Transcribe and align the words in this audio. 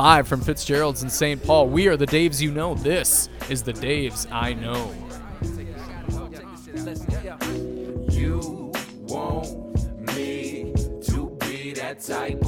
Live 0.00 0.26
from 0.26 0.40
Fitzgerald's 0.40 1.02
in 1.02 1.10
St. 1.10 1.42
Paul, 1.42 1.68
we 1.68 1.86
are 1.86 1.94
the 1.94 2.06
Daves 2.06 2.40
you 2.40 2.50
know. 2.50 2.74
This 2.74 3.28
is 3.50 3.62
the 3.62 3.74
Daves 3.74 4.26
I 4.32 4.54
know. 4.54 4.90
You 8.10 8.72
want 9.02 10.16
me 10.16 10.72
to 11.02 11.36
be 11.40 11.74
that 11.74 12.00
type 12.00 12.42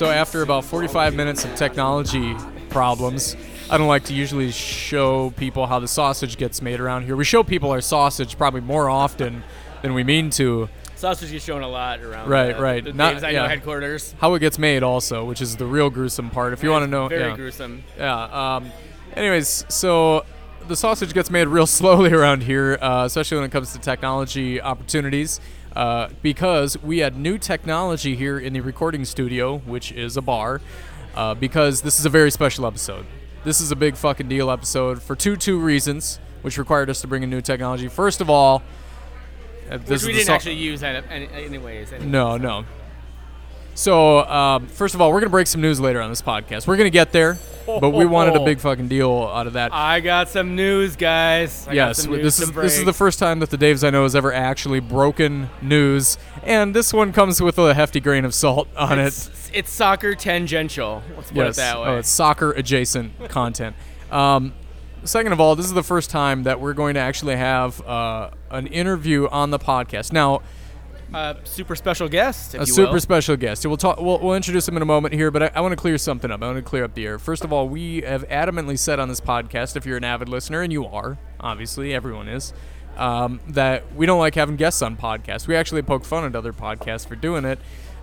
So, 0.00 0.10
after 0.10 0.40
about 0.40 0.64
45 0.64 1.14
minutes 1.14 1.44
of 1.44 1.54
technology 1.56 2.34
problems, 2.70 3.36
I 3.68 3.76
don't 3.76 3.86
like 3.86 4.04
to 4.04 4.14
usually 4.14 4.50
show 4.50 5.28
people 5.32 5.66
how 5.66 5.78
the 5.78 5.88
sausage 5.88 6.38
gets 6.38 6.62
made 6.62 6.80
around 6.80 7.04
here. 7.04 7.16
We 7.16 7.24
show 7.24 7.42
people 7.42 7.70
our 7.70 7.82
sausage 7.82 8.38
probably 8.38 8.62
more 8.62 8.88
often 8.88 9.42
than 9.82 9.92
we 9.92 10.02
mean 10.02 10.30
to. 10.30 10.70
Sausage 10.96 11.34
is 11.34 11.44
shown 11.44 11.60
a 11.60 11.68
lot 11.68 12.00
around. 12.00 12.30
Right, 12.30 12.56
the, 12.56 12.62
right. 12.62 12.82
The 12.82 12.94
Not- 12.94 13.20
yeah. 13.30 13.46
headquarters. 13.46 14.14
How 14.18 14.32
it 14.32 14.38
gets 14.38 14.58
made, 14.58 14.82
also, 14.82 15.26
which 15.26 15.42
is 15.42 15.56
the 15.56 15.66
real 15.66 15.90
gruesome 15.90 16.30
part. 16.30 16.54
If 16.54 16.62
you 16.62 16.70
want 16.70 16.84
to 16.84 16.90
know, 16.90 17.06
Very 17.06 17.28
yeah. 17.28 17.36
gruesome. 17.36 17.84
Yeah. 17.98 18.54
Um, 18.56 18.72
anyways, 19.12 19.66
so 19.68 20.24
the 20.66 20.76
sausage 20.76 21.12
gets 21.12 21.30
made 21.30 21.46
real 21.46 21.66
slowly 21.80 22.10
around 22.10 22.42
here, 22.42 22.78
uh, 22.80 23.04
especially 23.04 23.36
when 23.36 23.44
it 23.44 23.52
comes 23.52 23.74
to 23.74 23.78
technology 23.78 24.62
opportunities, 24.62 25.42
uh, 25.76 26.08
because 26.22 26.80
we 26.82 26.98
had 26.98 27.16
new 27.16 27.38
technology 27.38 28.16
here 28.16 28.38
in 28.38 28.52
the 28.52 28.60
recording 28.60 29.04
studio, 29.04 29.58
which 29.58 29.92
is 29.92 30.16
a 30.16 30.22
bar, 30.22 30.60
uh, 31.14 31.34
because 31.34 31.82
this 31.82 31.98
is 31.98 32.06
a 32.06 32.10
very 32.10 32.30
special 32.30 32.66
episode. 32.66 33.06
This 33.44 33.60
is 33.60 33.70
a 33.70 33.76
big 33.76 33.96
fucking 33.96 34.28
deal 34.28 34.50
episode 34.50 35.02
for 35.02 35.16
two 35.16 35.36
two 35.36 35.58
reasons, 35.58 36.18
which 36.42 36.58
required 36.58 36.90
us 36.90 37.00
to 37.00 37.06
bring 37.06 37.22
in 37.22 37.30
new 37.30 37.40
technology. 37.40 37.88
First 37.88 38.20
of 38.20 38.28
all, 38.28 38.62
uh, 39.70 39.78
this 39.78 40.02
Which 40.02 40.08
we 40.08 40.12
didn't 40.18 40.30
actually 40.30 40.56
use 40.56 40.80
that 40.80 41.04
any, 41.08 41.28
anyways. 41.28 41.92
anyways. 41.92 42.10
no, 42.10 42.36
no. 42.36 42.64
So, 43.74 44.26
um, 44.28 44.66
first 44.66 44.94
of 44.94 45.00
all, 45.00 45.10
we're 45.12 45.20
gonna 45.20 45.30
break 45.30 45.46
some 45.46 45.60
news 45.60 45.80
later 45.80 46.00
on 46.02 46.10
this 46.10 46.20
podcast. 46.20 46.66
We're 46.66 46.76
gonna 46.76 46.90
get 46.90 47.12
there, 47.12 47.38
but 47.66 47.90
we 47.90 48.06
wanted 48.06 48.36
a 48.36 48.44
big 48.44 48.60
fucking 48.60 48.88
deal 48.88 49.10
out 49.32 49.46
of 49.46 49.54
that. 49.54 49.72
I 49.72 50.00
got 50.00 50.28
some 50.28 50.56
news, 50.56 50.96
guys. 50.96 51.66
I 51.66 51.74
got 51.74 51.74
yes, 51.74 51.96
some 51.98 52.06
w- 52.06 52.22
news 52.22 52.36
this 52.36 52.48
is 52.48 52.54
this 52.54 52.78
is 52.78 52.84
the 52.84 52.92
first 52.92 53.18
time 53.18 53.40
that 53.40 53.50
the 53.50 53.58
Daves 53.58 53.86
I 53.86 53.90
know 53.90 54.02
has 54.04 54.14
ever 54.16 54.32
actually 54.32 54.80
broken 54.80 55.50
news, 55.62 56.18
and 56.42 56.74
this 56.74 56.92
one 56.92 57.12
comes 57.12 57.40
with 57.40 57.58
a 57.58 57.74
hefty 57.74 58.00
grain 58.00 58.24
of 58.24 58.34
salt 58.34 58.68
on 58.76 58.98
it. 58.98 59.06
It's, 59.06 59.50
it's 59.52 59.70
soccer 59.70 60.14
tangential. 60.14 61.02
Let's 61.16 61.28
put 61.28 61.36
yes, 61.36 61.56
it 61.56 61.60
that 61.60 61.80
way. 61.80 61.88
oh, 61.88 61.96
it's 61.98 62.08
soccer 62.08 62.52
adjacent 62.52 63.28
content. 63.28 63.76
Um, 64.10 64.52
second 65.04 65.32
of 65.32 65.40
all, 65.40 65.56
this 65.56 65.66
is 65.66 65.72
the 65.72 65.82
first 65.82 66.10
time 66.10 66.44
that 66.44 66.60
we're 66.60 66.74
going 66.74 66.94
to 66.94 67.00
actually 67.00 67.36
have 67.36 67.80
uh, 67.86 68.30
an 68.50 68.66
interview 68.66 69.28
on 69.28 69.50
the 69.50 69.58
podcast. 69.58 70.12
Now, 70.12 70.42
uh, 71.12 71.34
super 71.44 71.74
special 71.74 72.08
guest, 72.08 72.54
if 72.54 72.62
a 72.62 72.66
super 72.66 72.92
will. 72.92 73.00
special 73.00 73.36
guest. 73.36 73.66
We'll 73.66 73.76
talk. 73.76 74.00
We'll, 74.00 74.18
we'll 74.18 74.34
introduce 74.34 74.68
him 74.68 74.76
in 74.76 74.82
a 74.82 74.86
moment 74.86 75.14
here, 75.14 75.30
but 75.30 75.42
I, 75.42 75.50
I 75.56 75.60
want 75.60 75.72
to 75.72 75.76
clear 75.76 75.98
something 75.98 76.30
up. 76.30 76.42
I 76.42 76.46
want 76.46 76.58
to 76.58 76.62
clear 76.62 76.84
up 76.84 76.94
the 76.94 77.06
air. 77.06 77.18
First 77.18 77.44
of 77.44 77.52
all, 77.52 77.68
we 77.68 78.02
have 78.02 78.26
adamantly 78.28 78.78
said 78.78 79.00
on 79.00 79.08
this 79.08 79.20
podcast, 79.20 79.76
if 79.76 79.84
you're 79.86 79.96
an 79.96 80.04
avid 80.04 80.28
listener, 80.28 80.62
and 80.62 80.72
you 80.72 80.86
are, 80.86 81.18
obviously, 81.40 81.92
everyone 81.92 82.28
is, 82.28 82.52
um, 82.96 83.40
that 83.48 83.92
we 83.94 84.06
don't 84.06 84.18
like 84.18 84.34
having 84.34 84.56
guests 84.56 84.82
on 84.82 84.96
podcasts. 84.96 85.46
We 85.48 85.56
actually 85.56 85.82
poke 85.82 86.04
fun 86.04 86.24
at 86.24 86.36
other 86.36 86.52
podcasts 86.52 87.06
for 87.06 87.16
doing 87.16 87.44
it, 87.44 87.58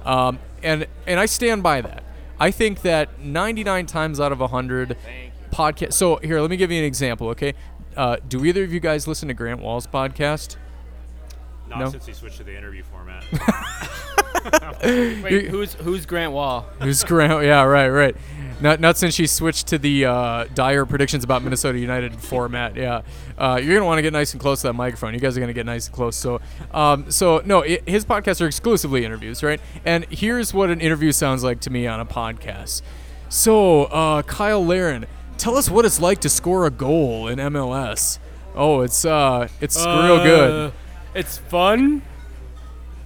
um, 0.06 0.40
and 0.62 0.88
and 1.06 1.20
I 1.20 1.26
stand 1.26 1.64
by 1.64 1.82
that. 1.82 2.04
I 2.40 2.52
think 2.52 2.82
that 2.82 3.20
99 3.20 3.88
times 3.88 4.20
out 4.20 4.32
of 4.32 4.40
100 4.40 4.96
podcast. 5.52 5.94
So 5.94 6.18
here, 6.18 6.40
let 6.40 6.50
me 6.50 6.58
give 6.58 6.72
you 6.72 6.80
an 6.80 6.86
example. 6.86 7.30
Okay, 7.30 7.54
uh, 7.96 8.18
do 8.28 8.46
either 8.46 8.64
of 8.64 8.74
you 8.74 8.80
guys 8.80 9.08
listen 9.08 9.28
to 9.30 9.34
Grant 9.34 9.62
Wahl's 9.62 9.88
podcast? 9.88 10.58
Not 11.70 11.80
No. 11.80 11.90
since 11.90 12.06
he 12.06 12.14
switched 12.14 12.38
to 12.38 12.44
the 12.44 12.56
interview 12.58 12.84
format. 12.84 13.24
Wait, 14.84 15.48
who's 15.48 15.74
who's 15.74 16.06
Grant 16.06 16.32
Wahl? 16.32 16.62
Who's 16.82 17.04
Grant? 17.04 17.44
Yeah, 17.44 17.64
right, 17.64 17.90
right. 17.90 18.16
Not 18.62 18.80
not 18.80 18.98
since 18.98 19.14
she 19.14 19.28
switched 19.28 19.68
to 19.68 19.78
the 19.78 20.06
uh, 20.06 20.46
dire 20.56 20.86
predictions 20.86 21.24
about 21.24 21.44
Minnesota 21.44 21.78
United 21.78 22.20
format. 22.20 22.76
Yeah, 22.76 23.02
uh, 23.38 23.60
you're 23.62 23.76
gonna 23.76 23.86
want 23.86 23.98
to 24.00 24.02
get 24.02 24.14
nice 24.14 24.34
and 24.34 24.42
close 24.42 24.62
to 24.62 24.68
that 24.68 24.74
microphone. 24.74 25.14
You 25.14 25.20
guys 25.20 25.38
are 25.38 25.40
gonna 25.42 25.54
get 25.54 25.66
nice 25.66 25.88
and 25.88 25.96
close. 25.96 26.16
So, 26.16 26.42
um, 26.72 27.12
so 27.12 27.42
no, 27.46 27.64
i 27.64 27.80
his 27.86 28.06
podcasts 28.06 28.42
are 28.42 28.48
exclusively 28.48 29.06
interviews, 29.06 29.44
right? 29.44 29.60
And 29.86 30.06
here's 30.10 30.54
what 30.54 30.70
an 30.70 30.82
interview 30.82 31.12
sounds 31.12 31.44
like 31.44 31.60
to 31.62 31.70
me 31.70 31.86
on 31.86 32.00
a 32.00 32.06
podcast. 32.06 32.82
So, 33.30 33.84
uh, 33.86 34.24
Cyle 34.24 34.66
Larin, 34.66 35.06
tell 35.38 35.58
us 35.58 35.70
what 35.70 35.86
it's 35.86 36.00
like 36.00 36.22
to 36.22 36.30
score 36.30 36.66
a 36.66 36.72
goal 36.72 37.28
in 37.28 37.40
MLS. 37.40 38.18
Oh, 38.56 38.82
it's 38.82 39.06
uh, 39.06 39.50
it's 39.62 39.78
real 39.78 40.24
good. 40.24 40.74
It's 41.18 41.40
fun. 41.40 42.04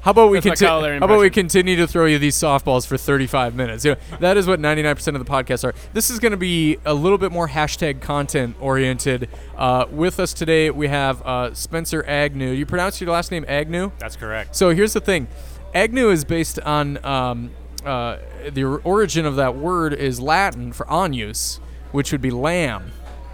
How 0.02 0.12
about 0.12 0.32
we 0.32 0.42
That's 0.42 0.46
my 0.62 0.68
continue? 0.68 1.00
How 1.00 1.06
about 1.06 1.20
we 1.20 1.28
impression. 1.28 1.32
continue 1.32 1.76
to 1.78 1.88
throw 1.88 2.08
you 2.08 2.20
these 2.20 2.36
softballs 2.36 2.86
for 2.86 2.98
35 2.98 3.56
minutes? 3.56 3.86
You 3.86 3.92
know, 3.92 4.18
that 4.20 4.36
is 4.36 4.48
what 4.48 4.60
99% 4.60 5.16
of 5.16 5.26
the 5.26 5.32
podcasts 5.32 5.64
are. 5.64 5.74
This 5.94 6.10
is 6.10 6.20
going 6.20 6.32
to 6.32 6.38
be 6.38 6.78
a 6.84 6.94
little 6.94 7.18
bit 7.18 7.32
more 7.32 7.48
hashtag 7.48 8.02
content 8.02 8.58
oriented. 8.60 9.30
Uh, 9.56 9.86
with 9.90 10.20
us 10.20 10.34
today, 10.34 10.72
we 10.72 10.90
have 10.90 11.22
uh, 11.22 11.54
Spencer 11.54 12.04
Agnew. 12.06 12.52
You 12.52 12.66
pronounce 12.66 13.00
your 13.00 13.12
last 13.12 13.32
name 13.32 13.46
Agnew? 13.48 13.94
That's 13.98 14.18
correct. 14.18 14.58
So 14.58 14.72
here's 14.72 14.92
the 14.92 15.00
thing, 15.00 15.30
Agnew 15.74 16.10
is 16.10 16.26
based 16.26 16.60
on 16.60 17.04
um, 17.06 17.52
uh, 17.86 18.18
the 18.52 18.66
origin 18.66 19.26
of 19.26 19.38
that 19.38 19.56
word 19.56 19.94
is 19.94 20.20
Latin 20.20 20.74
for 20.74 20.86
anus, 20.92 21.62
which 21.94 22.12
would 22.12 22.22
be 22.22 22.32
lamb. 22.32 22.92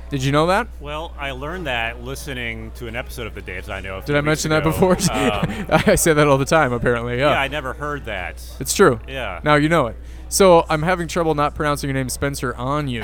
Did 0.10 0.24
you 0.24 0.32
know 0.32 0.48
that? 0.48 0.68
Well, 0.80 1.14
I 1.20 1.32
learned 1.32 1.68
that 1.68 2.02
listening 2.02 2.72
to 2.76 2.88
an 2.88 2.96
episode 2.96 3.28
of 3.28 3.36
the 3.36 3.42
Daves 3.42 3.68
I 3.70 3.82
know. 3.82 3.98
a 3.98 4.00
Did 4.00 4.06
few 4.08 4.16
I 4.16 4.20
weeks 4.20 4.26
mention 4.26 4.50
that 4.52 4.64
before? 4.64 4.96
Um, 5.12 5.66
I 5.88 5.96
say 5.96 6.14
that 6.14 6.28
all 6.28 6.38
the 6.38 6.46
time, 6.46 6.72
apparently. 6.72 7.18
yeah, 7.18 7.32
yeah, 7.32 7.40
I 7.42 7.48
never 7.50 7.74
heard 7.74 8.06
that. 8.06 8.42
It's 8.60 8.74
true. 8.74 9.00
Yeah. 9.08 9.42
Now 9.44 9.56
you 9.56 9.68
know 9.70 9.88
it. 9.88 9.98
So 10.30 10.66
I'm 10.70 10.82
having 10.84 11.08
trouble 11.08 11.36
not 11.36 11.56
pronouncing 11.56 11.90
your 11.90 11.96
name 11.96 12.10
Spencer 12.10 12.56
on 12.56 12.88
you 12.88 13.04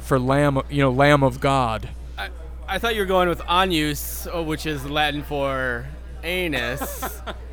for 0.00 0.18
lamb, 0.18 0.60
you 0.68 0.82
know, 0.82 0.90
lamb 0.90 1.22
of 1.22 1.40
God. 1.40 1.88
I, 2.16 2.30
I 2.66 2.78
thought 2.78 2.94
you 2.94 3.00
were 3.02 3.06
going 3.06 3.28
with 3.28 3.40
anus, 3.48 4.26
uh, 4.26 4.42
which 4.42 4.66
is 4.66 4.84
Latin 4.88 5.22
for 5.22 5.86
anus. 6.24 7.02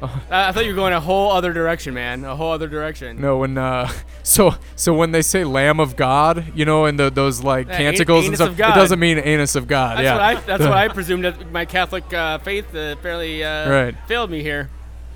I 0.02 0.50
I 0.50 0.52
thought 0.52 0.66
you 0.66 0.72
were 0.72 0.76
going 0.76 0.94
a 0.94 1.00
whole 1.00 1.32
other 1.32 1.54
direction, 1.54 1.94
man. 1.94 2.24
A 2.26 2.36
whole 2.36 2.52
other 2.52 2.68
direction. 2.68 3.20
No, 3.22 3.38
when 3.40 3.58
uh, 3.58 3.92
so 4.24 4.56
so 4.76 4.94
when 4.94 5.12
they 5.12 5.22
say 5.22 5.44
lamb 5.44 5.80
of 5.80 5.96
God, 5.96 6.52
you 6.56 6.66
know, 6.66 6.86
and 6.86 7.00
the 7.00 7.10
those 7.10 7.44
like 7.44 7.68
Yeah, 7.68 7.78
canticles 7.78 8.28
and 8.28 8.36
stuff, 8.36 8.52
it 8.54 8.58
doesn't 8.58 9.00
mean 9.00 9.18
anus 9.20 9.56
of 9.56 9.68
God. 9.68 9.98
That's 9.98 10.04
yeah. 10.06 10.14
what 10.14 10.22
I. 10.22 10.36
That's 10.42 10.64
what 10.64 10.74
I 10.74 10.88
presumed. 11.00 11.26
That 11.26 11.52
my 11.52 11.66
Catholic 11.66 12.12
uh, 12.14 12.38
faith 12.40 12.74
uh, 12.76 12.96
fairly 12.98 13.44
uh, 13.44 13.70
Right. 13.70 13.96
failed 14.08 14.30
me 14.32 14.42
here. 14.42 14.70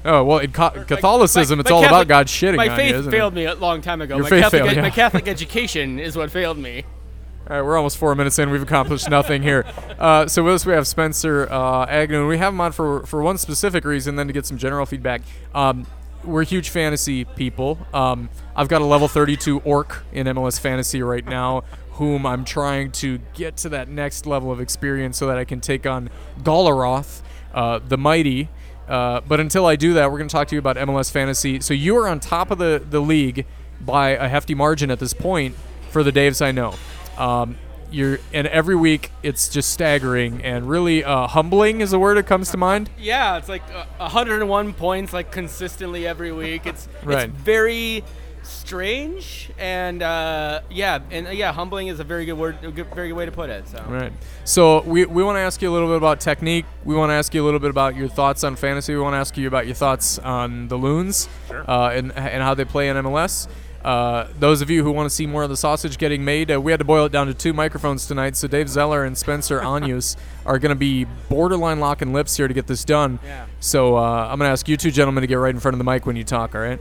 Oh 0.06 0.24
well, 0.24 0.38
in 0.40 0.52
ca- 0.54 0.70
Catholicism, 0.86 1.58
My- 1.58 1.62
it's 1.62 1.70
my 1.70 1.76
all 1.76 1.81
Catholic- 1.81 2.06
about 2.06 2.08
God 2.08 2.28
shitting 2.28 2.56
My 2.56 2.76
faith 2.76 2.96
you, 2.96 3.12
failed 3.12 3.34
it? 3.34 3.36
me 3.36 3.46
a 3.46 3.56
long 3.56 3.81
time 3.81 4.02
ago. 4.02 4.16
Your 4.16 4.24
my 4.24 4.30
faith 4.30 4.44
Catholic, 4.44 4.60
failed, 4.62 4.72
ed- 4.72 4.76
yeah. 4.78 4.81
my 4.84 4.90
Catholic 4.92 5.28
education 5.36 6.00
is 6.00 6.16
what 6.16 6.31
failed 6.31 6.58
me. 6.58 6.86
All 7.50 7.56
right, 7.56 7.66
we're 7.66 7.78
almost 7.78 7.98
four 7.98 8.14
minutes 8.14 8.38
in. 8.38 8.52
We've 8.52 8.62
accomplished 8.62 9.10
nothing 9.10 9.42
here. 9.42 9.66
Uh, 9.98 10.28
so 10.28 10.44
with 10.44 10.54
us, 10.54 10.68
we 10.68 10.74
have 10.74 10.86
Spencer 10.86 11.51
uh, 11.51 11.88
Agnew, 11.88 12.28
we 12.28 12.38
have 12.38 12.54
him 12.54 12.62
on 12.62 12.72
for 12.72 13.07
for 13.07 13.24
one 13.24 13.40
specific 13.40 13.86
reason, 13.86 14.16
then 14.18 14.28
to 14.28 14.34
get 14.34 14.46
some 14.46 14.60
general 14.60 14.86
feedback. 14.86 15.22
Um, 15.56 15.88
we're 16.24 16.44
huge 16.44 16.69
fantasy 16.69 17.25
people. 17.25 17.80
Um, 17.92 18.30
I've 18.56 18.68
got 18.68 18.84
a 18.84 18.86
level 18.86 19.07
32 19.07 19.62
orc 19.62 20.04
in 20.12 20.28
MLS 20.28 20.60
Fantasy 20.60 21.01
right 21.01 21.25
now, 21.25 21.63
whom 21.94 22.24
I'm 22.28 22.46
trying 22.46 22.92
to 22.92 23.18
get 23.34 23.57
to 23.57 23.69
that 23.69 23.90
next 23.90 24.28
level 24.28 24.51
of 24.51 24.62
experience 24.62 25.18
so 25.18 25.25
that 25.25 25.40
I 25.40 25.44
can 25.44 25.60
take 25.60 25.88
on 25.88 26.12
Galaroth, 26.44 27.24
uh, 27.56 27.80
the 27.80 27.98
mighty. 27.98 28.50
Uh, 28.88 29.22
but 29.22 29.40
until 29.40 29.66
I 29.66 29.75
do 29.75 29.96
that, 29.96 30.12
we're 30.12 30.19
going 30.19 30.30
to 30.30 30.34
talk 30.34 30.50
to 30.50 30.56
you 30.56 30.60
about 30.60 30.75
MLS 30.75 31.10
Fantasy. 31.10 31.62
So 31.62 31.74
you 31.74 31.98
are 31.98 32.07
on 32.07 32.19
top 32.19 32.51
of 32.51 32.60
the, 32.60 32.84
the 32.88 33.00
league 33.00 33.48
by 33.81 34.10
a 34.10 34.28
hefty 34.28 34.54
margin 34.54 34.92
at 34.92 35.00
this 35.00 35.13
point 35.13 35.56
for 35.90 36.04
the 36.04 36.12
Daves 36.12 36.46
I 36.46 36.51
know. 36.51 36.75
Um, 37.19 37.57
you're 37.92 38.19
and 38.33 38.45
every 38.48 38.75
week 38.75 39.12
it's 39.24 39.50
just 39.50 39.71
staggering 39.71 40.44
and 40.44 40.69
really 40.69 41.04
uh, 41.04 41.25
humbling 41.25 41.81
is 41.81 41.89
the 41.89 41.98
word 41.98 42.18
that 42.18 42.27
comes 42.27 42.51
to 42.51 42.57
mind. 42.57 42.89
Yeah, 43.00 43.38
it's 43.38 43.50
like 43.50 43.63
uh, 43.74 43.86
101 43.98 44.74
points, 44.74 45.12
like 45.12 45.31
consistently 45.31 46.06
every 46.06 46.31
week. 46.31 46.68
It's 46.68 46.88
Right. 47.04 47.30
it's 47.30 47.33
very 47.39 48.04
strange 48.63 49.50
and 49.57 50.04
uh, 50.04 50.62
yeah, 50.69 51.00
and 51.10 51.27
uh, 51.27 51.31
yeah, 51.31 51.51
humbling 51.51 51.88
is 51.88 52.00
a 52.00 52.04
very 52.04 52.25
good 52.25 52.33
word, 52.33 52.63
a 52.63 52.69
good, 52.71 52.94
very 52.94 53.07
good 53.07 53.16
way 53.16 53.25
to 53.25 53.31
put 53.31 53.50
it. 53.50 53.68
So 53.68 53.83
Right. 53.88 54.13
So 54.44 54.81
we, 54.81 55.06
we 55.06 55.24
want 55.24 55.38
to 55.38 55.42
ask 55.42 55.60
you 55.62 55.72
a 55.72 55.74
little 55.74 55.88
bit 55.88 55.98
about 55.98 56.19
technique. 56.19 56.65
We 56.86 56.95
want 56.95 57.10
to 57.10 57.15
ask 57.15 57.33
you 57.33 57.44
a 57.44 57.45
little 57.45 57.60
bit 57.60 57.72
about 57.72 57.95
your 57.95 58.07
thoughts 58.07 58.44
on 58.44 58.56
fantasy. 58.56 58.94
We 58.94 59.01
want 59.01 59.13
to 59.13 59.18
ask 59.18 59.36
you 59.38 59.48
about 59.48 59.65
your 59.65 59.75
thoughts 59.75 60.19
on 60.19 60.68
the 60.68 60.75
loons 60.77 61.27
Sure. 61.48 61.69
uh, 61.69 61.89
and 61.89 62.12
and 62.15 62.44
how 62.44 62.54
they 62.54 62.65
play 62.65 62.89
in 62.89 62.98
MLS. 62.98 63.48
Uh, 63.84 64.28
those 64.38 64.62
of 64.62 64.70
you 64.70 64.84
who 64.84 64.92
want 64.92 65.10
to 65.10 65.16
see 65.16 65.26
more 65.26 65.44
of 65.44 65.50
the 65.50 65.58
sausage 65.58 65.98
getting 65.98 66.26
made, 66.26 66.52
uh, 66.52 66.60
we 66.60 66.72
had 66.72 66.80
to 66.80 66.86
boil 66.86 67.06
it 67.06 67.12
down 67.12 67.28
to 67.28 67.34
two 67.34 67.54
microphones 67.54 68.06
tonight. 68.06 68.36
So 68.36 68.48
Dave 68.48 68.68
Zeller 68.68 69.06
and 69.06 69.18
Spencer 69.18 69.60
Anyus 69.64 70.18
are 70.46 70.60
going 70.60 70.72
to 70.72 70.76
be 70.76 71.06
borderline 71.30 71.80
locking 71.80 72.14
lips 72.14 72.36
here 72.36 72.48
to 72.48 72.54
get 72.54 72.68
this 72.68 72.84
done. 72.84 73.20
Yeah. 73.24 73.46
So 73.60 73.98
uh, 73.98 74.28
I'm 74.30 74.38
going 74.38 74.48
to 74.48 74.52
ask 74.52 74.68
you 74.68 74.76
two 74.78 74.92
gentlemen 74.92 75.22
to 75.22 75.28
get 75.28 75.36
right 75.36 75.54
in 75.54 75.60
front 75.60 75.74
of 75.74 75.78
the 75.78 75.86
mic 75.86 76.06
when 76.06 76.16
you 76.16 76.24
talk. 76.24 76.56
All 76.56 76.62
right. 76.62 76.80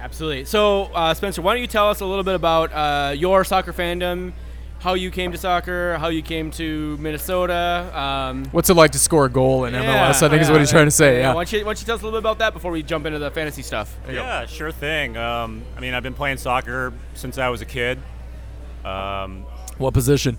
Absolutely. 0.00 0.46
So, 0.46 0.84
uh, 0.94 1.12
Spencer, 1.12 1.42
why 1.42 1.52
don't 1.54 1.60
you 1.60 1.66
tell 1.66 1.90
us 1.90 2.00
a 2.00 2.06
little 2.06 2.24
bit 2.24 2.34
about 2.34 2.72
uh, 2.72 3.12
your 3.12 3.44
soccer 3.44 3.72
fandom, 3.72 4.32
how 4.80 4.94
you 4.94 5.10
came 5.10 5.30
to 5.32 5.38
soccer, 5.38 5.96
how 5.98 6.08
you 6.08 6.22
came 6.22 6.50
to 6.52 6.96
Minnesota? 6.96 7.90
Um, 7.94 8.46
What's 8.46 8.70
it 8.70 8.74
like 8.74 8.92
to 8.92 8.98
score 8.98 9.26
a 9.26 9.28
goal 9.30 9.66
in 9.66 9.74
MLS? 9.74 10.22
I 10.22 10.28
think 10.28 10.42
is 10.42 10.50
what 10.50 10.60
he's 10.60 10.70
trying 10.70 10.86
to 10.86 10.90
say. 10.90 11.20
Yeah. 11.20 11.34
Why 11.34 11.44
don't, 11.44 11.52
you, 11.52 11.58
why 11.60 11.64
don't 11.64 11.80
you 11.80 11.86
tell 11.86 11.96
us 11.96 12.00
a 12.02 12.04
little 12.04 12.18
bit 12.18 12.22
about 12.22 12.38
that 12.38 12.54
before 12.54 12.72
we 12.72 12.82
jump 12.82 13.04
into 13.06 13.18
the 13.18 13.30
fantasy 13.30 13.62
stuff? 13.62 13.94
Yeah, 14.10 14.46
sure 14.46 14.72
thing. 14.72 15.16
Um, 15.16 15.62
I 15.76 15.80
mean, 15.80 15.92
I've 15.94 16.02
been 16.02 16.14
playing 16.14 16.38
soccer 16.38 16.92
since 17.14 17.36
I 17.38 17.48
was 17.50 17.60
a 17.60 17.66
kid. 17.66 17.98
Um, 18.84 19.44
What 19.78 19.94
position? 19.94 20.38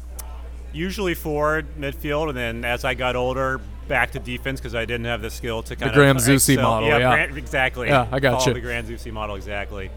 usually 0.73 1.13
forward, 1.13 1.67
midfield, 1.77 2.29
and 2.29 2.37
then 2.37 2.63
as 2.63 2.85
I 2.85 2.93
got 2.93 3.17
older, 3.17 3.59
back 3.89 4.11
to 4.11 4.19
defense 4.19 4.61
because 4.61 4.73
I 4.73 4.85
didn't 4.85 5.03
have 5.05 5.21
the 5.21 5.29
skill 5.29 5.61
to 5.63 5.75
kind 5.75 5.89
of 5.91 5.95
Graham 5.95 6.15
Zusi 6.15 6.53
excel- 6.53 6.61
model, 6.63 6.87
Yeah, 6.87 6.97
yeah. 6.99 7.13
Grant- 7.13 7.37
exactly. 7.37 7.87
Yeah, 7.89 8.07
I 8.09 8.21
got 8.21 8.35
Follow 8.39 8.47
you. 8.47 8.53
The 8.53 8.61
Graham 8.61 8.85
Zusi 8.87 9.11
model, 9.11 9.35
exactly. 9.35 9.91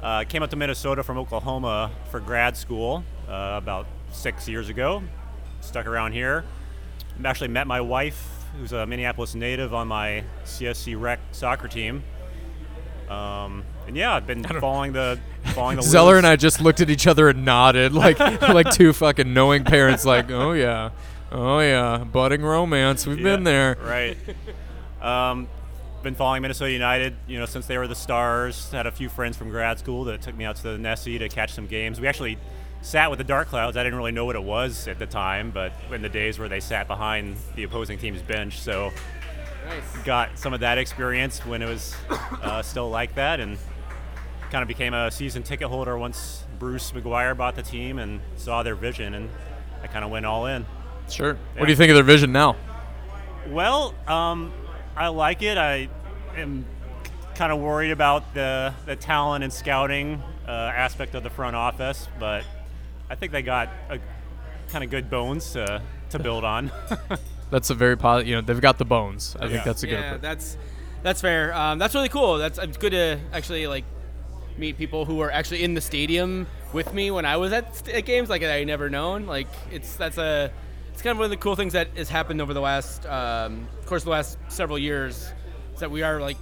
Uh, 0.00 0.22
came 0.22 0.44
up 0.44 0.50
to 0.50 0.56
Minnesota 0.56 1.02
from 1.02 1.18
Oklahoma 1.18 1.90
for 2.12 2.20
grad 2.20 2.56
school 2.56 3.02
uh, 3.28 3.56
about 3.56 3.86
six 4.10 4.48
years 4.48 4.68
ago. 4.68 5.02
Stuck 5.60 5.86
around 5.86 6.12
here. 6.12 6.44
Actually 7.24 7.48
met 7.48 7.66
my 7.66 7.80
wife, 7.80 8.44
who's 8.58 8.72
a 8.72 8.86
Minneapolis 8.86 9.34
native, 9.34 9.74
on 9.74 9.88
my 9.88 10.24
CSC 10.44 11.00
Rec 11.00 11.18
soccer 11.32 11.68
team. 11.68 12.02
Um, 13.08 13.64
and 13.86 13.96
yeah, 13.96 14.14
I've 14.14 14.26
been 14.26 14.44
following 14.44 14.92
the 14.92 15.18
following 15.54 15.76
the 15.76 15.82
Zeller 15.82 16.12
Lewis- 16.12 16.18
and 16.18 16.26
I 16.26 16.36
just 16.36 16.60
looked 16.60 16.80
at 16.80 16.90
each 16.90 17.06
other 17.06 17.28
and 17.28 17.44
nodded 17.44 17.92
like 17.94 18.20
like 18.42 18.70
two 18.70 18.92
fucking 18.92 19.32
knowing 19.32 19.64
parents. 19.64 20.04
Like, 20.04 20.30
oh 20.30 20.52
yeah, 20.52 20.90
oh 21.32 21.58
yeah, 21.60 22.04
budding 22.04 22.42
romance. 22.42 23.06
We've 23.06 23.22
been 23.22 23.44
there. 23.44 23.76
Right. 23.82 24.16
Um, 25.00 25.48
been 26.02 26.14
following 26.14 26.42
Minnesota 26.42 26.70
United, 26.70 27.16
you 27.26 27.38
know, 27.38 27.46
since 27.46 27.66
they 27.66 27.78
were 27.78 27.88
the 27.88 27.94
Stars. 27.94 28.70
Had 28.70 28.86
a 28.86 28.92
few 28.92 29.08
friends 29.08 29.36
from 29.36 29.48
grad 29.48 29.78
school 29.78 30.04
that 30.04 30.22
took 30.22 30.36
me 30.36 30.44
out 30.44 30.56
to 30.56 30.62
the 30.62 30.78
Nessie 30.78 31.18
to 31.18 31.28
catch 31.28 31.52
some 31.52 31.66
games. 31.66 32.00
We 32.00 32.06
actually 32.06 32.38
sat 32.88 33.10
with 33.10 33.18
the 33.18 33.24
Dark 33.24 33.48
Clouds. 33.48 33.76
I 33.76 33.82
didn't 33.84 33.98
really 33.98 34.12
know 34.12 34.24
what 34.24 34.34
it 34.34 34.42
was 34.42 34.88
at 34.88 34.98
the 34.98 35.06
time, 35.06 35.50
but 35.50 35.72
in 35.92 36.00
the 36.00 36.08
days 36.08 36.38
where 36.38 36.48
they 36.48 36.60
sat 36.60 36.88
behind 36.88 37.36
the 37.54 37.64
opposing 37.64 37.98
team's 37.98 38.22
bench, 38.22 38.60
so 38.60 38.90
Nice. 39.66 40.04
got 40.04 40.38
some 40.38 40.54
of 40.54 40.60
that 40.60 40.78
experience 40.78 41.44
when 41.44 41.60
it 41.60 41.68
was 41.68 41.94
uh, 42.42 42.62
still 42.62 42.88
like 42.88 43.14
that, 43.16 43.40
and 43.40 43.58
kind 44.50 44.62
of 44.62 44.68
became 44.68 44.94
a 44.94 45.10
season 45.10 45.42
ticket 45.42 45.68
holder 45.68 45.98
once 45.98 46.44
Bruce 46.58 46.92
McGuire 46.92 47.36
bought 47.36 47.56
the 47.56 47.62
team 47.62 47.98
and 47.98 48.20
saw 48.36 48.62
their 48.62 48.74
vision, 48.74 49.12
and 49.12 49.28
I 49.82 49.86
kind 49.86 50.02
of 50.02 50.10
went 50.10 50.24
all 50.24 50.46
in. 50.46 50.64
Sure. 51.10 51.36
What 51.56 51.66
do 51.66 51.70
you 51.70 51.76
think 51.76 51.90
of 51.90 51.94
their 51.94 52.02
vision 52.04 52.32
now? 52.32 52.56
Well, 53.48 53.94
um, 54.06 54.50
I 54.96 55.08
like 55.08 55.42
it. 55.42 55.58
I 55.58 55.90
am 56.36 56.64
kind 57.34 57.52
of 57.52 57.58
worried 57.60 57.90
about 57.90 58.32
the, 58.32 58.72
the 58.86 58.96
talent 58.96 59.44
and 59.44 59.52
scouting 59.52 60.22
uh, 60.46 60.50
aspect 60.50 61.14
of 61.14 61.22
the 61.22 61.30
front 61.30 61.54
office, 61.54 62.08
but 62.18 62.44
I 63.10 63.14
think 63.14 63.32
they 63.32 63.42
got 63.42 63.68
a 63.88 63.98
kind 64.68 64.84
of 64.84 64.90
good 64.90 65.10
bones 65.10 65.52
to, 65.52 65.82
to 66.10 66.18
build 66.18 66.44
on. 66.44 66.70
That's 67.50 67.70
a 67.70 67.74
very 67.74 67.96
positive. 67.96 68.28
You 68.28 68.34
know, 68.36 68.40
they've 68.42 68.60
got 68.60 68.78
the 68.78 68.84
bones. 68.84 69.34
I 69.40 69.48
think 69.48 69.64
that's 69.64 69.82
a 69.82 69.86
good. 69.86 69.92
Yeah, 69.94 70.06
approach. 70.08 70.20
that's 70.20 70.58
that's 71.02 71.20
fair. 71.22 71.54
Um, 71.54 71.78
that's 71.78 71.94
really 71.94 72.10
cool. 72.10 72.36
That's 72.36 72.58
it's 72.58 72.76
good 72.76 72.90
to 72.90 73.18
actually 73.32 73.66
like 73.66 73.84
meet 74.58 74.76
people 74.76 75.06
who 75.06 75.16
were 75.16 75.30
actually 75.30 75.62
in 75.62 75.72
the 75.72 75.80
stadium 75.80 76.46
with 76.74 76.92
me 76.92 77.10
when 77.10 77.24
I 77.24 77.38
was 77.38 77.54
at, 77.54 77.74
st- 77.74 77.96
at 77.96 78.04
games 78.04 78.28
like 78.28 78.42
I 78.42 78.64
never 78.64 78.90
known. 78.90 79.24
Like 79.26 79.48
it's 79.70 79.96
that's 79.96 80.18
a 80.18 80.52
it's 80.92 81.00
kind 81.00 81.12
of 81.12 81.18
one 81.18 81.24
of 81.26 81.30
the 81.30 81.36
cool 81.36 81.54
things 81.56 81.72
that 81.74 81.96
has 81.96 82.08
happened 82.08 82.40
over 82.40 82.52
the 82.52 82.60
last 82.60 83.06
um, 83.06 83.68
of 83.78 83.86
course 83.86 84.04
the 84.04 84.10
last 84.10 84.36
several 84.48 84.78
years 84.78 85.32
is 85.72 85.80
that 85.80 85.90
we 85.90 86.02
are 86.02 86.20
like 86.20 86.36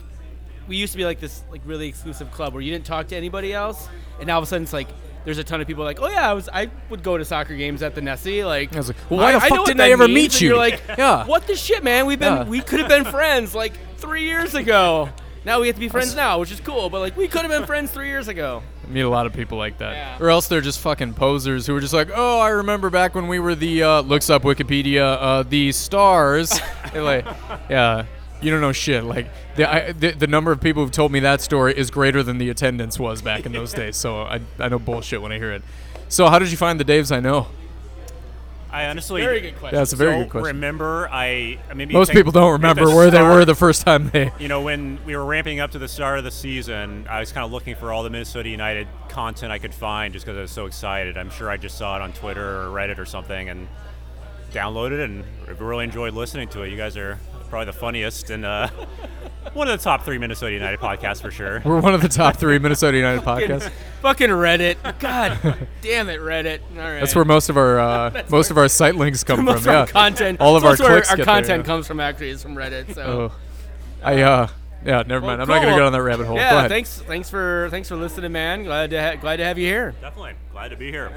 we 0.67 0.77
used 0.77 0.93
to 0.93 0.97
be 0.97 1.05
like 1.05 1.21
this 1.21 1.45
like 1.51 1.61
really 1.67 1.87
exclusive 1.89 2.31
club 2.33 2.55
where 2.55 2.63
you 2.63 2.73
didn't 2.73 2.87
talk 2.87 3.07
to 3.09 3.17
anybody 3.17 3.53
else 3.53 3.87
and 4.19 4.27
now 4.27 4.37
all 4.37 4.39
of 4.39 4.45
a 4.45 4.47
sudden 4.47 4.63
it's 4.63 4.73
like 4.73 4.89
there's 5.27 5.37
a 5.37 5.45
ton 5.45 5.61
of 5.61 5.67
people 5.67 5.85
like 5.85 6.01
oh 6.01 6.09
yeah 6.09 6.31
I 6.31 6.33
was 6.33 6.49
I 6.51 6.71
would 6.89 7.03
go 7.03 7.19
to 7.19 7.25
soccer 7.27 7.55
games 7.55 7.83
at 7.83 7.95
the 7.95 8.01
Nessie 8.01 8.43
like 8.45 8.73
I 8.75 8.79
was 8.79 8.89
like, 8.89 8.97
well, 9.11 9.21
why 9.21 9.33
the 9.33 9.39
I 9.39 9.49
fuck 9.51 9.59
know 9.59 9.67
didn't 9.67 9.83
I 9.83 9.91
ever 9.91 10.09
means," 10.09 10.15
meet 10.15 10.33
and 10.33 10.41
you? 10.41 10.49
You're 10.49 10.57
like, 10.57 10.81
Yeah. 10.97 11.27
what 11.27 11.47
the 11.47 11.55
shit, 11.57 11.85
man? 11.85 12.07
We've 12.07 12.19
been, 12.19 12.33
Yeah. 12.33 12.45
we 12.45 12.63
could 12.63 12.81
have 12.81 12.89
been 12.89 13.05
friends 13.05 13.55
like 13.55 13.75
three 13.99 14.23
years 14.25 14.55
ago. 14.55 15.11
Now 15.45 15.61
we 15.61 15.69
have 15.69 15.77
to 15.77 15.81
be 15.81 15.89
friends 15.89 16.17
now, 16.17 16.41
which 16.41 16.51
is 16.51 16.59
cool. 16.59 16.91
But 16.91 16.99
like, 17.01 17.17
we 17.17 17.29
could 17.29 17.43
have 17.43 17.51
been 17.53 17.67
friends 17.67 17.93
three 17.93 18.09
years 18.09 18.27
ago. 18.27 18.65
I 18.85 18.91
meet 18.91 19.03
a 19.03 19.09
lot 19.09 19.27
of 19.27 19.33
people 19.33 19.57
like 19.59 19.79
that. 19.79 19.93
Yeah. 19.95 20.19
Or 20.25 20.29
else 20.29 20.49
they're 20.49 20.61
just 20.61 20.81
fucking 20.81 21.15
posers 21.15 21.69
who 21.69 21.77
are 21.77 21.81
just 21.81 21.95
like, 21.95 22.09
oh, 22.13 22.41
I 22.41 22.49
remember 22.49 22.91
back 22.91 23.15
when 23.15 23.29
we 23.29 23.39
were 23.39 23.55
the 23.55 23.83
uh, 23.85 24.01
looks 24.01 24.29
up 24.29 24.43
Wikipedia, 24.43 25.17
uh, 25.21 25.43
the 25.45 25.71
stars. 25.73 26.53
Like, 26.95 27.27
yeah, 27.69 28.07
you 28.41 28.51
don't 28.51 28.61
know 28.61 28.73
shit. 28.73 29.05
Like 29.05 29.29
the, 29.57 29.71
I, 29.73 29.93
the 29.93 30.13
the 30.13 30.27
number 30.27 30.53
of 30.53 30.61
people 30.61 30.83
who've 30.83 30.93
told 30.93 31.13
me 31.13 31.21
that 31.21 31.41
story 31.41 31.77
is 31.77 31.91
greater 31.91 32.23
than 32.23 32.39
the 32.39 32.51
attendance 32.51 32.99
was 32.99 33.23
back 33.23 33.47
in 33.47 33.53
those 33.53 33.73
days. 33.83 33.97
So 33.97 34.23
I 34.23 34.41
I 34.59 34.69
know 34.69 34.79
bullshit 34.79 35.23
when 35.23 35.33
I 35.33 35.39
hear 35.39 35.53
it. 35.53 35.63
So 36.09 36.29
how 36.29 36.39
did 36.39 36.51
you 36.51 36.57
find 36.57 36.79
the 36.79 36.85
Daves 36.85 37.15
I 37.15 37.21
know? 37.21 37.49
I 38.71 38.89
honestly 38.89 39.23
Very 39.23 39.41
good 39.41 39.57
question. 39.57 39.79
That's 39.79 39.95
a 39.95 39.97
very 39.97 40.11
don't 40.13 40.23
good 40.25 40.31
question. 40.33 40.57
remember. 40.57 41.09
I 41.11 41.59
maybe 41.75 41.95
Most 41.95 42.13
people 42.13 42.31
don't 42.31 42.53
remember 42.53 42.85
the 42.85 42.95
where 42.95 43.11
they 43.11 43.23
were 43.23 43.45
the 43.47 43.55
first 43.55 43.87
time 43.87 44.11
they. 44.11 44.31
You 44.39 44.49
know, 44.49 44.61
when 44.61 44.99
we 45.07 45.17
were 45.17 45.25
ramping 45.25 45.61
up 45.61 45.71
to 45.71 45.79
the 45.79 45.89
start 45.89 46.19
of 46.19 46.25
the 46.25 46.31
season, 46.31 47.07
I 47.09 47.21
was 47.21 47.33
kind 47.33 47.45
of 47.47 47.53
looking 47.53 47.75
for 47.75 47.91
all 47.91 48.03
the 48.03 48.11
Minnesota 48.11 48.51
United 48.51 48.87
content 49.09 49.51
I 49.51 49.59
could 49.59 49.73
find 49.73 50.13
just 50.13 50.27
because 50.27 50.37
I 50.37 50.43
was 50.43 50.51
so 50.51 50.67
excited. 50.67 51.17
I'm 51.17 51.31
sure 51.31 51.49
I 51.49 51.57
just 51.57 51.79
saw 51.79 51.97
it 51.97 52.03
on 52.03 52.13
Twitter 52.13 52.63
or 52.63 52.67
Reddit 52.67 52.99
or 52.99 53.07
something 53.07 53.49
and 53.49 53.67
downloaded 54.53 54.99
it 54.99 55.11
and 55.11 55.25
really 55.61 55.85
enjoyed 55.85 56.13
listening 56.13 56.49
to 56.49 56.63
it. 56.63 56.69
You 56.71 56.77
guys 56.77 56.99
are 56.99 57.19
probably 57.47 57.67
the 57.67 57.73
funniest 57.73 58.31
and 58.31 58.45
uh, 58.45 58.69
one 59.53 59.69
of 59.69 59.79
the 59.79 59.83
top 59.83 60.05
three 60.05 60.19
Minnesota 60.19 60.53
United 60.53 60.81
podcasts 60.81 61.21
for 61.21 61.31
sure. 61.31 61.63
We're 61.65 61.81
one 61.81 61.95
of 61.95 62.03
the 62.03 62.09
top 62.09 62.37
three 62.37 62.59
Minnesota 62.59 62.97
United 62.97 63.23
podcasts. 63.23 63.71
Fucking 64.03 64.31
Reddit. 64.31 64.77
God 64.99 65.69
damn 65.83 66.09
it, 66.09 66.21
Reddit. 66.21 66.61
All 66.73 66.79
right. 66.79 67.01
That's 67.01 67.15
where 67.15 67.25
most 67.25 67.49
of 67.49 67.57
our 67.57 67.79
uh, 67.79 68.25
most 68.31 68.51
of 68.51 68.59
our 68.59 68.69
site 68.69 68.95
links 68.95 69.25
come 69.25 69.47
from. 69.47 69.65
Yeah, 69.65 69.87
content. 69.87 70.41
All 70.41 70.57
of 70.57 70.65
our 70.65 70.77
clicks 70.77 71.11
our 71.11 71.17
get 71.17 71.25
there, 71.25 71.35
content 71.35 71.61
yeah. 71.65 71.67
comes 71.67 71.87
from. 71.87 72.01
Actually, 72.01 72.31
is 72.31 72.43
from 72.43 72.55
Reddit. 72.55 72.95
So. 72.95 73.03
Oh, 73.03 73.37
I 74.03 74.23
uh, 74.23 74.49
yeah, 74.85 75.03
never 75.07 75.27
Well, 75.27 75.37
mind. 75.37 75.43
I'm 75.43 75.49
not 75.49 75.63
gonna 75.63 75.77
go 75.77 75.81
down 75.81 75.93
that 75.93 76.03
rabbit 76.03 76.27
hole. 76.27 76.37
Yeah, 76.37 76.69
thanks. 76.69 77.01
Thanks 77.01 77.31
for 77.31 77.69
thanks 77.71 77.89
for 77.89 77.97
listening, 77.97 78.33
man. 78.33 78.65
Glad 78.65 78.91
to 78.91 79.03
ha- 79.03 79.17
glad 79.17 79.37
to 79.37 79.45
have 79.45 79.59
you 79.59 79.67
here. 79.67 79.95
Definitely. 80.01 80.35
Glad 80.53 80.69
to 80.69 80.77
be 80.77 80.91
here. 80.91 81.11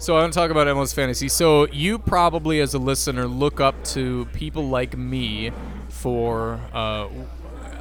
So 0.00 0.16
I 0.16 0.22
want 0.22 0.32
to 0.32 0.38
talk 0.38 0.50
about 0.50 0.66
MLS 0.66 0.94
fantasy. 0.94 1.28
So 1.28 1.66
you 1.66 1.98
probably, 1.98 2.60
as 2.60 2.72
a 2.72 2.78
listener, 2.78 3.26
look 3.26 3.60
up 3.60 3.84
to 3.84 4.24
people 4.32 4.66
like 4.66 4.96
me 4.96 5.52
for. 5.90 6.58
Uh, 6.72 7.08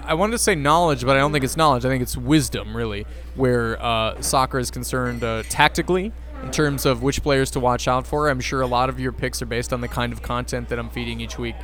I 0.04 0.16
wanted 0.16 0.34
to 0.34 0.38
say 0.38 0.54
knowledge, 0.54 1.06
but 1.06 1.16
I 1.16 1.20
don't 1.20 1.32
think 1.32 1.46
it's 1.46 1.56
knowledge. 1.56 1.86
I 1.86 1.88
think 1.88 2.02
it's 2.02 2.18
wisdom, 2.18 2.76
really, 2.76 3.06
where 3.36 3.82
uh, 3.82 4.22
soccer 4.22 4.60
is 4.60 4.70
concerned 4.70 5.24
uh, 5.24 5.44
tactically 5.48 6.12
in 6.44 6.52
terms 6.52 6.86
of 6.86 7.04
which 7.04 7.24
players 7.24 7.52
to 7.52 7.62
watch 7.62 7.88
out 7.88 8.06
for. 8.06 8.28
I'm 8.28 8.42
sure 8.42 8.60
a 8.60 8.68
lot 8.68 8.90
of 8.90 9.00
your 9.00 9.14
picks 9.14 9.42
are 9.42 9.46
based 9.46 9.72
on 9.72 9.80
the 9.80 9.88
kind 9.88 10.12
of 10.12 10.22
content 10.22 10.68
that 10.70 10.78
I'm 10.78 10.90
feeding 10.90 11.22
each 11.22 11.40
week. 11.40 11.56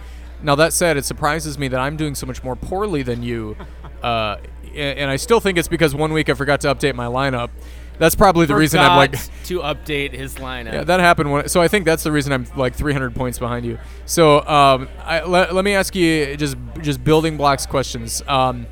Now 0.42 0.56
that 0.56 0.72
said, 0.72 0.96
it 0.96 1.04
surprises 1.04 1.60
me 1.60 1.68
that 1.68 1.82
I'm 1.82 1.98
doing 1.98 2.16
so 2.16 2.26
much 2.26 2.46
more 2.46 2.56
poorly 2.56 3.04
than 3.04 3.24
you, 3.24 3.58
uh, 4.02 4.38
and 4.74 5.12
I 5.12 5.18
still 5.18 5.42
think 5.42 5.58
it's 5.58 5.68
because 5.68 5.94
one 5.94 6.14
week 6.14 6.30
I 6.30 6.34
forgot 6.34 6.62
to 6.62 6.74
update 6.74 6.96
my 6.96 7.08
lineup. 7.08 7.50
That's 7.98 8.16
probably 8.16 8.46
the 8.46 8.56
reason 8.56 8.80
I'm 8.80 8.98
like. 8.98 9.12
To 9.46 9.60
update 9.60 10.12
his 10.12 10.36
lineup. 10.36 10.74
Yeah, 10.74 10.84
that 10.84 11.00
happened. 11.00 11.32
When, 11.32 11.48
so 11.48 11.62
I 11.62 11.68
think 11.68 11.86
that's 11.86 12.04
the 12.04 12.12
reason 12.12 12.34
I'm 12.34 12.48
like 12.56 12.76
300 12.76 13.14
points 13.16 13.38
behind 13.38 13.66
you. 13.66 13.78
So 14.06 14.40
um, 14.48 14.90
I, 15.04 15.24
let, 15.24 15.54
let 15.54 15.64
me 15.64 15.74
ask 15.74 15.96
you 15.96 16.36
just 16.36 16.58
just 16.82 17.04
building 17.04 17.38
blocks 17.38 17.66
questions. 17.66 18.22
Um, 18.28 18.66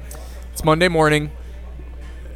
it's 0.52 0.64
Monday 0.64 0.88
morning. 0.88 1.32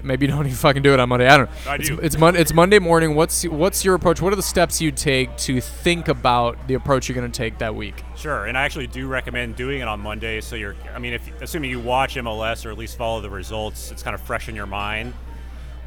Maybe 0.03 0.25
you 0.25 0.31
don't 0.31 0.45
even 0.45 0.55
fucking 0.55 0.83
do 0.83 0.93
it 0.93 0.99
on 0.99 1.09
Monday. 1.09 1.27
I 1.27 1.37
don't 1.37 1.49
know. 1.49 1.71
I 1.71 1.75
it's, 1.75 1.87
do. 1.87 1.99
It's, 1.99 2.17
Mon- 2.17 2.35
it's 2.35 2.53
Monday 2.53 2.79
morning. 2.79 3.15
What's 3.15 3.45
what's 3.45 3.83
your 3.83 3.95
approach? 3.95 4.21
What 4.21 4.31
are 4.31 4.37
the 4.37 4.43
steps 4.43 4.79
you 4.79 4.91
take 4.91 5.35
to 5.37 5.59
think 5.59 6.07
about 6.07 6.67
the 6.67 6.75
approach 6.75 7.09
you're 7.09 7.15
going 7.15 7.29
to 7.29 7.37
take 7.37 7.57
that 7.57 7.75
week? 7.75 8.03
Sure, 8.15 8.45
and 8.45 8.57
I 8.57 8.63
actually 8.63 8.87
do 8.87 9.07
recommend 9.07 9.55
doing 9.55 9.81
it 9.81 9.87
on 9.87 9.99
Monday. 9.99 10.41
So 10.41 10.55
you're, 10.55 10.75
I 10.93 10.99
mean, 10.99 11.13
if 11.13 11.41
assuming 11.41 11.69
you 11.69 11.79
watch 11.79 12.15
MLS 12.15 12.65
or 12.65 12.71
at 12.71 12.77
least 12.77 12.97
follow 12.97 13.21
the 13.21 13.29
results, 13.29 13.91
it's 13.91 14.03
kind 14.03 14.15
of 14.15 14.21
fresh 14.21 14.47
in 14.47 14.55
your 14.55 14.65
mind. 14.65 15.13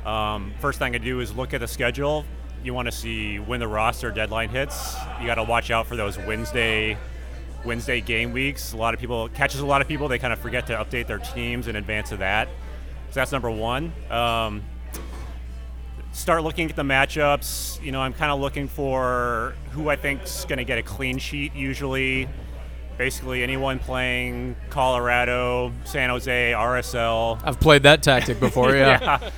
Um, 0.04 0.52
first 0.60 0.78
thing 0.78 0.94
I 0.94 0.98
do 0.98 1.20
is 1.20 1.34
look 1.34 1.54
at 1.54 1.60
the 1.60 1.68
schedule. 1.68 2.24
You 2.62 2.74
want 2.74 2.86
to 2.86 2.92
see 2.92 3.38
when 3.38 3.60
the 3.60 3.68
roster 3.68 4.10
deadline 4.10 4.50
hits. 4.50 4.96
You 5.20 5.26
got 5.26 5.36
to 5.36 5.44
watch 5.44 5.70
out 5.70 5.86
for 5.86 5.96
those 5.96 6.18
Wednesday, 6.18 6.96
Wednesday 7.64 8.00
game 8.00 8.32
weeks. 8.32 8.72
A 8.72 8.76
lot 8.76 8.92
of 8.94 9.00
people 9.00 9.28
catches 9.30 9.60
a 9.60 9.66
lot 9.66 9.80
of 9.80 9.88
people. 9.88 10.08
They 10.08 10.18
kind 10.18 10.32
of 10.32 10.38
forget 10.38 10.66
to 10.66 10.74
update 10.74 11.06
their 11.06 11.18
teams 11.18 11.68
in 11.68 11.76
advance 11.76 12.12
of 12.12 12.18
that. 12.18 12.48
So 13.10 13.14
that's 13.14 13.32
number 13.32 13.50
one. 13.50 13.92
Um, 14.10 14.62
start 16.12 16.42
looking 16.44 16.68
at 16.68 16.76
the 16.76 16.82
matchups. 16.82 17.82
You 17.82 17.92
know, 17.92 18.00
I'm 18.00 18.12
kind 18.12 18.30
of 18.30 18.40
looking 18.40 18.68
for 18.68 19.54
who 19.70 19.88
I 19.88 19.96
think's 19.96 20.44
going 20.44 20.58
to 20.58 20.64
get 20.64 20.78
a 20.78 20.82
clean 20.82 21.18
sheet. 21.18 21.54
Usually, 21.54 22.28
basically 23.00 23.42
anyone 23.42 23.78
playing 23.78 24.54
Colorado, 24.68 25.72
San 25.84 26.10
Jose, 26.10 26.52
RSL. 26.52 27.40
I've 27.42 27.58
played 27.58 27.84
that 27.84 28.02
tactic 28.02 28.38
before. 28.46 28.76
Yeah. 28.76 29.30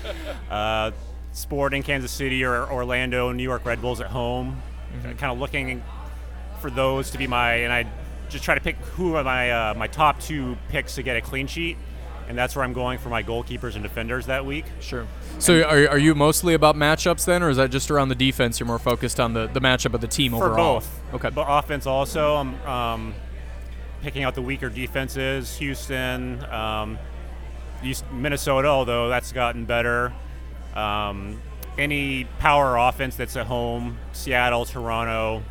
Uh, 0.50 0.90
Sporting, 1.30 1.84
Kansas 1.84 2.10
City, 2.10 2.42
or 2.42 2.68
Orlando, 2.68 3.30
New 3.30 3.44
York 3.44 3.64
Red 3.64 3.80
Bulls 3.80 4.00
at 4.00 4.08
home. 4.08 4.60
Kind 5.04 5.32
of 5.32 5.38
looking 5.38 5.80
for 6.60 6.70
those 6.70 7.12
to 7.12 7.18
be 7.18 7.28
my, 7.28 7.54
and 7.54 7.72
I 7.72 7.86
just 8.30 8.42
try 8.42 8.56
to 8.56 8.60
pick 8.60 8.74
who 8.96 9.14
are 9.14 9.22
my 9.22 9.52
uh, 9.52 9.74
my 9.74 9.86
top 9.86 10.18
two 10.18 10.56
picks 10.68 10.96
to 10.96 11.04
get 11.04 11.16
a 11.16 11.20
clean 11.20 11.46
sheet, 11.46 11.76
and 12.28 12.36
that's 12.36 12.56
where 12.56 12.64
I'm 12.64 12.72
going 12.72 12.98
for 12.98 13.10
my 13.10 13.22
goalkeepers 13.22 13.74
and 13.74 13.84
defenders 13.84 14.26
that 14.26 14.44
week. 14.44 14.64
Sure. 14.80 15.06
So 15.38 15.62
are, 15.62 15.88
are 15.88 15.98
you 15.98 16.16
mostly 16.16 16.54
about 16.54 16.74
matchups 16.74 17.24
then, 17.26 17.44
or 17.44 17.48
is 17.48 17.58
that 17.58 17.70
just 17.70 17.92
around 17.92 18.08
the 18.08 18.16
defense? 18.16 18.58
You're 18.58 18.66
more 18.66 18.80
focused 18.80 19.20
on 19.20 19.34
the, 19.34 19.46
the 19.46 19.60
matchup 19.60 19.94
of 19.94 20.00
the 20.00 20.08
team 20.08 20.32
For 20.32 20.38
overall. 20.38 20.80
both. 20.80 21.00
Okay. 21.14 21.30
But 21.30 21.46
offense 21.48 21.86
also, 21.86 22.34
I'm 22.34 22.66
um, 22.66 23.14
picking 24.02 24.24
out 24.24 24.34
the 24.34 24.42
weaker 24.42 24.68
defenses. 24.68 25.56
Houston, 25.58 26.44
um, 26.52 26.98
East- 27.82 28.04
Minnesota, 28.12 28.68
although 28.68 29.08
that's 29.08 29.32
gotten 29.32 29.64
better. 29.64 30.12
Um, 30.74 31.40
any 31.78 32.24
power 32.38 32.76
offense 32.76 33.16
that's 33.16 33.36
at 33.36 33.46
home, 33.46 33.98
Seattle, 34.12 34.64
Toronto, 34.64 35.42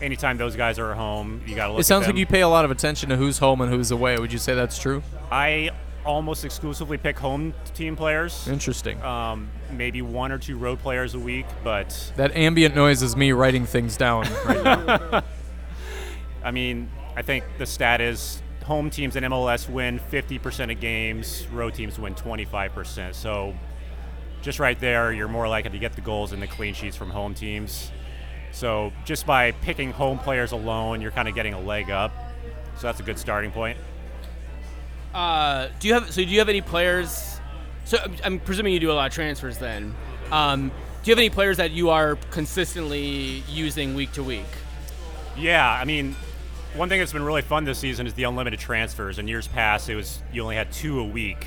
anytime 0.00 0.38
those 0.38 0.56
guys 0.56 0.78
are 0.78 0.92
at 0.92 0.96
home, 0.96 1.42
you 1.46 1.54
got 1.54 1.66
to 1.66 1.72
look. 1.72 1.80
It 1.80 1.84
sounds 1.84 2.06
like 2.06 2.16
you 2.16 2.26
pay 2.26 2.40
a 2.40 2.48
lot 2.48 2.64
of 2.64 2.70
attention 2.70 3.10
to 3.10 3.16
who's 3.16 3.38
home 3.38 3.60
and 3.60 3.70
who's 3.70 3.90
away. 3.90 4.18
Would 4.18 4.32
you 4.32 4.38
say 4.38 4.54
that's 4.54 4.78
true? 4.78 5.02
I 5.30 5.70
almost 6.04 6.44
exclusively 6.44 6.96
pick 6.98 7.18
home 7.18 7.52
team 7.74 7.96
players. 7.96 8.46
Interesting. 8.48 9.02
Um, 9.02 9.48
maybe 9.72 10.02
one 10.02 10.30
or 10.30 10.38
two 10.38 10.56
road 10.56 10.78
players 10.78 11.14
a 11.14 11.18
week, 11.18 11.46
but 11.64 12.12
that 12.16 12.34
ambient 12.36 12.74
noise 12.76 13.02
is 13.02 13.16
me 13.16 13.32
writing 13.32 13.66
things 13.66 13.96
down. 13.96 14.26
Right 14.46 14.62
now. 14.62 15.22
I 16.44 16.52
mean, 16.52 16.88
I 17.16 17.22
think 17.22 17.44
the 17.58 17.66
stat 17.66 18.00
is 18.00 18.42
home 18.64 18.90
teams 18.90 19.16
in 19.16 19.24
MLS 19.24 19.68
win 19.68 19.98
50% 19.98 20.72
of 20.72 20.80
games, 20.80 21.46
road 21.52 21.74
teams 21.74 21.98
win 21.98 22.14
25%. 22.14 23.14
So 23.14 23.54
just 24.42 24.58
right 24.58 24.78
there, 24.78 25.12
you're 25.12 25.28
more 25.28 25.48
likely 25.48 25.70
to 25.70 25.78
get 25.78 25.94
the 25.94 26.00
goals 26.02 26.32
and 26.32 26.42
the 26.42 26.46
clean 26.46 26.74
sheets 26.74 26.96
from 26.96 27.10
home 27.10 27.32
teams. 27.32 27.90
So 28.52 28.92
just 29.04 29.26
by 29.26 29.52
picking 29.52 29.92
home 29.92 30.18
players 30.18 30.52
alone, 30.52 31.00
you're 31.00 31.10
kind 31.10 31.28
of 31.28 31.34
getting 31.34 31.54
a 31.54 31.60
leg 31.60 31.90
up. 31.90 32.12
So 32.76 32.86
that's 32.86 33.00
a 33.00 33.02
good 33.02 33.18
starting 33.18 33.50
point. 33.50 33.78
Uh, 35.14 35.68
do 35.80 35.88
you 35.88 35.94
have 35.94 36.12
so 36.12 36.22
do 36.22 36.28
you 36.28 36.38
have 36.40 36.48
any 36.48 36.60
players? 36.60 37.40
So 37.86 37.98
I'm, 37.98 38.16
I'm 38.24 38.40
presuming 38.40 38.74
you 38.74 38.80
do 38.80 38.90
a 38.90 38.92
lot 38.92 39.06
of 39.06 39.14
transfers 39.14 39.58
then. 39.58 39.94
Um, 40.30 40.68
do 41.02 41.10
you 41.10 41.12
have 41.12 41.18
any 41.18 41.30
players 41.30 41.56
that 41.56 41.70
you 41.70 41.88
are 41.90 42.16
consistently 42.30 43.42
using 43.48 43.94
week 43.94 44.12
to 44.12 44.22
week? 44.22 44.44
Yeah, 45.36 45.70
I 45.70 45.84
mean, 45.84 46.16
one 46.76 46.88
thing 46.88 46.98
that's 47.00 47.12
been 47.12 47.22
really 47.24 47.42
fun 47.42 47.64
this 47.64 47.78
season 47.78 48.06
is 48.06 48.14
the 48.14 48.24
unlimited 48.24 48.60
transfers. 48.60 49.18
In 49.18 49.28
years 49.28 49.48
past, 49.48 49.88
it 49.88 49.94
was 49.96 50.22
you 50.32 50.42
only 50.42 50.56
had 50.56 50.70
two 50.72 51.00
a 51.00 51.04
week, 51.04 51.46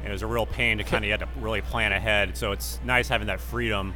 and 0.00 0.08
it 0.08 0.12
was 0.12 0.22
a 0.22 0.26
real 0.26 0.46
pain 0.46 0.78
to 0.78 0.84
kind 0.84 1.04
of 1.04 1.06
you 1.06 1.10
had 1.12 1.20
to 1.20 1.28
really 1.40 1.60
plan 1.60 1.92
ahead. 1.92 2.36
So 2.36 2.52
it's 2.52 2.80
nice 2.84 3.08
having 3.08 3.28
that 3.28 3.40
freedom. 3.40 3.94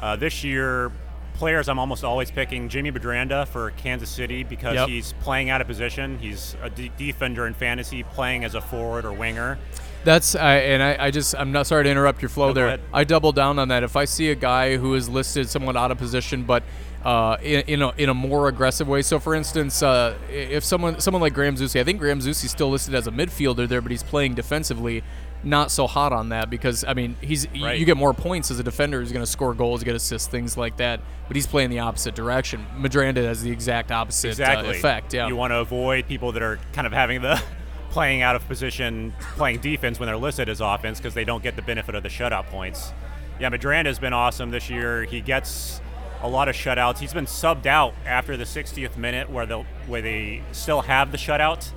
Uh, 0.00 0.16
this 0.16 0.42
year, 0.44 0.92
players 1.34 1.68
I'm 1.68 1.78
almost 1.78 2.02
always 2.04 2.30
picking 2.30 2.68
Jimmy 2.68 2.90
Medranda 2.90 3.46
for 3.46 3.70
Kansas 3.72 4.08
City 4.10 4.42
because 4.42 4.74
Yep. 4.74 4.88
he's 4.88 5.12
playing 5.20 5.50
out 5.50 5.60
of 5.60 5.66
position. 5.66 6.18
He's 6.18 6.56
a 6.62 6.70
defender 6.70 7.46
in 7.46 7.54
fantasy, 7.54 8.02
playing 8.02 8.44
as 8.44 8.54
a 8.54 8.60
forward 8.60 9.04
or 9.04 9.12
winger. 9.12 9.58
That's 10.04 10.34
I 10.36 10.56
and 10.58 10.82
I, 10.82 11.06
I 11.06 11.10
just 11.10 11.34
I'm 11.34 11.50
not 11.52 11.66
sorry 11.66 11.84
to 11.84 11.90
interrupt 11.90 12.22
your 12.22 12.28
flow 12.28 12.48
No, 12.48 12.52
there. 12.54 12.78
I 12.92 13.04
double 13.04 13.32
down 13.32 13.58
on 13.58 13.68
that. 13.68 13.82
If 13.82 13.96
I 13.96 14.04
see 14.04 14.30
a 14.30 14.34
guy 14.36 14.76
who 14.76 14.94
is 14.94 15.08
listed 15.08 15.48
somewhat 15.50 15.76
out 15.76 15.90
of 15.90 15.98
position, 15.98 16.44
but 16.44 16.62
uh, 17.06 17.36
in, 17.40 17.60
in, 17.68 17.82
a, 17.82 17.90
in 17.98 18.08
a 18.08 18.14
more 18.14 18.48
aggressive 18.48 18.88
way. 18.88 19.00
So, 19.00 19.20
for 19.20 19.36
instance, 19.36 19.80
uh, 19.80 20.18
if 20.28 20.64
someone 20.64 20.98
someone 20.98 21.20
like 21.20 21.34
Graham 21.34 21.54
Zusi, 21.54 21.80
I 21.80 21.84
think 21.84 22.00
Graham 22.00 22.18
Zusi's 22.18 22.50
still 22.50 22.68
listed 22.68 22.96
as 22.96 23.06
a 23.06 23.12
midfielder 23.12 23.68
there, 23.68 23.80
but 23.80 23.92
he's 23.92 24.02
playing 24.02 24.34
defensively. 24.34 25.04
Not 25.44 25.70
so 25.70 25.86
hot 25.86 26.12
on 26.12 26.30
that 26.30 26.50
because 26.50 26.82
I 26.82 26.94
mean 26.94 27.14
he's 27.20 27.46
right. 27.62 27.78
you 27.78 27.86
get 27.86 27.96
more 27.96 28.12
points 28.12 28.50
as 28.50 28.58
a 28.58 28.64
defender. 28.64 29.00
He's 29.00 29.12
going 29.12 29.24
to 29.24 29.30
score 29.30 29.54
goals, 29.54 29.84
get 29.84 29.94
assists, 29.94 30.26
things 30.26 30.56
like 30.56 30.78
that. 30.78 31.00
But 31.28 31.36
he's 31.36 31.46
playing 31.46 31.70
the 31.70 31.78
opposite 31.78 32.16
direction. 32.16 32.66
Medranda 32.76 33.22
has 33.22 33.40
the 33.40 33.52
exact 33.52 33.92
opposite 33.92 34.28
uh, 34.28 34.30
Exactly. 34.30 34.70
effect. 34.70 35.14
Yeah. 35.14 35.28
You 35.28 35.36
want 35.36 35.52
to 35.52 35.58
avoid 35.58 36.08
people 36.08 36.32
that 36.32 36.42
are 36.42 36.58
kind 36.72 36.88
of 36.88 36.92
having 36.92 37.22
the 37.22 37.40
playing 37.90 38.22
out 38.22 38.34
of 38.34 38.48
position, 38.48 39.14
playing 39.36 39.60
defense 39.60 40.00
when 40.00 40.08
they're 40.08 40.16
listed 40.16 40.48
as 40.48 40.60
offense 40.60 40.98
because 40.98 41.14
they 41.14 41.24
don't 41.24 41.44
get 41.44 41.54
the 41.54 41.62
benefit 41.62 41.94
of 41.94 42.02
the 42.02 42.08
shutout 42.08 42.46
points. 42.46 42.92
Yeah, 43.38 43.50
Medranda 43.50 43.86
has 43.86 44.00
been 44.00 44.14
awesome 44.14 44.50
this 44.50 44.68
year. 44.68 45.04
He 45.04 45.20
gets 45.20 45.80
a 46.22 46.28
lot 46.28 46.48
of 46.48 46.54
shutouts. 46.56 46.98
He's 46.98 47.12
been 47.12 47.26
subbed 47.26 47.66
out 47.66 47.94
after 48.04 48.36
the 48.36 48.44
60th 48.44 48.96
minute 48.96 49.28
where 49.30 49.46
they 49.46 49.54
where 49.86 50.02
they 50.02 50.42
still 50.52 50.82
have 50.82 51.12
the 51.12 51.18
shutout. 51.18 51.68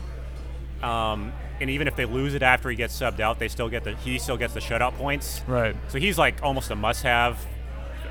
Um, 0.82 1.34
and 1.60 1.70
even 1.70 1.88
if 1.88 1.96
they 1.96 2.06
lose 2.06 2.34
it 2.36 2.42
after 2.42 2.70
he 2.70 2.76
gets 2.76 2.98
subbed 2.98 3.20
out, 3.20 3.38
they 3.40 3.48
still 3.50 3.68
get 3.70 3.84
the 3.84 3.96
he 3.98 4.18
still 4.18 4.38
gets 4.38 4.54
the 4.54 4.62
shutout 4.62 4.94
points. 4.96 5.42
Right. 5.48 5.76
So 5.90 6.00
he's 6.00 6.18
like 6.18 6.42
almost 6.42 6.72
a 6.72 6.76
must-have 6.76 7.46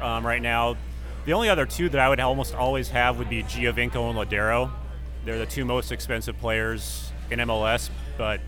um, 0.01 0.27
right 0.27 0.43
now. 0.43 0.77
The 1.25 1.33
only 1.33 1.49
other 1.49 1.67
two 1.67 1.89
that 1.91 2.01
I 2.01 2.09
would 2.09 2.21
almost 2.21 2.55
always 2.55 2.89
have 2.91 3.19
would 3.19 3.29
be 3.31 3.43
Giovinco 3.43 4.09
and 4.11 4.19
Lodeiro. 4.19 4.71
They're 5.25 5.39
the 5.39 5.47
two 5.47 5.65
most 5.65 5.93
expensive 5.93 6.39
players 6.39 7.11
in 7.31 7.39
MLS, 7.41 7.91
but 8.17 8.41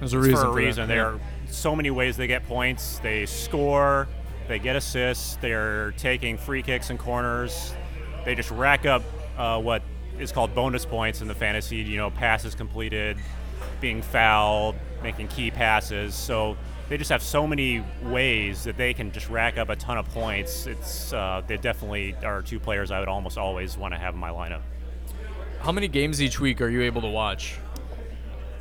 There's 0.00 0.12
a 0.12 0.18
reason 0.18 0.34
for 0.36 0.40
a 0.42 0.44
for 0.50 0.54
reason. 0.54 0.88
yeah. 0.88 0.94
There 0.94 1.06
are 1.06 1.20
so 1.50 1.74
many 1.76 1.90
ways 1.90 2.16
they 2.16 2.26
get 2.26 2.46
points. 2.46 2.98
They 2.98 3.24
score, 3.26 4.08
they 4.48 4.58
get 4.58 4.76
assists, 4.76 5.36
they're 5.36 5.92
taking 5.92 6.38
free 6.38 6.62
kicks 6.62 6.90
and 6.90 6.98
corners. 6.98 7.74
They 8.24 8.34
just 8.34 8.50
rack 8.50 8.86
up 8.86 9.02
uh, 9.36 9.60
what 9.60 9.82
is 10.18 10.32
called 10.32 10.54
bonus 10.54 10.84
points 10.84 11.20
in 11.20 11.28
the 11.28 11.34
fantasy. 11.34 11.76
You 11.76 11.96
know, 11.96 12.10
passes 12.10 12.54
completed, 12.54 13.18
being 13.80 14.02
fouled, 14.02 14.76
making 15.02 15.28
key 15.28 15.50
passes. 15.50 16.14
So 16.14 16.56
they 16.88 16.96
just 16.96 17.10
have 17.10 17.22
so 17.22 17.46
many 17.46 17.84
ways 18.02 18.64
that 18.64 18.76
they 18.76 18.94
can 18.94 19.12
just 19.12 19.28
rack 19.28 19.58
up 19.58 19.68
a 19.68 19.76
ton 19.76 19.98
of 19.98 20.08
points. 20.10 20.66
It's 20.66 21.12
uh, 21.12 21.42
they 21.46 21.56
definitely 21.56 22.14
are 22.24 22.42
two 22.42 22.60
players 22.60 22.90
I 22.90 23.00
would 23.00 23.08
almost 23.08 23.38
always 23.38 23.76
want 23.76 23.94
to 23.94 23.98
have 23.98 24.14
in 24.14 24.20
my 24.20 24.30
lineup. 24.30 24.62
How 25.60 25.72
many 25.72 25.88
games 25.88 26.22
each 26.22 26.38
week 26.38 26.60
are 26.60 26.68
you 26.68 26.82
able 26.82 27.02
to 27.02 27.08
watch? 27.08 27.58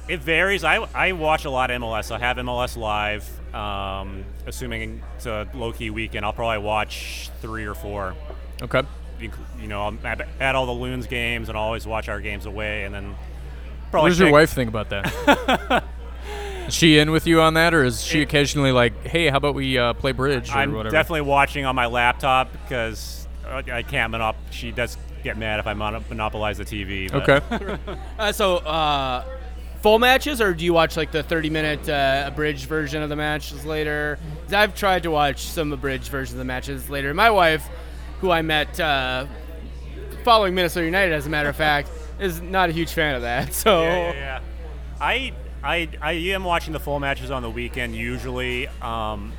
It 0.08 0.22
varies. 0.22 0.64
I, 0.64 0.78
I 0.94 1.12
watch 1.14 1.46
a 1.46 1.50
lot 1.50 1.72
of 1.72 1.82
MLS. 1.82 2.12
I 2.12 2.20
have 2.20 2.38
MLS 2.38 2.78
live. 2.78 3.28
Um, 3.56 4.26
assuming 4.46 5.02
it's 5.16 5.26
a 5.26 5.48
low 5.54 5.72
key 5.72 5.90
weekend, 5.90 6.26
I'll 6.26 6.34
probably 6.34 6.58
watch 6.64 7.30
three 7.42 7.66
or 7.66 7.74
four. 7.74 8.14
Okay. 8.62 8.82
You, 9.20 9.32
you 9.62 9.68
know, 9.68 9.82
I'll 9.84 9.98
add, 10.04 10.28
add 10.42 10.56
all 10.56 10.66
the 10.66 10.74
Loons 10.74 11.08
games 11.08 11.48
and 11.48 11.58
I'll 11.58 11.64
always 11.64 11.88
watch 11.88 12.10
our 12.10 12.20
games 12.20 12.46
away, 12.46 12.84
and 12.84 12.94
then 12.94 13.16
probably. 13.92 14.08
What 14.08 14.10
does 14.10 14.20
your 14.20 14.32
wife 14.32 14.52
think 14.52 14.68
about 14.70 14.90
that? 14.90 15.84
is 16.68 16.74
she 16.74 16.98
in 16.98 17.12
with 17.12 17.26
you 17.28 17.40
on 17.40 17.54
that, 17.54 17.74
or 17.74 17.84
is 17.86 18.04
she 18.04 18.20
It- 18.20 18.24
occasionally 18.24 18.74
like, 18.74 19.08
"Hey, 19.08 19.30
how 19.30 19.38
about 19.38 19.56
we 19.56 19.78
uh, 19.78 19.94
play 19.94 20.12
bridge 20.12 20.50
or 20.50 20.56
I'm 20.58 20.74
whatever"? 20.74 20.92
definitely 20.92 21.22
watching 21.22 21.64
on 21.64 21.76
my 21.76 21.86
laptop 21.86 22.52
because 22.52 23.26
uh, 23.48 23.62
I 23.72 23.84
can't 23.84 24.14
monop. 24.14 24.36
She 24.52 24.72
does 24.72 24.98
get 25.24 25.38
mad 25.38 25.62
if 25.62 25.68
I 25.68 25.74
mono- 25.74 26.04
monopolize 26.10 26.58
the 26.58 26.66
TV. 26.66 27.10
but- 27.10 27.30
Okay. 27.30 27.78
Uh, 28.20 28.32
so, 28.34 28.58
uh, 28.58 29.24
full 29.86 30.00
matches, 30.00 30.42
or 30.42 30.52
do 30.52 30.66
you 30.66 30.74
watch 30.74 30.98
like 30.98 31.12
the 31.12 31.22
30 31.22 31.52
minute 31.52 31.88
uh, 31.88 32.24
abridged 32.26 32.66
version 32.66 33.04
of 33.04 33.10
the 33.10 33.16
matches 33.16 33.64
later? 33.66 34.18
I've 34.52 34.74
tried 34.74 35.04
to 35.04 35.12
watch 35.12 35.44
some 35.44 35.72
abridged 35.72 36.08
versions 36.08 36.34
of 36.34 36.40
the 36.40 36.44
matches 36.44 36.90
later. 36.90 37.14
My 37.14 37.30
wife, 37.30 37.70
who 38.20 38.32
I 38.32 38.42
met 38.42 38.80
uh, 38.80 39.28
following 40.24 40.56
Minnesota 40.56 40.88
United, 40.88 41.14
as 41.14 41.28
a 41.28 41.30
matter 41.30 41.50
of 41.50 41.56
fact, 41.56 41.92
is 42.20 42.42
not 42.42 42.70
a 42.70 42.72
huge 42.72 42.94
fan 42.94 43.14
of 43.14 43.22
that. 43.22 43.54
So, 43.54 43.84
Yeah, 43.84 44.12
yeah, 44.12 44.14
yeah. 44.14 44.40
I, 45.00 45.34
I, 45.64 45.90
I 46.02 46.12
am 46.14 46.44
watching 46.44 46.74
the 46.74 46.80
full 46.80 47.00
matches 47.00 47.30
on 47.30 47.44
the 47.44 47.52
weekend 47.52 47.96
usually. 47.96 48.68
Um, 48.82 49.34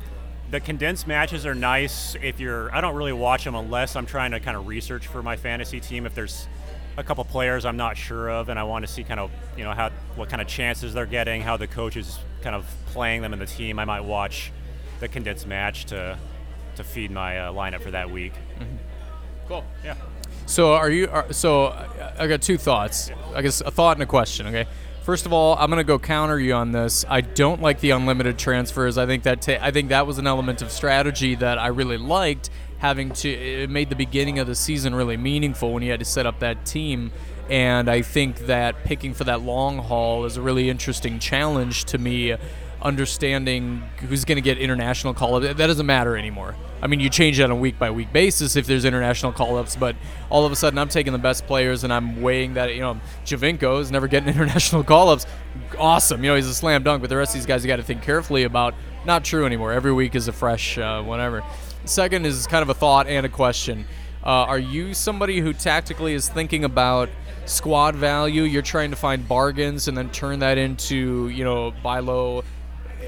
the 0.49 0.61
condensed 0.61 1.07
matches 1.07 1.45
are 1.45 1.55
nice 1.55 2.15
if 2.23 2.39
you're. 2.39 2.73
I 2.73 2.79
don't 2.79 2.95
really 2.95 3.11
watch 3.11 3.43
them 3.43 3.55
unless 3.55 3.97
I'm 3.97 4.05
trying 4.05 4.31
to 4.31 4.39
kind 4.39 4.55
of 4.55 4.65
research 4.65 5.07
for 5.07 5.21
my 5.21 5.35
fantasy 5.35 5.81
team. 5.81 6.05
If 6.05 6.15
there's 6.15 6.47
a 6.97 7.03
couple 7.03 7.23
players 7.23 7.63
I'm 7.65 7.77
not 7.77 7.95
sure 7.95 8.29
of, 8.29 8.49
and 8.49 8.59
I 8.59 8.63
want 8.63 8.85
to 8.85 8.91
see 8.91 9.03
kind 9.03 9.19
of 9.19 9.31
you 9.55 9.63
know 9.63 9.71
how 9.73 9.91
what 10.15 10.29
kind 10.29 10.41
of 10.41 10.47
chances 10.47 10.93
they're 10.93 11.05
getting, 11.05 11.41
how 11.41 11.55
the 11.57 11.67
coach 11.67 11.95
is 11.95 12.17
kind 12.41 12.55
of 12.55 12.65
playing 12.87 13.21
them 13.21 13.33
in 13.33 13.39
the 13.39 13.45
team, 13.45 13.79
I 13.79 13.85
might 13.85 14.01
watch 14.01 14.51
the 14.99 15.07
condensed 15.07 15.47
match 15.47 15.85
to 15.85 16.17
to 16.75 16.83
feed 16.83 17.11
my 17.11 17.39
uh, 17.39 17.51
lineup 17.53 17.81
for 17.81 17.91
that 17.91 18.09
week. 18.09 18.33
cool. 19.47 19.63
Yeah. 19.83 19.95
So 20.45 20.73
are 20.73 20.89
you? 20.89 21.07
Are, 21.09 21.31
so 21.33 21.67
I- 21.67 22.23
I 22.23 22.27
got 22.27 22.41
two 22.41 22.57
thoughts. 22.57 23.11
I 23.35 23.41
guess 23.41 23.61
a 23.61 23.71
thought 23.71 23.95
and 23.97 24.03
a 24.03 24.07
question. 24.07 24.47
Okay. 24.47 24.65
First 25.03 25.25
of 25.25 25.31
all, 25.31 25.55
I'm 25.57 25.69
gonna 25.69 25.83
go 25.85 25.97
counter 25.99 26.37
you 26.39 26.53
on 26.53 26.71
this. 26.73 27.05
I 27.07 27.21
don't 27.21 27.61
like 27.61 27.79
the 27.79 27.91
unlimited 27.91 28.37
transfers. 28.37 28.97
I 28.97 29.05
think 29.05 29.23
that 29.23 29.41
ta- 29.41 29.59
I 29.61 29.71
think 29.71 29.89
that 29.89 30.05
was 30.05 30.17
an 30.17 30.27
element 30.27 30.61
of 30.61 30.71
strategy 30.71 31.35
that 31.35 31.57
I 31.57 31.67
really 31.67 31.97
liked. 31.97 32.49
Having 32.79 33.11
to 33.11 33.29
it 33.29 33.69
made 33.69 33.89
the 33.89 33.95
beginning 33.95 34.39
of 34.39 34.47
the 34.47 34.55
season 34.55 34.93
really 34.93 35.17
meaningful 35.17 35.73
when 35.73 35.83
you 35.83 35.91
had 35.91 35.99
to 35.99 36.05
set 36.05 36.25
up 36.25 36.39
that 36.39 36.65
team. 36.65 37.11
And 37.49 37.89
I 37.89 38.01
think 38.01 38.39
that 38.47 38.83
picking 38.83 39.13
for 39.13 39.23
that 39.23 39.41
long 39.41 39.79
haul 39.79 40.25
is 40.25 40.37
a 40.37 40.41
really 40.41 40.69
interesting 40.69 41.19
challenge 41.19 41.85
to 41.85 41.97
me. 41.97 42.35
Understanding 42.79 43.81
who's 44.07 44.23
going 44.23 44.35
to 44.35 44.41
get 44.41 44.59
international 44.59 45.13
call 45.15 45.35
up, 45.35 45.41
that 45.43 45.57
doesn't 45.57 45.85
matter 45.85 46.15
anymore. 46.15 46.55
I 46.79 46.85
mean, 46.85 46.99
you 46.99 47.09
change 47.09 47.39
it 47.39 47.43
on 47.43 47.49
a 47.49 47.55
week 47.55 47.79
by 47.79 47.89
week 47.89 48.13
basis 48.13 48.55
if 48.55 48.67
there's 48.67 48.85
international 48.85 49.31
call 49.31 49.57
ups, 49.57 49.75
but 49.75 49.95
all 50.29 50.45
of 50.45 50.51
a 50.51 50.55
sudden 50.55 50.77
I'm 50.77 50.89
taking 50.89 51.11
the 51.11 51.19
best 51.19 51.47
players 51.47 51.83
and 51.83 51.91
I'm 51.91 52.21
weighing 52.21 52.53
that, 52.53 52.75
you 52.75 52.81
know, 52.81 52.99
Giovinco 53.25 53.81
is 53.81 53.89
never 53.89 54.07
getting 54.07 54.29
international 54.33 54.83
call 54.83 55.09
ups. 55.09 55.25
Awesome. 55.79 56.23
You 56.23 56.29
know, 56.29 56.35
he's 56.35 56.47
a 56.47 56.53
slam 56.53 56.83
dunk, 56.83 57.01
but 57.01 57.09
the 57.09 57.17
rest 57.17 57.31
of 57.31 57.39
these 57.41 57.47
guys 57.47 57.63
you 57.63 57.67
got 57.67 57.77
to 57.77 57.83
think 57.83 58.03
carefully 58.03 58.43
about. 58.43 58.75
Not 59.05 59.23
true 59.23 59.45
anymore. 59.45 59.73
Every 59.73 59.93
week 59.93 60.13
is 60.15 60.27
a 60.27 60.33
fresh 60.33 60.77
uh, 60.77 61.01
whatever. 61.01 61.43
Second 61.89 62.25
is 62.25 62.47
kind 62.47 62.61
of 62.61 62.69
a 62.69 62.73
thought 62.73 63.07
and 63.07 63.25
a 63.25 63.29
question. 63.29 63.85
Uh, 64.23 64.45
are 64.45 64.59
you 64.59 64.93
somebody 64.93 65.39
who 65.39 65.53
tactically 65.53 66.13
is 66.13 66.27
thinking 66.27 66.63
about 66.65 67.09
squad 67.45 67.95
value? 67.95 68.43
You're 68.43 68.61
trying 68.61 68.89
to 68.89 68.97
find 68.97 69.27
bargains 69.27 69.87
and 69.87 69.97
then 69.97 70.09
turn 70.09 70.39
that 70.39 70.57
into, 70.57 71.29
you 71.29 71.43
know, 71.43 71.71
buy 71.81 71.99
low, 71.99 72.43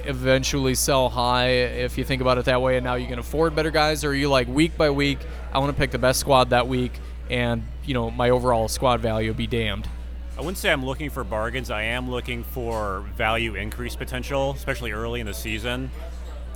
eventually 0.05 0.75
sell 0.75 1.09
high 1.09 1.49
if 1.49 1.97
you 1.97 2.05
think 2.05 2.21
about 2.21 2.37
it 2.37 2.45
that 2.45 2.61
way, 2.61 2.77
and 2.77 2.83
now 2.85 2.95
you 2.95 3.07
can 3.07 3.19
afford 3.19 3.55
better 3.55 3.71
guys? 3.71 4.03
Or 4.05 4.11
are 4.11 4.15
you 4.15 4.29
like 4.29 4.47
week 4.47 4.77
by 4.77 4.89
week, 4.89 5.19
I 5.51 5.59
want 5.59 5.75
to 5.75 5.77
pick 5.77 5.91
the 5.91 5.97
best 5.97 6.19
squad 6.19 6.51
that 6.51 6.67
week, 6.67 6.93
and, 7.29 7.63
you 7.83 7.93
know, 7.93 8.09
my 8.09 8.29
overall 8.29 8.67
squad 8.67 9.01
value 9.01 9.33
be 9.33 9.47
damned? 9.47 9.89
I 10.37 10.41
wouldn't 10.41 10.57
say 10.57 10.71
I'm 10.71 10.85
looking 10.85 11.09
for 11.09 11.25
bargains. 11.25 11.69
I 11.69 11.81
am 11.81 12.09
looking 12.09 12.45
for 12.45 13.03
value 13.17 13.55
increase 13.55 13.97
potential, 13.97 14.51
especially 14.51 14.93
early 14.93 15.19
in 15.19 15.25
the 15.25 15.33
season. 15.33 15.91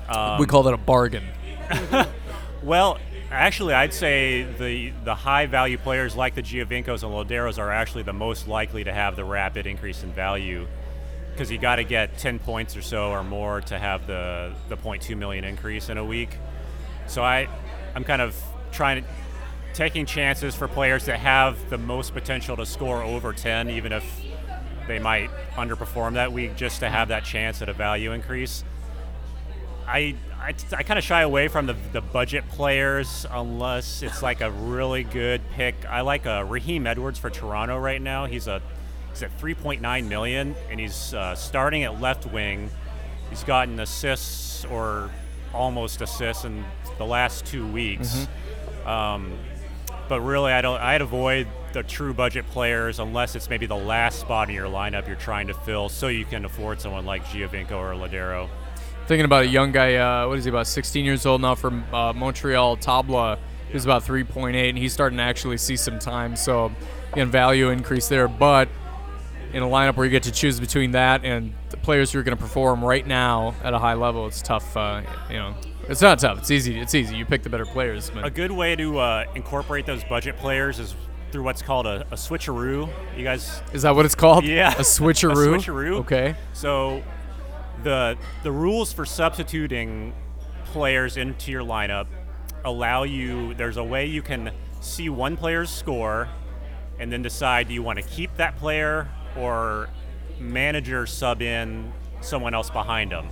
Um, 0.08 0.40
we 0.40 0.46
call 0.46 0.64
that 0.64 0.74
a 0.74 0.78
bargain. 0.78 1.26
Well, 2.64 2.98
actually, 3.30 3.74
I'd 3.74 3.94
say 3.94 4.44
the 4.44 4.94
the 5.04 5.16
high 5.16 5.48
value 5.48 5.78
players 5.78 6.16
like 6.16 6.34
the 6.34 6.42
Giovincos 6.42 7.04
and 7.04 7.12
Lodeiros 7.12 7.60
are 7.60 7.72
actually 7.72 8.04
the 8.04 8.14
most 8.14 8.48
likely 8.48 8.86
to 8.86 8.94
have 8.94 9.18
the 9.18 9.26
rapid 9.26 9.68
increase 9.68 10.02
in 10.04 10.14
value 10.14 10.66
because 11.32 11.52
you 11.52 11.58
got 11.58 11.78
to 11.78 11.84
get 11.84 12.18
10 12.18 12.40
points 12.40 12.78
or 12.78 12.82
so 12.82 13.10
or 13.10 13.24
more 13.24 13.60
to 13.62 13.78
have 13.78 14.08
the 14.08 14.54
the 14.70 14.78
0.2 14.78 15.18
million 15.18 15.44
increase 15.44 15.90
in 15.90 15.98
a 15.98 16.06
week. 16.06 16.38
So 17.08 17.22
I 17.22 17.50
I'm 17.96 18.06
kind 18.06 18.22
of 18.22 18.42
trying 18.72 19.04
to 19.04 19.10
taking 19.74 20.06
chances 20.06 20.56
for 20.56 20.70
players 20.70 21.06
that 21.06 21.20
have 21.20 21.70
the 21.70 21.78
most 21.78 22.14
potential 22.14 22.56
to 22.56 22.66
score 22.66 23.02
over 23.02 23.34
10 23.34 23.72
even 23.72 23.92
if 23.92 24.22
they 24.88 25.00
might 25.00 25.32
underperform 25.56 26.14
that 26.14 26.32
week 26.32 26.56
just 26.56 26.80
to 26.80 26.90
have 26.90 27.08
that 27.10 27.26
chance 27.26 27.62
at 27.62 27.68
a 27.68 27.74
value 27.74 28.14
increase. 28.14 28.64
I 29.86 30.16
I, 30.44 30.54
I 30.76 30.84
kind 30.84 31.00
of 31.00 31.06
shy 31.06 31.22
away 31.22 31.48
from 31.48 31.68
the, 31.68 31.76
the 31.94 32.02
budget 32.02 32.46
players 32.50 33.26
unless 33.32 34.04
it's 34.04 34.22
like 34.22 34.42
a 34.42 34.52
really 34.52 35.04
good 35.04 35.42
pick. 35.52 35.86
I 35.88 36.02
like 36.02 36.26
uh, 36.26 36.44
Raheem 36.46 36.86
Edwards 36.86 37.18
for 37.18 37.30
Toronto 37.30 37.78
right 37.80 38.02
now. 38.02 38.26
He's 38.26 38.48
a 38.48 38.62
he's 39.12 39.24
at 39.24 39.38
3.9 39.40 40.08
million, 40.08 40.54
and 40.70 40.80
he's 40.82 41.14
uh, 41.14 41.34
starting 41.36 41.84
at 41.84 42.02
left 42.02 42.26
wing. 42.26 42.70
He's 43.30 43.44
gotten 43.46 43.80
assists 43.80 44.66
or 44.66 45.10
almost 45.54 46.02
assists 46.02 46.44
in 46.44 46.66
the 46.98 47.06
last 47.06 47.46
two 47.46 47.66
weeks. 47.72 48.28
Um, 48.86 49.38
but 50.10 50.20
really, 50.20 50.52
I 50.52 50.62
don't. 50.62 50.82
I'd 50.82 51.02
avoid 51.02 51.48
the 51.72 51.84
true 51.84 52.14
budget 52.14 52.46
players 52.50 53.00
unless 53.00 53.36
it's 53.36 53.50
maybe 53.50 53.66
the 53.66 53.78
last 53.78 54.20
spot 54.20 54.50
in 54.50 54.56
your 54.56 54.68
lineup 54.68 55.08
you're 55.08 55.16
trying 55.16 55.48
to 55.48 55.54
fill, 55.54 55.88
so 55.88 56.10
you 56.10 56.26
can 56.26 56.44
afford 56.44 56.82
someone 56.82 57.06
like 57.06 57.24
Giovinco 57.24 57.72
or 57.72 57.94
Lodeiro. 57.94 58.50
Thinking 59.08 59.26
about 59.26 59.44
a 59.44 59.48
young 59.48 59.72
guy, 59.72 59.96
uh, 59.96 60.28
what 60.28 60.38
is 60.38 60.46
he, 60.46 60.50
about 60.50 60.68
16 60.68 61.04
years 61.04 61.26
old 61.26 61.42
now 61.42 61.56
from 61.56 61.84
uh, 61.94 62.14
Montreal, 62.14 62.78
Tabla, 62.78 63.38
who's 63.72 63.84
about 63.84 64.04
3.8, 64.04 64.70
and 64.70 64.78
he's 64.78 64.94
starting 64.94 65.18
to 65.18 65.24
actually 65.24 65.58
see 65.58 65.76
some 65.76 66.00
time. 66.00 66.36
So, 66.38 66.72
again, 67.12 67.30
value 67.30 67.70
increase 67.70 68.08
there. 68.08 68.30
But 68.30 68.70
in 69.52 69.62
a 69.62 69.66
lineup 69.66 69.98
where 69.98 70.06
you 70.06 70.12
get 70.12 70.24
to 70.24 70.32
choose 70.32 70.60
between 70.60 70.92
that 70.92 71.26
and 71.26 71.54
the 71.70 71.78
players 71.78 72.12
who 72.12 72.20
are 72.20 72.24
going 72.24 72.38
to 72.38 72.42
perform 72.42 72.84
right 72.84 73.06
now 73.06 73.56
at 73.62 73.74
a 73.74 73.80
high 73.80 73.94
level, 73.94 74.26
it's 74.26 74.42
tough. 74.42 74.76
Uh, 74.78 75.02
you 75.30 75.36
know, 75.36 75.54
it's 75.90 76.02
not 76.02 76.20
tough. 76.20 76.40
It's 76.40 76.52
easy. 76.52 76.80
It's 76.80 76.96
easy. 76.96 77.18
You 77.18 77.26
pick 77.26 77.44
the 77.44 77.50
better 77.50 77.66
players. 77.66 78.10
But 78.10 78.26
A 78.26 78.30
good 78.30 78.52
way 78.52 78.76
to 78.78 79.00
uh, 79.00 79.26
incorporate 79.36 79.86
those 79.86 80.04
budget 80.06 80.38
players 80.38 80.80
is 80.80 80.96
through 81.32 81.44
what's 81.44 81.62
called 81.62 81.88
a, 81.88 82.02
a 82.12 82.16
switcheroo. 82.16 82.90
You 83.18 83.24
guys, 83.24 83.62
is 83.74 83.82
that 83.82 83.96
what 83.96 84.06
it's 84.06 84.16
called? 84.16 84.46
Yeah. 84.46 84.72
a 84.74 84.82
switcheroo. 84.82 85.56
A 85.56 85.58
switcheroo. 85.58 85.96
Okay. 86.00 86.36
so 86.54 87.04
the 87.84 88.18
the 88.44 88.52
rules 88.52 88.92
for 88.94 89.06
substituting 89.06 90.14
players 90.66 91.18
into 91.18 91.52
your 91.52 91.64
lineup 91.64 92.08
allow 92.66 93.04
you. 93.04 93.54
There's 93.54 93.78
a 93.78 93.84
way 93.84 94.06
you 94.06 94.22
can 94.22 94.52
see 94.82 95.10
one 95.10 95.38
player's 95.38 95.70
score, 95.70 96.30
and 97.00 97.12
then 97.12 97.22
decide 97.22 97.68
do 97.68 97.74
you 97.74 97.84
want 97.84 98.00
to 98.00 98.06
keep 98.06 98.36
that 98.38 98.58
player 98.58 99.10
or 99.38 99.90
manager 100.40 101.06
sub 101.06 101.42
in 101.42 101.92
someone 102.22 102.54
else 102.54 102.70
behind 102.70 103.12
them. 103.12 103.28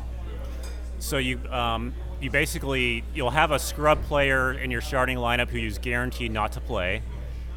So 0.99 1.17
you 1.17 1.39
um, 1.49 1.93
you 2.19 2.29
basically 2.29 3.03
you'll 3.13 3.31
have 3.31 3.51
a 3.51 3.59
scrub 3.59 4.03
player 4.03 4.53
in 4.53 4.71
your 4.71 4.81
starting 4.81 5.17
lineup 5.17 5.49
who 5.49 5.57
is 5.57 5.77
guaranteed 5.77 6.31
not 6.31 6.51
to 6.53 6.61
play. 6.61 7.01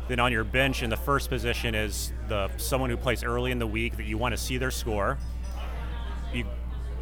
Then 0.09 0.21
on 0.21 0.33
your 0.33 0.45
bench 0.45 0.83
in 0.83 0.91
the 0.91 0.97
first 0.97 1.31
position 1.31 1.75
is 1.75 2.13
the 2.29 2.51
someone 2.57 2.91
who 2.91 2.97
plays 2.97 3.25
early 3.25 3.51
in 3.51 3.59
the 3.59 3.67
week 3.67 3.97
that 3.97 4.05
you 4.05 4.19
want 4.19 4.33
to 4.33 4.41
see 4.41 4.59
their 4.59 4.71
score. 4.71 5.19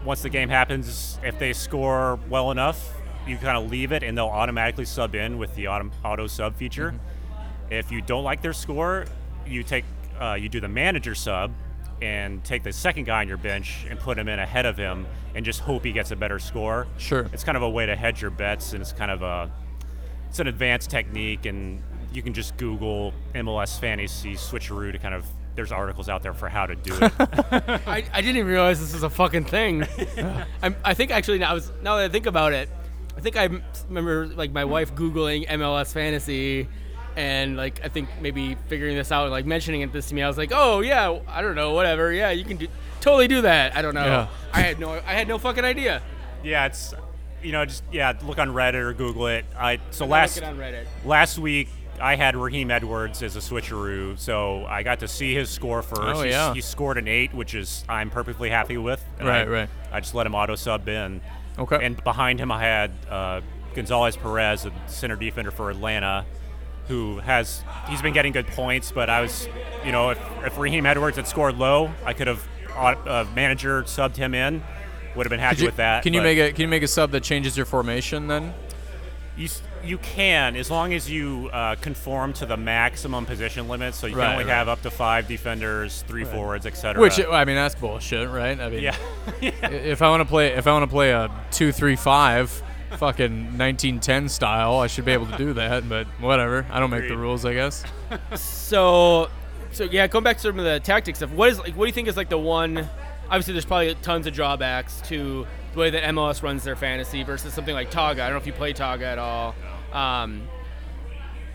Once 0.04 0.22
the 0.22 0.28
game 0.28 0.48
happens, 0.48 1.18
if 1.22 1.38
they 1.38 1.52
score 1.52 2.18
well 2.28 2.50
enough, 2.50 2.92
you 3.26 3.36
kind 3.36 3.56
of 3.56 3.70
leave 3.70 3.92
it 3.92 4.02
and 4.02 4.18
they'll 4.18 4.26
automatically 4.26 4.84
sub 4.84 5.14
in 5.14 5.38
with 5.38 5.54
the 5.54 5.68
auto, 5.68 5.90
auto 6.04 6.26
sub 6.26 6.56
feature. 6.56 6.94
If 7.70 7.92
you 7.92 8.02
don't 8.02 8.24
like 8.24 8.42
their 8.42 8.52
score, 8.52 9.06
you 9.46 9.62
take 9.62 9.84
uh, 10.20 10.34
you 10.34 10.48
do 10.48 10.60
the 10.60 10.68
manager 10.68 11.14
sub 11.14 11.52
and 12.00 12.42
take 12.44 12.62
the 12.64 12.72
second 12.72 13.04
guy 13.04 13.20
on 13.20 13.28
your 13.28 13.36
bench 13.36 13.86
and 13.88 13.98
put 13.98 14.18
him 14.18 14.28
in 14.28 14.38
ahead 14.38 14.66
of 14.66 14.76
him 14.76 15.06
and 15.34 15.44
just 15.44 15.60
hope 15.60 15.84
he 15.84 15.92
gets 15.92 16.10
a 16.10 16.16
better 16.16 16.38
score. 16.38 16.86
Sure. 16.98 17.28
It's 17.32 17.44
kind 17.44 17.56
of 17.56 17.62
a 17.62 17.70
way 17.70 17.86
to 17.86 17.94
hedge 17.94 18.20
your 18.20 18.30
bets 18.30 18.72
and 18.72 18.82
it's 18.82 18.92
kind 18.92 19.10
of 19.10 19.22
a 19.22 19.50
it's 20.28 20.40
an 20.40 20.48
advanced 20.48 20.90
technique 20.90 21.46
and 21.46 21.82
you 22.12 22.22
can 22.22 22.34
just 22.34 22.56
Google 22.56 23.14
MLS 23.34 23.78
fantasy 23.78 24.34
switcheroo 24.34 24.90
to 24.92 24.98
kind 24.98 25.14
of 25.14 25.26
there's 25.54 25.72
articles 25.72 26.08
out 26.08 26.22
there 26.22 26.32
for 26.32 26.48
how 26.48 26.66
to 26.66 26.74
do 26.74 26.94
it. 27.00 27.12
I, 27.20 28.04
I 28.12 28.20
didn't 28.20 28.36
even 28.36 28.46
realize 28.46 28.80
this 28.80 28.94
was 28.94 29.02
a 29.02 29.10
fucking 29.10 29.44
thing. 29.44 29.86
I'm, 30.62 30.76
I 30.84 30.94
think 30.94 31.10
actually 31.10 31.38
now, 31.38 31.50
I 31.50 31.54
was, 31.54 31.70
now 31.82 31.96
that 31.96 32.04
I 32.04 32.08
think 32.08 32.26
about 32.26 32.52
it, 32.52 32.68
I 33.16 33.20
think 33.20 33.36
I 33.36 33.48
remember 33.88 34.26
like 34.26 34.52
my 34.52 34.64
wife 34.64 34.94
googling 34.94 35.46
MLS 35.48 35.92
fantasy, 35.92 36.66
and 37.16 37.56
like 37.56 37.84
I 37.84 37.88
think 37.88 38.08
maybe 38.20 38.56
figuring 38.68 38.96
this 38.96 39.12
out, 39.12 39.30
like 39.30 39.44
mentioning 39.44 39.82
it 39.82 39.92
this 39.92 40.08
to 40.08 40.14
me. 40.14 40.22
I 40.22 40.28
was 40.28 40.38
like, 40.38 40.50
oh 40.54 40.80
yeah, 40.80 41.18
I 41.28 41.42
don't 41.42 41.54
know, 41.54 41.72
whatever. 41.74 42.12
Yeah, 42.12 42.30
you 42.30 42.44
can 42.44 42.56
do 42.56 42.68
totally 43.00 43.28
do 43.28 43.42
that. 43.42 43.76
I 43.76 43.82
don't 43.82 43.94
know. 43.94 44.04
Yeah. 44.04 44.28
I 44.52 44.60
had 44.62 44.80
no 44.80 44.92
I 44.92 45.12
had 45.12 45.28
no 45.28 45.38
fucking 45.38 45.64
idea. 45.64 46.02
yeah, 46.42 46.66
it's 46.66 46.94
you 47.42 47.52
know 47.52 47.64
just 47.66 47.84
yeah 47.92 48.14
look 48.24 48.38
on 48.38 48.48
Reddit 48.48 48.74
or 48.74 48.94
Google 48.94 49.26
it. 49.26 49.44
I 49.56 49.78
so 49.90 50.04
I'm 50.04 50.10
last 50.10 50.36
looking 50.36 50.50
on 50.50 50.56
Reddit. 50.56 50.86
last 51.04 51.38
week 51.38 51.68
I 52.02 52.16
had 52.16 52.34
Raheem 52.36 52.70
Edwards 52.72 53.22
as 53.22 53.36
a 53.36 53.38
switcheroo, 53.38 54.18
so 54.18 54.66
I 54.66 54.82
got 54.82 54.98
to 55.00 55.08
see 55.08 55.34
his 55.34 55.48
score 55.48 55.82
first. 55.82 56.00
Oh, 56.02 56.22
He's- 56.22 56.32
yeah. 56.32 56.52
he 56.52 56.60
scored 56.60 56.98
an 56.98 57.06
eight, 57.06 57.32
which 57.32 57.54
is 57.54 57.84
I'm 57.88 58.10
perfectly 58.10 58.50
happy 58.50 58.76
with. 58.76 59.02
Right, 59.20 59.42
I, 59.42 59.46
right. 59.46 59.68
I 59.92 60.00
just 60.00 60.14
let 60.14 60.26
him 60.26 60.34
auto 60.34 60.56
sub 60.56 60.88
in. 60.88 61.20
Okay. 61.58 61.78
And 61.80 62.02
behind 62.02 62.40
him, 62.40 62.50
I 62.50 62.60
had 62.60 62.90
uh, 63.08 63.40
Gonzalez 63.74 64.16
Pirez, 64.16 64.66
a 64.66 64.72
center 64.88 65.14
defender 65.16 65.52
for 65.52 65.70
Atlanta, 65.70 66.26
who 66.88 67.18
has 67.20 67.62
he's 67.88 68.02
been 68.02 68.12
getting 68.14 68.32
good 68.32 68.48
points. 68.48 68.90
But 68.90 69.08
I 69.08 69.20
was, 69.20 69.46
you 69.84 69.92
know, 69.92 70.10
if, 70.10 70.18
if 70.44 70.58
Raheem 70.58 70.84
Edwards 70.86 71.16
had 71.16 71.28
scored 71.28 71.56
low, 71.56 71.92
I 72.04 72.14
could 72.14 72.26
have 72.26 72.42
uh, 72.76 73.26
manager 73.34 73.82
subbed 73.84 74.16
him 74.16 74.34
in. 74.34 74.62
Would 75.14 75.26
have 75.26 75.30
been 75.30 75.38
happy 75.40 75.60
you- 75.60 75.66
with 75.66 75.76
that. 75.76 76.02
Can 76.02 76.14
you 76.14 76.22
make 76.22 76.38
a 76.38 76.50
Can 76.52 76.62
you 76.62 76.68
make 76.68 76.82
a 76.82 76.88
sub 76.88 77.12
that 77.12 77.22
changes 77.22 77.56
your 77.56 77.66
formation 77.66 78.26
then? 78.26 78.54
You, 79.36 79.48
you 79.84 79.98
can 79.98 80.56
as 80.56 80.70
long 80.70 80.92
as 80.94 81.10
you 81.10 81.50
uh, 81.52 81.74
conform 81.76 82.32
to 82.34 82.46
the 82.46 82.56
maximum 82.56 83.26
position 83.26 83.68
limit. 83.68 83.94
So 83.94 84.06
you 84.06 84.16
Right, 84.16 84.24
can 84.26 84.32
only 84.32 84.44
right. 84.44 84.54
have 84.54 84.68
up 84.68 84.82
to 84.82 84.90
five 84.90 85.26
defenders, 85.28 86.04
three 86.06 86.24
forwards, 86.24 86.66
etc. 86.66 87.00
Which 87.00 87.18
I 87.20 87.44
mean, 87.44 87.56
that's 87.56 87.74
bullshit, 87.74 88.28
right? 88.30 88.58
I 88.60 88.68
mean, 88.68 88.82
yeah, 88.82 88.96
i- 89.42 89.46
if 89.66 90.02
I 90.02 90.08
want 90.10 90.20
to 90.20 90.24
play, 90.28 90.48
if 90.48 90.66
I 90.66 90.72
want 90.72 90.84
to 90.84 90.90
play 90.90 91.10
a 91.10 91.30
two 91.50 91.72
three 91.72 91.96
five, 91.96 92.50
fucking 92.98 93.56
1910 93.58 94.28
style, 94.28 94.76
I 94.76 94.86
should 94.86 95.04
be 95.04 95.12
able 95.12 95.26
to 95.26 95.36
do 95.38 95.52
that. 95.54 95.88
But 95.88 96.06
whatever, 96.20 96.66
I 96.70 96.78
don't 96.78 96.90
make 96.90 97.08
the 97.08 97.16
rules, 97.16 97.44
I 97.44 97.54
guess. 97.54 97.82
So, 98.36 99.28
so 99.72 99.84
yeah, 99.84 100.06
going 100.06 100.22
back 100.24 100.36
to 100.36 100.42
some 100.42 100.58
of 100.58 100.64
the 100.64 100.80
tactics 100.80 101.18
stuff. 101.18 101.30
What 101.30 101.48
is 101.50 101.58
like? 101.58 101.74
What 101.74 101.84
do 101.84 101.86
you 101.86 101.92
think 101.92 102.08
is 102.08 102.16
like 102.16 102.28
the 102.28 102.38
one? 102.38 102.88
Obviously, 103.26 103.54
there's 103.54 103.64
probably 103.64 103.94
tons 103.96 104.26
of 104.26 104.34
drawbacks 104.34 105.00
to 105.08 105.46
the 105.72 105.78
way 105.78 105.90
that 105.90 106.02
MLS 106.04 106.42
runs 106.42 106.64
their 106.64 106.76
fantasy 106.76 107.22
versus 107.22 107.54
something 107.54 107.74
like 107.74 107.90
Togga. 107.90 108.20
I 108.20 108.28
don't 108.28 108.32
know 108.32 108.36
if 108.36 108.46
you 108.46 108.52
play 108.52 108.72
Togga 108.72 109.02
at 109.02 109.18
all. 109.18 109.54
Um, 109.92 110.48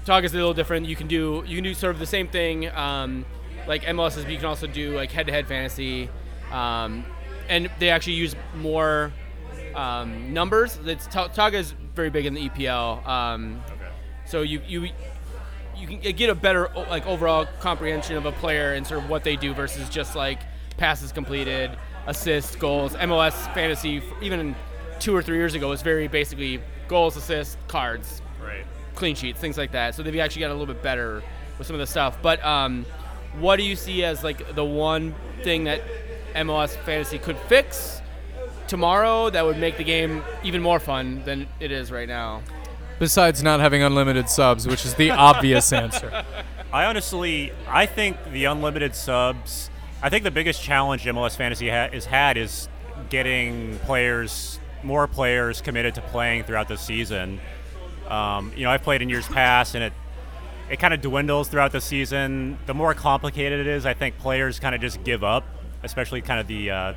Togga's 0.06 0.34
a 0.34 0.38
little 0.38 0.54
different. 0.54 0.88
You 0.88 0.96
can 0.96 1.08
do 1.08 1.44
you 1.46 1.56
can 1.56 1.64
do 1.64 1.74
sort 1.74 1.94
of 1.94 2.00
the 2.00 2.06
same 2.06 2.28
thing 2.28 2.70
um, 2.70 3.26
like 3.68 3.84
MLS 3.84 4.18
is, 4.18 4.24
but 4.24 4.32
you 4.32 4.38
can 4.38 4.46
also 4.46 4.68
do 4.68 4.96
like 4.96 5.12
head-to-head 5.12 5.48
fantasy, 5.48 6.10
um, 6.52 7.06
and 7.50 7.70
they 7.80 7.90
actually 7.90 8.14
use 8.14 8.36
more 8.56 9.12
um, 9.76 10.34
numbers. 10.34 10.80
It's 10.86 11.08
Taga 11.08 11.56
is 11.56 11.74
very 11.94 12.10
big 12.10 12.26
in 12.26 12.34
the 12.34 12.50
EPL. 12.50 13.06
Um, 13.06 13.62
so 14.26 14.42
you 14.42 14.62
you 14.68 14.90
you 15.76 15.88
can 15.88 16.00
get 16.16 16.30
a 16.30 16.36
better 16.36 16.70
like 16.90 17.06
overall 17.06 17.46
comprehension 17.60 18.16
of 18.16 18.26
a 18.26 18.32
player 18.32 18.74
and 18.74 18.88
sort 18.88 19.04
of 19.04 19.10
what 19.10 19.24
they 19.24 19.36
do 19.36 19.54
versus 19.54 19.90
just 19.90 20.16
like 20.16 20.40
passes 20.78 21.12
completed, 21.12 21.72
assists, 22.08 22.56
goals. 22.56 22.94
MLS 22.94 23.54
fantasy, 23.54 24.02
even 24.22 24.56
two 25.00 25.16
or 25.16 25.22
three 25.22 25.38
years 25.38 25.54
ago, 25.54 25.70
was 25.70 25.82
very 25.82 26.08
basically 26.08 26.62
goals, 26.88 27.16
assists, 27.16 27.58
cards, 27.68 28.22
right. 28.42 28.66
clean 28.96 29.16
sheets, 29.16 29.40
things 29.40 29.58
like 29.58 29.74
that. 29.74 29.94
So 29.94 30.02
they've 30.02 30.18
actually 30.18 30.42
got 30.42 30.52
a 30.52 30.56
little 30.56 30.74
bit 30.74 30.82
better 30.82 31.22
with 31.58 31.68
some 31.68 31.76
of 31.76 31.80
the 31.80 31.88
stuff. 31.88 32.18
But 32.22 32.44
um, 32.44 32.86
what 33.40 33.58
do 33.58 33.64
you 33.64 33.76
see 33.76 34.04
as 34.04 34.24
like 34.24 34.56
the 34.56 34.66
one 34.66 35.14
thing 35.44 35.66
that 35.66 35.82
MLS 36.34 36.76
fantasy 36.84 37.20
could 37.20 37.38
fix 37.48 38.02
tomorrow 38.68 39.30
that 39.30 39.46
would 39.46 39.58
make 39.58 39.78
the 39.78 39.84
game 39.84 40.24
even 40.44 40.62
more 40.62 40.80
fun 40.80 41.24
than 41.26 41.48
it 41.60 41.72
is 41.72 41.92
right 41.92 42.08
now? 42.08 42.42
Besides 43.00 43.44
not 43.44 43.60
having 43.60 43.84
unlimited 43.84 44.28
subs, 44.30 44.68
which 44.68 44.86
is 44.86 44.96
the 44.96 45.12
obvious 45.12 45.72
answer. 45.72 46.24
I 46.74 46.86
honestly, 46.86 47.52
I 47.68 47.86
think 47.86 48.18
the 48.32 48.46
unlimited 48.46 48.96
subs. 48.96 49.70
I 50.02 50.10
think 50.10 50.24
the 50.24 50.32
biggest 50.32 50.62
challenge 50.62 51.04
MLS 51.06 51.36
Fantasy 51.36 51.70
ha- 51.70 51.90
has 51.92 52.06
had 52.06 52.38
is 52.38 52.70
getting 53.10 53.78
players, 53.80 54.60
more 54.84 55.08
players 55.08 55.62
committed 55.62 55.96
to 55.96 56.02
playing 56.02 56.44
throughout 56.44 56.68
the 56.68 56.78
season. 56.78 57.40
Um, 58.08 58.52
you 58.56 58.64
know, 58.64 58.72
I've 58.72 58.84
played 58.84 59.02
in 59.02 59.10
years 59.10 59.28
past, 59.28 59.76
and 59.76 59.84
it 59.84 59.94
it 60.70 60.80
kind 60.80 60.94
of 60.94 61.02
dwindles 61.02 61.48
throughout 61.48 61.72
the 61.72 61.82
season. 61.82 62.58
The 62.66 62.74
more 62.74 62.94
complicated 62.94 63.60
it 63.62 63.68
is, 63.68 63.86
I 63.86 63.94
think 63.94 64.18
players 64.18 64.60
kind 64.60 64.76
of 64.76 64.82
just 64.82 65.04
give 65.04 65.24
up, 65.24 65.46
especially 65.84 66.22
kind 66.22 66.40
of 66.40 66.48
the 66.48 66.72
uh, 66.72 66.94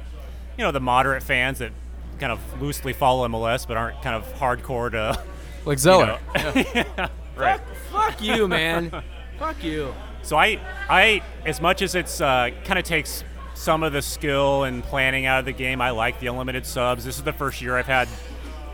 you 0.59 0.65
know 0.65 0.73
the 0.73 0.81
moderate 0.81 1.23
fans 1.23 1.59
that 1.61 1.73
kind 2.19 2.33
of 2.33 2.61
loosely 2.61 2.93
follow 2.93 3.27
MLS 3.29 3.67
but 3.67 3.77
aren't 3.79 4.03
kind 4.03 4.15
of 4.15 4.25
hardcore 4.35 4.91
to 4.91 5.23
Like 5.65 5.77
you 5.77 5.79
Zeller. 5.79 6.19
know. 6.35 7.09
right. 7.37 7.61
Fuck 7.91 8.21
you, 8.23 8.47
man. 8.47 8.91
Fuck 9.39 9.65
you. 9.65 9.95
So 10.23 10.37
I, 10.37 10.59
I, 10.89 11.23
as 11.47 11.61
much 11.61 11.83
as 11.83 11.95
it's 11.95 12.21
uh, 12.21 12.51
kind 12.65 12.79
of 12.79 12.85
takes 12.85 13.25
some 13.55 13.83
of 13.83 13.93
the 13.93 14.03
skill 14.03 14.65
and 14.65 14.83
planning 14.83 15.27
out 15.27 15.41
of 15.41 15.45
the 15.45 15.53
game, 15.53 15.81
I 15.81 15.91
like 15.91 16.21
the 16.21 16.29
unlimited 16.29 16.65
subs. 16.67 17.05
This 17.05 17.17
is 17.19 17.25
the 17.25 17.33
first 17.33 17.61
year 17.61 17.77
I've 17.77 17.87
had 17.87 18.09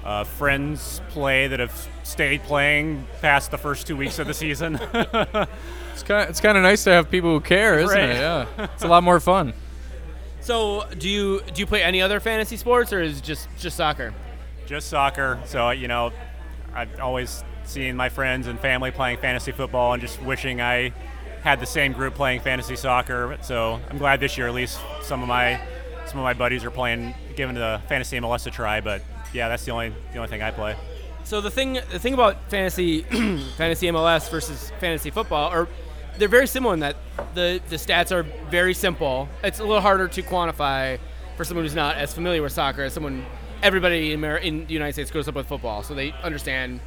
uh, 0.04 0.24
friends 0.24 1.00
play 1.08 1.48
that 1.48 1.58
have 1.60 1.88
stayed 2.04 2.42
playing 2.44 3.06
past 3.20 3.50
the 3.50 3.58
first 3.58 3.86
two 3.86 3.96
weeks 3.96 4.18
of 4.18 4.26
the 4.26 4.34
season. 4.34 4.78
It's 5.96 6.02
kind 6.02 6.24
of, 6.24 6.28
it's 6.28 6.40
kind 6.42 6.58
of 6.58 6.62
nice 6.62 6.84
to 6.84 6.90
have 6.90 7.10
people 7.10 7.30
who 7.30 7.40
care, 7.40 7.78
isn't 7.78 7.88
Right. 7.96 8.10
it? 8.10 8.16
Yeah. 8.16 8.46
It's 8.74 8.84
a 8.84 8.86
lot 8.86 9.02
more 9.02 9.18
fun. 9.18 9.54
So, 10.40 10.84
do 10.98 11.08
you 11.08 11.40
do 11.54 11.58
you 11.60 11.64
play 11.66 11.82
any 11.82 12.02
other 12.02 12.20
fantasy 12.20 12.58
sports, 12.58 12.92
or 12.92 13.00
is 13.00 13.16
it 13.20 13.24
just 13.24 13.48
just 13.58 13.78
soccer? 13.78 14.12
Just 14.66 14.90
soccer. 14.90 15.40
So 15.46 15.70
you 15.70 15.88
know, 15.88 16.12
I've 16.74 17.00
always 17.00 17.42
seen 17.64 17.96
my 17.96 18.10
friends 18.10 18.46
and 18.46 18.60
family 18.60 18.90
playing 18.90 19.16
fantasy 19.20 19.52
football, 19.52 19.94
and 19.94 20.02
just 20.02 20.20
wishing 20.20 20.60
I 20.60 20.92
had 21.46 21.60
the 21.60 21.66
same 21.66 21.92
group 21.92 22.16
playing 22.16 22.40
fantasy 22.40 22.74
soccer. 22.74 23.38
So 23.40 23.78
I'm 23.88 23.98
glad 23.98 24.18
this 24.18 24.36
year 24.36 24.48
at 24.48 24.54
least 24.54 24.80
some 25.02 25.22
of 25.22 25.28
my 25.28 25.60
some 26.04 26.18
of 26.18 26.24
my 26.24 26.34
buddies 26.34 26.64
are 26.64 26.72
playing, 26.72 27.14
giving 27.36 27.54
the 27.54 27.80
fantasy 27.88 28.18
MLS 28.18 28.48
a 28.48 28.50
try. 28.50 28.80
But 28.80 29.00
yeah, 29.32 29.48
that's 29.48 29.64
the 29.64 29.70
only 29.70 29.94
the 30.10 30.18
only 30.18 30.28
thing 30.28 30.42
I 30.42 30.50
play. 30.50 30.74
So 31.22 31.40
the 31.40 31.50
thing 31.50 31.74
the 31.74 32.00
thing 32.00 32.14
about 32.14 32.50
fantasy 32.50 33.02
fantasy 33.56 33.86
MLS 33.86 34.28
versus 34.28 34.72
fantasy 34.80 35.10
football 35.10 35.48
are 35.48 35.68
they're 36.18 36.26
very 36.26 36.48
similar 36.48 36.74
in 36.74 36.80
that 36.80 36.96
the 37.34 37.60
the 37.68 37.76
stats 37.76 38.10
are 38.10 38.24
very 38.50 38.74
simple. 38.74 39.28
It's 39.44 39.60
a 39.60 39.64
little 39.64 39.80
harder 39.80 40.08
to 40.08 40.22
quantify 40.22 40.98
for 41.36 41.44
someone 41.44 41.64
who's 41.64 41.76
not 41.76 41.96
as 41.96 42.12
familiar 42.12 42.42
with 42.42 42.54
soccer 42.54 42.82
as 42.82 42.92
someone 42.92 43.24
everybody 43.62 44.12
in, 44.12 44.24
in 44.24 44.66
the 44.66 44.72
United 44.72 44.94
States 44.94 45.12
grows 45.12 45.28
up 45.28 45.36
with 45.36 45.46
football, 45.46 45.84
so 45.84 45.94
they 45.94 46.10
understand 46.24 46.80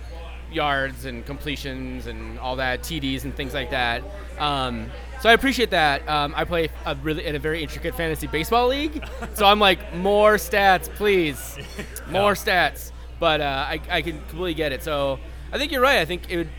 yards 0.52 1.06
and 1.06 1.26
completions 1.26 2.08
and 2.08 2.40
all 2.40 2.56
that 2.56 2.82
TDs 2.82 3.24
and 3.24 3.36
things 3.36 3.54
like 3.54 3.72
that. 3.72 4.04
Um, 4.40 4.90
so 5.22 5.30
I 5.30 5.34
appreciate 5.34 5.72
that. 5.72 6.08
Um, 6.08 6.34
I 6.36 6.46
play 6.46 6.70
a 6.86 6.96
really 6.96 7.26
in 7.26 7.36
a 7.36 7.40
very 7.40 7.62
intricate 7.62 7.96
fantasy 7.96 8.28
baseball 8.28 8.68
league, 8.68 9.04
so 9.34 9.46
I'm 9.46 9.60
like 9.60 9.94
more 9.96 10.36
stats, 10.36 10.90
please, 10.96 11.58
more 12.10 12.34
stats. 12.34 12.92
But 13.20 13.42
uh, 13.42 13.66
I, 13.68 13.82
I 13.90 14.02
can 14.02 14.20
completely 14.20 14.54
get 14.54 14.72
it. 14.72 14.82
So 14.82 15.20
I 15.52 15.58
think 15.58 15.72
you're 15.72 15.82
right. 15.82 16.00
I 16.00 16.06
think 16.06 16.32
it 16.32 16.38
would, 16.38 16.50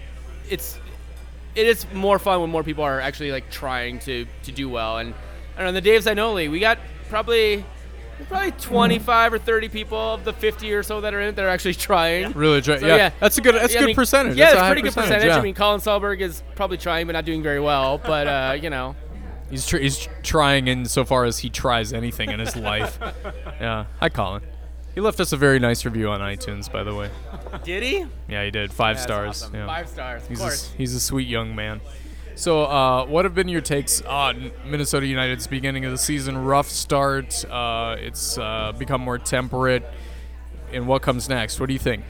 it's 0.50 0.79
it 1.55 1.66
is 1.66 1.87
more 1.92 2.18
fun 2.18 2.40
when 2.40 2.50
more 2.50 2.62
people 2.62 2.85
are 2.85 3.00
actually 3.00 3.33
like 3.33 3.50
trying 3.50 3.98
to 4.00 4.26
to 4.44 4.53
do 4.53 4.68
well. 4.68 4.98
And 4.98 5.14
I 5.57 5.62
don't 5.62 5.68
know 5.68 5.72
the 5.72 5.81
Dave's 5.81 6.07
I 6.07 6.14
know 6.14 6.35
we 6.35 6.61
got 6.61 6.79
probably 7.09 7.64
probably 8.29 8.53
25 8.53 9.33
or 9.35 9.39
30 9.39 9.69
people 9.69 9.99
of 9.99 10.25
the 10.25 10.33
50 10.33 10.73
or 10.73 10.83
so 10.83 11.01
that 11.01 11.15
are 11.15 11.21
in 11.21 11.29
it 11.29 11.37
that 11.37 11.45
are 11.45 11.49
actually 11.49 11.75
trying. 11.75 12.33
Really, 12.33 12.61
trying. 12.63 12.81
So, 12.81 12.87
yeah, 12.87 12.97
yeah. 12.97 13.11
That's 13.21 13.39
a 13.39 13.41
good. 13.41 13.55
That's 13.55 13.75
a 13.75 13.79
I 13.79 13.81
good 13.81 13.87
mean, 13.87 13.97
percentage. 13.97 14.37
Yeah, 14.37 14.47
That's 14.47 14.55
it's 14.59 14.63
a 14.63 14.67
pretty 14.67 14.83
good 14.83 14.95
percentage. 14.95 15.27
yeah. 15.27 15.39
I 15.39 15.43
mean, 15.43 15.55
Colin 15.55 15.81
Selberg 15.81 16.21
is 16.21 16.43
probably 16.55 16.77
trying, 16.79 17.07
but 17.07 17.13
not 17.13 17.25
doing 17.25 17.43
very 17.43 17.61
well. 17.61 17.99
But 17.99 18.27
uh, 18.27 18.57
you 18.63 18.71
know, 18.71 18.97
he's 19.51 19.67
tr- 19.67 19.79
he's 19.79 20.09
trying 20.23 20.69
insofar 20.69 21.25
as 21.25 21.39
he 21.39 21.51
tries 21.51 21.93
anything 21.93 22.31
in 22.31 22.41
his 22.41 22.57
life. 22.57 22.99
Yeah. 23.61 23.85
Hi, 24.01 24.09
Colin. 24.09 24.43
He 24.95 25.01
left 25.01 25.21
us 25.21 25.33
a 25.33 25.37
very 25.37 25.59
nice 25.61 25.85
review 25.85 26.09
on 26.09 26.21
iTunes, 26.21 26.71
by 26.73 26.83
the 26.83 26.95
way. 26.95 27.11
did 27.63 27.83
he? 27.83 28.07
Yeah, 28.27 28.45
he 28.45 28.51
did. 28.51 28.73
Five 28.73 28.97
That's 28.97 29.03
stars. 29.05 29.29
awesome. 29.43 29.55
Yeah. 29.55 29.67
Five 29.67 29.89
stars. 29.89 30.23
Of 30.23 30.29
He's 30.31 30.39
course. 30.39 30.53
s- 30.65 30.73
he's 30.77 30.95
a 30.95 31.01
sweet 31.01 31.29
young 31.29 31.55
man. 31.55 31.81
So, 32.35 32.64
uh, 32.64 33.07
what 33.07 33.25
have 33.25 33.35
been 33.35 33.49
your 33.49 33.61
takes 33.61 34.01
on 34.03 34.51
Minnesota 34.64 35.07
United's 35.07 35.47
beginning 35.47 35.85
of 35.85 35.93
the 35.93 35.99
season? 35.99 36.38
Rough 36.38 36.69
start. 36.69 37.45
Uh, 37.45 37.97
it's 37.99 38.38
uh, 38.38 38.73
become 38.79 39.01
more 39.01 39.19
temperate. 39.19 39.85
And 40.73 40.87
what 40.87 41.03
comes 41.03 41.29
next? 41.29 41.61
What 41.61 41.66
do 41.66 41.73
you 41.73 41.79
think? 41.79 42.05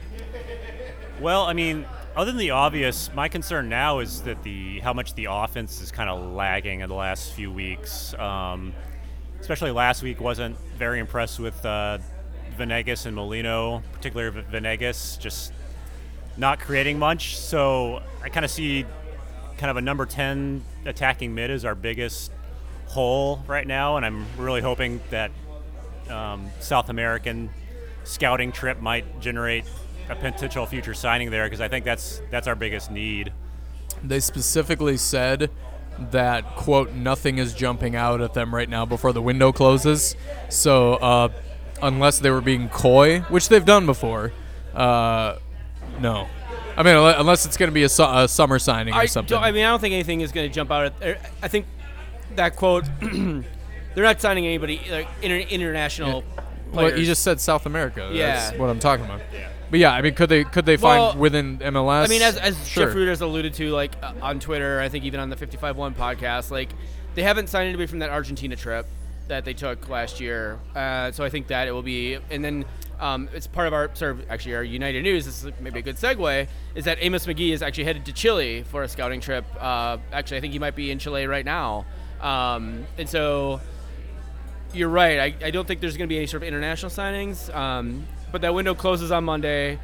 Well, 1.19 1.43
I 1.43 1.53
mean, 1.53 1.85
other 2.15 2.31
than 2.31 2.39
the 2.39 2.51
obvious, 2.51 3.13
my 3.13 3.27
concern 3.27 3.69
now 3.69 3.99
is 3.99 4.21
that 4.23 4.43
the 4.43 4.79
how 4.79 4.93
much 4.93 5.13
the 5.15 5.27
offense 5.29 5.81
is 5.81 5.91
kind 5.91 6.09
of 6.09 6.33
lagging 6.33 6.81
in 6.81 6.89
the 6.89 6.95
last 6.95 7.33
few 7.33 7.51
weeks. 7.51 8.13
Um, 8.15 8.73
especially 9.39 9.71
last 9.71 10.03
week, 10.03 10.21
wasn't 10.21 10.57
very 10.77 10.99
impressed 10.99 11.39
with 11.39 11.65
uh, 11.65 11.97
Venegas 12.57 13.05
and 13.05 13.15
Molino, 13.15 13.81
particularly 13.93 14.43
Venegas, 14.49 15.17
just 15.17 15.51
not 16.37 16.59
creating 16.59 16.99
much. 16.99 17.37
So 17.37 18.01
I 18.23 18.29
kind 18.29 18.45
of 18.45 18.51
see 18.51 18.85
kind 19.61 19.69
of 19.69 19.77
a 19.77 19.81
number 19.81 20.07
10 20.07 20.63
attacking 20.87 21.35
mid 21.35 21.51
is 21.51 21.65
our 21.65 21.75
biggest 21.75 22.31
hole 22.87 23.43
right 23.45 23.67
now, 23.67 23.95
and 23.95 24.03
I'm 24.03 24.25
really 24.35 24.59
hoping 24.59 24.99
that 25.11 25.29
um, 26.09 26.49
South 26.59 26.89
American 26.89 27.51
scouting 28.03 28.51
trip 28.51 28.81
might 28.81 29.21
generate 29.21 29.65
a 30.09 30.15
potential 30.15 30.65
future 30.65 30.95
signing 30.95 31.29
there 31.29 31.45
because 31.45 31.61
I 31.61 31.67
think 31.67 31.85
that's 31.85 32.23
that's 32.31 32.47
our 32.47 32.55
biggest 32.55 32.89
need. 32.89 33.31
They 34.03 34.19
specifically 34.19 34.97
said 34.97 35.51
that, 36.09 36.55
quote, 36.55 36.93
nothing 36.93 37.37
is 37.37 37.53
jumping 37.53 37.95
out 37.95 38.19
at 38.19 38.33
them 38.33 38.55
right 38.55 38.67
now 38.67 38.87
before 38.87 39.13
the 39.13 39.21
window 39.21 39.51
closes. 39.51 40.15
So, 40.49 40.93
uh, 40.95 41.29
unless 41.83 42.17
they 42.17 42.31
were 42.31 42.41
being 42.41 42.67
coy, 42.67 43.19
which 43.29 43.47
they've 43.47 43.63
done 43.63 43.85
before, 43.85 44.33
uh, 44.73 45.35
no. 45.99 46.27
I 46.81 46.83
mean, 46.83 47.15
unless 47.19 47.45
it's 47.45 47.57
going 47.57 47.69
to 47.69 47.73
be 47.73 47.83
a, 47.83 47.89
su- 47.89 48.03
a 48.03 48.27
summer 48.27 48.57
signing 48.57 48.93
or 48.93 48.97
I, 48.97 49.05
something. 49.05 49.37
I 49.37 49.51
mean, 49.51 49.63
I 49.63 49.69
don't 49.69 49.79
think 49.79 49.93
anything 49.93 50.21
is 50.21 50.31
going 50.31 50.49
to 50.49 50.53
jump 50.53 50.71
out. 50.71 50.87
At, 50.87 50.93
er, 51.03 51.17
I 51.41 51.47
think 51.47 51.67
that 52.35 52.55
quote. 52.55 52.85
they're 53.01 54.03
not 54.03 54.19
signing 54.21 54.45
anybody 54.45 54.81
like 54.89 55.07
inter, 55.21 55.37
international. 55.37 56.23
Well, 56.73 56.97
you 56.97 57.05
just 57.05 57.23
said 57.23 57.39
South 57.39 57.65
America. 57.65 58.09
That's 58.11 58.15
Yeah. 58.15 58.57
what 58.57 58.69
I'm 58.69 58.79
talking 58.79 59.05
about. 59.05 59.21
Yeah. 59.33 59.49
But 59.69 59.79
yeah, 59.79 59.93
I 59.93 60.01
mean, 60.01 60.15
could 60.15 60.29
they 60.29 60.43
could 60.43 60.65
they 60.65 60.77
find 60.77 61.19
within 61.19 61.59
MLS? 61.59 62.05
I 62.05 62.07
mean, 62.07 62.21
as, 62.21 62.37
as 62.37 62.67
sure. 62.67 62.87
Jeff 62.87 62.95
Reuters 62.95 63.21
alluded 63.21 63.53
to, 63.55 63.71
like 63.71 63.93
uh, 64.01 64.13
on 64.21 64.39
Twitter, 64.39 64.79
I 64.79 64.89
think 64.89 65.05
even 65.05 65.19
on 65.19 65.29
the 65.29 65.35
55-1 65.35 65.93
podcast, 65.95 66.51
like 66.51 66.69
they 67.15 67.23
haven't 67.23 67.47
signed 67.47 67.67
anybody 67.67 67.87
from 67.87 67.99
that 67.99 68.09
Argentina 68.09 68.55
trip 68.55 68.85
that 69.27 69.45
they 69.45 69.53
took 69.53 69.87
last 69.87 70.19
year. 70.19 70.59
Uh, 70.75 71.11
so 71.11 71.23
I 71.23 71.29
think 71.29 71.47
that 71.47 71.67
it 71.67 71.71
will 71.71 71.83
be, 71.83 72.17
and 72.29 72.43
then 72.43 72.65
um, 73.01 73.27
it's 73.33 73.47
part 73.47 73.67
of 73.67 73.73
our 73.73 73.93
sort 73.95 74.11
of 74.11 74.29
actually 74.29 74.55
our 74.55 74.63
United 74.63 75.01
News. 75.03 75.25
This 75.25 75.43
is 75.43 75.51
maybe 75.59 75.79
a 75.79 75.81
good 75.81 75.97
segue. 75.97 76.47
Is 76.75 76.85
that 76.85 76.99
Amos 77.01 77.27
Magee 77.27 77.51
is 77.51 77.61
actually 77.61 77.83
headed 77.85 78.05
to 78.05 78.13
Chile 78.13 78.63
for 78.63 78.83
a 78.83 78.87
scouting 78.87 79.19
trip? 79.19 79.43
Uh, 79.59 79.97
actually, 80.13 80.37
I 80.37 80.41
think 80.41 80.53
he 80.53 80.59
might 80.59 80.75
be 80.75 80.91
in 80.91 80.99
Chile 80.99 81.25
right 81.27 81.43
now. 81.43 81.85
Um, 82.21 82.85
and 82.97 83.09
so 83.09 83.59
you're 84.73 84.89
right. 84.89 85.19
I, 85.19 85.47
I 85.47 85.51
don't 85.51 85.67
think 85.67 85.81
there's 85.81 85.97
going 85.97 86.07
to 86.07 86.13
be 86.13 86.17
any 86.17 86.27
sort 86.27 86.43
of 86.43 86.47
international 86.47 86.91
signings. 86.91 87.53
Um, 87.53 88.05
but 88.31 88.41
that 88.41 88.53
window 88.53 88.73
closes 88.75 89.11
on 89.11 89.23
Monday. 89.25 89.79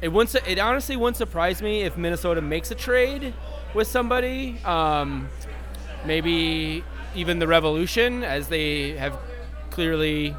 It 0.00 0.08
wouldn't. 0.08 0.30
su- 0.30 0.46
It 0.50 0.58
honestly 0.60 0.94
wouldn't 0.96 1.16
surprise 1.16 1.60
me 1.62 1.82
if 1.82 1.96
Minnesota 1.96 2.40
makes 2.40 2.70
a 2.70 2.76
trade 2.76 3.34
with 3.74 3.88
somebody. 3.88 4.58
Um, 4.64 5.28
maybe 6.06 6.84
even 7.16 7.40
the 7.40 7.48
Revolution, 7.48 8.22
as 8.22 8.46
they 8.48 8.90
have 8.92 9.18
clearly, 9.70 10.36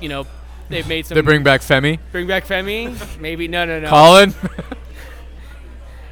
you 0.00 0.08
know, 0.08 0.26
they've 0.74 0.88
made 0.88 1.06
some. 1.06 1.14
they 1.14 1.20
bring 1.22 1.42
back 1.42 1.60
Femi, 1.60 1.98
bring 2.12 2.26
back 2.26 2.46
Femi. 2.46 3.18
Maybe 3.18 3.48
no, 3.48 3.64
no, 3.64 3.80
no. 3.80 3.88
Colin. 3.88 4.34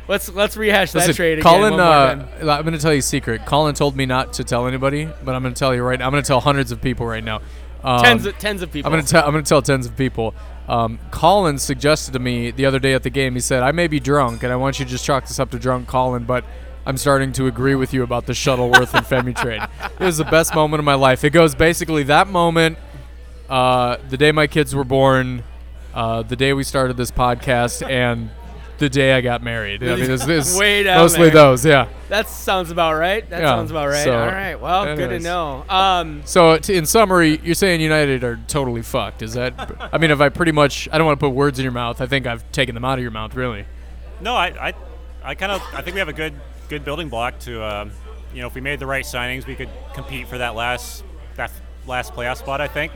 Let's 0.08 0.28
let's 0.28 0.56
rehash 0.56 0.90
that 0.92 0.98
Listen, 0.98 1.14
trade 1.14 1.38
again. 1.38 1.44
Colin. 1.44 1.80
Uh. 1.80 2.28
I'm 2.40 2.64
going 2.64 2.72
to 2.72 2.78
tell 2.78 2.92
you 2.92 2.98
a 2.98 3.02
secret. 3.02 3.46
Colin 3.46 3.74
told 3.74 3.96
me 3.96 4.04
not 4.04 4.32
to 4.34 4.44
tell 4.44 4.66
anybody, 4.66 5.08
but 5.24 5.34
I'm 5.34 5.42
going 5.42 5.54
to 5.54 5.58
tell 5.58 5.72
you 5.72 5.82
right 5.82 5.96
now. 5.98 6.06
I'm 6.06 6.10
going 6.10 6.24
to 6.24 6.26
tell 6.26 6.40
hundreds 6.40 6.72
of 6.72 6.82
people 6.82 7.06
right 7.06 7.22
now. 7.22 7.40
Um, 7.84 8.02
tens 8.02 8.26
of, 8.26 8.38
tens 8.38 8.62
of 8.62 8.70
people. 8.72 8.92
I'm 8.92 8.98
gonna 8.98 9.06
tell. 9.06 9.24
I'm 9.24 9.32
gonna 9.32 9.42
tell 9.42 9.62
tens 9.62 9.86
of 9.86 9.96
people. 9.96 10.34
Um, 10.68 10.98
Colin 11.10 11.58
suggested 11.58 12.12
to 12.12 12.18
me 12.18 12.50
the 12.50 12.64
other 12.66 12.78
day 12.78 12.94
at 12.94 13.02
the 13.02 13.10
game. 13.10 13.34
He 13.34 13.40
said, 13.40 13.62
"I 13.62 13.72
may 13.72 13.88
be 13.88 13.98
drunk, 13.98 14.42
and 14.42 14.52
I 14.52 14.56
want 14.56 14.78
you 14.78 14.84
to 14.84 14.90
just 14.90 15.04
chalk 15.04 15.26
this 15.26 15.40
up 15.40 15.50
to 15.50 15.58
drunk 15.58 15.88
Colin, 15.88 16.24
but 16.24 16.44
I'm 16.86 16.96
starting 16.96 17.32
to 17.34 17.46
agree 17.46 17.74
with 17.74 17.92
you 17.92 18.02
about 18.02 18.26
the 18.26 18.34
Shuttleworth 18.34 18.94
and 18.94 19.04
Femi 19.04 19.36
trade. 19.36 19.62
It 20.00 20.04
was 20.04 20.18
the 20.18 20.24
best 20.24 20.54
moment 20.54 20.80
of 20.80 20.84
my 20.84 20.94
life. 20.94 21.24
It 21.24 21.30
goes 21.30 21.54
basically 21.54 22.02
that 22.04 22.28
moment, 22.28 22.78
uh, 23.52 23.98
the 24.08 24.16
day 24.16 24.32
my 24.32 24.46
kids 24.46 24.74
were 24.74 24.84
born, 24.84 25.44
uh, 25.94 26.22
the 26.22 26.36
day 26.36 26.52
we 26.54 26.64
started 26.64 26.96
this 26.96 27.10
podcast, 27.10 27.86
and 27.88 28.30
the 28.78 28.88
day 28.88 29.12
I 29.12 29.20
got 29.20 29.42
married. 29.42 29.82
I 29.84 29.94
mean, 29.96 30.10
it's, 30.10 30.26
it's 30.26 30.58
Way 30.58 30.82
down 30.82 30.98
mostly 30.98 31.24
there. 31.24 31.34
those, 31.34 31.64
yeah. 31.64 31.88
That 32.08 32.28
sounds 32.28 32.70
about 32.70 32.94
right. 32.94 33.28
That 33.30 33.42
Yeah, 33.42 33.48
sounds 33.50 33.70
about 33.70 33.88
right. 33.88 34.02
so, 34.04 34.18
All 34.18 34.26
right. 34.26 34.56
Well, 34.56 34.96
good 34.96 35.10
to 35.10 35.18
know. 35.20 35.64
Um, 35.68 36.22
So, 36.24 36.56
t- 36.58 36.74
in 36.76 36.86
summary, 36.86 37.38
you're 37.44 37.54
saying 37.54 37.80
United 37.80 38.24
are 38.24 38.40
totally 38.48 38.82
fucked. 38.82 39.22
Is 39.22 39.34
that? 39.34 39.54
I 39.92 39.98
mean, 39.98 40.10
if 40.10 40.20
I 40.20 40.30
pretty 40.30 40.50
much, 40.52 40.88
I 40.90 40.98
don't 40.98 41.06
want 41.06 41.20
to 41.20 41.24
put 41.26 41.34
words 41.34 41.58
in 41.58 41.62
your 41.62 41.72
mouth. 41.72 42.00
I 42.00 42.06
think 42.06 42.26
I've 42.26 42.50
taken 42.52 42.74
them 42.74 42.84
out 42.84 42.98
of 42.98 43.02
your 43.02 43.12
mouth, 43.12 43.34
really. 43.36 43.66
No, 44.20 44.34
I, 44.34 44.68
I, 44.68 44.74
I 45.22 45.34
kind 45.36 45.52
of, 45.52 45.62
I 45.74 45.82
think 45.82 45.94
we 45.94 45.98
have 46.00 46.08
a 46.08 46.12
good, 46.14 46.32
good 46.68 46.84
building 46.84 47.08
block 47.08 47.38
to, 47.40 47.62
um, 47.62 47.92
you 48.34 48.40
know, 48.40 48.46
if 48.48 48.54
we 48.54 48.60
made 48.62 48.78
the 48.80 48.86
right 48.86 49.04
signings, 49.04 49.46
we 49.46 49.54
could 49.54 49.68
compete 49.94 50.26
for 50.26 50.38
that 50.38 50.54
last, 50.56 51.04
that 51.36 51.52
last 51.86 52.14
playoff 52.14 52.38
spot. 52.38 52.60
I 52.60 52.66
think. 52.66 52.90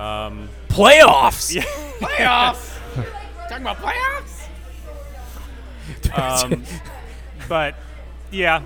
Um, 0.00 0.48
Playoffs. 0.68 1.56
playoffs. 2.00 2.78
Talking 3.48 3.66
about 3.66 3.76
playoffs. 3.76 4.46
um, 6.16 6.64
but 7.48 7.74
yeah, 8.30 8.62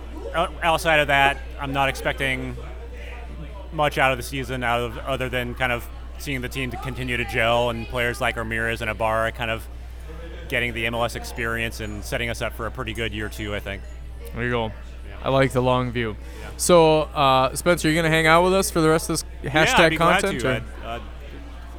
outside 0.63 1.01
of 1.01 1.09
that, 1.09 1.39
I'm 1.59 1.73
not 1.73 1.89
expecting 1.89 2.57
much 3.73 3.99
out 3.99 4.13
of 4.13 4.19
the 4.19 4.23
season, 4.23 4.63
out 4.63 4.81
of 4.81 4.99
other 4.99 5.29
than 5.29 5.55
kind 5.57 5.73
of 5.73 5.89
seeing 6.19 6.41
the 6.41 6.49
team 6.49 6.71
to 6.71 6.77
continue 6.77 7.17
to 7.17 7.25
gel 7.25 7.71
and 7.71 7.89
players 7.89 8.21
like 8.21 8.37
Ramirez 8.37 8.81
and 8.81 8.89
Ibarra 8.91 9.33
kind 9.33 9.51
of 9.51 9.67
getting 10.49 10.73
the 10.73 10.85
MLS 10.85 11.17
experience 11.17 11.81
and 11.81 12.05
setting 12.05 12.31
us 12.31 12.41
up 12.43 12.53
for 12.53 12.67
a 12.67 12.71
pretty 12.71 12.93
good 12.93 13.13
year 13.13 13.29
two. 13.29 13.57
I 13.57 13.61
think. 13.61 13.83
There 14.35 14.45
you 14.45 14.51
go. 14.51 14.73
I 15.23 15.31
like 15.31 15.53
the 15.53 15.63
long 15.63 15.91
view. 15.91 16.17
So, 16.59 17.03
uh, 17.03 17.57
Spencer, 17.57 17.89
you 17.89 17.97
gonna 17.97 18.11
hang 18.11 18.27
out 18.27 18.45
with 18.45 18.55
us 18.55 18.71
for 18.71 18.81
the 18.81 18.89
rest 18.89 19.11
of 19.11 19.15
this 19.15 19.51
hashtag 19.51 19.79
yeah, 19.79 19.85
I'd 19.85 19.91
be 19.91 19.97
content? 19.97 20.41
Glad 20.41 20.57
or- 20.57 20.61
to. 20.61 20.87
Uh, 20.87 20.91
uh, 20.91 21.01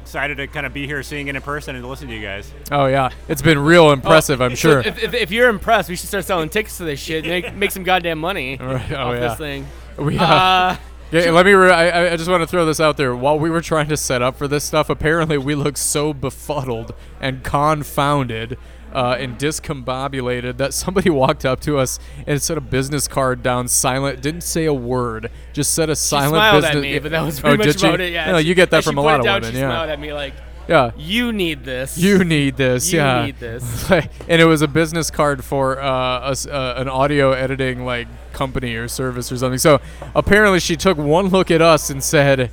excited 0.06 0.36
to 0.36 0.46
kind 0.46 0.64
of 0.64 0.72
be 0.72 0.86
here, 0.86 1.02
seeing 1.02 1.26
it 1.26 1.34
in 1.34 1.42
person, 1.42 1.74
and 1.74 1.82
to 1.82 1.88
listen 1.88 2.06
to 2.06 2.14
you 2.14 2.22
guys. 2.22 2.52
Oh 2.70 2.86
yeah, 2.86 3.10
it's 3.26 3.42
been 3.42 3.58
real 3.58 3.90
impressive. 3.90 4.40
I'm 4.40 4.54
sure. 4.54 4.78
If, 4.80 5.02
if, 5.02 5.14
if 5.14 5.30
you're 5.32 5.48
impressed, 5.48 5.88
we 5.88 5.96
should 5.96 6.08
start 6.08 6.24
selling 6.24 6.48
tickets 6.48 6.76
to 6.78 6.84
this 6.84 7.00
shit. 7.00 7.24
Make 7.24 7.52
make 7.62 7.72
some 7.72 7.82
goddamn 7.82 8.18
money 8.18 8.56
Right, 8.56 8.92
oh, 8.92 8.96
off 8.96 9.14
yeah. 9.14 9.20
this 9.28 9.38
thing. 9.38 9.66
we, 9.98 10.16
uh, 10.16 10.24
Uh, 10.24 10.76
Yeah, 11.12 11.30
let 11.30 11.46
me. 11.46 11.52
Re- 11.52 11.70
I, 11.70 12.12
I 12.12 12.16
just 12.16 12.28
want 12.28 12.42
to 12.42 12.48
throw 12.48 12.66
this 12.66 12.80
out 12.80 12.96
there. 12.96 13.14
While 13.14 13.38
we 13.38 13.48
were 13.48 13.60
trying 13.60 13.88
to 13.88 13.96
set 13.96 14.22
up 14.22 14.36
for 14.36 14.48
this 14.48 14.64
stuff, 14.64 14.90
apparently 14.90 15.38
we 15.38 15.54
looked 15.54 15.78
so 15.78 16.12
befuddled 16.12 16.94
and 17.20 17.44
confounded 17.44 18.58
uh, 18.96 19.14
and 19.20 19.38
discombobulated 19.38 20.56
that 20.56 20.72
somebody 20.72 21.10
walked 21.22 21.44
up 21.44 21.60
to 21.60 21.78
us 21.78 21.98
and 22.26 22.40
set 22.40 22.56
a 22.56 22.60
business 22.62 23.06
card 23.06 23.42
down 23.42 23.68
silent, 23.68 24.22
didn't 24.22 24.40
say 24.40 24.64
a 24.64 24.72
word, 24.74 25.30
just 25.52 25.74
said 25.74 25.90
a 25.90 25.94
she 25.94 26.00
silent 26.00 26.30
smiled 26.30 26.62
business. 26.62 26.76
at 26.76 26.82
me, 26.82 26.98
but 26.98 27.10
that 27.12 27.20
was 27.22 27.38
oh, 27.38 27.42
pretty 27.42 27.56
much 27.58 27.66
did 27.66 27.80
she? 27.80 27.86
about 27.86 28.00
it. 28.00 28.12
Yeah. 28.12 28.32
No, 28.32 28.40
She- 28.40 28.48
you 28.48 28.54
get 28.54 28.70
that 28.70 28.84
from 28.84 28.96
a 28.96 29.02
lot 29.02 29.20
of 29.20 29.26
down, 29.26 29.42
women. 29.42 29.52
She 29.52 29.60
yeah. 29.60 29.68
smiled 29.68 29.90
at 29.90 30.00
me 30.00 30.12
like, 30.14 30.32
Yeah. 30.66 30.92
"You 30.96 31.32
need 31.32 31.64
this. 31.64 31.98
You 31.98 32.24
need 32.24 32.56
this, 32.56 32.90
You 32.90 33.00
yeah. 33.00 33.26
need 33.26 33.38
this." 33.38 33.90
and 33.90 34.08
it 34.42 34.46
was 34.46 34.62
a 34.62 34.68
business 34.68 35.10
card 35.10 35.44
for 35.44 35.78
uh, 35.80 36.34
a 36.34 36.50
uh, 36.50 36.74
an 36.78 36.88
audio 36.88 37.32
editing 37.32 37.84
like 37.84 38.08
company 38.32 38.74
or 38.76 38.88
service 38.88 39.30
or 39.30 39.36
something. 39.36 39.58
So 39.58 39.80
apparently, 40.14 40.58
she 40.60 40.74
took 40.76 40.96
one 40.96 41.28
look 41.28 41.50
at 41.50 41.60
us 41.60 41.90
and 41.90 42.02
said, 42.02 42.50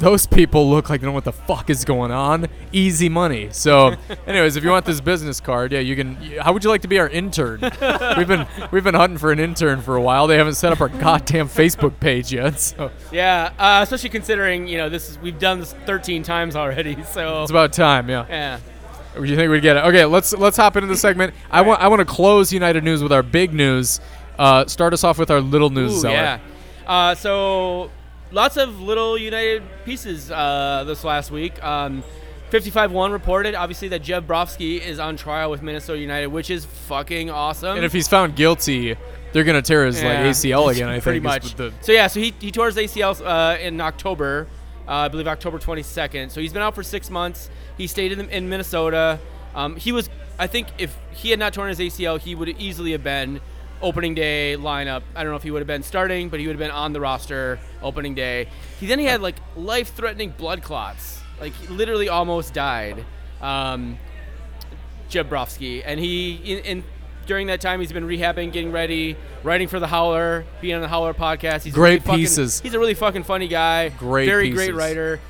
"Those 0.00 0.26
people 0.26 0.68
look 0.68 0.90
like 0.90 1.00
they 1.00 1.04
don't 1.04 1.12
know 1.12 1.14
what 1.14 1.24
the 1.24 1.32
fuck 1.32 1.70
is 1.70 1.84
going 1.84 2.10
on. 2.10 2.48
Easy 2.72 3.08
money." 3.08 3.48
So, 3.52 3.94
anyways, 4.26 4.56
if 4.56 4.64
you 4.64 4.70
want 4.70 4.84
this 4.86 5.00
business 5.00 5.40
card, 5.40 5.72
yeah, 5.72 5.78
you 5.80 5.94
can. 5.94 6.16
How 6.40 6.52
would 6.52 6.64
you 6.64 6.70
like 6.70 6.82
to 6.82 6.88
be 6.88 6.98
our 6.98 7.08
intern? 7.08 7.60
we've 8.16 8.26
been 8.28 8.46
we've 8.72 8.84
been 8.84 8.94
hunting 8.94 9.18
for 9.18 9.30
an 9.30 9.38
intern 9.38 9.80
for 9.80 9.96
a 9.96 10.02
while. 10.02 10.26
They 10.26 10.36
haven't 10.36 10.54
set 10.54 10.72
up 10.72 10.80
our 10.80 10.88
goddamn 10.88 11.48
Facebook 11.48 12.00
page 12.00 12.32
yet. 12.32 12.58
So 12.58 12.90
Yeah, 13.12 13.52
uh, 13.58 13.80
especially 13.82 14.10
considering 14.10 14.66
you 14.66 14.78
know 14.78 14.88
this 14.88 15.08
is 15.08 15.18
we've 15.18 15.38
done 15.38 15.60
this 15.60 15.72
13 15.86 16.22
times 16.22 16.56
already. 16.56 16.96
So 17.10 17.42
it's 17.42 17.50
about 17.50 17.72
time. 17.72 18.08
Yeah. 18.08 18.24
yeah. 18.28 18.60
You 19.20 19.34
think 19.34 19.50
we'd 19.50 19.62
get 19.62 19.76
it? 19.76 19.84
Okay, 19.84 20.04
let's 20.04 20.32
let's 20.32 20.56
hop 20.56 20.76
into 20.76 20.86
the 20.86 20.96
segment. 20.96 21.34
I 21.50 21.60
want 21.62 21.80
I 21.80 21.88
want 21.88 22.00
to 22.00 22.04
close 22.04 22.52
United 22.52 22.84
News 22.84 23.02
with 23.02 23.12
our 23.12 23.22
big 23.22 23.52
news. 23.52 24.00
Uh, 24.38 24.64
start 24.66 24.92
us 24.92 25.02
off 25.02 25.18
with 25.18 25.30
our 25.30 25.40
little 25.40 25.68
news. 25.70 26.04
Ooh, 26.04 26.08
yeah. 26.08 26.38
Uh, 26.86 27.14
so 27.14 27.90
lots 28.30 28.56
of 28.56 28.80
little 28.80 29.16
United 29.18 29.62
pieces 29.84 30.30
uh, 30.30 30.84
this 30.86 31.04
last 31.04 31.30
week. 31.30 31.62
Um, 31.62 32.02
55-1 32.50 33.12
reported, 33.12 33.54
obviously, 33.54 33.88
that 33.88 34.02
Jeb 34.02 34.26
Brovsky 34.26 34.80
is 34.80 34.98
on 34.98 35.16
trial 35.16 35.50
with 35.50 35.62
Minnesota 35.62 36.00
United, 36.00 36.28
which 36.28 36.50
is 36.50 36.64
fucking 36.64 37.30
awesome. 37.30 37.76
And 37.76 37.84
if 37.84 37.92
he's 37.92 38.08
found 38.08 38.34
guilty, 38.34 38.96
they're 39.32 39.44
gonna 39.44 39.62
tear 39.62 39.86
his 39.86 40.02
like 40.02 40.18
ACL 40.18 40.70
again. 40.72 40.88
I 40.88 40.94
think 40.94 41.04
pretty 41.04 41.20
much. 41.20 41.54
The, 41.54 41.72
so 41.80 41.92
yeah, 41.92 42.08
so 42.08 42.18
he, 42.18 42.34
he 42.40 42.50
tore 42.50 42.66
his 42.66 42.76
ACL 42.76 43.24
uh, 43.24 43.56
in 43.58 43.80
October, 43.80 44.48
uh, 44.88 44.92
I 44.92 45.08
believe 45.08 45.28
October 45.28 45.58
22nd. 45.58 46.32
So 46.32 46.40
he's 46.40 46.52
been 46.52 46.62
out 46.62 46.74
for 46.74 46.82
six 46.82 47.08
months. 47.08 47.50
He 47.78 47.86
stayed 47.86 48.10
in, 48.10 48.28
in 48.30 48.48
Minnesota. 48.48 49.20
Um, 49.54 49.76
he 49.76 49.92
was, 49.92 50.10
I 50.38 50.48
think, 50.48 50.68
if 50.78 50.96
he 51.12 51.30
had 51.30 51.38
not 51.38 51.54
torn 51.54 51.68
his 51.68 51.78
ACL, 51.78 52.18
he 52.18 52.34
would 52.34 52.48
easily 52.48 52.92
have 52.92 53.04
been 53.04 53.40
opening 53.82 54.14
day 54.14 54.56
lineup. 54.58 55.02
I 55.14 55.22
don't 55.22 55.32
know 55.32 55.36
if 55.36 55.42
he 55.42 55.50
would 55.50 55.60
have 55.60 55.66
been 55.66 55.82
starting, 55.82 56.28
but 56.28 56.40
he 56.40 56.46
would 56.46 56.54
have 56.56 56.60
been 56.60 56.70
on 56.70 56.92
the 56.92 57.00
roster 57.00 57.58
opening 57.82 58.14
day. 58.14 58.48
He 58.78 58.86
then 58.86 58.98
he 58.98 59.04
had 59.06 59.20
like 59.22 59.36
life-threatening 59.56 60.30
blood 60.36 60.62
clots. 60.62 61.20
Like 61.40 61.52
he 61.54 61.66
literally 61.68 62.08
almost 62.08 62.52
died. 62.52 63.04
Um, 63.40 63.96
Jabrowski, 65.08 65.82
and 65.84 65.98
he 65.98 66.34
in, 66.44 66.58
in 66.64 66.84
during 67.26 67.46
that 67.48 67.60
time 67.60 67.80
he's 67.80 67.92
been 67.92 68.06
rehabbing, 68.06 68.52
getting 68.52 68.70
ready, 68.72 69.16
writing 69.42 69.66
for 69.68 69.80
the 69.80 69.86
Howler, 69.86 70.44
being 70.60 70.74
on 70.74 70.80
the 70.82 70.88
Howler 70.88 71.14
podcast. 71.14 71.62
He's 71.64 71.74
Great 71.74 71.90
really 71.90 72.00
fucking- 72.00 72.18
pieces. 72.20 72.60
He's 72.60 72.74
a 72.74 72.78
really 72.78 72.94
fucking 72.94 73.24
funny 73.24 73.48
guy. 73.48 73.88
Great 73.90 74.26
very 74.26 74.50
pieces. 74.50 74.66
great 74.66 74.74
writer. 74.74 75.20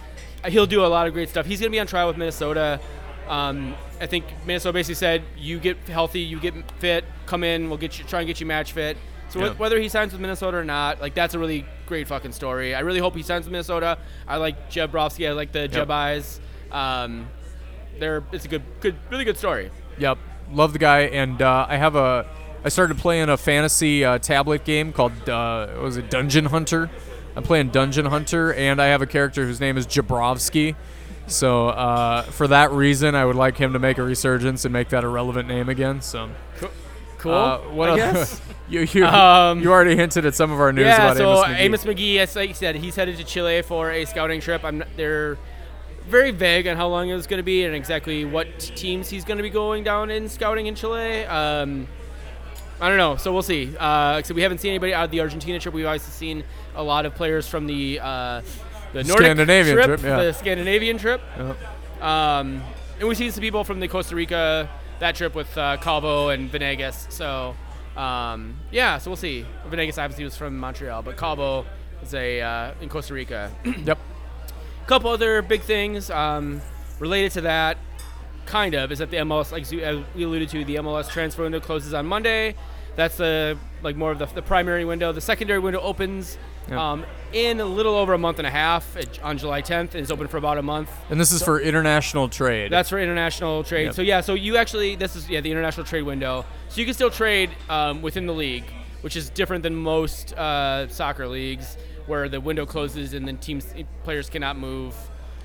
He'll 0.46 0.66
do 0.66 0.84
a 0.84 0.88
lot 0.88 1.06
of 1.06 1.12
great 1.12 1.28
stuff. 1.28 1.46
He's 1.46 1.60
gonna 1.60 1.70
be 1.70 1.80
on 1.80 1.86
trial 1.86 2.08
with 2.08 2.16
Minnesota. 2.16 2.80
Um, 3.28 3.74
I 4.00 4.06
think 4.06 4.24
Minnesota 4.46 4.72
basically 4.72 4.94
said, 4.96 5.22
"You 5.36 5.58
get 5.58 5.76
healthy, 5.88 6.20
you 6.20 6.40
get 6.40 6.54
fit, 6.80 7.04
come 7.30 7.44
in, 7.44 7.68
we'll 7.68 7.78
get 7.78 7.98
you, 7.98 8.04
try 8.04 8.20
and 8.20 8.26
get 8.26 8.40
you 8.40 8.46
match 8.46 8.72
fit." 8.72 8.96
So 9.30 9.38
Yeah. 9.40 9.52
whether 9.54 9.78
he 9.78 9.88
signs 9.88 10.10
with 10.12 10.20
Minnesota 10.20 10.56
or 10.56 10.64
not, 10.64 11.00
like 11.00 11.14
that's 11.14 11.34
a 11.34 11.38
really 11.38 11.64
great 11.86 12.08
fucking 12.08 12.32
story. 12.32 12.74
I 12.74 12.80
really 12.80 12.98
hope 12.98 13.14
he 13.14 13.22
signs 13.22 13.44
with 13.46 13.52
Minnesota. 13.52 13.96
I 14.26 14.36
like 14.38 14.68
Jeb 14.70 14.90
Brovsky. 14.92 15.28
I 15.28 15.32
like 15.32 15.52
the 15.52 15.68
Jeb 15.68 15.88
eyes. 15.90 16.40
Um, 16.72 17.28
they're 17.98 18.22
it's 18.32 18.44
a 18.44 18.48
good, 18.48 18.62
good, 18.80 18.96
really 19.10 19.24
good 19.24 19.36
story. 19.36 19.70
Yep, 19.98 20.18
love 20.52 20.72
the 20.72 20.78
guy, 20.78 21.00
and 21.02 21.40
uh, 21.40 21.66
I 21.68 21.76
have 21.76 21.94
a. 21.96 22.26
I 22.64 22.68
started 22.68 22.98
playing 22.98 23.28
a 23.30 23.36
fantasy 23.36 24.04
uh, 24.04 24.18
tablet 24.18 24.64
game 24.64 24.92
called 24.92 25.28
uh, 25.28 25.68
what 25.68 25.82
was 25.82 25.96
it 25.96 26.10
Dungeon 26.10 26.46
Hunter. 26.46 26.90
I'm 27.36 27.42
playing 27.44 27.70
Dungeon 27.70 28.06
Hunter, 28.06 28.52
and 28.52 28.82
I 28.82 28.86
have 28.86 29.00
a 29.02 29.06
character 29.06 29.46
whose 29.46 29.60
name 29.60 29.78
is 29.78 29.86
Jabrovsky. 29.86 30.74
So 31.26 31.68
uh, 31.68 32.22
for 32.22 32.48
that 32.48 32.72
reason, 32.72 33.14
I 33.14 33.24
would 33.24 33.36
like 33.36 33.56
him 33.56 33.72
to 33.74 33.78
make 33.78 33.98
a 33.98 34.02
resurgence 34.02 34.64
and 34.64 34.72
make 34.72 34.88
that 34.88 35.04
a 35.04 35.08
relevant 35.08 35.46
name 35.48 35.68
again. 35.68 36.00
So 36.02 36.28
Cool. 36.58 36.70
Uh, 37.26 37.58
what 37.70 37.90
I 37.90 37.98
else? 37.98 38.38
guess. 38.38 38.40
you 38.68 38.80
you, 38.80 39.06
Um, 39.06 39.60
you 39.60 39.70
already 39.70 39.96
hinted 39.96 40.24
at 40.26 40.34
some 40.34 40.50
of 40.50 40.60
our 40.60 40.72
news 40.72 40.86
yeah, 40.86 41.12
about 41.12 41.16
so 41.16 41.44
Amos 41.44 41.60
Amos 41.60 41.84
Magee. 41.84 42.14
Magee, 42.14 42.18
as 42.20 42.36
I 42.36 42.52
said, 42.52 42.76
he's 42.76 42.96
headed 42.96 43.16
to 43.16 43.24
Chile 43.24 43.62
for 43.62 43.90
a 43.90 44.04
scouting 44.04 44.40
trip. 44.40 44.64
I'm 44.64 44.78
not, 44.78 44.88
they're 44.96 45.38
very 46.08 46.30
vague 46.30 46.66
on 46.66 46.76
how 46.76 46.88
long 46.88 47.08
it 47.08 47.14
was 47.14 47.26
going 47.26 47.38
to 47.38 47.44
be 47.44 47.64
and 47.64 47.74
exactly 47.74 48.24
what 48.24 48.58
teams 48.58 49.08
he's 49.08 49.24
going 49.24 49.36
to 49.36 49.42
be 49.42 49.50
going 49.50 49.84
down 49.84 50.10
in 50.10 50.28
scouting 50.28 50.66
in 50.66 50.74
Chile. 50.74 51.24
Um, 51.24 51.86
I 52.80 52.88
don't 52.88 52.98
know, 52.98 53.16
so 53.16 53.32
we'll 53.32 53.42
see. 53.42 53.74
Uh, 53.78 54.22
so 54.22 54.34
we 54.34 54.42
haven't 54.42 54.58
seen 54.58 54.70
anybody 54.70 54.94
out 54.94 55.04
of 55.04 55.10
the 55.10 55.20
Argentina 55.20 55.58
trip. 55.58 55.74
We've 55.74 55.86
obviously 55.86 56.12
seen 56.12 56.44
a 56.74 56.82
lot 56.82 57.04
of 57.04 57.14
players 57.14 57.46
from 57.46 57.66
the 57.66 58.00
uh, 58.00 58.42
the 58.92 59.04
Nordic 59.04 59.26
Scandinavian 59.26 59.76
trip, 59.76 59.86
trip, 59.86 60.02
yeah. 60.02 60.22
the 60.22 60.32
Scandinavian 60.32 60.98
trip. 60.98 61.20
Yep. 61.36 62.02
Um, 62.02 62.62
and 62.98 63.08
we've 63.08 63.16
seen 63.16 63.30
some 63.30 63.42
people 63.42 63.64
from 63.64 63.80
the 63.80 63.88
Costa 63.88 64.16
Rica 64.16 64.68
that 65.00 65.16
trip 65.16 65.34
with 65.34 65.56
uh, 65.58 65.76
Calvo 65.78 66.28
and 66.28 66.50
Venegas. 66.50 67.06
So 67.10 67.56
um, 67.96 68.56
yeah, 68.70 68.98
so 68.98 69.10
we'll 69.10 69.16
see. 69.16 69.44
Venegas 69.66 69.98
obviously 69.98 70.24
was 70.24 70.36
from 70.36 70.56
Montreal, 70.58 71.02
but 71.02 71.16
Calvo 71.16 71.66
is 72.02 72.14
a 72.14 72.40
uh, 72.40 72.72
in 72.80 72.88
Costa 72.88 73.14
Rica. 73.14 73.50
Yep. 73.84 73.98
A 74.82 74.86
couple 74.86 75.10
other 75.10 75.40
big 75.42 75.62
things 75.62 76.10
um, 76.10 76.60
related 76.98 77.30
to 77.32 77.40
that, 77.42 77.78
kind 78.46 78.74
of, 78.74 78.90
is 78.90 78.98
that 78.98 79.10
the 79.10 79.18
MLS, 79.18 79.52
like 79.52 79.62
as 79.62 79.70
we 80.14 80.24
alluded 80.24 80.48
to, 80.48 80.64
the 80.64 80.76
MLS 80.76 81.08
transfer 81.08 81.42
window 81.42 81.60
closes 81.60 81.94
on 81.94 82.06
Monday. 82.06 82.56
That's 82.96 83.16
the 83.16 83.56
like 83.82 83.96
more 83.96 84.12
of 84.12 84.18
the, 84.18 84.26
the 84.26 84.42
primary 84.42 84.84
window. 84.84 85.12
The 85.12 85.20
secondary 85.20 85.58
window 85.58 85.80
opens 85.80 86.38
Yep. 86.68 86.78
um, 86.78 87.04
in 87.32 87.58
a 87.58 87.64
little 87.64 87.94
over 87.96 88.12
a 88.12 88.18
month 88.18 88.38
and 88.38 88.46
a 88.46 88.50
half 88.50 88.96
uh, 88.96 89.02
on 89.24 89.38
July 89.38 89.60
10th, 89.62 89.92
and 89.92 89.96
it's 89.96 90.10
open 90.10 90.28
for 90.28 90.36
about 90.36 90.58
a 90.58 90.62
month. 90.62 90.90
And 91.08 91.18
this 91.20 91.32
is 91.32 91.42
for 91.42 91.58
international 91.58 92.28
trade. 92.28 92.70
That's 92.70 92.90
for 92.90 92.98
international 92.98 93.64
trade. 93.64 93.86
Yep. 93.86 93.94
So 93.94 94.02
yeah, 94.02 94.20
so 94.20 94.34
you 94.34 94.56
actually 94.56 94.94
this 94.94 95.16
is 95.16 95.28
yeah 95.28 95.40
the 95.40 95.50
international 95.50 95.84
trade 95.86 96.02
window. 96.02 96.44
So 96.68 96.78
you 96.80 96.84
can 96.84 96.94
still 96.94 97.10
trade 97.10 97.50
um, 97.68 98.02
within 98.02 98.26
the 98.26 98.34
league, 98.34 98.64
which 99.00 99.16
is 99.16 99.30
different 99.30 99.62
than 99.62 99.74
most 99.74 100.32
uh, 100.34 100.86
soccer 100.88 101.26
leagues 101.26 101.76
where 102.06 102.28
the 102.28 102.40
window 102.40 102.66
closes 102.66 103.14
and 103.14 103.26
then 103.26 103.38
teams 103.38 103.66
players 104.04 104.28
cannot 104.28 104.58
move. 104.58 104.94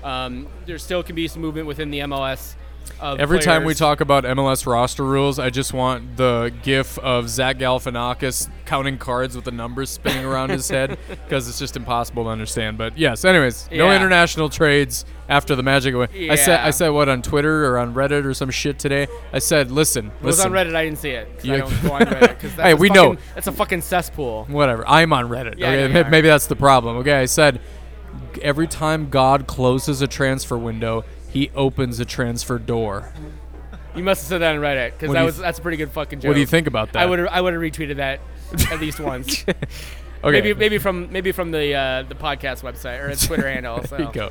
Um, 0.04 0.46
there 0.66 0.78
still 0.78 1.02
can 1.02 1.16
be 1.16 1.26
some 1.28 1.42
movement 1.42 1.66
within 1.66 1.90
the 1.90 2.00
MLS 2.00 2.54
of 3.00 3.20
Every 3.20 3.38
time 3.40 3.64
we 3.64 3.74
talk 3.74 4.00
about 4.00 4.24
MLS 4.24 4.66
roster 4.66 5.04
rules, 5.04 5.38
I 5.38 5.50
just 5.50 5.72
want 5.72 6.16
the 6.16 6.52
gif 6.62 6.98
of 6.98 7.28
Zach 7.28 7.58
Galifianakis 7.58 8.48
counting 8.64 8.98
cards 8.98 9.36
with 9.36 9.44
the 9.44 9.50
numbers 9.52 9.90
spinning 9.90 10.24
around 10.24 10.50
his 10.50 10.68
head 10.68 10.98
because 11.08 11.48
it's 11.48 11.58
just 11.58 11.76
impossible 11.76 12.24
to 12.24 12.30
understand. 12.30 12.78
But 12.78 12.96
yes, 12.98 13.24
anyways, 13.24 13.68
no 13.70 13.90
international 13.94 14.48
trades 14.48 15.04
after 15.28 15.54
the 15.54 15.62
Magic 15.62 15.94
away. 15.94 16.08
I 16.30 16.36
said 16.36 16.60
I 16.60 16.70
said 16.70 16.88
what 16.90 17.08
on 17.08 17.22
Twitter 17.22 17.66
or 17.66 17.78
on 17.78 17.94
Reddit 17.94 18.24
or 18.24 18.34
some 18.34 18.50
shit 18.50 18.78
today. 18.78 19.06
I 19.32 19.38
said, 19.40 19.70
listen, 19.70 20.06
It 20.06 20.12
was 20.22 20.38
listen, 20.38 20.54
on 20.56 20.66
Reddit. 20.66 20.74
I 20.74 20.84
didn't 20.84 20.98
see 20.98 21.10
it. 21.10 21.38
'cause 21.38 21.48
I 21.48 21.52
You- 21.54 21.58
don't 21.62 21.82
go 21.82 21.92
on 21.92 22.00
Reddit. 22.02 22.62
Hey, 22.62 22.74
we 22.74 22.88
a 22.90 22.92
know. 22.92 23.10
fucking- 23.14 23.24
That's 23.34 23.46
a 23.46 23.52
fucking 23.52 23.82
cesspool. 23.82 24.46
whatever. 24.48 24.86
I'm 24.88 25.12
on 25.12 25.28
Reddit. 25.28 25.58
Yeah, 25.58 25.68
okay? 25.68 25.80
yeah, 25.92 26.02
May- 26.04 26.10
Maybe 26.10 26.28
that's 26.28 26.46
the 26.46 26.56
problem. 26.56 26.96
Okay, 26.98 27.14
I 27.14 27.24
said 27.26 27.60
every 28.42 28.66
time 28.66 29.08
God 29.08 29.46
closes 29.46 30.02
a 30.02 30.06
transfer 30.06 30.56
window, 30.58 31.04
He 31.36 31.50
opens 31.54 32.00
a 32.00 32.06
transfer 32.06 32.58
door. 32.58 33.12
You 33.94 34.02
must 34.02 34.22
have 34.22 34.28
said 34.28 34.38
that 34.38 34.54
in 34.54 34.60
Reddit 34.62 34.92
because 34.92 35.12
that 35.12 35.22
was 35.22 35.34
th- 35.34 35.42
that's 35.42 35.58
a 35.58 35.62
pretty 35.62 35.76
good 35.76 35.90
fucking 35.90 36.20
joke. 36.20 36.28
What 36.28 36.34
do 36.34 36.40
you 36.40 36.46
think 36.46 36.66
about 36.66 36.92
that? 36.92 37.02
I 37.02 37.04
would 37.04 37.20
I 37.20 37.42
would 37.42 37.52
have 37.52 37.62
retweeted 37.62 37.96
that 37.96 38.20
at 38.70 38.80
least 38.80 39.00
once. 39.00 39.44
Okay. 40.24 40.40
Maybe 40.40 40.54
maybe 40.54 40.78
from 40.78 41.12
maybe 41.12 41.30
from 41.30 41.50
the 41.52 41.74
uh, 41.74 42.02
the 42.02 42.14
podcast 42.14 42.62
website 42.62 43.04
or 43.04 43.08
its 43.08 43.26
Twitter 43.26 43.48
handle. 43.52 43.84
So. 43.84 43.96
There 43.96 44.06
you 44.06 44.12
go. 44.12 44.30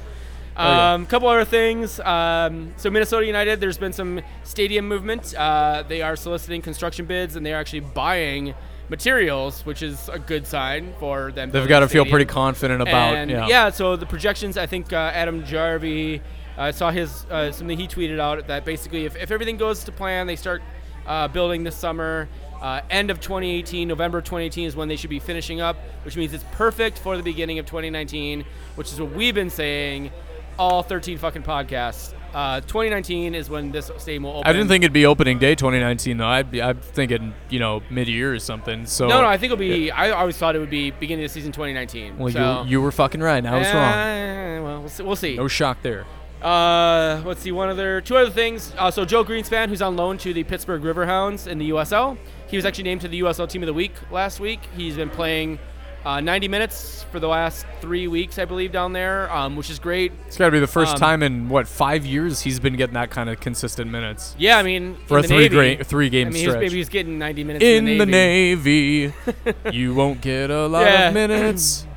Um, 0.58 1.06
couple 1.06 1.30
other 1.30 1.46
things. 1.46 2.00
Um, 2.00 2.74
so 2.76 2.90
Minnesota 2.90 3.26
United, 3.26 3.62
there's 3.62 3.78
been 3.78 3.94
some 3.94 4.22
stadium 4.44 4.88
movement. 4.88 5.34
Uh, 5.36 5.84
they 5.88 6.02
are 6.02 6.16
soliciting 6.16 6.62
construction 6.62 7.06
bids, 7.06 7.36
and 7.36 7.46
they 7.46 7.54
are 7.54 7.58
actually 7.58 7.82
buying 7.82 8.56
materials, 8.90 9.66
which 9.66 9.82
is 9.82 10.10
a 10.10 10.20
good 10.20 10.48
sign 10.48 10.94
for 11.00 11.32
them. 11.32 11.52
They've 11.52 11.68
got 11.68 11.82
to 11.82 11.88
feel 11.88 12.06
pretty 12.06 12.26
confident 12.26 12.82
about. 12.82 13.16
And 13.16 13.30
yeah. 13.32 13.70
so 13.70 13.96
the 13.96 14.08
projections, 14.08 14.58
I 14.58 14.66
think 14.66 14.92
uh, 14.92 15.12
Adam 15.14 15.46
Jarvie, 15.46 16.22
I 16.58 16.72
saw 16.72 16.92
his 16.92 17.26
uh, 17.30 17.52
something 17.52 17.78
he 17.78 17.88
tweeted 17.88 18.20
out 18.20 18.48
that 18.48 18.66
basically 18.66 19.06
if, 19.06 19.16
if 19.16 19.32
everything 19.32 19.58
goes 19.58 19.84
to 19.84 19.92
plan, 19.92 20.28
they 20.28 20.36
start 20.36 20.62
uh, 21.06 21.28
building 21.28 21.64
this 21.64 21.76
summer. 21.76 22.28
Uh, 22.62 22.82
end 22.90 23.12
of 23.12 23.20
2018, 23.20 23.88
November 23.88 24.22
2018 24.22 24.68
is 24.68 24.76
when 24.76 24.88
they 24.88 24.96
should 24.96 25.10
be 25.10 25.20
finishing 25.20 25.62
up, 25.62 25.76
which 26.04 26.16
means 26.16 26.34
it's 26.34 26.46
perfect 26.54 26.98
for 26.98 27.18
the 27.18 27.22
beginning 27.22 27.60
of 27.60 27.66
2019, 27.66 28.46
which 28.76 28.92
is 28.92 29.00
what 29.00 29.12
we've 29.12 29.36
been 29.36 29.50
saying 29.50 30.10
all 30.58 30.84
13 30.84 31.18
fucking 31.18 31.44
podcasts. 31.44 32.14
Uh, 32.34 32.60
2019 32.62 33.34
is 33.34 33.50
when 33.50 33.72
this 33.72 33.92
stadium 33.98 34.24
will 34.24 34.32
open. 34.32 34.48
I 34.48 34.54
didn't 34.54 34.68
think 34.68 34.84
it'd 34.84 34.94
be 34.94 35.06
opening 35.06 35.40
day 35.40 35.56
2019 35.56 36.18
though. 36.18 36.28
I'd 36.28 36.52
be, 36.52 36.62
I'm 36.62 36.80
thinking 36.80 37.34
you 37.50 37.60
know 37.60 37.82
mid 37.90 38.08
year 38.10 38.34
or 38.34 38.40
something. 38.40 38.86
So 38.86 39.08
No, 39.08 39.22
no, 39.22 39.28
I 39.28 39.38
think 39.38 39.54
it'll 39.54 39.58
be. 39.58 39.90
I 39.92 40.12
always 40.12 40.38
thought 40.38 40.56
it 40.56 40.60
would 40.60 40.70
be 40.70 40.92
beginning 40.92 41.24
of 41.24 41.32
season 41.32 41.52
2019. 41.52 42.18
well, 42.18 42.32
so, 42.32 42.64
you 42.64 42.72
you 42.72 42.82
were 42.82 42.92
fucking 42.92 43.22
right. 43.22 43.46
I 43.46 43.58
was 43.58 43.68
wrong. 43.68 43.94
Eh, 43.94 44.60
Well, 44.60 44.80
we'll 44.82 44.90
see. 44.90 45.04
We'll 45.04 45.16
see. 45.16 45.36
No 45.38 45.48
shock 45.48 45.82
there. 45.82 46.06
Uh, 46.42 47.22
let's 47.26 47.42
see. 47.42 47.52
One 47.52 47.70
other, 47.70 48.02
two 48.02 48.18
other 48.18 48.30
things. 48.30 48.74
Uh, 48.78 48.92
so 48.92 49.06
Joe 49.06 49.24
Greenspan, 49.24 49.70
who's 49.70 49.82
on 49.82 49.96
loan 49.96 50.18
to 50.20 50.34
the 50.34 50.44
Pittsburgh 50.44 50.82
Riverhounds 50.84 51.48
in 51.48 51.58
the 51.58 51.70
USL, 51.72 52.18
he 52.48 52.56
was 52.58 52.66
actually 52.66 52.84
named 52.84 53.02
to 53.02 53.08
the 53.08 53.22
USL 53.22 53.50
Team 53.50 53.64
of 53.64 53.68
the 53.68 53.74
Week 53.74 53.94
last 54.12 54.40
week. 54.40 54.60
He's 54.78 54.96
been 54.96 55.10
playing 55.10 55.58
uh, 56.06 56.20
90 56.22 56.48
minutes 56.50 57.04
for 57.12 57.20
the 57.20 57.28
last 57.28 57.66
three 57.82 58.08
weeks, 58.08 58.38
I 58.38 58.46
believe, 58.46 58.72
down 58.72 58.94
there, 58.94 59.32
um, 59.34 59.56
which 59.56 59.72
is 59.72 59.80
great. 59.80 60.12
It's 60.28 60.38
got 60.38 60.46
to 60.46 60.52
be 60.52 60.60
the 60.60 60.68
first 60.68 60.94
Um, 60.96 61.00
time 61.00 61.24
in 61.24 61.50
what 61.50 61.68
five 61.68 62.06
years 62.06 62.42
he's 62.42 62.60
been 62.60 62.76
getting 62.76 62.94
that 62.94 63.10
kind 63.10 63.28
of 63.28 63.40
consistent 63.40 63.90
minutes 63.90 64.36
Yeah, 64.38 64.60
I 64.60 64.64
mean, 64.64 64.98
for 65.08 65.18
a 65.18 65.22
the 65.24 65.30
three 65.30 65.38
Navy, 65.50 65.76
gra- 65.78 65.84
three 65.84 66.10
game 66.12 66.28
I 66.28 66.30
mean, 66.30 66.42
stretch. 66.44 66.60
maybe 66.62 66.76
he's 66.76 66.90
getting 66.90 67.18
90 67.18 67.44
minutes 67.44 67.66
in 67.66 67.88
in 67.88 67.98
the 67.98 68.06
Navy, 68.06 69.14
you 69.72 69.96
won't 69.96 70.22
get 70.22 70.52
a 70.52 70.68
lot 70.68 70.84
Yeah. 70.86 71.08
of 71.08 71.14
minutes. 71.16 71.88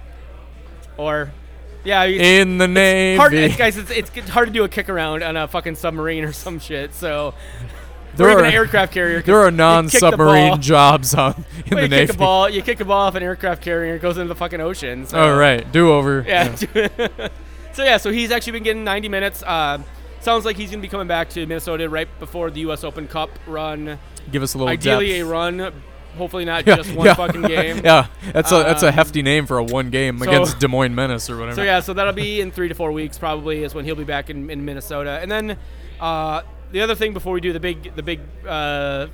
or 0.97 1.31
yeah, 1.89 2.07
he's, 2.07 2.21
in 2.21 2.59
the 2.59 2.69
Navy. 2.69 3.17
hard, 3.17 3.33
it's, 3.35 3.57
guys. 3.57 3.77
It's, 3.77 3.91
it's 3.91 4.29
hard 4.29 4.49
to 4.49 4.53
do 4.53 4.63
a 4.65 4.69
kick 4.69 4.89
around 4.89 5.23
on 5.23 5.37
a 5.37 5.49
fucking 5.49 5.77
submarine 5.77 6.25
or 6.25 6.33
some 6.33 6.59
shit. 6.59 6.95
So. 6.95 7.35
There 8.17 8.29
are- 8.29 8.45
an 8.45 8.53
aircraft 8.53 8.93
carrier. 8.93 9.23
there 9.23 9.39
are 9.39 9.51
you 9.51 9.57
non-submarine 9.57 10.61
jobs 10.61 11.15
on 11.15 11.45
in 11.67 11.77
Well, 11.77 11.77
the 11.77 11.83
you 11.83 11.89
Navy. 11.89 12.07
kick 12.07 12.15
a 12.17 12.19
ball, 12.19 12.49
you 12.49 12.63
kick 12.63 12.81
a 12.81 12.85
ball 12.85 13.07
off 13.07 13.15
an 13.15 13.23
aircraft 13.23 13.63
carrier, 13.63 13.95
it 13.95 14.03
goes 14.03 14.17
into 14.19 14.29
the 14.29 14.35
fucking 14.35 14.61
ocean. 14.61 15.07
So. 15.07 15.21
All 15.21 15.37
right, 15.39 15.71
do 15.71 15.93
over. 15.93 16.25
Yeah. 16.27 16.55
so 17.73 17.85
yeah, 17.85 17.97
so 17.97 18.11
he's 18.11 18.33
actually 18.33 18.53
been 18.55 18.65
getting 18.65 18.83
90 18.83 19.09
minutes. 19.09 19.43
Uh, 19.45 19.79
sounds 20.21 20.45
like 20.45 20.57
he's 20.57 20.71
gonna 20.71 20.83
be 20.83 20.89
coming 20.89 21.07
back 21.07 21.29
to 21.31 21.47
Minnesota 21.47 21.89
right 21.89 22.09
before 22.19 22.51
the 22.51 22.61
U.S. 22.61 22.83
Open 22.83 23.07
Cup 23.07 23.31
run. 23.47 23.99
Give 24.33 24.43
us 24.43 24.55
a 24.55 24.59
little 24.59 24.73
Ideally, 24.73 25.09
depth. 25.11 25.21
a 25.21 25.31
run. 25.31 25.73
Hopefully 26.19 26.45
not 26.45 26.67
Yeah, 26.67 26.77
just 26.77 26.93
one 26.95 27.07
yeah. 27.07 27.15
fucking 27.15 27.43
game. 27.57 27.81
yeah, 27.85 28.09
that's 28.33 28.53
a 28.53 28.57
that's 28.57 28.83
a 28.83 28.89
Um, 28.89 28.95
hefty 28.95 29.23
name 29.23 29.47
for 29.47 29.57
a 29.59 29.65
one 29.65 29.89
game 29.91 30.19
so- 30.19 30.25
against 30.29 30.59
Des 30.59 30.69
Moines 30.69 30.95
Menace 30.95 31.31
or 31.31 31.37
whatever. 31.39 31.57
So 31.57 31.63
yeah, 31.63 31.81
so 31.81 31.95
that'll 31.95 32.13
be 32.13 32.41
in 32.41 32.51
three 32.51 32.69
to 32.69 32.75
four 32.75 32.93
weeks 32.93 33.17
probably 33.17 33.63
is 33.65 33.75
when 33.75 33.85
he'll 33.85 33.95
be 33.97 34.05
back 34.05 34.29
in, 34.31 34.51
in 34.51 34.65
Minnesota. 34.65 35.19
And 35.23 35.31
then 35.31 35.57
uh, 36.01 36.43
the 36.73 36.81
other 36.83 36.95
thing 36.95 37.13
before 37.15 37.33
we 37.33 37.41
do 37.41 37.53
the 37.53 37.61
big 37.61 37.95
the 37.97 38.03
big 38.03 38.21
uh, 38.47 39.07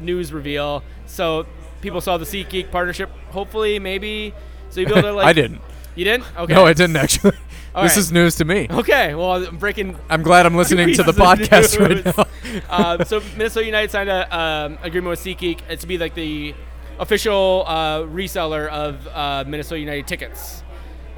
news 0.00 0.32
reveal. 0.32 0.82
So 1.06 1.46
people 1.82 2.00
saw 2.00 2.16
the 2.16 2.24
SeatGeek 2.24 2.70
partnership. 2.70 3.10
Hopefully, 3.30 3.78
maybe. 3.78 4.32
So 4.70 4.80
you 4.80 4.86
be 4.86 4.92
able 4.92 5.02
to 5.02 5.12
like. 5.12 5.26
I 5.26 5.32
didn't. 5.32 5.60
You 5.94 6.04
didn't? 6.04 6.24
Okay. 6.38 6.54
No, 6.54 6.66
I 6.66 6.72
didn't 6.72 6.96
actually. 6.96 7.32
All 7.76 7.82
this 7.82 7.92
right. 7.92 7.98
is 7.98 8.10
news 8.10 8.36
to 8.36 8.46
me. 8.46 8.66
Okay. 8.70 9.14
Well, 9.14 9.46
I'm 9.46 9.58
breaking 9.58 9.98
I'm 10.08 10.22
glad 10.22 10.46
I'm 10.46 10.56
listening 10.56 10.94
to 10.94 11.02
the 11.02 11.12
podcast 11.12 11.78
right 11.78 12.04
now. 12.16 12.64
uh, 12.70 13.04
so 13.04 13.20
Minnesota 13.36 13.66
United 13.66 13.90
signed 13.90 14.08
a 14.08 14.36
um, 14.36 14.78
agreement 14.82 15.10
with 15.10 15.20
SeatGeek. 15.20 15.60
It's 15.68 15.82
to 15.82 15.86
be 15.86 15.98
like 15.98 16.14
the 16.14 16.54
official 16.98 17.64
uh, 17.66 18.00
reseller 18.04 18.68
of 18.68 19.06
uh, 19.08 19.44
Minnesota 19.46 19.78
United 19.78 20.06
tickets. 20.06 20.62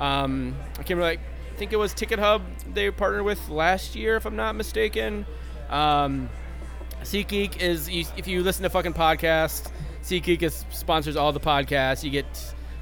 Um, 0.01 0.57
I 0.73 0.77
can't 0.79 0.91
remember. 0.91 1.05
Like, 1.05 1.21
I 1.53 1.57
think 1.57 1.73
it 1.73 1.77
was 1.77 1.95
Ticket 1.95 2.19
Hub 2.19 2.43
they 2.73 2.91
partnered 2.91 3.25
with 3.25 3.49
last 3.49 3.95
year, 3.95 4.17
if 4.17 4.27
I'm 4.27 4.37
not 4.37 4.55
mistaken. 4.55 5.27
Um, 5.71 6.29
SeatGeek 7.03 7.61
is 7.61 7.89
you, 7.89 8.05
if 8.17 8.27
you 8.27 8.43
listen 8.43 8.65
to 8.65 8.71
fucking 8.71 8.95
podcasts, 8.95 9.71
SeatGeek 10.03 10.43
is, 10.43 10.65
sponsors 10.71 11.17
all 11.17 11.33
the 11.33 11.41
podcasts. 11.41 12.03
You 12.03 12.11
get 12.11 12.27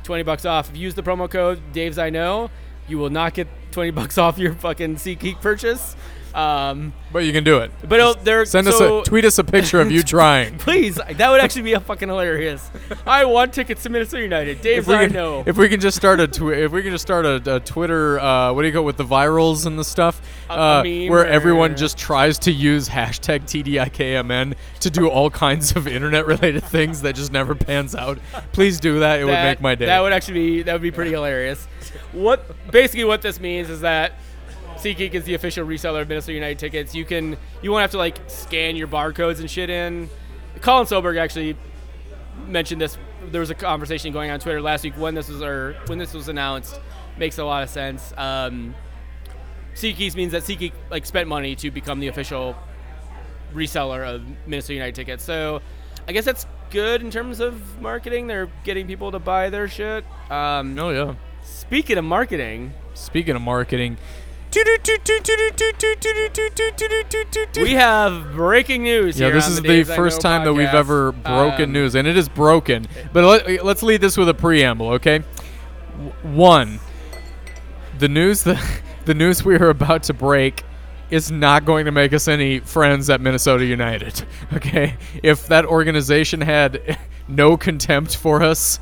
20 0.05 0.23
bucks 0.23 0.45
off 0.45 0.71
if 0.71 0.77
you 0.77 0.83
use 0.83 0.95
the 0.95 1.03
promo 1.03 1.31
code 1.31 1.61
Dave's 1.73 1.99
I 1.99 2.11
know. 2.11 2.51
You 2.89 2.99
will 2.99 3.11
not 3.11 3.35
get 3.35 3.49
20 3.73 3.91
bucks 3.91 4.17
off 4.19 4.39
your 4.39 4.55
fucking 4.55 4.97
SeatGeek 4.97 5.41
purchase. 5.41 5.97
Um, 6.35 6.93
But 7.15 7.21
you 7.21 7.33
can 7.33 7.45
do 7.45 7.61
it. 7.61 7.71
but 7.89 7.99
it'll, 7.99 8.13
they're 8.15 8.45
Send 8.45 8.67
so, 8.67 8.99
us 9.01 9.07
a 9.07 9.09
tweet 9.11 9.25
us 9.25 9.39
a 9.39 9.45
picture 9.45 9.81
of 9.81 9.91
you 9.91 10.03
trying. 10.15 10.59
Please, 10.59 10.97
that 10.97 11.31
would 11.31 11.41
actually 11.41 11.63
be 11.63 11.73
a 11.73 11.81
fucking 11.81 12.11
hilarious. 12.11 12.71
I 13.07 13.25
want 13.25 13.55
tickets 13.55 13.83
to 13.85 13.89
Minnesota 13.89 14.23
United. 14.23 14.63
We, 14.63 14.95
I 14.95 15.07
can, 15.07 15.13
know. 15.15 15.45
if 15.47 15.57
we 15.57 15.71
can 15.71 15.81
just 15.81 15.97
start 15.97 16.21
a 16.21 16.29
twi- 16.29 16.57
if 16.57 16.73
we 16.73 16.83
can 16.83 16.91
just 16.91 17.01
start 17.01 17.25
a, 17.25 17.57
a 17.57 17.61
Twitter 17.61 18.21
uh, 18.21 18.53
what 18.53 18.61
do 18.63 18.69
you 18.69 18.75
call 18.75 18.83
it 18.83 18.85
with 18.85 18.99
the 18.99 19.05
virals 19.05 19.65
and 19.65 19.79
the 19.79 19.85
stuff 19.85 20.21
uh, 20.51 20.83
where 20.83 21.27
everyone 21.27 21.75
just 21.75 21.97
tries 21.97 22.39
to 22.41 22.53
use 22.53 22.87
hashtag 22.87 23.45
TDIKMN 23.45 24.57
to 24.81 24.91
do 24.91 25.09
all 25.09 25.31
kinds 25.31 25.75
of 25.75 25.89
internet 25.89 26.27
related 26.27 26.65
things 26.65 27.01
that 27.01 27.15
just 27.15 27.33
never 27.33 27.55
pans 27.55 27.95
out. 27.95 28.19
Please 28.53 28.79
do 28.79 29.01
that. 29.01 29.21
It 29.21 29.25
would 29.25 29.33
make 29.33 29.63
my 29.63 29.75
day. 29.75 29.87
That 29.87 30.01
would 30.03 30.13
actually 30.13 30.35
be 30.35 30.63
that 30.65 30.75
would 30.75 30.83
be 30.83 30.91
pretty 30.91 31.13
hilarious. 31.13 31.67
What 32.13 32.71
basically 32.71 33.05
what 33.05 33.23
this 33.23 33.41
means 33.41 33.71
is 33.71 33.81
that 33.81 34.13
SeatGeek 34.77 35.15
is 35.15 35.25
the 35.25 35.35
official 35.35 35.67
reseller 35.67 36.03
of 36.03 36.09
Minnesota 36.09 36.35
United 36.35 36.59
tickets. 36.59 36.95
You 36.95 37.05
can 37.05 37.37
you 37.63 37.71
won't 37.71 37.83
have 37.83 37.93
to 37.93 37.99
like 37.99 38.19
scan 38.29 38.77
your 38.77 38.89
barcodes 38.89 39.41
and 39.41 39.51
shit 39.51 39.71
in. 39.71 40.09
Colin 40.61 40.87
Solberg 40.87 41.19
actually 41.19 41.57
mentioned 42.47 42.81
this. 42.81 42.99
There 43.31 43.41
was 43.41 43.51
a 43.51 43.55
conversation 43.55 44.13
going 44.13 44.31
on 44.31 44.41
Twitter 44.41 44.61
last 44.61 44.85
week 44.85 44.95
when 44.97 45.15
this 45.15 45.29
was 45.29 45.43
or 45.43 45.77
when 45.87 45.99
this 45.99 46.13
was 46.15 46.29
announced. 46.29 46.81
Makes 47.19 47.39
a 47.39 47.45
lot 47.45 47.63
of 47.63 47.71
sense. 47.71 48.13
Um, 48.17 48.75
SeatGeek 49.75 50.15
means 50.15 50.33
that 50.33 50.43
SeatGeek 50.43 50.73
like 50.91 51.07
spent 51.07 51.29
money 51.29 51.57
to 51.57 51.71
become 51.71 52.01
the 52.01 52.09
official 52.09 52.57
reseller 53.55 54.07
of 54.07 54.23
Minnesota 54.47 54.75
United 54.75 54.95
tickets. 54.95 55.25
So 55.25 55.63
I 56.07 56.13
guess 56.13 56.25
that's 56.25 56.47
good 56.71 57.01
in 57.03 57.11
terms 57.11 57.41
of 57.41 57.81
marketing. 57.81 58.27
They're 58.27 58.51
getting 58.65 58.87
people 58.87 59.13
to 59.13 59.19
buy 59.19 59.51
their 59.51 59.69
shit. 59.69 60.05
Um, 60.31 60.79
oh 60.79 60.91
yeah. 60.91 61.15
Speaking 61.47 61.97
of 61.97 62.05
marketing, 62.05 62.75
Speaking 62.95 63.37
of 63.37 63.43
marketing, 63.43 63.99
we 67.57 67.73
have 67.73 68.33
breaking 68.33 68.83
news. 68.83 69.19
Yeah, 69.19 69.31
this 69.31 69.47
is 69.47 69.63
the, 69.63 69.83
the 69.83 69.85
first 69.85 70.21
time 70.21 70.45
that 70.45 70.55
we've 70.55 70.67
ever 70.67 71.13
broken 71.13 71.67
Um, 71.67 71.73
news, 71.73 71.95
and 71.95 72.09
it 72.09 72.17
is 72.17 72.29
broken. 72.29 72.89
But 73.13 73.25
let, 73.25 73.65
let's 73.65 73.83
lead 73.83 74.01
this 74.01 74.17
with 74.17 74.29
a 74.29 74.35
preamble, 74.35 74.91
okay? 74.93 75.21
One, 76.23 76.81
the 77.99 78.09
news 78.09 78.43
that 78.43 78.63
the 79.05 79.15
news 79.15 79.45
we 79.45 79.55
are 79.57 79.69
about 79.69 80.03
to 80.05 80.15
break 80.15 80.65
is 81.11 81.31
not 81.31 81.65
going 81.65 81.85
to 81.85 81.93
make 81.93 82.13
us 82.13 82.27
any 82.27 82.59
friends 82.59 83.09
at 83.09 83.21
Minnesota 83.21 83.65
United. 83.65 84.25
Okay, 84.55 84.97
if 85.23 85.47
that 85.47 85.65
organization 85.65 86.41
had 86.41 86.99
no 87.29 87.57
contempt 87.57 88.17
for 88.17 88.43
us, 88.43 88.81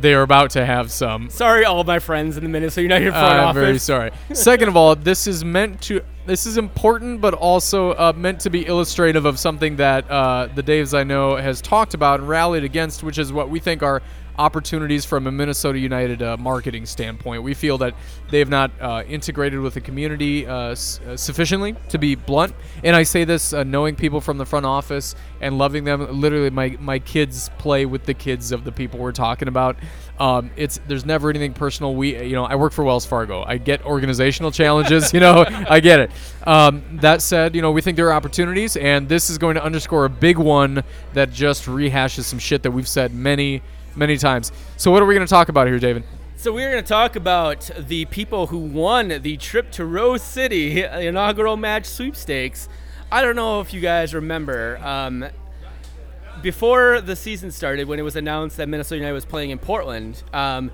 they 0.00 0.14
are 0.14 0.22
about 0.22 0.50
to 0.50 0.64
have 0.64 0.90
some. 0.90 1.30
Sorry, 1.30 1.64
all 1.64 1.84
my 1.84 1.98
friends 1.98 2.36
in 2.36 2.42
the 2.42 2.48
Minnesota 2.48 2.82
United 2.82 3.10
front 3.10 3.24
office 3.24 3.40
I'm 3.40 3.48
office. 3.48 3.60
very 3.60 3.78
sorry. 3.78 4.10
Second 4.32 4.68
of 4.68 4.76
all, 4.76 4.94
this 4.96 5.26
is 5.26 5.44
meant 5.44 5.80
to. 5.82 6.02
This 6.26 6.46
is 6.46 6.58
important, 6.58 7.20
but 7.20 7.34
also 7.34 7.92
uh, 7.92 8.12
meant 8.14 8.40
to 8.40 8.50
be 8.50 8.66
illustrative 8.66 9.24
of 9.24 9.38
something 9.38 9.76
that 9.76 10.08
uh, 10.10 10.48
the 10.54 10.62
Daves 10.62 10.96
I 10.96 11.02
know 11.02 11.36
has 11.36 11.60
talked 11.60 11.94
about 11.94 12.20
and 12.20 12.28
rallied 12.28 12.62
against, 12.62 13.02
which 13.02 13.18
is 13.18 13.32
what 13.32 13.50
we 13.50 13.58
think 13.58 13.82
are 13.82 14.02
opportunities 14.38 15.04
from 15.04 15.26
a 15.26 15.32
Minnesota 15.32 15.78
United 15.78 16.22
uh, 16.22 16.36
marketing 16.38 16.86
standpoint. 16.86 17.42
We 17.42 17.54
feel 17.54 17.78
that 17.78 17.94
they 18.30 18.38
have 18.38 18.48
not 18.48 18.70
uh, 18.80 19.02
integrated 19.06 19.60
with 19.60 19.74
the 19.74 19.80
community 19.80 20.46
uh, 20.46 20.70
s- 20.70 21.00
uh, 21.06 21.16
sufficiently, 21.16 21.76
to 21.90 21.98
be 21.98 22.14
blunt. 22.14 22.54
And 22.84 22.94
I 22.96 23.02
say 23.02 23.24
this 23.24 23.52
uh, 23.52 23.64
knowing 23.64 23.96
people 23.96 24.20
from 24.20 24.38
the 24.38 24.46
front 24.46 24.66
office 24.66 25.14
and 25.40 25.58
loving 25.58 25.84
them. 25.84 26.20
Literally, 26.20 26.50
my, 26.50 26.76
my 26.80 26.98
kids 26.98 27.50
play 27.58 27.86
with 27.86 28.04
the 28.04 28.14
kids 28.14 28.52
of 28.52 28.64
the 28.64 28.72
people 28.72 28.98
we're 29.00 29.12
talking 29.12 29.48
about. 29.48 29.76
Um, 30.18 30.50
it's 30.54 30.78
there's 30.86 31.06
never 31.06 31.30
anything 31.30 31.54
personal. 31.54 31.94
We 31.94 32.22
you 32.22 32.34
know 32.34 32.44
I 32.44 32.54
work 32.54 32.74
for 32.74 32.84
Wells 32.84 33.06
Fargo. 33.06 33.42
I 33.42 33.56
get 33.56 33.84
organizational 33.86 34.50
challenges. 34.50 35.12
You 35.20 35.20
know 35.20 35.44
I 35.68 35.80
get 35.80 36.00
it. 36.00 36.10
Um, 36.46 36.82
that 37.00 37.20
said, 37.22 37.54
you 37.56 37.62
know 37.62 37.72
we 37.72 37.80
think 37.80 37.96
there 37.96 38.06
are 38.08 38.12
opportunities, 38.12 38.76
and 38.76 39.08
this 39.08 39.30
is 39.30 39.38
going 39.38 39.54
to 39.54 39.64
underscore 39.64 40.04
a 40.04 40.10
big 40.10 40.36
one 40.38 40.84
that 41.14 41.32
just 41.32 41.64
rehashes 41.64 42.24
some 42.24 42.38
shit 42.38 42.62
that 42.62 42.70
we've 42.70 42.86
said 42.88 43.12
many 43.14 43.62
many 43.96 44.16
times. 44.16 44.52
So 44.76 44.90
what 44.90 45.02
are 45.02 45.06
we 45.06 45.14
going 45.14 45.26
to 45.26 45.30
talk 45.30 45.48
about 45.48 45.66
here, 45.66 45.78
David? 45.78 46.04
So 46.36 46.52
we're 46.52 46.70
going 46.70 46.82
to 46.82 46.88
talk 46.88 47.16
about 47.16 47.70
the 47.78 48.06
people 48.06 48.46
who 48.46 48.58
won 48.58 49.08
the 49.08 49.36
trip 49.36 49.70
to 49.72 49.84
Rose 49.84 50.22
City 50.22 50.82
inaugural 50.84 51.56
match 51.56 51.84
sweepstakes. 51.84 52.68
I 53.12 53.22
don't 53.22 53.36
know 53.36 53.60
if 53.60 53.74
you 53.74 53.80
guys 53.80 54.14
remember. 54.14 54.78
Um, 54.82 55.26
before 56.42 57.00
the 57.00 57.16
season 57.16 57.50
started, 57.50 57.88
when 57.88 57.98
it 57.98 58.02
was 58.02 58.16
announced 58.16 58.56
that 58.56 58.68
Minnesota 58.68 58.96
United 58.96 59.12
was 59.12 59.26
playing 59.26 59.50
in 59.50 59.58
Portland, 59.58 60.22
um, 60.32 60.70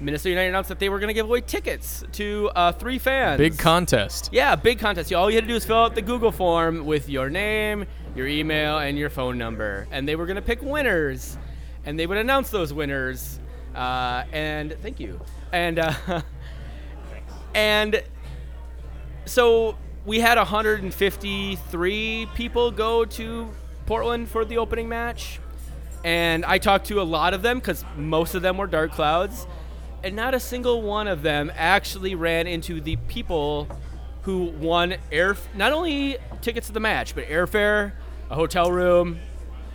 Minnesota 0.00 0.30
United 0.30 0.48
announced 0.50 0.68
that 0.68 0.78
they 0.78 0.90
were 0.90 0.98
going 0.98 1.08
to 1.08 1.14
give 1.14 1.26
away 1.26 1.40
tickets 1.40 2.04
to 2.12 2.50
uh, 2.54 2.72
three 2.72 2.98
fans. 2.98 3.38
Big 3.38 3.56
contest. 3.56 4.28
Yeah, 4.32 4.54
big 4.56 4.78
contest. 4.78 5.12
All 5.12 5.30
you 5.30 5.36
had 5.36 5.44
to 5.44 5.48
do 5.48 5.56
is 5.56 5.64
fill 5.64 5.78
out 5.78 5.94
the 5.94 6.02
Google 6.02 6.32
form 6.32 6.84
with 6.84 7.08
your 7.08 7.30
name, 7.30 7.86
your 8.14 8.26
email, 8.26 8.78
and 8.78 8.98
your 8.98 9.08
phone 9.08 9.38
number, 9.38 9.86
and 9.90 10.06
they 10.06 10.16
were 10.16 10.26
going 10.26 10.36
to 10.36 10.42
pick 10.42 10.60
winners, 10.60 11.38
and 11.86 11.98
they 11.98 12.06
would 12.06 12.18
announce 12.18 12.50
those 12.50 12.74
winners. 12.74 13.38
Uh, 13.74 14.24
and 14.32 14.76
thank 14.82 15.00
you. 15.00 15.20
And 15.52 15.78
uh, 15.78 15.94
and 17.54 18.02
so 19.24 19.78
we 20.04 20.20
had 20.20 20.36
153 20.36 22.28
people 22.34 22.70
go 22.70 23.04
to 23.04 23.50
Portland 23.86 24.28
for 24.28 24.44
the 24.44 24.58
opening 24.58 24.88
match, 24.88 25.40
and 26.04 26.44
I 26.44 26.58
talked 26.58 26.86
to 26.86 27.00
a 27.00 27.04
lot 27.04 27.32
of 27.34 27.42
them 27.42 27.58
because 27.60 27.84
most 27.96 28.34
of 28.34 28.42
them 28.42 28.58
were 28.58 28.66
Dark 28.66 28.92
Clouds, 28.92 29.46
and 30.02 30.16
not 30.16 30.34
a 30.34 30.40
single 30.40 30.82
one 30.82 31.08
of 31.08 31.22
them 31.22 31.52
actually 31.54 32.14
ran 32.14 32.46
into 32.46 32.80
the 32.80 32.96
people 33.08 33.68
who 34.22 34.44
won 34.44 34.96
air 35.12 35.36
not 35.54 35.72
only 35.72 36.18
tickets 36.40 36.66
to 36.66 36.72
the 36.72 36.80
match 36.80 37.14
but 37.14 37.24
airfare, 37.26 37.92
a 38.30 38.34
hotel 38.34 38.72
room. 38.72 39.20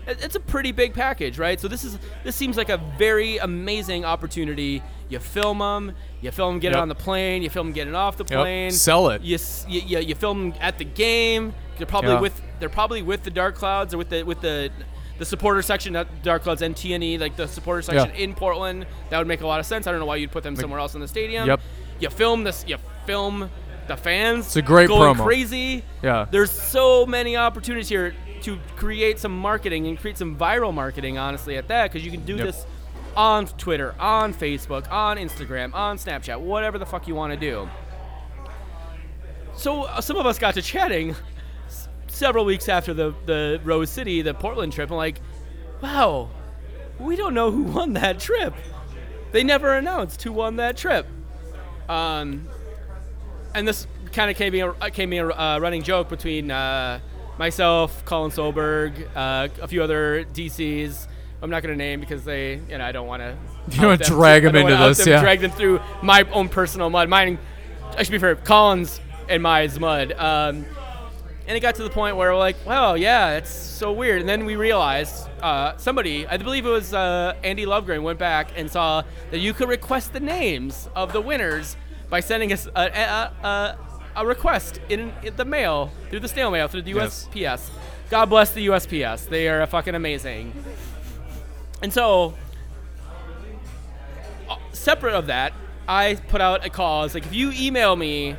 It- 0.07 0.23
It's 0.23 0.35
a 0.35 0.39
pretty 0.39 0.71
big 0.71 0.93
package, 0.93 1.37
right? 1.37 1.59
So 1.59 1.67
this 1.67 1.83
is 1.83 1.97
this 2.23 2.35
seems 2.35 2.57
like 2.57 2.69
a 2.69 2.77
very 2.97 3.37
amazing 3.37 4.05
opportunity. 4.05 4.81
You 5.09 5.19
film 5.19 5.59
them, 5.59 5.93
you 6.21 6.31
film 6.31 6.55
them 6.55 6.59
getting 6.59 6.75
Yep. 6.77 6.81
on 6.83 6.87
the 6.89 6.95
plane, 6.95 7.41
you 7.43 7.49
film 7.49 7.67
them 7.67 7.73
getting 7.73 7.95
off 7.95 8.17
the 8.17 8.23
Yep. 8.29 8.39
plane. 8.39 8.71
Sell 8.71 9.09
it. 9.09 9.21
You, 9.21 9.37
you, 9.67 9.99
you, 9.99 10.15
film 10.15 10.47
'em 10.47 10.53
at 10.61 10.77
the 10.77 10.85
game. 10.85 11.53
They're 11.77 11.85
probably 11.87 12.11
Yeah. 12.11 12.19
with 12.21 12.41
they're 12.59 12.69
probably 12.69 13.01
with 13.01 13.23
the 13.23 13.31
Dark 13.31 13.55
Clouds 13.55 13.93
or 13.93 13.97
with 13.97 14.09
the 14.09 14.23
with 14.23 14.41
the 14.41 14.69
the 15.17 15.25
supporter 15.25 15.61
section, 15.61 15.93
not 15.93 16.07
Dark 16.23 16.41
Clouds 16.43 16.61
and 16.63 16.75
TNE, 16.75 17.19
like 17.19 17.35
the 17.35 17.47
supporter 17.47 17.81
section 17.83 18.09
Yeah. 18.15 18.21
in 18.23 18.33
Portland. 18.33 18.87
That 19.09 19.19
would 19.19 19.27
make 19.27 19.41
a 19.41 19.47
lot 19.47 19.59
of 19.59 19.65
sense. 19.67 19.85
I 19.85 19.91
don't 19.91 19.99
know 19.99 20.05
why 20.07 20.15
you'd 20.15 20.31
put 20.31 20.41
them 20.43 20.55
somewhere 20.55 20.79
else 20.79 20.95
in 20.95 21.01
the 21.01 21.07
stadium. 21.07 21.47
Yep. 21.47 21.61
You 21.99 22.09
film 22.09 22.43
this. 22.43 22.65
You 22.67 22.77
film 23.05 23.49
the 23.87 23.97
fans. 23.97 24.47
It's 24.47 24.55
a 24.55 24.61
great 24.63 24.87
going 24.87 25.15
promo. 25.15 25.23
crazy. 25.23 25.83
Yeah. 26.01 26.25
There's 26.31 26.49
so 26.51 27.05
many 27.05 27.35
opportunities 27.37 27.89
here 27.89 28.15
to 28.41 28.57
create 28.75 29.19
some 29.19 29.37
marketing 29.37 29.87
and 29.87 29.97
create 29.99 30.17
some 30.17 30.35
viral 30.37 30.73
marketing. 30.73 31.17
Honestly, 31.17 31.57
at 31.57 31.67
that, 31.69 31.91
because 31.91 32.05
you 32.05 32.11
can 32.11 32.25
do 32.25 32.35
Yep. 32.37 32.45
this 32.47 32.65
on 33.15 33.45
Twitter, 33.47 33.93
on 33.99 34.33
Facebook, 34.33 34.89
on 34.91 35.17
Instagram, 35.17 35.73
on 35.73 35.97
Snapchat, 35.97 36.39
whatever 36.39 36.77
the 36.77 36.85
fuck 36.85 37.07
you 37.07 37.15
want 37.15 37.33
to 37.33 37.39
do. 37.39 37.67
So 39.55 39.83
uh, 39.83 40.01
some 40.01 40.17
of 40.17 40.25
us 40.25 40.39
got 40.39 40.53
to 40.55 40.61
chatting 40.61 41.15
s- 41.67 41.87
several 42.07 42.45
weeks 42.45 42.69
after 42.69 42.93
the 42.93 43.13
the 43.25 43.59
Rose 43.63 43.89
City, 43.89 44.21
the 44.21 44.33
Portland 44.33 44.73
trip. 44.73 44.89
I'm 44.89 44.97
like, 44.97 45.19
wow, 45.81 46.29
we 46.99 47.15
don't 47.15 47.33
know 47.33 47.51
who 47.51 47.63
won 47.77 47.93
that 47.93 48.19
trip. 48.19 48.53
They 49.31 49.43
never 49.43 49.73
announced 49.75 50.21
who 50.23 50.31
won 50.33 50.57
that 50.57 50.77
trip. 50.77 51.05
Um, 51.89 52.47
and 53.53 53.67
this 53.67 53.87
kind 54.13 54.31
of 54.31 54.37
came 54.37 54.53
a, 54.55 54.91
came 54.91 55.09
be 55.09 55.17
a 55.17 55.27
uh, 55.27 55.59
running 55.59 55.83
joke 55.83 56.09
between 56.09 56.51
uh, 56.51 56.99
myself, 57.37 58.03
Colin 58.05 58.31
Solberg, 58.31 59.07
uh, 59.15 59.47
a 59.61 59.67
few 59.67 59.83
other 59.83 60.25
DCs. 60.33 61.07
I'm 61.41 61.49
not 61.49 61.63
going 61.63 61.73
to 61.73 61.77
name 61.77 61.99
because 61.99 62.23
they, 62.23 62.55
you 62.69 62.77
know, 62.77 62.85
I 62.85 62.91
don't 62.91 63.07
want 63.07 63.21
to. 63.21 63.35
You 63.71 63.81
don't 63.81 64.01
drag 64.01 64.45
'em 64.45 64.55
into 64.55 64.75
this, 64.75 65.05
yeah. 65.05 65.21
Drag 65.21 65.39
them 65.39 65.51
through 65.51 65.79
my 66.01 66.23
own 66.31 66.49
personal 66.49 66.89
mud. 66.89 67.09
Mine, 67.09 67.39
I 67.97 68.03
should 68.03 68.11
be 68.11 68.19
fair, 68.19 68.35
Colin's 68.35 68.99
and 69.27 69.41
mine's 69.41 69.79
mud. 69.79 70.11
Um, 70.13 70.65
and 71.47 71.57
it 71.57 71.59
got 71.61 71.75
to 71.75 71.83
the 71.83 71.89
point 71.89 72.15
where 72.15 72.31
we're 72.31 72.37
like, 72.37 72.55
wow, 72.65 72.93
yeah, 72.93 73.37
it's 73.37 73.49
so 73.49 73.91
weird. 73.91 74.21
And 74.21 74.29
then 74.29 74.45
we 74.45 74.55
realized 74.55 75.27
uh, 75.41 75.75
somebody, 75.77 76.27
I 76.27 76.37
believe 76.37 76.65
it 76.65 76.69
was 76.69 76.93
uh, 76.93 77.35
Andy 77.43 77.65
Lovegreen, 77.65 78.03
went 78.03 78.19
back 78.19 78.51
and 78.55 78.69
saw 78.69 79.03
that 79.31 79.39
you 79.39 79.53
could 79.53 79.67
request 79.67 80.13
the 80.13 80.19
names 80.19 80.87
of 80.95 81.11
the 81.11 81.21
winners 81.21 81.75
by 82.09 82.19
sending 82.19 82.53
us 82.53 82.67
a, 82.67 82.81
a, 82.81 83.47
a, 83.47 83.77
a 84.15 84.25
request 84.25 84.79
in, 84.89 85.13
in 85.23 85.35
the 85.35 85.45
mail 85.45 85.91
through 86.09 86.19
the 86.19 86.27
snail 86.27 86.51
mail 86.51 86.67
through 86.67 86.81
the 86.83 86.91
Yes. 86.91 87.27
USPS. 87.33 87.69
God 88.09 88.25
bless 88.25 88.51
the 88.51 88.67
USPS. 88.67 89.29
They 89.29 89.47
are 89.47 89.65
fucking 89.67 89.95
amazing. 89.95 90.53
And 91.81 91.93
so, 91.93 92.33
uh, 94.49 94.57
separate 94.73 95.13
of 95.13 95.27
that, 95.27 95.53
I 95.87 96.15
put 96.27 96.41
out 96.41 96.65
a 96.65 96.69
call. 96.69 97.05
It's 97.05 97.13
like 97.13 97.25
if 97.25 97.33
you 97.33 97.51
email 97.55 97.95
me, 97.95 98.35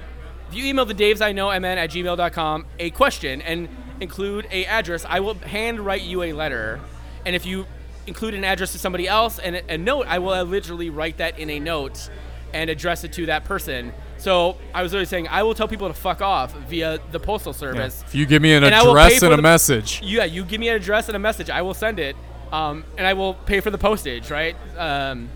if 0.48 0.54
you 0.54 0.66
email 0.66 0.84
the 0.84 0.94
Daves 0.94 1.22
I 1.22 1.32
know 1.32 1.48
mn 1.50 1.78
at 1.78 1.90
gmail.com 1.90 2.66
a 2.78 2.90
question 2.90 3.40
and 3.42 3.68
include 4.00 4.46
a 4.50 4.66
address, 4.66 5.06
I 5.08 5.20
will 5.20 5.34
hand 5.34 5.80
write 5.80 6.02
you 6.02 6.22
a 6.22 6.32
letter. 6.32 6.80
And 7.24 7.34
if 7.34 7.46
you 7.46 7.66
include 8.06 8.34
an 8.34 8.44
address 8.44 8.72
to 8.72 8.78
somebody 8.78 9.08
else 9.08 9.38
and 9.38 9.56
a 9.68 9.78
note, 9.78 10.06
I 10.08 10.18
will 10.18 10.44
literally 10.44 10.90
write 10.90 11.18
that 11.18 11.38
in 11.38 11.48
a 11.50 11.58
note 11.58 12.10
and 12.52 12.68
address 12.68 13.04
it 13.04 13.12
to 13.14 13.26
that 13.26 13.44
person. 13.44 13.92
So 14.22 14.56
I 14.72 14.84
was 14.84 14.92
literally 14.92 15.06
saying 15.06 15.26
I 15.26 15.42
will 15.42 15.52
tell 15.52 15.66
people 15.66 15.88
to 15.88 15.94
fuck 15.94 16.22
off 16.22 16.54
via 16.68 17.00
the 17.10 17.18
postal 17.18 17.52
service. 17.52 18.04
If 18.06 18.14
you 18.14 18.24
give 18.24 18.40
me 18.40 18.52
an 18.52 18.62
And 18.62 18.72
I 18.72 18.84
will 18.84 18.94
pay 18.94 19.06
address 19.06 19.22
and 19.24 19.32
a 19.32 19.36
the- 19.36 19.42
message, 19.42 20.00
Yeah, 20.00 20.22
you 20.24 20.44
give 20.44 20.60
me 20.60 20.68
an 20.68 20.76
address 20.76 21.08
and 21.08 21.16
a 21.16 21.18
message. 21.18 21.50
I 21.50 21.62
will 21.62 21.74
send 21.74 21.98
it, 21.98 22.14
um, 22.52 22.84
and 22.96 23.04
I 23.04 23.14
will 23.14 23.34
pay 23.34 23.58
for 23.58 23.70
the 23.72 23.78
postage. 23.78 24.30
Right. 24.30 24.54
Um, 24.78 25.28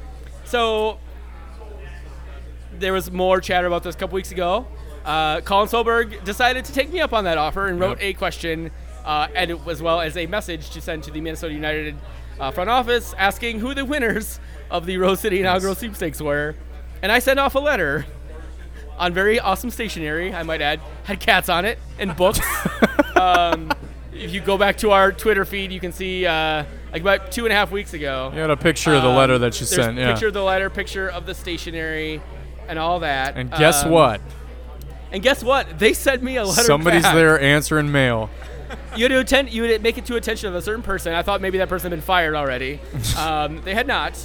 so 0.45 1.01
there 2.78 2.93
was 2.93 3.11
more 3.11 3.41
chatter 3.41 3.66
about 3.66 3.82
this 3.82 3.97
a 3.97 3.99
couple 3.99 4.14
weeks 4.14 4.30
ago. 4.30 4.68
Uh, 5.05 5.41
Colin 5.41 5.68
Solberg 5.68 6.22
decided 6.24 6.64
to 6.66 6.72
take 6.72 6.93
me 6.93 7.01
up 7.01 7.12
on 7.12 7.24
that 7.24 7.39
offer 7.39 7.66
and 7.66 7.80
wrote 7.80 7.99
Yep. 8.01 8.07
a 8.07 8.12
question, 8.12 8.70
uh, 9.05 9.26
and 9.34 9.51
it- 9.51 9.59
as 9.68 9.82
well 9.82 10.01
as 10.01 10.16
a 10.16 10.26
message 10.26 10.70
to 10.70 10.80
send 10.80 11.03
to 11.03 11.11
the 11.11 11.20
Minnesota 11.20 11.53
United 11.55 11.97
uh, 12.39 12.53
front 12.53 12.70
office 12.70 13.14
asking 13.18 13.59
who 13.59 13.74
the 13.74 13.84
winners 13.84 14.39
of 14.70 14.87
the 14.87 14.97
Rose 14.99 15.18
City 15.18 15.41
inaugural 15.41 15.74
sweepstakes 15.74 16.20
were. 16.20 16.55
And 17.03 17.11
I 17.11 17.18
sent 17.18 17.41
off 17.41 17.55
a 17.57 17.59
letter 17.59 18.05
on 18.99 19.13
very 19.13 19.39
awesome 19.39 19.71
stationery, 19.71 20.33
I 20.33 20.43
might 20.43 20.61
add, 20.63 20.81
had 21.05 21.21
cats 21.21 21.49
on 21.49 21.65
it 21.65 21.79
and 21.99 22.17
books. 22.17 22.41
um, 23.17 23.71
if 24.13 24.33
you 24.33 24.41
go 24.41 24.57
back 24.57 24.79
to 24.79 24.91
our 24.91 25.13
Twitter 25.13 25.45
feed, 25.45 25.73
you 25.73 25.81
can 25.81 25.93
see 25.93 26.25
uh, 26.27 26.65
like 26.93 27.03
about 27.03 27.31
two 27.31 27.45
and 27.45 27.53
a 27.53 27.57
half 27.57 27.71
weeks 27.71 27.93
ago. 27.95 28.31
you 28.35 28.41
had 28.41 28.51
a 28.51 28.57
picture 28.57 28.95
of 28.95 29.03
the 29.03 29.09
um, 29.09 29.17
letter 29.17 29.39
that 29.39 29.59
you 29.61 29.67
sent. 29.67 29.99
Yeah. 29.99 30.13
Picture 30.13 30.29
of 30.29 30.35
the 30.35 30.43
letter, 30.43 30.71
picture 30.71 31.09
of 31.09 31.27
the 31.27 31.35
stationery, 31.35 32.23
and 32.69 32.79
all 32.79 33.01
that. 33.01 33.37
and 33.37 33.51
guess 33.51 33.85
Um, 33.85 33.91
what? 33.91 34.21
And 35.13 35.23
guess 35.23 35.43
what? 35.43 35.79
They 35.79 35.93
sent 35.93 36.23
me 36.23 36.37
a 36.37 36.45
letter. 36.45 36.63
Somebody's 36.63 37.03
back. 37.03 37.15
there 37.15 37.41
answering 37.41 37.93
mail. 37.93 38.29
You 38.97 39.05
had 39.05 39.09
to 39.13 39.21
attend. 39.21 39.51
You 39.51 39.63
would 39.63 39.83
make 39.83 39.99
it 39.99 40.07
to 40.07 40.17
attention 40.17 40.49
of 40.49 40.55
a 40.55 40.63
certain 40.63 40.83
person. 40.83 41.13
I 41.15 41.23
thought 41.23 41.41
maybe 41.41 41.59
that 41.59 41.69
person 41.69 41.91
had 41.91 41.97
been 41.97 42.05
fired 42.05 42.35
already. 42.35 42.81
um, 43.19 43.63
they 43.63 43.75
had 43.75 43.87
not. 43.87 44.19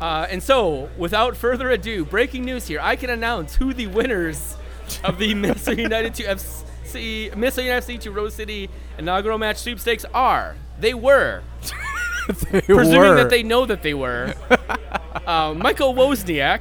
Uh, 0.00 0.26
and 0.30 0.42
so, 0.42 0.88
without 0.96 1.36
further 1.36 1.70
ado, 1.70 2.04
breaking 2.04 2.44
news 2.44 2.66
here. 2.68 2.78
I 2.80 2.96
can 2.96 3.10
announce 3.10 3.56
who 3.56 3.74
the 3.74 3.86
winners 3.88 4.56
of 5.04 5.18
the 5.18 5.34
Minnesota 5.42 5.82
United 5.82 6.14
to 6.14 6.22
FC, 6.24 7.34
Minnesota 7.36 7.64
United 7.64 7.84
FC 7.84 8.00
to 8.00 8.10
Rose 8.12 8.34
City 8.34 8.70
inaugural 8.96 9.38
match 9.38 9.58
sweepstakes 9.58 10.04
are. 10.14 10.56
They 10.78 10.94
were, 10.94 11.42
They 12.50 12.60
presuming 12.60 13.00
were. 13.00 13.14
that 13.16 13.30
they 13.30 13.42
know 13.42 13.66
that 13.66 13.82
they 13.82 13.94
were, 13.94 14.34
uh, 15.26 15.54
Michael 15.56 15.94
Wozniak, 15.94 16.60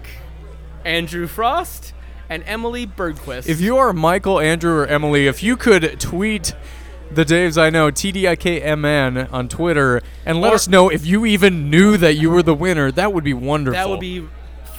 Andrew 0.84 1.28
Frost, 1.28 1.94
and 2.30 2.44
Emily 2.48 2.88
Bergquist. 2.88 3.48
If 3.48 3.62
you 3.62 3.78
are 3.78 3.94
Michael, 3.94 4.40
Andrew, 4.40 4.80
or 4.80 4.88
Emily, 4.88 5.28
if 5.28 5.44
you 5.44 5.56
could 5.56 6.00
tweet 6.00 6.54
the 7.12 7.24
Daves 7.26 7.58
I 7.62 7.70
know, 7.70 7.90
TDIKMN 7.92 9.32
on 9.32 9.48
Twitter, 9.50 10.02
and 10.26 10.42
let 10.42 10.52
Or- 10.52 10.56
us 10.56 10.68
know 10.68 10.90
if 10.90 11.06
you 11.06 11.26
even 11.26 11.70
knew 11.70 11.98
that 11.98 12.16
you 12.16 12.30
were 12.30 12.44
the 12.44 12.54
winner, 12.54 12.92
that 12.92 13.14
would 13.14 13.24
be 13.24 13.34
wonderful. 13.34 13.78
That 13.80 13.90
would 13.90 14.00
be 14.00 14.28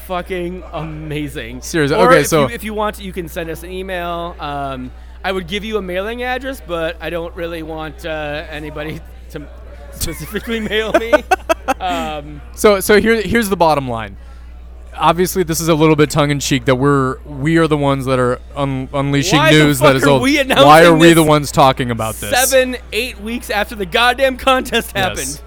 fucking 0.07 0.62
amazing. 0.72 1.61
Seriously, 1.62 1.97
Or 1.97 2.09
okay, 2.11 2.20
if 2.20 2.26
so- 2.29 2.49
you, 2.49 2.55
if 2.55 2.64
you 2.64 2.74
want, 2.74 3.01
you 3.01 3.12
can 3.12 3.29
send 3.29 3.51
us 3.51 3.62
an 3.62 3.70
email. 3.70 4.37
Um, 4.41 4.91
I 5.24 5.33
would 5.33 5.47
give 5.49 5.64
you 5.64 5.76
a 5.79 5.83
mailing 5.83 6.22
address, 6.22 6.62
but 6.66 6.97
I 7.01 7.11
don't 7.11 7.35
really 7.35 7.62
want 7.62 8.07
uh, 8.07 8.47
anybody 8.49 9.01
to 9.31 9.47
specifically 9.93 10.61
mail 10.68 10.93
me. 10.93 11.12
Um, 11.81 12.41
So 12.55 12.81
so 12.81 12.99
here 12.99 13.20
here's 13.20 13.51
the 13.51 13.57
bottom 13.57 13.87
line. 13.91 14.16
Obviously, 14.99 15.42
this 15.42 15.61
is 15.61 15.68
a 15.68 15.74
little 15.74 15.96
bit 15.96 16.11
tongue 16.11 16.30
in 16.30 16.40
cheek 16.40 16.64
that 16.66 16.74
we're 16.74 17.18
we 17.22 17.57
are 17.59 17.66
the 17.66 17.76
ones 17.76 18.05
that 18.07 18.18
are 18.18 18.40
un- 18.57 18.88
unleashing 18.92 19.38
Why 19.38 19.51
news 19.51 19.78
that 19.80 19.96
is 19.96 20.05
are 20.05 20.09
old. 20.11 20.22
we 20.22 20.42
Why 20.42 20.84
are 20.84 20.96
we 20.96 21.12
the 21.12 21.22
ones 21.22 21.53
talking 21.53 21.90
about 21.90 22.16
this? 22.16 22.30
seven, 22.51 22.76
eight 22.92 23.20
weeks 23.20 23.51
after 23.51 23.74
the 23.74 23.86
goddamn 23.86 24.36
contest 24.36 24.92
happened. 24.96 25.18
Yes. 25.18 25.42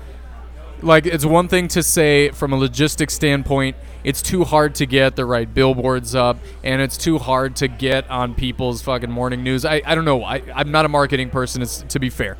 Like 0.82 1.06
it's 1.06 1.26
one 1.26 1.48
thing 1.48 1.68
to 1.70 1.84
say 1.84 2.30
from 2.32 2.54
a 2.54 2.56
logistics 2.58 3.14
standpoint, 3.14 3.76
it's 4.04 4.22
too 4.22 4.44
hard 4.44 4.74
to 4.76 4.86
get 4.88 5.16
the 5.16 5.26
right 5.26 5.52
billboards 5.54 6.16
up, 6.16 6.38
and 6.64 6.82
it's 6.82 6.98
too 6.98 7.20
hard 7.20 7.56
to 7.58 7.68
get 7.68 8.10
on 8.10 8.34
people's 8.34 8.82
fucking 8.82 9.12
morning 9.12 9.44
news. 9.44 9.64
I, 9.64 9.84
I 9.86 9.94
don't 9.94 10.06
know. 10.06 10.24
I, 10.24 10.42
I'm 10.56 10.72
not 10.72 10.86
a 10.86 10.90
marketing 10.90 11.30
person. 11.30 11.62
It's, 11.62 11.84
to 11.84 12.00
be 12.00 12.10
fair. 12.10 12.36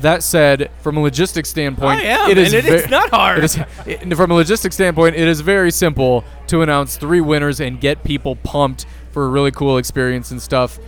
That 0.00 0.22
said, 0.22 0.70
from 0.80 0.96
a 0.96 1.00
logistics 1.00 1.48
standpoint, 1.48 2.00
I 2.00 2.02
am, 2.02 2.30
it 2.30 2.38
is 2.38 2.52
and 2.52 2.66
it 2.66 2.84
ve- 2.84 2.90
not 2.90 3.10
hard. 3.10 3.38
It 3.38 3.44
is, 3.44 3.58
it- 3.86 4.16
from 4.16 4.30
a 4.30 4.34
logistics 4.34 4.74
standpoint, 4.76 5.16
it 5.16 5.26
is 5.28 5.40
very 5.40 5.70
simple 5.70 6.24
to 6.48 6.62
announce 6.62 6.96
three 6.96 7.20
winners 7.20 7.60
and 7.60 7.80
get 7.80 8.04
people 8.04 8.36
pumped 8.36 8.86
for 9.12 9.24
a 9.24 9.28
really 9.28 9.50
cool 9.50 9.76
experience 9.78 10.30
and 10.30 10.40
stuff. 10.42 10.78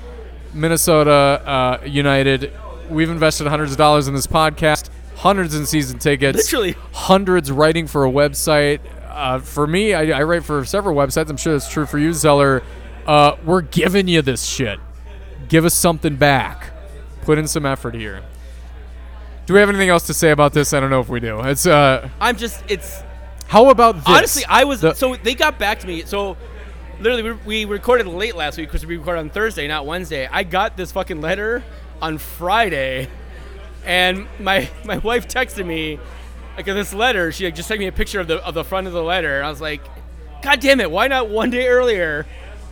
Minnesota 0.55 1.11
uh, 1.11 1.81
United, 1.87 2.53
we've 2.89 3.11
invested 3.11 3.47
hundreds 3.47 3.73
of 3.73 3.79
dollars 3.79 4.09
in 4.09 4.15
this 4.15 4.27
podcast, 4.27 4.91
hundreds 5.17 5.55
in 5.55 5.67
season 5.67 5.99
tickets, 5.99 6.37
Literally. 6.37 6.77
hundreds 6.93 7.51
writing 7.53 7.87
for 7.87 8.05
a 8.05 8.11
website. 8.11 8.81
Uh, 9.09 9.39
for 9.39 9.67
me, 9.67 9.95
I, 9.95 10.19
I 10.21 10.23
write 10.23 10.45
for 10.45 10.65
several 10.65 10.97
websites. 10.97 11.31
I'm 11.31 11.37
sure 11.37 11.53
that's 11.53 11.69
true 11.71 11.87
for 11.87 11.99
you, 11.99 12.13
Zeller. 12.13 12.63
Uh, 13.07 13.37
we're 13.45 13.61
giving 13.63 14.09
you 14.09 14.23
this 14.23 14.45
shit. 14.45 14.79
Give 15.49 15.65
us 15.65 15.75
something 15.75 16.17
back. 16.17 16.71
Put 17.23 17.39
in 17.39 17.47
some 17.49 17.67
effort 17.67 17.95
here. 17.95 18.23
Do 19.51 19.55
we 19.55 19.59
have 19.59 19.69
anything 19.69 19.89
else 19.89 20.07
to 20.07 20.15
say 20.15 20.31
about 20.31 20.53
this? 20.53 20.73
I 20.73 20.79
don't 20.79 20.91
know 20.91 21.01
if 21.01 21.09
we 21.09 21.19
do. 21.19 21.41
It's 21.41 21.67
uh, 21.67 22.09
I'm 22.21 22.37
just, 22.37 22.63
it's 22.69 23.03
how 23.49 23.71
about 23.71 23.97
this? 23.97 24.05
honestly, 24.07 24.45
I 24.49 24.63
was 24.63 24.81
The- 24.81 24.95
so 24.95 25.17
they 25.17 25.35
got 25.35 25.59
back 25.59 25.81
to 25.81 25.89
me. 25.89 26.05
So 26.05 26.37
literally, 27.01 27.33
we, 27.33 27.33
we 27.45 27.65
recorded 27.65 28.07
late 28.07 28.37
last 28.37 28.59
week 28.59 28.69
because 28.69 28.87
we 28.87 28.97
recorded 28.97 29.19
on 29.19 29.31
Thursday, 29.31 29.67
not 29.67 29.87
Wednesday. 29.87 30.29
I 30.31 30.45
got 30.45 30.77
this 30.77 30.93
fucking 30.93 31.21
letter 31.21 31.65
on 32.01 32.19
Friday, 32.19 33.09
and 33.85 34.29
my 34.39 34.71
my 34.85 34.99
wife 34.99 35.27
texted 35.27 35.67
me 35.67 35.99
like 36.57 36.67
this 36.67 36.95
letter. 36.95 37.33
She 37.33 37.47
like, 37.47 37.57
just 37.57 37.67
sent 37.67 37.81
me 37.81 37.89
a 37.89 37.93
picture 37.93 38.21
of 38.21 38.29
the 38.29 38.37
of 38.47 38.55
the 38.55 38.63
front 38.63 38.87
of 38.87 38.93
the 38.93 39.03
letter, 39.03 39.39
and 39.39 39.47
I 39.47 39.51
was 39.51 39.61
like, 39.61 39.83
God 40.43 40.61
damn 40.61 40.79
it! 40.79 40.93
Why 40.93 41.09
not 41.09 41.29
one 41.29 41.51
day 41.51 41.67
earlier? 41.67 42.25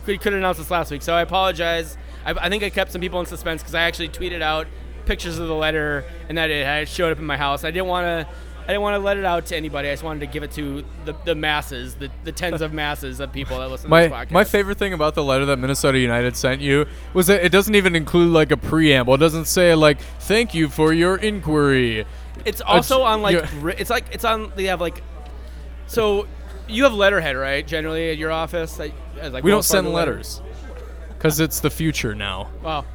Could 0.05 0.21
could 0.21 0.33
announce 0.33 0.59
this 0.59 0.71
last 0.71 0.91
week. 0.91 1.01
So 1.01 1.13
I 1.13 1.23
apologize. 1.23 1.97
I, 2.23 2.31
I 2.31 2.47
think 2.47 2.63
I 2.63 2.69
kept 2.69 2.93
some 2.93 3.01
people 3.01 3.19
in 3.19 3.25
suspense 3.25 3.61
because 3.61 3.75
I 3.75 3.81
actually 3.81 4.07
tweeted 4.07 4.41
out 4.41 4.65
pictures 5.09 5.39
of 5.39 5.47
the 5.47 5.55
letter 5.55 6.05
and 6.29 6.37
that 6.37 6.51
it 6.51 6.63
had 6.63 6.87
showed 6.87 7.11
up 7.11 7.17
in 7.17 7.25
my 7.25 7.35
house. 7.35 7.63
I 7.63 7.71
didn't 7.71 7.87
want 7.87 8.05
to. 8.05 8.33
I 8.61 8.73
didn't 8.73 8.83
want 8.83 8.93
to 8.93 8.99
let 8.99 9.17
it 9.17 9.25
out 9.25 9.47
to 9.47 9.57
anybody. 9.57 9.89
I 9.89 9.93
just 9.93 10.03
wanted 10.03 10.19
to 10.19 10.27
give 10.27 10.43
it 10.43 10.51
to 10.51 10.85
the, 11.03 11.15
the 11.25 11.33
masses, 11.33 11.95
the, 11.95 12.11
the 12.23 12.31
tens 12.31 12.61
of 12.61 12.71
masses 12.71 13.19
of 13.19 13.33
people 13.33 13.57
that 13.57 13.67
listen 13.67 13.89
to 13.89 13.95
this 13.95 14.11
My 14.11 14.25
podcast. 14.25 14.31
my 14.31 14.43
favorite 14.43 14.77
thing 14.77 14.93
about 14.93 15.15
the 15.15 15.23
letter 15.23 15.43
that 15.47 15.57
Minnesota 15.57 15.97
United 15.97 16.37
sent 16.37 16.61
you 16.61 16.85
was 17.15 17.25
that 17.25 17.43
it 17.43 17.51
doesn't 17.51 17.73
even 17.73 17.95
include 17.95 18.31
like 18.31 18.51
a 18.51 18.57
preamble. 18.57 19.15
It 19.15 19.17
doesn't 19.17 19.45
say 19.45 19.73
like 19.73 19.99
"Thank 20.19 20.53
you 20.53 20.69
for 20.69 20.93
your 20.93 21.17
inquiry." 21.17 22.05
It's 22.45 22.61
also 22.61 23.01
on 23.01 23.23
like 23.23 23.37
yeah. 23.37 23.73
it's 23.75 23.89
like 23.89 24.05
it's 24.11 24.23
on 24.23 24.53
they 24.55 24.65
have 24.65 24.79
like 24.79 25.01
so 25.87 26.27
you 26.67 26.83
have 26.83 26.93
letterhead 26.93 27.35
right 27.35 27.65
generally 27.65 28.11
at 28.11 28.17
your 28.19 28.31
office 28.31 28.75
that, 28.75 28.91
like 29.33 29.43
We 29.43 29.49
don't 29.49 29.63
send 29.63 29.91
letters 29.91 30.43
because 31.17 31.39
it's 31.39 31.59
the 31.59 31.71
future 31.71 32.13
now. 32.13 32.51
Well, 32.61 32.85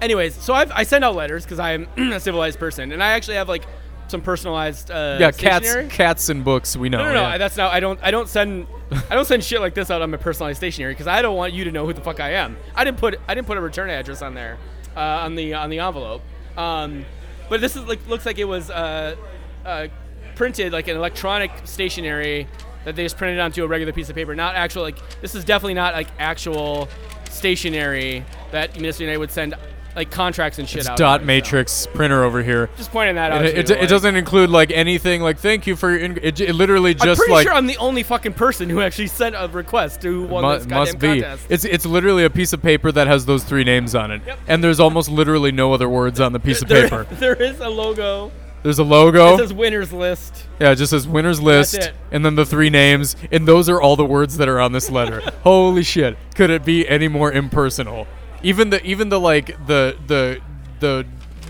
anyways, 0.00 0.34
so 0.34 0.54
I've, 0.54 0.70
I 0.72 0.82
send 0.82 1.04
out 1.04 1.14
letters 1.14 1.44
because 1.44 1.58
I'm 1.58 1.88
a 2.12 2.20
civilized 2.20 2.58
person, 2.58 2.92
and 2.92 3.02
I 3.02 3.12
actually 3.12 3.36
have 3.36 3.48
like 3.48 3.64
some 4.08 4.20
personalized 4.20 4.90
uh, 4.90 5.16
yeah, 5.20 5.30
cats, 5.30 5.66
stationery. 5.66 5.88
cats 5.88 6.28
and 6.28 6.44
books. 6.44 6.76
We 6.76 6.88
know. 6.88 6.98
No, 6.98 7.04
no, 7.04 7.12
no. 7.14 7.20
yeah. 7.22 7.38
That's 7.38 7.56
not. 7.56 7.72
I 7.72 7.80
don't. 7.80 7.98
I 8.02 8.10
don't 8.10 8.28
send. 8.28 8.66
I 9.08 9.14
don't 9.14 9.24
send 9.24 9.44
shit 9.44 9.60
like 9.60 9.74
this 9.74 9.90
out 9.90 10.02
on 10.02 10.10
my 10.10 10.16
personalized 10.16 10.58
stationery 10.58 10.92
because 10.92 11.06
I 11.06 11.22
don't 11.22 11.36
want 11.36 11.52
you 11.52 11.64
to 11.64 11.72
know 11.72 11.86
who 11.86 11.92
the 11.92 12.00
fuck 12.00 12.20
I 12.20 12.32
am. 12.32 12.56
I 12.74 12.84
didn't 12.84 12.98
put. 12.98 13.20
I 13.28 13.34
didn't 13.34 13.46
put 13.46 13.56
a 13.56 13.60
return 13.60 13.88
address 13.88 14.22
on 14.22 14.34
there, 14.34 14.58
uh, 14.96 15.00
on 15.00 15.36
the 15.36 15.54
on 15.54 15.70
the 15.70 15.78
envelope. 15.78 16.22
Um, 16.56 17.04
but 17.48 17.60
this 17.60 17.76
is 17.76 17.84
like 17.84 18.06
looks 18.08 18.26
like 18.26 18.38
it 18.38 18.44
was 18.44 18.70
uh, 18.70 19.16
uh, 19.64 19.88
printed 20.34 20.72
like 20.72 20.88
an 20.88 20.96
electronic 20.96 21.52
stationery 21.64 22.48
that 22.84 22.96
they 22.96 23.02
just 23.02 23.16
printed 23.16 23.38
onto 23.38 23.62
a 23.62 23.68
regular 23.68 23.92
piece 23.92 24.08
of 24.08 24.16
paper. 24.16 24.34
Not 24.34 24.56
actual 24.56 24.82
like. 24.82 24.98
This 25.20 25.34
is 25.34 25.44
definitely 25.44 25.74
not 25.74 25.94
like 25.94 26.08
actual 26.18 26.88
stationery 27.30 28.24
that 28.50 28.74
Minnesota 28.74 29.04
United 29.04 29.18
would 29.18 29.30
send 29.30 29.54
like 29.96 30.10
contracts 30.10 30.58
and 30.58 30.68
shit 30.68 30.80
It's 30.80 30.88
out. 30.88 30.96
dot 30.98 31.14
on, 31.14 31.20
so. 31.20 31.26
matrix 31.26 31.86
printer 31.94 32.24
over 32.24 32.42
here. 32.42 32.70
Just 32.76 32.90
pointing 32.92 33.16
that 33.16 33.32
out. 33.32 33.44
It, 33.44 33.58
it, 33.58 33.68
you, 33.70 33.74
it 33.76 33.80
like- 33.80 33.88
doesn't 33.88 34.16
include 34.16 34.50
like 34.50 34.70
anything 34.70 35.20
like 35.22 35.38
thank 35.38 35.66
you 35.66 35.76
for 35.76 35.90
your. 35.90 35.98
In- 36.00 36.18
it, 36.22 36.40
it 36.40 36.54
literally 36.54 36.92
I'm 36.92 36.98
just 36.98 37.18
pretty 37.18 37.32
like 37.32 37.44
sure 37.46 37.52
I'm 37.54 37.66
the 37.66 37.76
only 37.78 38.02
fucking 38.02 38.34
person 38.34 38.70
who 38.70 38.80
actually 38.80 39.08
sent 39.08 39.34
a 39.36 39.48
request 39.48 40.00
to 40.02 40.08
who 40.08 40.22
won 40.26 40.44
mu- 40.44 40.54
this 40.54 40.64
goddamn 40.66 40.78
must 40.78 40.98
be. 40.98 41.06
contest. 41.20 41.46
It's 41.48 41.64
it's 41.64 41.86
literally 41.86 42.24
a 42.24 42.30
piece 42.30 42.52
of 42.52 42.62
paper 42.62 42.92
that 42.92 43.06
has 43.06 43.26
those 43.26 43.42
three 43.44 43.64
names 43.64 43.94
on 43.94 44.10
it, 44.10 44.22
Yep. 44.26 44.38
and 44.48 44.64
there's 44.64 44.80
almost 44.80 45.08
literally 45.10 45.52
no 45.52 45.72
other 45.72 45.88
words 45.88 46.20
on 46.20 46.32
the 46.32 46.40
piece 46.40 46.62
of 46.62 46.68
There- 46.68 46.84
paper. 46.88 47.04
there 47.12 47.34
is 47.34 47.60
a 47.60 47.68
logo. 47.68 48.30
There's 48.62 48.78
a 48.78 48.84
logo. 48.84 49.34
It 49.34 49.38
says 49.38 49.54
winners 49.54 49.90
list. 49.90 50.44
Yeah, 50.60 50.72
it 50.72 50.76
just 50.76 50.90
says 50.90 51.08
winners 51.08 51.40
list, 51.40 51.92
and 52.12 52.22
then 52.26 52.34
the 52.34 52.44
three 52.44 52.68
names, 52.68 53.16
and 53.32 53.48
those 53.48 53.70
are 53.70 53.80
all 53.80 53.96
the 53.96 54.04
words 54.04 54.36
that 54.36 54.48
are 54.50 54.60
on 54.60 54.72
this 54.72 54.90
letter. 54.90 55.20
Holy 55.44 55.82
shit! 55.82 56.18
Could 56.34 56.50
it 56.50 56.62
be 56.62 56.86
any 56.86 57.08
more 57.08 57.32
impersonal? 57.32 58.06
Even 58.42 58.70
the 58.70 58.82
even 58.84 59.08
the 59.08 59.20
like 59.20 59.46
the 59.66 59.96
the 60.06 60.40
the 60.80 61.06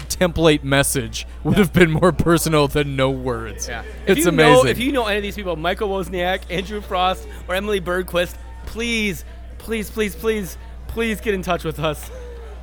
template 0.08 0.62
message 0.62 1.26
would 1.44 1.56
have 1.56 1.72
been 1.72 1.90
more 1.90 2.12
personal 2.12 2.68
than 2.68 2.94
no 2.96 3.10
words. 3.10 3.68
Yeah. 3.68 3.82
If 4.06 4.18
it's 4.18 4.20
you 4.20 4.28
amazing. 4.28 4.64
Know, 4.64 4.70
if 4.70 4.78
you 4.78 4.92
know 4.92 5.06
any 5.06 5.18
of 5.18 5.22
these 5.22 5.36
people, 5.36 5.56
Michael 5.56 5.88
Wozniak, 5.88 6.42
Andrew 6.50 6.80
Frost, 6.80 7.26
or 7.48 7.54
Emily 7.54 7.80
Bergquist, 7.80 8.36
please, 8.66 9.24
please, 9.58 9.90
please, 9.90 10.14
please, 10.14 10.58
please 10.88 11.20
get 11.20 11.32
in 11.34 11.42
touch 11.42 11.64
with 11.64 11.78
us. 11.78 12.10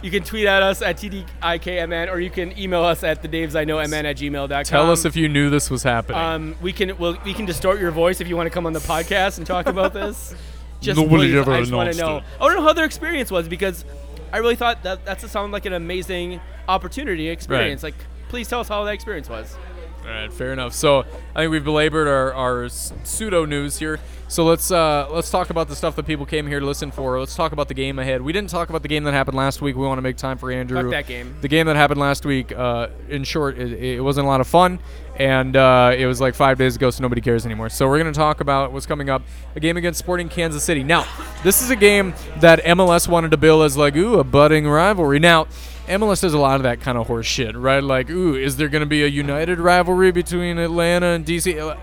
You 0.04 0.12
can 0.12 0.22
tweet 0.22 0.46
at 0.46 0.62
us 0.62 0.84
at 0.84 0.98
TDIKMN, 0.98 2.12
or 2.12 2.20
you 2.20 2.30
can 2.30 2.58
email 2.60 2.84
us 2.84 3.04
at 3.04 3.24
the 3.24 3.28
Daves 3.28 3.56
I 3.56 3.64
know 3.64 3.78
MN 3.78 4.06
at 4.06 4.18
gmail.com. 4.18 4.64
Tell 4.64 4.92
us 4.92 5.06
if 5.06 5.16
you 5.16 5.28
knew 5.28 5.50
this 5.50 5.72
was 5.72 5.82
happening. 5.82 6.22
Um, 6.22 6.56
we 6.62 6.72
can 6.72 6.96
we'll, 7.00 7.18
we 7.26 7.34
can 7.34 7.46
distort 7.46 7.80
your 7.80 7.90
voice 7.90 8.22
if 8.22 8.28
you 8.28 8.36
want 8.38 8.46
to 8.46 8.52
come 8.52 8.68
on 8.68 8.74
the 8.74 8.80
podcast 8.80 9.40
and 9.40 9.48
talk 9.48 9.66
about 9.66 9.94
this. 9.94 10.36
Just 10.80 11.00
Nobody 11.00 11.32
please, 11.32 11.36
ever 11.36 11.52
I 11.54 11.60
just 11.62 11.72
want 11.74 11.92
to 11.92 11.98
announced 11.98 12.00
know. 12.00 12.36
it. 12.36 12.40
I 12.40 12.44
want 12.44 12.52
to 12.52 12.58
know 12.58 12.68
how 12.68 12.74
their 12.74 12.86
experience 12.86 13.32
was 13.32 13.48
because 13.48 13.84
I 14.32 14.38
really 14.38 14.56
thought 14.56 14.84
that 14.84 15.06
that's 15.06 15.24
a 15.24 15.30
sound 15.30 15.52
like 15.52 15.66
an 15.66 15.74
amazing 15.74 16.40
opportunity 16.68 17.30
experience. 17.30 17.84
Like, 17.84 17.96
please 18.30 18.48
tell 18.48 18.60
us 18.60 18.68
how 18.68 18.84
that 18.84 18.94
experience 18.94 19.30
was. 19.30 19.56
All 20.04 20.14
right, 20.14 20.32
fair 20.32 20.54
enough. 20.54 20.74
So 20.74 21.00
I 21.36 21.42
think 21.42 21.52
we've 21.52 21.64
belabored 21.64 22.08
our, 22.08 22.34
our 22.34 22.70
pseudo 22.70 23.44
news 23.44 23.78
here. 23.78 24.00
So 24.30 24.46
let's 24.46 24.72
uh, 24.72 25.08
let's 25.12 25.30
talk 25.30 25.50
about 25.50 25.68
the 25.68 25.76
stuff 25.76 25.98
that 25.98 26.06
people 26.06 26.26
came 26.26 26.48
here 26.48 26.62
to 26.62 26.66
listen 26.66 26.92
for. 26.92 27.20
Let's 27.20 27.36
talk 27.36 27.52
about 27.52 27.68
the 27.68 27.74
game 27.74 28.00
ahead. 28.00 28.22
We 28.22 28.32
didn't 28.32 28.50
talk 28.50 28.70
about 28.70 28.84
the 28.84 28.88
game 28.88 29.04
that 29.04 29.14
happened 29.14 29.36
last 29.36 29.62
week. 29.62 29.76
We 29.76 29.86
want 29.86 29.98
to 29.98 30.02
make 30.02 30.16
time 30.16 30.38
for 30.38 30.50
Andrew. 30.50 30.82
Fuck 30.82 30.92
that 30.92 31.08
game. 31.08 31.36
The 31.42 31.48
game 31.50 31.66
that 31.68 31.76
happened 31.76 32.00
last 32.00 32.26
week. 32.26 32.54
Uh, 32.54 32.88
in 33.10 33.26
short, 33.26 33.58
it, 33.58 33.72
it 33.74 34.02
wasn't 34.02 34.26
a 34.26 34.28
lot 34.30 34.40
of 34.40 34.48
fun, 34.48 34.80
and 35.18 35.56
uh, 35.56 35.94
it 35.98 36.06
was 36.06 36.22
like 36.22 36.36
five 36.36 36.58
days 36.58 36.76
ago, 36.76 36.90
so 36.90 37.02
nobody 37.02 37.22
cares 37.22 37.46
anymore. 37.46 37.70
So 37.70 37.88
we're 37.88 37.98
gonna 37.98 38.14
talk 38.14 38.40
about 38.40 38.72
what's 38.72 38.86
coming 38.86 39.10
up. 39.10 39.24
A 39.56 39.60
game 39.60 39.78
against 39.78 40.00
Sporting 40.00 40.30
Kansas 40.30 40.64
City. 40.64 40.84
Now, 40.84 41.06
this 41.44 41.62
is 41.62 41.70
a 41.70 41.76
game 41.76 42.14
that 42.38 42.64
MLS 42.64 43.08
wanted 43.08 43.32
to 43.32 43.38
bill 43.38 43.64
as 43.64 43.76
like 43.76 43.96
ooh 43.96 44.20
a 44.20 44.24
budding 44.24 44.68
rivalry. 44.68 45.20
Now. 45.20 45.48
MLS 45.88 46.20
does 46.20 46.34
a 46.34 46.38
lot 46.38 46.58
of 46.58 46.64
that 46.64 46.82
kind 46.82 46.98
of 46.98 47.08
horse 47.08 47.26
shit, 47.26 47.56
right? 47.56 47.82
Like, 47.82 48.10
ooh, 48.10 48.36
is 48.36 48.58
there 48.58 48.68
going 48.68 48.82
to 48.82 48.86
be 48.86 49.06
a 49.06 49.08
united 49.08 49.58
rivalry 49.58 50.12
between 50.12 50.58
Atlanta 50.58 51.06
and 51.06 51.26
DC? 51.26 51.80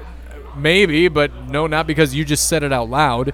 Maybe, 0.59 1.09
but 1.09 1.35
no, 1.49 1.67
not 1.67 1.87
because 1.87 2.15
you 2.15 2.23
just 2.23 2.47
said 2.47 2.63
it 2.63 2.71
out 2.71 2.91
loud. 2.91 3.33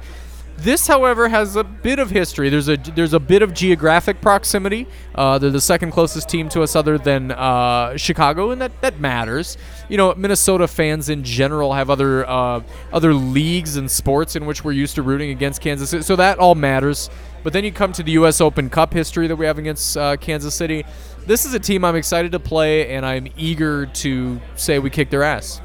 This, 0.62 0.86
however, 0.86 1.30
has 1.30 1.56
a 1.56 1.64
bit 1.64 1.98
of 1.98 2.10
history. 2.10 2.50
There's 2.50 2.68
a 2.68 2.76
there's 2.76 3.14
a 3.14 3.20
bit 3.20 3.40
of 3.40 3.54
geographic 3.54 4.20
proximity. 4.20 4.86
Uh, 5.14 5.38
they're 5.38 5.48
the 5.48 5.58
second 5.60 5.90
closest 5.90 6.28
team 6.28 6.50
to 6.50 6.60
us, 6.62 6.76
other 6.76 6.98
than 6.98 7.30
uh, 7.30 7.96
Chicago, 7.96 8.50
and 8.50 8.60
that, 8.60 8.78
that 8.82 9.00
matters. 9.00 9.56
You 9.88 9.96
know, 9.96 10.14
Minnesota 10.14 10.68
fans 10.68 11.08
in 11.08 11.24
general 11.24 11.72
have 11.72 11.88
other 11.88 12.28
uh, 12.28 12.60
other 12.92 13.14
leagues 13.14 13.76
and 13.76 13.90
sports 13.90 14.36
in 14.36 14.44
which 14.44 14.62
we're 14.62 14.72
used 14.72 14.96
to 14.96 15.02
rooting 15.02 15.30
against 15.30 15.62
Kansas 15.62 15.88
City, 15.88 16.02
so 16.02 16.14
that 16.16 16.38
all 16.38 16.54
matters. 16.54 17.08
But 17.42 17.54
then 17.54 17.64
you 17.64 17.72
come 17.72 17.92
to 17.92 18.02
the 18.02 18.12
U.S. 18.12 18.42
Open 18.42 18.68
Cup 18.68 18.92
history 18.92 19.28
that 19.28 19.36
we 19.36 19.46
have 19.46 19.56
against 19.56 19.96
uh, 19.96 20.18
Kansas 20.18 20.54
City. 20.54 20.84
This 21.26 21.46
is 21.46 21.54
a 21.54 21.58
team 21.58 21.86
I'm 21.86 21.96
excited 21.96 22.32
to 22.32 22.38
play, 22.38 22.90
and 22.90 23.06
I'm 23.06 23.28
eager 23.38 23.86
to 23.86 24.38
say 24.56 24.78
we 24.78 24.90
kick 24.90 25.08
their 25.08 25.22
ass. 25.22 25.62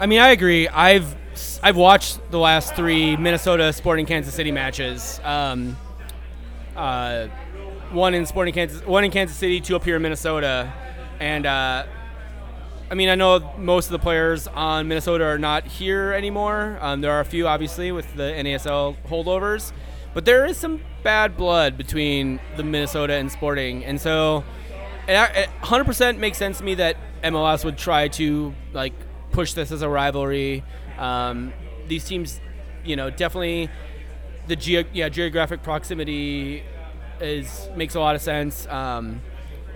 I 0.00 0.06
mean, 0.06 0.20
I 0.20 0.30
agree. 0.30 0.68
I've 0.68 1.14
I've 1.62 1.76
watched 1.76 2.30
the 2.30 2.38
last 2.38 2.74
three 2.74 3.16
Minnesota 3.16 3.72
Sporting 3.72 4.06
Kansas 4.06 4.34
City 4.34 4.52
matches. 4.52 5.20
Um, 5.24 5.76
uh, 6.76 7.28
one 7.90 8.14
in 8.14 8.26
Sporting 8.26 8.54
Kansas, 8.54 8.84
one 8.84 9.04
in 9.04 9.10
Kansas 9.10 9.36
City, 9.36 9.60
two 9.60 9.76
up 9.76 9.84
here 9.84 9.96
in 9.96 10.02
Minnesota, 10.02 10.72
and 11.20 11.46
uh, 11.46 11.86
I 12.90 12.94
mean, 12.94 13.08
I 13.08 13.14
know 13.14 13.52
most 13.58 13.86
of 13.86 13.92
the 13.92 13.98
players 13.98 14.46
on 14.46 14.88
Minnesota 14.88 15.24
are 15.24 15.38
not 15.38 15.66
here 15.66 16.12
anymore. 16.12 16.78
Um, 16.80 17.00
there 17.00 17.12
are 17.12 17.20
a 17.20 17.24
few, 17.24 17.48
obviously, 17.48 17.90
with 17.92 18.14
the 18.14 18.22
NASL 18.22 18.96
holdovers, 19.08 19.72
but 20.14 20.24
there 20.24 20.46
is 20.46 20.56
some 20.56 20.80
bad 21.02 21.36
blood 21.36 21.76
between 21.76 22.40
the 22.56 22.62
Minnesota 22.62 23.14
and 23.14 23.30
Sporting, 23.30 23.84
and 23.84 24.00
so 24.00 24.44
it, 25.08 25.30
it 25.36 25.48
100% 25.62 26.18
makes 26.18 26.38
sense 26.38 26.58
to 26.58 26.64
me 26.64 26.74
that 26.74 26.96
MLS 27.22 27.64
would 27.64 27.78
try 27.78 28.08
to 28.08 28.54
like 28.72 28.92
push 29.32 29.52
this 29.52 29.70
as 29.72 29.82
a 29.82 29.88
rivalry. 29.88 30.64
Um, 30.98 31.52
these 31.86 32.04
teams, 32.04 32.40
you 32.84 32.96
know, 32.96 33.10
definitely 33.10 33.70
the 34.46 34.56
geo- 34.56 34.84
yeah 34.92 35.08
geographic 35.08 35.62
proximity 35.62 36.62
is 37.20 37.68
makes 37.76 37.94
a 37.94 38.00
lot 38.00 38.14
of 38.14 38.22
sense. 38.22 38.66
Um, 38.66 39.20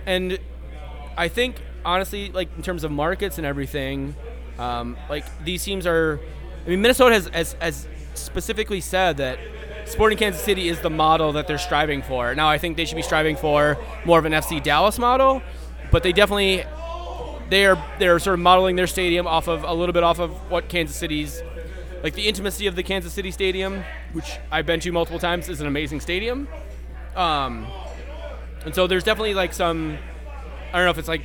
and 0.05 0.39
I 1.17 1.27
think 1.27 1.55
honestly, 1.85 2.29
like 2.31 2.49
in 2.55 2.63
terms 2.63 2.83
of 2.83 2.91
markets 2.91 3.37
and 3.37 3.45
everything, 3.45 4.15
um, 4.59 4.97
like 5.09 5.25
these 5.43 5.63
teams 5.63 5.85
are. 5.85 6.19
I 6.65 6.69
mean, 6.69 6.81
Minnesota 6.81 7.15
has, 7.15 7.27
has 7.27 7.53
has 7.53 7.87
specifically 8.13 8.81
said 8.81 9.17
that 9.17 9.39
Sporting 9.85 10.17
Kansas 10.17 10.41
City 10.41 10.69
is 10.69 10.79
the 10.81 10.89
model 10.89 11.33
that 11.33 11.47
they're 11.47 11.57
striving 11.57 12.01
for. 12.01 12.35
Now, 12.35 12.49
I 12.49 12.57
think 12.57 12.77
they 12.77 12.85
should 12.85 12.95
be 12.95 13.01
striving 13.01 13.35
for 13.35 13.77
more 14.05 14.19
of 14.19 14.25
an 14.25 14.31
FC 14.31 14.61
Dallas 14.61 14.99
model, 14.99 15.41
but 15.91 16.03
they 16.03 16.11
definitely 16.11 16.63
they 17.51 17.65
are 17.65 17.77
they're 17.99 18.17
sort 18.17 18.33
of 18.33 18.39
modeling 18.39 18.77
their 18.77 18.87
stadium 18.87 19.27
off 19.27 19.47
of 19.47 19.63
a 19.63 19.73
little 19.73 19.93
bit 19.93 20.03
off 20.03 20.19
of 20.19 20.31
what 20.49 20.69
Kansas 20.69 20.95
City's 20.95 21.43
like 22.01 22.13
the 22.13 22.27
intimacy 22.27 22.65
of 22.65 22.75
the 22.75 22.81
Kansas 22.81 23.13
City 23.13 23.29
Stadium, 23.29 23.83
which 24.13 24.39
I've 24.49 24.65
been 24.65 24.79
to 24.79 24.91
multiple 24.91 25.19
times, 25.19 25.49
is 25.49 25.61
an 25.61 25.67
amazing 25.67 25.99
stadium. 25.99 26.47
Um, 27.15 27.67
and 28.65 28.73
so 28.73 28.87
there's 28.87 29.03
definitely 29.03 29.33
like 29.33 29.53
some 29.53 29.97
I 30.73 30.77
don't 30.77 30.85
know 30.85 30.91
if 30.91 30.97
it's 30.97 31.09
like 31.09 31.23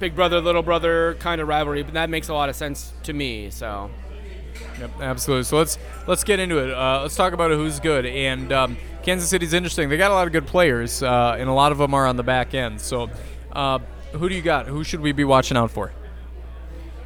big 0.00 0.16
brother 0.16 0.40
little 0.40 0.62
brother 0.62 1.14
kind 1.20 1.40
of 1.40 1.48
rivalry, 1.48 1.84
but 1.84 1.94
that 1.94 2.10
makes 2.10 2.28
a 2.28 2.34
lot 2.34 2.48
of 2.48 2.56
sense 2.56 2.92
to 3.04 3.12
me. 3.12 3.50
So 3.50 3.90
Yep, 4.80 5.00
absolutely. 5.00 5.44
So 5.44 5.58
let's 5.58 5.78
let's 6.06 6.24
get 6.24 6.40
into 6.40 6.58
it. 6.58 6.74
Uh, 6.74 7.02
let's 7.02 7.14
talk 7.14 7.32
about 7.32 7.52
who's 7.52 7.78
good. 7.78 8.04
And 8.04 8.52
um, 8.52 8.76
Kansas 9.04 9.28
City's 9.28 9.52
interesting. 9.52 9.88
They 9.88 9.96
got 9.96 10.10
a 10.10 10.14
lot 10.14 10.26
of 10.26 10.32
good 10.32 10.46
players, 10.46 11.02
uh, 11.02 11.36
and 11.38 11.48
a 11.48 11.52
lot 11.52 11.72
of 11.72 11.78
them 11.78 11.94
are 11.94 12.06
on 12.06 12.16
the 12.16 12.22
back 12.22 12.54
end. 12.54 12.80
So, 12.80 13.08
uh, 13.52 13.78
who 14.12 14.28
do 14.28 14.34
you 14.34 14.42
got? 14.42 14.66
Who 14.66 14.84
should 14.84 15.00
we 15.00 15.12
be 15.12 15.24
watching 15.24 15.56
out 15.56 15.70
for? 15.70 15.92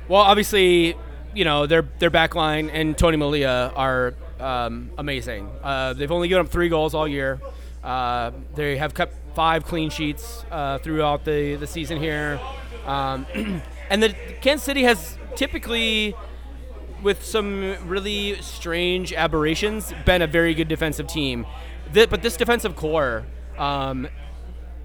Well, 0.08 0.22
obviously, 0.22 0.96
you 1.34 1.44
know 1.44 1.66
their 1.66 1.82
their 1.98 2.10
back 2.10 2.34
line 2.34 2.70
and 2.70 2.96
Tony 2.96 3.16
Melia 3.16 3.72
are 3.76 4.14
um, 4.40 4.90
amazing. 4.98 5.48
Uh, 5.62 5.92
they've 5.92 6.10
only 6.10 6.28
given 6.28 6.46
up 6.46 6.50
three 6.50 6.68
goals 6.68 6.94
all 6.94 7.06
year. 7.06 7.40
Uh, 7.82 8.32
they 8.54 8.76
have 8.76 8.94
kept 8.94 9.14
five 9.34 9.64
clean 9.64 9.90
sheets 9.90 10.44
uh, 10.50 10.78
throughout 10.78 11.24
the, 11.24 11.56
the 11.56 11.66
season 11.66 11.98
here, 11.98 12.40
um, 12.86 13.26
and 13.90 14.02
the 14.02 14.14
Kansas 14.40 14.64
City 14.64 14.82
has 14.82 15.16
typically, 15.34 16.14
with 17.02 17.24
some 17.24 17.76
really 17.88 18.40
strange 18.42 19.12
aberrations, 19.12 19.92
been 20.04 20.22
a 20.22 20.26
very 20.26 20.54
good 20.54 20.68
defensive 20.68 21.06
team. 21.06 21.46
Th- 21.94 22.10
but 22.10 22.22
this 22.22 22.36
defensive 22.36 22.76
core. 22.76 23.24
Um, 23.56 24.08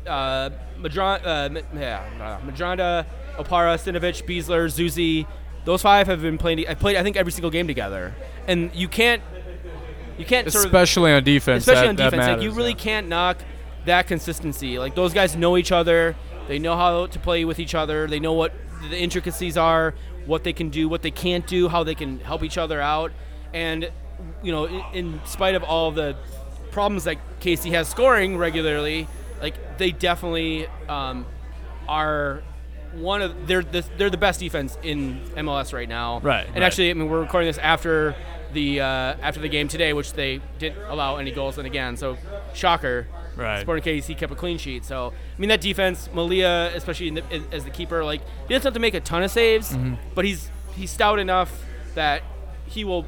uh, 0.08 0.50
Madron, 0.80 1.20
uh, 1.26 1.62
yeah, 1.78 2.06
uh, 2.20 2.46
Medranda, 2.50 3.06
Opara, 3.38 3.76
Stinovic, 3.78 4.26
Besler, 4.26 4.68
Zusi. 4.68 5.26
Those 5.66 5.82
five 5.82 6.08
have 6.08 6.22
been 6.22 6.38
playing. 6.38 6.68
I 6.68 6.76
played, 6.76 6.96
I 6.96 7.04
think, 7.04 7.16
every 7.16 7.32
single 7.32 7.50
game 7.50 7.68
together, 7.68 8.14
and 8.48 8.74
you 8.76 8.88
can't, 8.88 9.22
you 10.18 10.26
can't 10.26 10.52
sort 10.52 10.66
of, 10.66 10.72
Especially 10.72 11.12
on 11.12 11.24
defense. 11.24 11.64
especially 11.68 11.96
that- 11.96 12.04
on 12.04 12.12
defense. 12.12 12.28
like 12.28 12.42
you 12.42 12.52
really 12.52 12.72
yeah. 12.72 12.78
can't 12.78 13.08
knock 13.08 13.38
that 13.86 14.08
consistency. 14.08 14.78
Like 14.80 14.96
those 14.96 15.14
guys 15.14 15.36
know 15.36 15.58
each 15.58 15.72
other. 15.72 16.16
They 16.48 16.60
know 16.60 16.76
how 16.76 17.08
to 17.08 17.20
play 17.20 17.44
with 17.46 17.60
each 17.60 17.74
other. 17.74 18.08
They 18.08 18.20
know 18.20 18.34
what 18.34 18.54
the 18.90 18.98
intricacies 19.00 19.58
are, 19.58 19.96
what 20.26 20.44
they 20.44 20.54
can 20.54 20.70
do, 20.70 20.88
what 20.88 21.02
they 21.02 21.12
can't 21.12 21.46
do, 21.48 21.68
how 21.68 21.84
they 21.84 21.96
can 21.96 22.20
help 22.20 22.44
each 22.44 22.58
other 22.58 22.80
out. 22.80 23.12
And 23.54 23.90
you 24.44 24.52
know, 24.52 24.66
in, 24.66 24.84
in 24.94 25.22
spite 25.26 25.56
of 25.56 25.64
all 25.64 25.92
the 25.92 26.16
problems 26.72 27.06
that 27.06 27.18
Casey 27.40 27.72
has 27.72 27.88
scoring 27.88 28.38
regularly, 28.38 29.08
like 29.42 29.78
they 29.78 29.92
definitely 29.92 30.68
um, 30.90 31.26
are 31.88 32.44
one 32.94 33.22
of 33.22 33.48
they're 33.48 33.62
the, 33.64 33.84
they're 33.98 34.10
the 34.10 34.18
best 34.18 34.40
defense 34.40 34.78
in 34.84 35.20
MLS 35.36 35.74
right 35.74 35.90
now. 35.90 36.20
Right, 36.22 36.46
And 36.48 36.56
right. 36.56 36.64
actually, 36.64 36.90
I 36.92 36.94
mean, 36.94 37.10
we're 37.10 37.20
recording 37.22 37.48
this 37.50 37.58
after 37.58 38.16
the 38.54 38.82
uh, 38.82 38.86
after 39.22 39.40
the 39.42 39.50
game 39.50 39.68
today, 39.68 39.92
which 39.94 40.14
they 40.14 40.40
didn't 40.60 40.82
allow 40.86 41.18
any 41.18 41.32
goals 41.32 41.58
in 41.58 41.66
again. 41.66 41.98
So, 41.98 42.18
shocker. 42.54 43.08
Right. 43.36 43.60
Sporting 43.60 43.84
KC 43.84 44.18
kept 44.18 44.32
a 44.32 44.36
clean 44.36 44.58
sheet. 44.58 44.86
So, 44.86 45.08
I 45.12 45.42
mean, 45.42 45.50
that 45.50 45.60
defense, 45.60 46.10
Melia, 46.14 46.72
especially 46.74 47.10
in 47.10 47.16
the, 47.16 47.24
as 47.52 47.66
the 47.66 47.70
keeper, 47.70 48.02
like 48.02 48.22
he 48.48 48.54
doesn't 48.54 48.64
have 48.64 48.74
to 48.76 48.80
make 48.80 48.94
a 48.94 49.02
ton 49.02 49.24
of 49.24 49.32
saves, 49.32 49.74
Mm-hmm. 49.74 49.96
but 50.16 50.24
he's 50.24 50.50
he's 50.74 50.90
stout 50.90 51.20
enough 51.20 51.52
that 51.96 52.24
he 52.66 52.86
will 52.86 53.06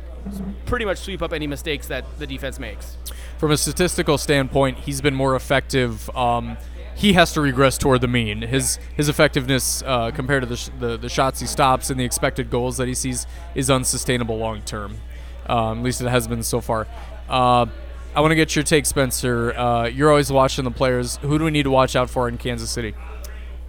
pretty 0.66 0.84
much 0.84 0.98
sweep 0.98 1.22
up 1.22 1.32
any 1.32 1.48
mistakes 1.48 1.88
that 1.88 2.04
the 2.20 2.28
defense 2.28 2.60
makes. 2.60 2.98
From 3.38 3.52
a 3.52 3.58
statistical 3.58 4.18
standpoint, 4.18 4.80
he's 4.80 5.00
been 5.02 5.14
more 5.16 5.36
effective. 5.36 6.10
Um, 6.16 6.58
he 6.96 7.14
has 7.14 7.34
to 7.34 7.42
regress 7.42 7.78
toward 7.78 8.02
the 8.02 8.08
mean. 8.08 8.42
His 8.42 8.80
his 8.96 9.08
effectiveness 9.10 9.84
uh, 9.86 10.10
compared 10.12 10.42
to 10.42 10.50
the, 10.50 10.58
sh- 10.58 10.70
the 10.80 10.98
the 10.98 11.10
shots 11.10 11.40
he 11.40 11.46
stops 11.46 11.92
and 11.92 12.00
the 12.00 12.04
expected 12.06 12.50
goals 12.50 12.78
that 12.78 12.88
he 12.88 12.96
sees 12.96 13.28
is 13.54 13.70
unsustainable 13.70 14.38
long 14.38 14.62
term. 14.64 14.98
Um, 15.46 15.78
at 15.80 15.84
least 15.84 16.02
it 16.02 16.08
has 16.08 16.28
been 16.28 16.42
so 16.42 16.60
far. 16.60 16.88
Uh, 17.30 17.68
I 18.16 18.22
want 18.22 18.32
to 18.32 18.36
get 18.36 18.56
your 18.56 18.64
take, 18.64 18.88
Spencer. 18.88 19.54
Uh, 19.56 19.86
you're 19.86 20.10
always 20.10 20.32
watching 20.32 20.64
the 20.64 20.72
players. 20.72 21.18
Who 21.18 21.38
do 21.38 21.46
we 21.46 21.52
need 21.52 21.64
to 21.64 21.72
watch 21.72 21.96
out 21.96 22.10
for 22.10 22.28
in 22.28 22.40
Kansas 22.40 22.72
City? 22.72 22.96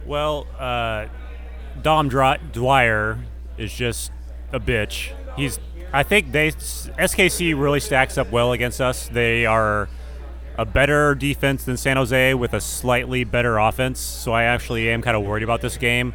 Well, 0.07 0.47
uh, 0.57 1.05
Dom 1.83 2.09
Dry- 2.09 2.37
Dwyer 2.37 3.19
is 3.59 3.71
just 3.71 4.11
a 4.51 4.59
bitch. 4.59 5.11
He's. 5.35 5.59
I 5.91 6.03
think 6.03 6.31
they 6.31 6.51
SKC 6.51 7.59
really 7.59 7.79
stacks 7.79 8.17
up 8.17 8.31
well 8.31 8.51
against 8.51 8.79
us. 8.81 9.07
They 9.07 9.45
are 9.45 9.89
a 10.57 10.65
better 10.65 11.15
defense 11.15 11.63
than 11.63 11.77
San 11.77 11.97
Jose 11.97 12.33
with 12.33 12.53
a 12.53 12.61
slightly 12.61 13.23
better 13.23 13.57
offense. 13.57 13.99
So 13.99 14.33
I 14.33 14.43
actually 14.43 14.89
am 14.91 15.01
kind 15.01 15.15
of 15.17 15.23
worried 15.23 15.43
about 15.43 15.61
this 15.61 15.77
game. 15.77 16.13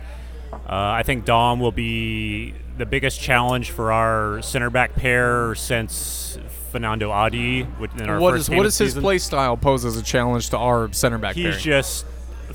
Uh, 0.52 0.58
I 0.68 1.02
think 1.02 1.24
Dom 1.24 1.58
will 1.60 1.72
be 1.72 2.54
the 2.78 2.86
biggest 2.86 3.20
challenge 3.20 3.70
for 3.70 3.90
our 3.90 4.40
center 4.42 4.70
back 4.70 4.94
pair 4.94 5.54
since 5.56 6.38
Fernando 6.70 7.10
Adi. 7.10 7.60
In 7.98 8.08
our 8.08 8.20
What 8.20 8.32
first 8.34 8.40
is 8.42 8.48
game 8.48 8.58
what 8.58 8.62
does 8.64 8.78
his 8.78 8.90
season. 8.90 9.02
play 9.02 9.18
style 9.18 9.56
pose 9.56 9.84
as 9.84 9.96
a 9.96 10.02
challenge 10.02 10.50
to 10.50 10.58
our 10.58 10.92
center 10.92 11.18
back 11.18 11.34
He's 11.34 11.44
pairing? 11.46 11.58
just 11.60 12.06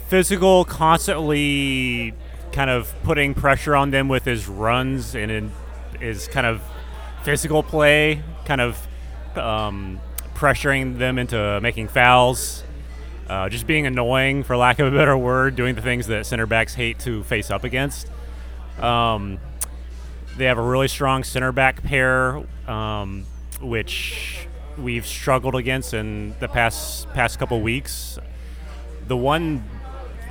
physical, 0.08 0.64
constantly 0.66 2.14
kind 2.52 2.70
of 2.70 2.94
putting 3.04 3.34
pressure 3.34 3.76
on 3.76 3.92
them 3.92 4.08
with 4.08 4.26
his 4.26 4.48
runs 4.48 5.16
and 5.16 5.32
in 5.32 5.52
his 6.00 6.28
kind 6.28 6.48
of 6.48 6.62
physical 7.24 7.64
play, 7.64 8.22
kind 8.46 8.62
of 8.62 8.88
um, 9.36 10.00
pressuring 10.36 10.98
them 10.98 11.18
into 11.18 11.60
making 11.62 11.88
fouls. 11.88 12.64
Uh, 13.28 13.48
just 13.48 13.68
being 13.68 13.86
annoying, 13.86 14.42
for 14.42 14.58
lack 14.58 14.80
of 14.80 14.92
a 14.92 14.98
better 14.98 15.16
word, 15.16 15.56
doing 15.56 15.76
the 15.76 15.84
things 15.84 16.08
that 16.08 16.26
center 16.26 16.48
backs 16.48 16.74
hate 16.74 16.98
to 16.98 17.24
face 17.26 17.52
up 17.52 17.64
against. 17.64 18.08
Um, 18.80 19.38
they 20.36 20.46
have 20.46 20.58
a 20.58 20.64
really 20.64 20.88
strong 20.88 21.24
center 21.24 21.52
back 21.52 21.84
pair, 21.84 22.42
um, 22.68 23.26
which 23.62 24.48
we've 24.80 25.06
struggled 25.06 25.54
against 25.54 25.94
in 25.94 26.34
the 26.40 26.48
past 26.48 27.08
past 27.14 27.38
couple 27.38 27.62
weeks. 27.62 28.18
The 29.08 29.18
one 29.18 29.64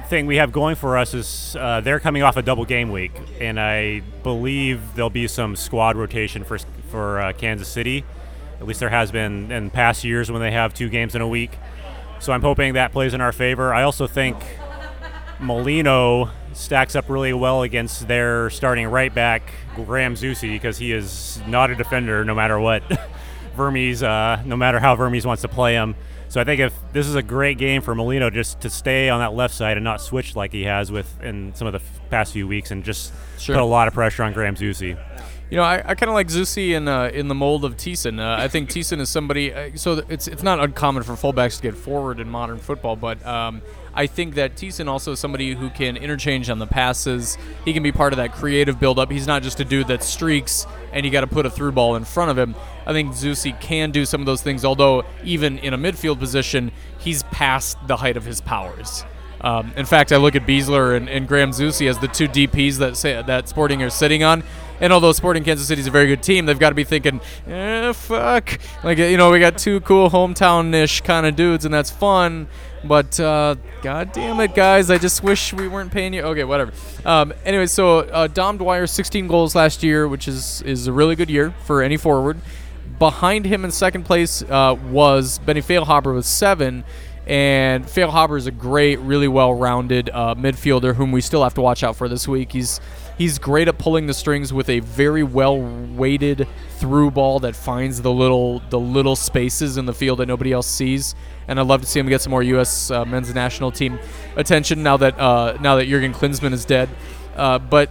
thing 0.08 0.26
we 0.26 0.36
have 0.36 0.50
going 0.50 0.74
for 0.74 0.96
us 0.96 1.14
is 1.14 1.56
uh, 1.58 1.80
they're 1.82 2.00
coming 2.00 2.22
off 2.22 2.36
a 2.36 2.42
double 2.42 2.64
game 2.64 2.90
week, 2.90 3.12
and 3.40 3.60
I 3.60 4.00
believe 4.22 4.80
there'll 4.94 5.10
be 5.10 5.28
some 5.28 5.54
squad 5.54 5.96
rotation 5.96 6.42
for 6.42 6.58
for 6.90 7.20
uh, 7.20 7.32
Kansas 7.32 7.68
City. 7.68 8.04
At 8.60 8.66
least 8.66 8.80
there 8.80 8.88
has 8.88 9.12
been 9.12 9.52
in 9.52 9.70
past 9.70 10.02
years 10.04 10.30
when 10.30 10.40
they 10.40 10.50
have 10.50 10.74
two 10.74 10.88
games 10.88 11.14
in 11.14 11.20
a 11.22 11.28
week. 11.28 11.52
So 12.20 12.32
I'm 12.32 12.42
hoping 12.42 12.74
that 12.74 12.90
plays 12.92 13.14
in 13.14 13.20
our 13.20 13.30
favor. 13.32 13.72
I 13.72 13.82
also 13.84 14.06
think 14.08 14.36
Molino 15.40 16.30
stacks 16.52 16.96
up 16.96 17.08
really 17.08 17.32
well 17.32 17.62
against 17.62 18.08
their 18.08 18.50
starting 18.50 18.86
right 18.88 19.14
back, 19.14 19.52
Graham 19.76 20.14
Zusi, 20.14 20.50
because 20.50 20.78
he 20.78 20.92
is 20.92 21.40
not 21.46 21.70
a 21.70 21.74
defender 21.76 22.24
no 22.24 22.34
matter 22.34 22.58
what. 22.58 22.82
Vermes, 23.56 24.02
uh, 24.04 24.40
no 24.44 24.56
matter 24.56 24.78
how 24.78 24.94
Vermes 24.94 25.26
wants 25.26 25.42
to 25.42 25.48
play 25.48 25.74
him. 25.74 25.96
So 26.28 26.40
I 26.40 26.44
think 26.44 26.60
if 26.60 26.72
this 26.92 27.08
is 27.08 27.14
a 27.16 27.22
great 27.22 27.58
game 27.58 27.82
for 27.82 27.92
Molino 27.94 28.30
just 28.30 28.60
to 28.60 28.70
stay 28.70 29.08
on 29.08 29.18
that 29.20 29.32
left 29.34 29.52
side 29.54 29.76
and 29.76 29.82
not 29.82 30.00
switch 30.00 30.36
like 30.36 30.52
he 30.52 30.62
has 30.64 30.92
with 30.92 31.20
in 31.22 31.54
some 31.56 31.66
of 31.66 31.72
the 31.72 31.80
f- 31.80 32.00
past 32.10 32.32
few 32.34 32.46
weeks 32.46 32.70
and 32.70 32.84
just 32.84 33.12
Sure. 33.38 33.56
put 33.56 33.62
a 33.62 33.64
lot 33.64 33.88
of 33.88 33.94
pressure 33.94 34.22
on 34.22 34.32
Graham 34.32 34.54
Zusi. 34.54 34.96
You 35.50 35.56
know, 35.56 35.62
I, 35.62 35.76
I 35.78 35.94
kind 35.94 36.10
of 36.10 36.14
like 36.14 36.28
Zusi 36.28 36.72
in 36.72 36.88
uh, 36.88 37.10
in 37.12 37.28
the 37.28 37.34
mold 37.34 37.64
of 37.64 37.76
Thiesson. 37.76 38.20
Uh, 38.20 38.42
I 38.42 38.48
think 38.48 38.68
Thiesson 38.68 39.00
is 39.00 39.08
somebody. 39.08 39.52
Uh, 39.52 39.70
so 39.76 40.02
it's 40.08 40.28
it's 40.28 40.42
not 40.42 40.60
uncommon 40.60 41.04
for 41.04 41.14
fullbacks 41.14 41.56
to 41.56 41.62
get 41.62 41.74
forward 41.74 42.20
in 42.20 42.28
modern 42.28 42.58
football, 42.58 42.96
but 42.96 43.24
um, 43.24 43.62
I 43.94 44.06
think 44.06 44.34
that 44.34 44.56
Thiesson 44.56 44.88
also 44.88 45.12
is 45.12 45.20
somebody 45.20 45.54
who 45.54 45.70
can 45.70 45.96
interchange 45.96 46.50
on 46.50 46.58
the 46.58 46.66
passes. 46.66 47.38
He 47.64 47.72
can 47.72 47.82
be 47.82 47.92
part 47.92 48.12
of 48.12 48.18
that 48.18 48.32
creative 48.32 48.78
build-up. 48.78 49.10
He's 49.10 49.26
not 49.26 49.42
just 49.42 49.58
a 49.58 49.64
dude 49.64 49.88
that 49.88 50.02
streaks 50.02 50.66
and 50.92 51.04
you 51.04 51.10
got 51.10 51.22
to 51.22 51.26
put 51.26 51.46
a 51.46 51.50
through 51.50 51.72
ball 51.72 51.96
in 51.96 52.04
front 52.04 52.30
of 52.30 52.38
him. 52.38 52.54
I 52.86 52.92
think 52.92 53.12
Zusi 53.12 53.58
can 53.58 53.90
do 53.90 54.04
some 54.04 54.20
of 54.20 54.26
those 54.26 54.42
things. 54.42 54.64
Although 54.64 55.04
even 55.24 55.58
in 55.58 55.74
a 55.74 55.78
midfield 55.78 56.18
position, 56.18 56.72
he's 56.98 57.22
past 57.24 57.76
the 57.86 57.96
height 57.96 58.16
of 58.16 58.24
his 58.24 58.40
powers. 58.40 59.04
Um, 59.40 59.72
in 59.76 59.86
fact, 59.86 60.12
I 60.12 60.16
look 60.16 60.34
at 60.34 60.46
Besler 60.46 60.96
and, 60.96 61.08
and 61.08 61.26
Graham 61.26 61.50
Zusi 61.50 61.88
as 61.88 61.98
the 61.98 62.08
two 62.08 62.28
DPs 62.28 62.78
that 62.78 62.96
say, 62.96 63.20
that 63.22 63.48
Sporting 63.48 63.82
are 63.82 63.90
sitting 63.90 64.22
on, 64.22 64.42
And 64.80 64.92
although 64.92 65.12
Sporting 65.12 65.44
Kansas 65.44 65.66
City 65.66 65.80
is 65.80 65.86
a 65.86 65.90
very 65.90 66.06
good 66.06 66.22
team, 66.22 66.46
they've 66.46 66.58
got 66.58 66.68
to 66.68 66.74
be 66.74 66.84
thinking, 66.84 67.20
eh, 67.46 67.92
fuck. 67.92 68.58
Like, 68.84 68.98
you 68.98 69.16
know, 69.16 69.30
we 69.30 69.40
got 69.40 69.58
two 69.58 69.80
cool 69.80 70.10
hometown 70.10 70.72
ish 70.74 71.00
kind 71.00 71.26
of 71.26 71.36
dudes, 71.36 71.64
and 71.64 71.74
that's 71.74 71.90
fun. 71.90 72.48
But, 72.84 73.18
uh, 73.18 73.56
god 73.82 74.12
damn 74.12 74.38
it, 74.40 74.54
guys. 74.54 74.90
I 74.90 74.98
just 74.98 75.22
wish 75.22 75.52
we 75.52 75.66
weren't 75.66 75.90
paying 75.90 76.14
you. 76.14 76.22
Okay, 76.22 76.44
whatever. 76.44 76.72
Um, 77.04 77.34
anyway, 77.44 77.66
so 77.66 78.00
uh, 78.00 78.28
Dom 78.28 78.56
Dwyer, 78.56 78.86
16 78.86 79.26
goals 79.26 79.54
last 79.54 79.82
year, 79.82 80.06
which 80.06 80.28
is, 80.28 80.62
is 80.62 80.86
a 80.86 80.92
really 80.92 81.16
good 81.16 81.30
year 81.30 81.54
for 81.64 81.82
any 81.82 81.96
forward. 81.96 82.40
Behind 82.98 83.44
him 83.44 83.64
in 83.64 83.70
second 83.70 84.04
place 84.04 84.42
uh, 84.42 84.76
was 84.90 85.38
Benny 85.40 85.60
Feilhaber 85.62 86.14
with 86.14 86.26
seven. 86.26 86.84
And 87.26 87.84
Feilhaber 87.84 88.38
is 88.38 88.46
a 88.46 88.50
great, 88.50 88.98
really 89.00 89.28
well-rounded 89.28 90.08
uh, 90.08 90.34
midfielder 90.34 90.94
whom 90.94 91.12
we 91.12 91.20
still 91.20 91.42
have 91.42 91.52
to 91.54 91.60
watch 91.60 91.84
out 91.84 91.94
for 91.94 92.08
this 92.08 92.26
week. 92.26 92.52
He's 92.52 92.80
he's 93.18 93.38
great 93.38 93.68
at 93.68 93.76
pulling 93.78 94.06
the 94.06 94.14
strings 94.14 94.52
with 94.52 94.70
a 94.70 94.80
very 94.80 95.22
well-weighted 95.22 96.48
through 96.78 97.10
ball 97.10 97.40
that 97.40 97.54
finds 97.54 98.00
the 98.00 98.12
little 98.12 98.60
the 98.70 98.78
little 98.78 99.16
spaces 99.16 99.76
in 99.76 99.84
the 99.84 99.92
field 99.92 100.20
that 100.20 100.26
nobody 100.26 100.52
else 100.52 100.66
sees. 100.66 101.14
And 101.48 101.58
I'd 101.58 101.66
love 101.66 101.80
to 101.80 101.86
see 101.86 102.00
him 102.00 102.08
get 102.08 102.22
some 102.22 102.30
more 102.30 102.42
U.S. 102.42 102.90
Uh, 102.90 103.04
men's 103.04 103.34
national 103.34 103.72
team 103.72 103.98
attention 104.36 104.82
now 104.82 104.96
that 104.98 105.18
uh, 105.18 105.58
now 105.60 105.76
that 105.76 105.86
Jurgen 105.86 106.14
Klinsmann 106.14 106.52
is 106.52 106.64
dead. 106.64 106.88
Uh, 107.36 107.58
but 107.58 107.90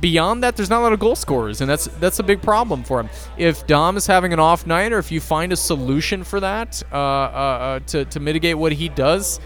beyond 0.00 0.42
that, 0.42 0.56
there's 0.56 0.70
not 0.70 0.80
a 0.80 0.82
lot 0.82 0.92
of 0.92 1.00
goal 1.00 1.16
scorers, 1.16 1.60
and 1.60 1.70
that's 1.70 1.86
that's 1.98 2.18
a 2.18 2.22
big 2.22 2.42
problem 2.42 2.84
for 2.84 3.00
him. 3.00 3.08
If 3.36 3.66
Dom 3.66 3.96
is 3.96 4.06
having 4.06 4.32
an 4.32 4.38
off 4.38 4.66
night, 4.66 4.92
or 4.92 4.98
if 4.98 5.10
you 5.10 5.20
find 5.20 5.52
a 5.52 5.56
solution 5.56 6.24
for 6.24 6.40
that 6.40 6.82
uh, 6.92 6.96
uh, 6.96 6.98
uh, 6.98 7.78
to 7.80 8.04
to 8.04 8.20
mitigate 8.20 8.58
what 8.58 8.72
he 8.72 8.88
does, 8.88 9.40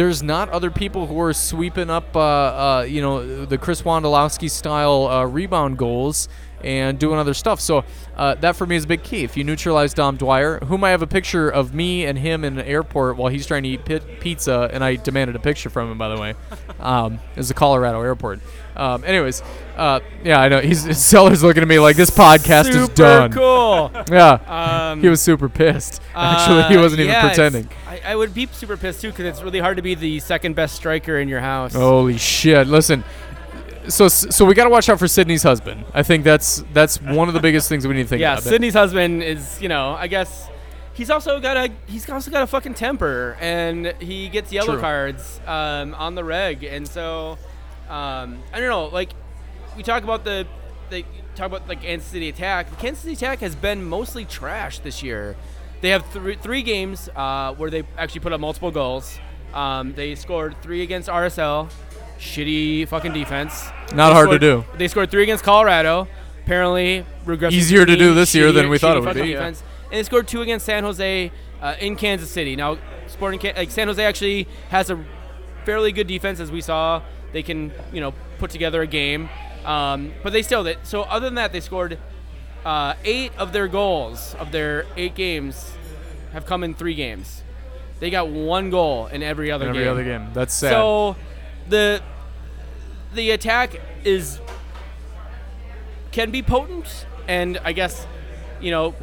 there's 0.00 0.22
not 0.22 0.48
other 0.48 0.70
people 0.70 1.06
who 1.06 1.20
are 1.20 1.34
sweeping 1.34 1.90
up, 1.90 2.16
uh, 2.16 2.20
uh, 2.20 2.86
you 2.88 3.02
know, 3.02 3.44
the 3.44 3.58
Chris 3.58 3.82
Wondolowski 3.82 4.50
style 4.50 5.06
uh, 5.06 5.26
rebound 5.26 5.76
goals 5.76 6.26
and 6.64 6.98
doing 6.98 7.18
other 7.18 7.34
stuff. 7.34 7.60
So 7.60 7.84
uh, 8.16 8.34
that 8.36 8.56
for 8.56 8.64
me 8.64 8.76
is 8.76 8.84
a 8.84 8.86
big 8.86 9.02
key. 9.02 9.24
If 9.24 9.36
you 9.36 9.44
neutralize 9.44 9.92
Dom 9.92 10.16
Dwyer, 10.16 10.58
whom 10.60 10.84
I 10.84 10.90
have 10.90 11.02
a 11.02 11.06
picture 11.06 11.50
of 11.50 11.74
me 11.74 12.06
and 12.06 12.18
him 12.18 12.44
in 12.44 12.58
an 12.58 12.64
airport 12.64 13.18
while 13.18 13.30
he's 13.30 13.44
trying 13.44 13.64
to 13.64 13.68
eat 13.68 13.84
pit- 13.84 14.20
pizza, 14.20 14.70
and 14.72 14.82
I 14.82 14.96
demanded 14.96 15.36
a 15.36 15.38
picture 15.38 15.68
from 15.68 15.90
him, 15.90 15.98
by 15.98 16.08
the 16.08 16.18
way, 16.18 16.34
um, 16.80 17.20
is 17.36 17.48
the 17.48 17.54
Colorado 17.54 18.00
airport. 18.00 18.40
Um, 18.76 19.04
anyways, 19.04 19.42
uh, 19.76 20.00
yeah, 20.24 20.40
I 20.40 20.48
know 20.48 20.60
he's 20.60 20.80
Zeller's 20.96 21.42
looking 21.42 21.62
at 21.62 21.68
me 21.68 21.78
like 21.78 21.96
this 21.96 22.10
podcast 22.10 22.68
is 22.68 22.74
Super 22.86 22.94
done. 22.94 23.32
cool. 23.32 23.90
Yeah, 24.10 24.90
Um, 24.90 25.00
he 25.00 25.08
was 25.08 25.20
super 25.20 25.48
pissed. 25.48 26.00
Actually, 26.14 26.62
he 26.64 26.76
uh, 26.76 26.82
wasn't 26.82 27.00
even 27.00 27.12
yeah, 27.12 27.26
it's- 27.26 27.36
pretending. 27.36 27.68
I, 27.88 28.00
I 28.12 28.16
would 28.16 28.32
be 28.34 28.46
super 28.52 28.76
pissed 28.76 29.00
too 29.00 29.08
because 29.10 29.24
it's 29.26 29.42
really 29.42 29.58
hard 29.58 29.76
to 29.76 29.82
be 29.82 29.94
the 29.94 30.20
second 30.20 30.54
best 30.54 30.74
striker 30.76 31.18
in 31.18 31.28
your 31.28 31.40
house. 31.40 31.74
Holy 31.74 32.16
shit! 32.18 32.66
Listen, 32.68 33.02
so 33.88 34.08
so 34.08 34.44
we 34.44 34.54
got 34.54 34.64
to 34.64 34.70
watch 34.70 34.88
out 34.88 34.98
for 34.98 35.08
Sydney's 35.08 35.42
husband. 35.42 35.84
I 35.94 36.02
think 36.02 36.22
that's 36.24 36.62
that's 36.72 37.00
one 37.02 37.28
of 37.28 37.34
the 37.34 37.40
biggest 37.40 37.68
things 37.68 37.86
we 37.86 37.94
need 37.94 38.04
to 38.04 38.08
think 38.08 38.20
yeah, 38.22 38.34
about. 38.34 38.44
Sydney's 38.44 38.74
husband 38.74 39.22
is, 39.22 39.60
you 39.60 39.68
know, 39.68 39.94
I 39.98 40.06
guess 40.06 40.48
he's 40.92 41.10
also 41.10 41.40
got 41.40 41.56
a 41.56 41.70
he's 41.86 42.08
also 42.08 42.30
got 42.30 42.42
a 42.42 42.46
fucking 42.46 42.74
temper, 42.74 43.36
and 43.40 43.94
he 44.00 44.28
gets 44.28 44.52
yellow 44.52 44.74
True. 44.74 44.80
cards 44.80 45.40
um, 45.46 45.94
on 45.94 46.14
the 46.14 46.22
reg, 46.24 46.62
and 46.64 46.86
so 46.86 47.38
um, 47.90 48.42
I 48.52 48.60
don't 48.60 48.68
know. 48.68 48.86
Like 48.86 49.10
we 49.76 49.82
talk 49.82 50.04
about 50.04 50.24
the 50.24 50.46
the 50.90 51.04
talk 51.34 51.46
about 51.46 51.68
like 51.68 51.82
Kansas 51.82 52.08
City 52.08 52.28
attack. 52.28 52.70
The 52.70 52.76
Kansas 52.76 53.02
City 53.02 53.14
attack 53.14 53.40
has 53.40 53.54
been 53.54 53.84
mostly 53.84 54.24
trash 54.24 54.78
this 54.78 55.02
year. 55.02 55.36
They 55.80 55.90
have 55.90 56.06
three 56.06 56.36
three 56.36 56.62
games 56.62 57.08
uh, 57.16 57.54
where 57.54 57.70
they 57.70 57.82
actually 57.98 58.20
put 58.20 58.32
up 58.32 58.40
multiple 58.40 58.70
goals. 58.70 59.18
Um, 59.52 59.94
they 59.94 60.14
scored 60.14 60.54
three 60.62 60.82
against 60.82 61.08
RSL. 61.08 61.70
Shitty 62.18 62.86
fucking 62.88 63.12
defense. 63.12 63.68
Not 63.94 64.10
They 64.10 64.14
hard 64.14 64.30
to 64.30 64.38
do. 64.38 64.64
They 64.76 64.88
scored 64.88 65.10
three 65.10 65.22
against 65.22 65.42
Colorado. 65.42 66.06
Apparently, 66.44 67.04
regressive 67.24 67.58
Easier 67.58 67.86
to 67.86 67.96
do 67.96 68.14
this 68.14 68.34
year 68.34 68.52
than 68.52 68.68
we 68.68 68.78
thought 68.78 68.96
it 68.96 69.02
shitty 69.02 69.06
would 69.06 69.14
be, 69.22 69.30
yeah. 69.30 69.46
And 69.46 69.56
they 69.90 70.02
scored 70.02 70.28
two 70.28 70.42
against 70.42 70.66
San 70.66 70.84
Jose 70.84 71.32
uh, 71.60 71.74
in 71.80 71.96
Kansas 71.96 72.30
City. 72.30 72.56
Now, 72.56 72.78
Sporting 73.06 73.40
like 73.56 73.70
San 73.70 73.88
Jose 73.88 74.02
actually 74.04 74.46
has 74.68 74.88
a 74.90 75.04
fairly 75.64 75.92
good 75.92 76.06
defense, 76.06 76.40
as 76.40 76.50
we 76.50 76.60
saw. 76.60 77.02
They 77.32 77.42
can 77.42 77.72
you 77.92 78.00
know 78.00 78.12
put 78.38 78.50
together 78.50 78.82
a 78.82 78.86
game, 78.86 79.28
um, 79.64 80.12
but 80.22 80.32
they 80.32 80.42
still 80.42 80.64
that. 80.64 80.86
So 80.86 81.02
other 81.02 81.26
than 81.26 81.34
that, 81.36 81.52
they 81.52 81.60
scored 81.60 81.98
uh, 82.64 82.94
eight 83.04 83.32
of 83.38 83.52
their 83.52 83.68
goals 83.68 84.34
of 84.38 84.52
their 84.52 84.86
eight 84.96 85.14
games 85.14 85.72
have 86.32 86.46
come 86.46 86.64
in 86.64 86.74
three 86.74 86.94
games. 86.94 87.42
They 87.98 88.10
got 88.10 88.28
one 88.28 88.70
goal 88.70 89.06
in 89.06 89.22
every 89.22 89.50
other 89.50 89.68
every 89.68 89.82
game. 89.82 89.90
other 89.90 90.04
game. 90.04 90.28
That's 90.32 90.54
sad. 90.54 90.70
So 90.70 91.16
the 91.68 92.02
the 93.14 93.30
attack 93.30 93.80
is 94.04 94.40
can 96.12 96.30
be 96.30 96.42
potent, 96.42 97.06
and 97.28 97.58
I 97.64 97.72
guess 97.72 98.06
you 98.60 98.70
know 98.70 98.94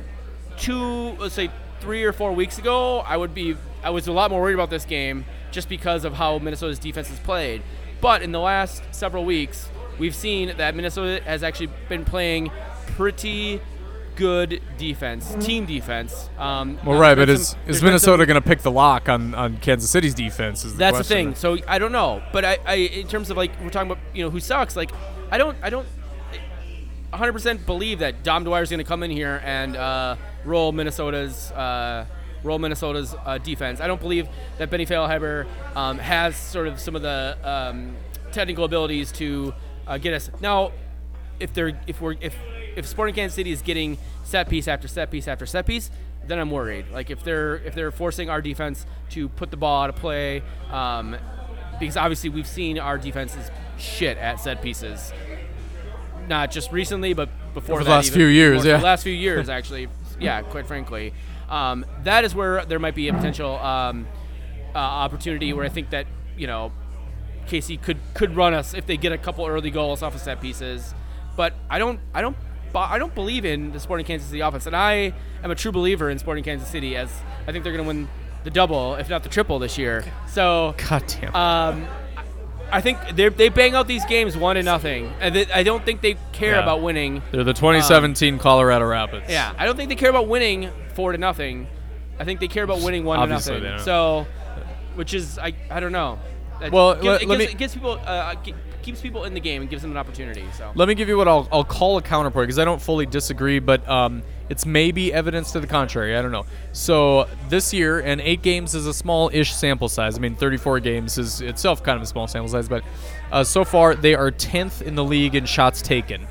two 0.58 1.12
let's 1.20 1.36
say 1.36 1.52
three 1.80 2.04
or 2.04 2.12
four 2.12 2.34
weeks 2.34 2.58
ago 2.58 3.00
I 3.00 3.16
would 3.16 3.36
be 3.36 3.56
I 3.84 3.92
was 3.92 4.08
a 4.08 4.12
lot 4.12 4.32
more 4.32 4.42
worried 4.42 4.56
about 4.56 4.72
this 4.72 4.86
game 4.86 5.26
just 5.52 5.70
because 5.70 6.04
of 6.04 6.14
how 6.14 6.40
Minnesota's 6.40 6.80
defense 6.80 7.08
has 7.10 7.20
played. 7.20 7.62
But 8.02 8.22
in 8.22 8.32
the 8.32 8.39
last 8.39 8.84
several 8.91 9.26
weeks, 9.26 9.70
we've 9.98 10.16
seen 10.16 10.56
that 10.58 10.76
Minnesota 10.76 11.24
has 11.24 11.43
actually 11.43 11.70
been 11.89 12.06
playing 12.06 12.52
pretty 12.95 13.62
good 14.16 14.62
defense, 14.78 15.36
team 15.45 15.66
defense. 15.66 16.30
Um, 16.39 16.80
well, 16.84 17.00
right, 17.00 17.16
but 17.16 17.30
is 17.30 17.50
some- 17.50 17.60
is 17.68 17.78
some- 17.80 17.86
Minnesota 17.86 18.26
going 18.26 18.41
to 18.41 18.48
pick 18.48 18.62
the 18.62 18.72
lock 18.72 19.10
on, 19.10 19.36
on 19.36 19.58
Kansas 19.58 19.89
City's 19.89 20.16
defense? 20.16 20.66
Is 20.66 20.74
the 20.74 20.80
that's 20.80 20.98
the 20.98 21.04
thing. 21.04 21.36
So 21.36 21.58
I 21.68 21.78
don't 21.78 21.91
know, 21.91 22.24
but 22.34 22.43
I, 22.43 22.58
I, 22.66 22.74
in 22.76 23.08
terms 23.08 23.30
of 23.30 23.38
like 23.38 23.52
we're 23.62 23.70
talking 23.70 23.91
about, 23.91 24.04
you 24.14 24.24
know, 24.24 24.30
who 24.32 24.39
sucks. 24.39 24.76
Like, 24.76 24.91
I 25.32 25.38
don't, 25.38 25.56
I 25.62 25.70
don't, 25.70 25.88
100% 27.14 27.66
believe 27.66 28.00
that 28.00 28.24
Dom 28.24 28.43
Dwyer 28.43 28.64
is 28.64 28.70
going 28.70 28.80
to 28.80 28.84
come 28.84 29.04
in 29.04 29.12
here 29.12 29.41
and 29.43 29.76
uh, 29.76 30.16
roll 30.43 30.72
Minnesota's, 30.72 31.52
uh, 31.52 32.06
roll 32.44 32.60
Minnesota's 32.60 33.16
uh, 33.26 33.38
defense. 33.38 33.82
I 33.82 33.88
don't 33.88 34.02
believe 34.02 34.28
that 34.58 34.70
Benny 34.70 34.86
Feilhaber 34.86 35.48
um, 35.76 35.98
has 36.00 36.36
sort 36.36 36.68
of 36.68 36.80
some 36.80 36.96
of 36.96 37.02
the 37.02 37.38
um, 37.44 37.96
technical 38.32 38.66
abilities 38.66 39.12
to 39.14 39.54
uh, 39.88 39.98
get 39.98 40.14
us 40.14 40.30
now. 40.42 40.72
If 41.40 41.54
they're, 41.54 41.80
if 41.86 42.02
we're, 42.02 42.16
if, 42.20 42.36
if 42.76 42.86
Sporting 42.88 43.16
Kansas 43.16 43.36
City 43.36 43.52
is 43.52 43.62
getting 43.62 43.98
set 44.24 44.50
piece 44.50 44.68
after 44.68 44.88
set 44.88 45.12
piece 45.12 45.28
after 45.28 45.46
set 45.46 45.66
piece, 45.66 45.92
then 46.28 46.40
I'm 46.40 46.52
worried. 46.52 46.86
Like 46.92 47.10
if 47.10 47.24
they're 47.24 47.56
if 47.58 47.74
they're 47.74 47.92
forcing 47.92 48.30
our 48.30 48.42
defense 48.42 48.86
to 49.12 49.30
put 49.30 49.52
the 49.52 49.58
ball 49.58 49.84
out 49.84 49.90
of 49.90 49.96
play, 49.96 50.44
um, 50.72 51.16
because 51.80 51.98
obviously 51.98 52.30
we've 52.30 52.48
seen 52.48 52.80
our 52.80 52.98
defense 52.98 53.36
is 53.36 53.50
shit 53.78 54.18
at 54.18 54.40
set 54.40 54.62
pieces. 54.62 55.12
Not 56.28 56.52
just 56.52 56.72
recently, 56.72 57.14
but 57.14 57.30
before 57.54 57.84
the 57.84 57.90
last 57.90 58.08
even- 58.08 58.20
few 58.20 58.28
years, 58.28 58.66
yeah. 58.66 58.78
The 58.78 58.84
last 58.84 59.04
few 59.04 59.14
years, 59.14 59.48
actually, 59.58 59.88
yeah, 60.20 60.42
quite 60.42 60.68
frankly, 60.68 61.14
um, 61.50 61.86
that 62.04 62.24
is 62.24 62.36
where 62.36 62.66
there 62.66 62.80
might 62.80 62.95
be 62.95 63.08
a 63.08 63.14
potential 63.14 63.58
um, 63.58 64.08
uh, 64.76 64.78
opportunity 64.78 65.54
where 65.54 65.66
I 65.66 65.70
think 65.70 65.89
that 65.91 66.08
you 66.38 66.48
know 66.48 66.72
Casey 67.48 67.78
could 67.78 67.98
could 68.14 68.36
run 68.36 68.54
us 68.54 68.74
if 68.74 68.86
they 68.86 68.98
get 68.98 69.12
a 69.12 69.18
couple 69.18 69.45
early 69.45 69.72
goals 69.72 70.04
off 70.04 70.16
of 70.16 70.22
set 70.22 70.41
pieces. 70.41 70.93
But 71.36 71.54
I 71.70 71.80
don't 71.80 72.00
I 72.14 72.22
don't 72.22 72.36
I 72.76 73.00
don't 73.00 73.16
believe 73.16 73.45
in 73.45 73.72
the 73.72 73.80
Sporting 73.80 74.06
Kansas 74.06 74.30
City 74.30 74.41
offense, 74.41 74.66
and 74.66 74.76
I 74.76 75.14
am 75.43 75.52
a 75.52 75.56
true 75.56 75.72
believer 75.72 76.10
in 76.10 76.20
Sporting 76.20 76.43
Kansas 76.43 76.70
City 76.70 76.95
as 76.95 77.10
I 77.48 77.52
think 77.52 77.64
they're 77.64 77.74
going 77.74 77.86
to 77.86 77.88
win 77.88 78.10
the 78.43 78.50
double, 78.50 78.95
if 78.95 79.10
not 79.10 79.24
the 79.24 79.30
triple, 79.30 79.60
this 79.60 79.78
year. 79.78 80.04
So 80.28 80.76
God 80.89 81.04
damn. 81.08 81.36
um, 81.36 81.88
I 82.72 82.82
think 82.82 82.97
they 83.15 83.30
they 83.30 83.49
bang 83.49 83.76
out 83.76 83.88
these 83.88 84.05
games 84.05 84.36
one 84.36 84.55
to 84.57 84.63
nothing, 84.63 85.11
and 85.22 85.34
they, 85.36 85.45
I 85.51 85.63
don't 85.63 85.84
think 85.86 86.01
they 86.01 86.15
care 86.34 86.53
Yeah. 86.55 86.63
about 86.63 86.82
winning. 86.82 87.22
They're 87.32 87.43
the 87.43 87.53
2017 87.53 88.39
Colorado 88.39 88.86
Rapids. 88.86 89.26
Yeah, 89.30 89.53
I 89.57 89.65
don't 89.65 89.76
think 89.78 89.89
they 89.89 89.95
care 89.95 90.09
about 90.09 90.28
winning 90.28 90.70
four 90.93 91.11
to 91.13 91.18
nothing. 91.18 91.68
I 92.20 92.26
think 92.26 92.39
they 92.39 92.47
care 92.47 92.63
about 92.63 92.82
winning 92.82 93.03
one 93.05 93.20
Obviously 93.20 93.55
to 93.55 93.59
they 93.61 93.70
nothing. 93.70 93.78
don't. 93.78 93.86
So, 93.86 94.28
which 94.95 95.13
is 95.13 95.38
I 95.39 95.53
I 95.70 95.80
don't 95.80 95.91
know. 95.93 96.20
That 96.59 96.72
Well, 96.72 96.95
gives, 96.95 97.05
let- 97.05 97.22
it, 97.22 97.28
let 97.28 97.38
gives, 97.38 97.47
me- 97.49 97.53
it 97.53 97.57
gives 97.57 97.74
people 97.76 97.99
uh, 98.05 98.34
ke- 98.36 98.53
keeps 98.82 98.99
people 99.01 99.24
in 99.26 99.34
the 99.34 99.39
game 99.39 99.61
and 99.61 99.70
gives 99.70 99.82
them 99.84 99.91
an 99.91 99.97
opportunity. 99.97 100.43
So 100.57 100.72
Let 100.76 100.88
me 100.88 100.95
give 100.95 101.07
you 101.07 101.15
what 101.18 101.28
I'll, 101.28 101.47
I'll 101.51 101.63
call 101.63 101.97
a 101.97 102.01
counterpoint 102.01 102.47
because 102.47 102.57
I 102.57 102.65
don't 102.65 102.82
fully 102.82 103.05
disagree, 103.05 103.59
but 103.59 103.88
um, 103.88 104.24
it's 104.50 104.66
maybe 104.66 105.14
evidence 105.14 105.52
to 105.52 105.60
the 105.60 105.68
contrary. 105.68 106.16
I 106.16 106.22
don't 106.22 106.32
know. 106.32 106.45
So 106.72 107.28
this 107.50 107.74
year, 107.74 108.00
and 108.00 108.22
eight 108.22 108.41
games 108.41 108.76
is 108.76 108.88
a 108.88 108.93
small-ish 108.93 109.54
sample 109.54 109.89
size. 109.89 110.18
I 110.18 110.22
mean, 110.22 110.36
34 110.36 110.80
games 110.80 111.18
is 111.18 111.41
itself 111.41 111.84
kind 111.84 111.98
of 111.98 112.04
a 112.04 112.06
small 112.06 112.28
sample 112.28 112.50
size, 112.50 112.70
but 112.70 112.84
uh, 113.32 113.43
so 113.43 113.66
far 113.66 113.95
they 113.95 114.16
are 114.16 114.32
10th 114.32 114.82
in 114.82 114.95
the 114.95 115.04
league 115.04 115.36
in 115.36 115.45
shots 115.45 115.82
taken. 115.82 116.28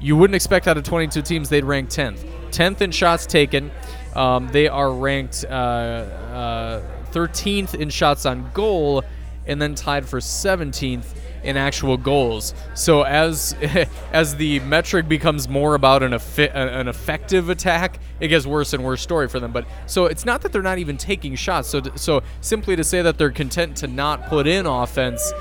You 0.00 0.16
wouldn't 0.16 0.36
expect 0.36 0.68
out 0.68 0.76
of 0.76 0.84
22 0.84 1.22
teams 1.22 1.48
they'd 1.48 1.64
rank 1.64 1.90
10th. 1.90 2.24
10th 2.50 2.80
in 2.80 2.90
shots 2.92 3.26
taken. 3.26 3.70
Um, 4.14 4.48
they 4.48 4.68
are 4.68 4.92
ranked 4.92 5.44
uh, 5.48 5.52
uh, 5.52 6.82
13th 7.10 7.74
in 7.74 7.90
shots 7.90 8.26
on 8.26 8.50
goal, 8.54 9.02
and 9.46 9.60
then 9.60 9.74
tied 9.74 10.06
for 10.06 10.20
17th 10.20 11.14
in 11.42 11.56
actual 11.56 11.96
goals. 11.96 12.54
So 12.74 13.02
as 13.02 13.54
as 14.12 14.36
the 14.36 14.60
metric 14.60 15.08
becomes 15.08 15.48
more 15.48 15.74
about 15.74 16.02
an 16.02 16.14
effi- 16.14 16.50
an 16.50 16.88
effective 16.88 17.48
attack, 17.48 18.00
it 18.20 18.28
gets 18.28 18.46
worse 18.46 18.72
and 18.72 18.84
worse 18.84 19.00
story 19.02 19.28
for 19.28 19.40
them. 19.40 19.52
But 19.52 19.66
so 19.86 20.06
it's 20.06 20.24
not 20.24 20.42
that 20.42 20.52
they're 20.52 20.62
not 20.62 20.78
even 20.78 20.96
taking 20.96 21.34
shots. 21.34 21.68
So 21.68 21.82
so 21.94 22.22
simply 22.40 22.76
to 22.76 22.84
say 22.84 23.02
that 23.02 23.18
they're 23.18 23.30
content 23.30 23.76
to 23.78 23.86
not 23.86 24.26
put 24.28 24.46
in 24.46 24.66
offense 24.66 25.32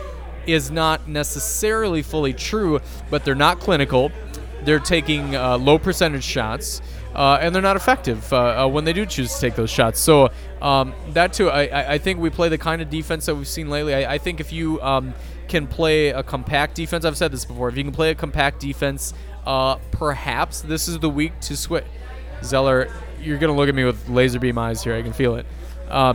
is 0.45 0.71
not 0.71 1.07
necessarily 1.07 2.01
fully 2.01 2.33
true, 2.33 2.79
but 3.09 3.25
they're 3.25 3.35
not 3.35 3.59
clinical. 3.59 4.11
they're 4.63 4.79
taking 4.79 5.35
uh, 5.35 5.57
low 5.57 5.77
percentage 5.77 6.23
shots, 6.23 6.81
uh, 7.15 7.37
and 7.41 7.53
they're 7.53 7.61
not 7.61 7.75
effective 7.75 8.31
uh, 8.33 8.65
uh, 8.65 8.67
when 8.67 8.85
they 8.85 8.93
do 8.93 9.05
choose 9.05 9.33
to 9.33 9.39
take 9.39 9.55
those 9.55 9.69
shots. 9.69 9.99
So 9.99 10.29
um, 10.61 10.93
that 11.09 11.33
too, 11.33 11.49
I, 11.49 11.93
I, 11.93 11.97
think 11.99 12.19
we 12.19 12.29
play 12.29 12.49
the 12.49 12.57
kind 12.57 12.81
of 12.81 12.89
defense 12.89 13.27
that 13.27 13.35
we've 13.35 13.47
seen 13.47 13.69
lately. 13.69 13.93
I, 13.93 14.15
I 14.15 14.17
think 14.17 14.39
if 14.39 14.51
you 14.51 14.81
um, 14.81 15.13
can 15.47 15.67
play 15.67 16.09
a 16.09 16.23
compact 16.23 16.75
defense, 16.75 17.05
I've 17.05 17.17
said 17.17 17.31
this 17.31 17.45
before. 17.45 17.69
If 17.69 17.77
you 17.77 17.83
can 17.83 17.93
play 17.93 18.11
a 18.11 18.15
compact 18.15 18.59
defense, 18.59 19.13
uh, 19.45 19.75
perhaps 19.91 20.61
this 20.61 20.87
is 20.87 20.99
the 20.99 21.09
week 21.09 21.39
to 21.41 21.55
switch. 21.55 21.85
Zeller, 22.43 22.89
you're 23.21 23.37
gonna 23.37 23.55
look 23.55 23.69
at 23.69 23.75
me 23.75 23.83
with 23.83 24.09
laser 24.09 24.39
beam 24.39 24.57
eyes 24.57 24.83
here. 24.83 24.93
I 24.93 25.01
can 25.01 25.13
feel 25.13 25.35
it. 25.35 25.45
Uh, 25.89 26.13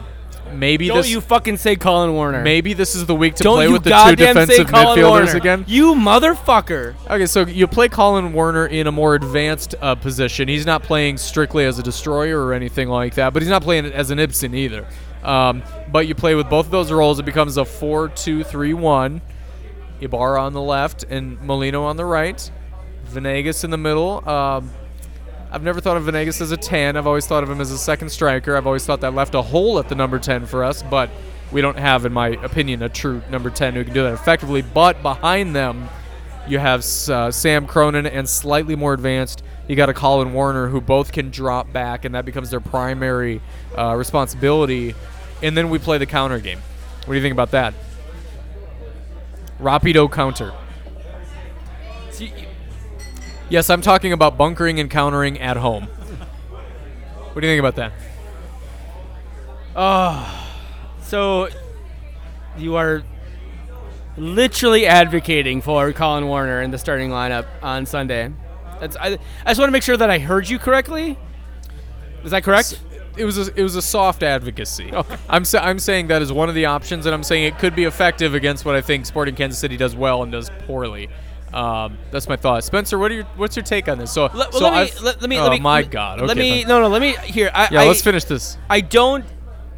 maybe 0.53 0.89
Don't 0.89 0.99
this. 0.99 1.11
you 1.11 1.21
fucking 1.21 1.57
say 1.57 1.77
Collen 1.77 2.13
Warner. 2.13 2.43
Maybe 2.43 2.75
this 2.75 2.95
is 2.95 3.07
the 3.07 3.15
week 3.15 3.35
to 3.37 3.43
Don't 3.43 3.57
play 3.57 3.69
with 3.69 3.85
the 3.85 3.91
two 3.91 4.17
defensive 4.17 4.67
midfielders 4.67 5.09
Warner. 5.09 5.37
again. 5.37 5.65
You 5.67 5.95
motherfucker. 5.95 6.95
Okay, 7.11 7.27
so 7.27 7.47
you 7.47 7.67
play 7.67 7.89
Collen 7.89 8.33
Warner 8.33 8.67
in 8.67 8.87
a 8.87 8.93
more 8.93 9.15
advanced 9.15 9.75
uh, 9.81 9.95
position. 9.95 10.49
He's 10.49 10.67
not 10.67 10.83
playing 10.83 11.17
strictly 11.19 11.65
as 11.65 11.79
a 11.79 11.83
destroyer 11.83 12.45
or 12.45 12.53
anything 12.53 12.89
like 12.89 13.15
that, 13.15 13.33
but 13.33 13.43
he's 13.43 13.51
not 13.51 13.63
playing 13.63 13.87
as 13.87 14.11
an 14.11 14.19
Ibson 14.19 14.55
either. 14.55 14.87
Um, 15.23 15.63
but 15.91 16.07
you 16.07 16.15
play 16.15 16.35
with 16.35 16.49
both 16.49 16.67
of 16.67 16.73
those 16.73 16.91
roles. 16.91 17.19
It 17.19 17.25
becomes 17.25 17.57
a 17.57 17.65
4 17.65 18.09
2 18.09 18.45
3 18.45 18.75
1. 18.75 19.21
Ibarra 20.01 20.43
on 20.43 20.53
the 20.53 20.61
left 20.61 21.05
and 21.05 21.41
Molino 21.43 21.85
on 21.85 21.97
the 21.97 22.05
right. 22.05 22.51
Venegas 23.05 23.63
in 23.65 23.71
the 23.71 23.79
middle. 23.79 24.29
Um, 24.29 24.71
I've 25.51 25.63
never 25.63 25.81
thought 25.81 25.97
of 25.97 26.05
Venegas 26.05 26.41
as 26.41 26.51
a 26.51 26.57
10. 26.57 26.97
I've 26.97 27.07
always 27.07 27.27
thought 27.27 27.43
of 27.43 27.51
him 27.51 27.61
as 27.61 27.71
a 27.71 27.79
second 27.79 28.09
striker. 28.09 28.57
I've 28.57 28.67
always 28.67 28.87
thought 28.87 29.03
that 29.03 29.15
left 29.15 29.35
a 29.35 29.43
hole 29.43 29.79
at 29.79 29.89
the 29.89 29.95
number 29.95 30.19
10 30.19 30.47
for 30.47 30.65
us, 30.65 30.83
but 30.83 31.11
we 31.53 31.61
don't 31.61 31.79
have, 31.79 32.07
in 32.07 32.13
my 32.13 32.29
opinion, 32.29 32.83
a 32.83 32.89
true 32.89 33.23
number 33.31 33.51
10 33.51 33.75
who 33.75 33.85
can 33.85 33.93
do 33.93 34.03
that 34.03 34.15
effectively. 34.15 34.63
But 34.63 35.03
behind 35.03 35.55
them, 35.55 35.89
you 36.49 36.59
have 36.59 36.81
uh, 36.81 37.31
Sam 37.31 37.67
Cronin 37.67 38.07
and 38.07 38.29
slightly 38.29 38.75
more 38.75 38.95
advanced. 38.95 39.43
You 39.69 39.77
got 39.77 39.91
a 39.91 39.93
Collen 39.93 40.33
Warner 40.33 40.69
who 40.69 40.81
both 40.81 41.13
can 41.13 41.31
drop 41.31 41.73
back, 41.73 42.05
and 42.05 42.15
that 42.15 42.25
becomes 42.25 42.51
their 42.51 42.61
primary 42.61 43.41
uh, 43.77 43.95
responsibility. 43.95 44.95
And 45.43 45.57
then 45.57 45.71
we 45.71 45.79
play 45.79 45.99
the 45.99 46.07
counter 46.07 46.39
game. 46.39 46.61
What 47.05 47.09
do 47.09 47.15
you 47.15 47.23
think 47.23 47.33
about 47.33 47.51
that? 47.51 47.75
Rapido 49.61 50.11
counter. 50.11 50.53
See, 52.11 52.33
Yes, 53.53 53.69
I'm 53.69 53.83
talking 53.83 54.15
about 54.15 54.39
bunkering 54.39 54.81
and 54.81 54.91
countering 54.91 55.39
at 55.39 55.59
home. 55.59 55.85
What 55.85 57.41
do 57.41 57.47
you 57.47 57.53
think 57.53 57.61
about 57.61 57.77
that? 57.77 57.93
Ah, 59.77 60.57
so 61.03 61.49
you 62.57 62.77
are 62.77 63.03
literally 64.17 64.87
advocating 64.87 65.61
for 65.61 65.93
Collen 65.93 66.27
Warner 66.27 66.63
in 66.63 66.71
the 66.71 66.79
starting 66.79 67.11
lineup 67.11 67.47
on 67.63 67.85
Sunday. 67.85 68.33
That's 68.81 68.97
I, 68.97 69.19
I 69.45 69.51
just 69.51 69.59
want 69.61 69.69
to 69.69 69.73
make 69.73 69.83
sure 69.83 69.99
that 69.99 70.09
I 70.09 70.19
heard 70.19 70.49
you 70.49 70.59
correctly. 70.59 71.19
Is 72.25 72.31
that 72.31 72.45
correct? 72.45 72.81
It 73.17 73.25
was 73.25 73.37
a, 73.37 73.55
it 73.55 73.63
was 73.63 73.77
a 73.77 73.83
soft 73.83 74.23
advocacy. 74.23 74.93
I'm 75.29 75.45
sa- 75.45 75.63
I'm 75.63 75.79
saying 75.79 76.07
that 76.09 76.23
is 76.23 76.33
one 76.33 76.49
of 76.49 76.55
the 76.55 76.67
options, 76.67 77.07
and 77.07 77.15
I'm 77.15 77.23
saying 77.23 77.45
it 77.45 77.59
could 77.59 77.75
be 77.75 77.85
effective 77.85 78.35
against 78.35 78.65
what 78.65 78.75
I 78.75 78.81
think 78.81 79.07
Sporting 79.07 79.35
Kansas 79.35 79.59
City 79.59 79.77
does 79.77 79.95
well 79.95 80.23
and 80.23 80.33
does 80.33 80.51
poorly. 80.67 81.09
Um, 81.53 81.99
that's 82.11 82.29
my 82.29 82.37
thought. 82.37 82.65
Spencer, 82.65 82.99
what 82.99 83.11
are 83.11 83.15
your 83.15 83.25
what's 83.37 83.55
your 83.57 83.65
take 83.65 83.87
on 83.89 83.99
this? 83.99 84.13
So, 84.13 84.23
Let, 84.25 84.35
well, 84.35 84.53
so 84.53 84.71
let 84.71 84.87
me 84.87 85.01
let, 85.03 85.21
let 85.21 85.31
me 85.31 85.39
oh 85.39 85.43
let 85.43 85.53
me 85.53 85.61
my 85.61 85.83
God. 85.83 86.21
Let 86.23 86.37
me 86.37 86.61
fine. 86.61 86.69
no 86.69 86.81
no 86.81 86.89
let 86.89 87.03
me 87.03 87.15
here. 87.25 87.51
I, 87.53 87.69
Yeah, 87.71 87.83
I, 87.83 87.87
let's 87.89 88.01
finish 88.03 88.25
this. 88.25 88.57
I 88.71 88.81
don't. 88.81 89.27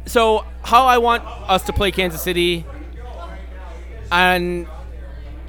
So 0.05 0.45
how 0.63 0.85
I 0.85 0.99
want 0.99 1.23
us 1.25 1.63
to 1.63 1.73
play 1.73 1.91
Kansas 1.91 2.21
City, 2.21 2.65
and 4.11 4.67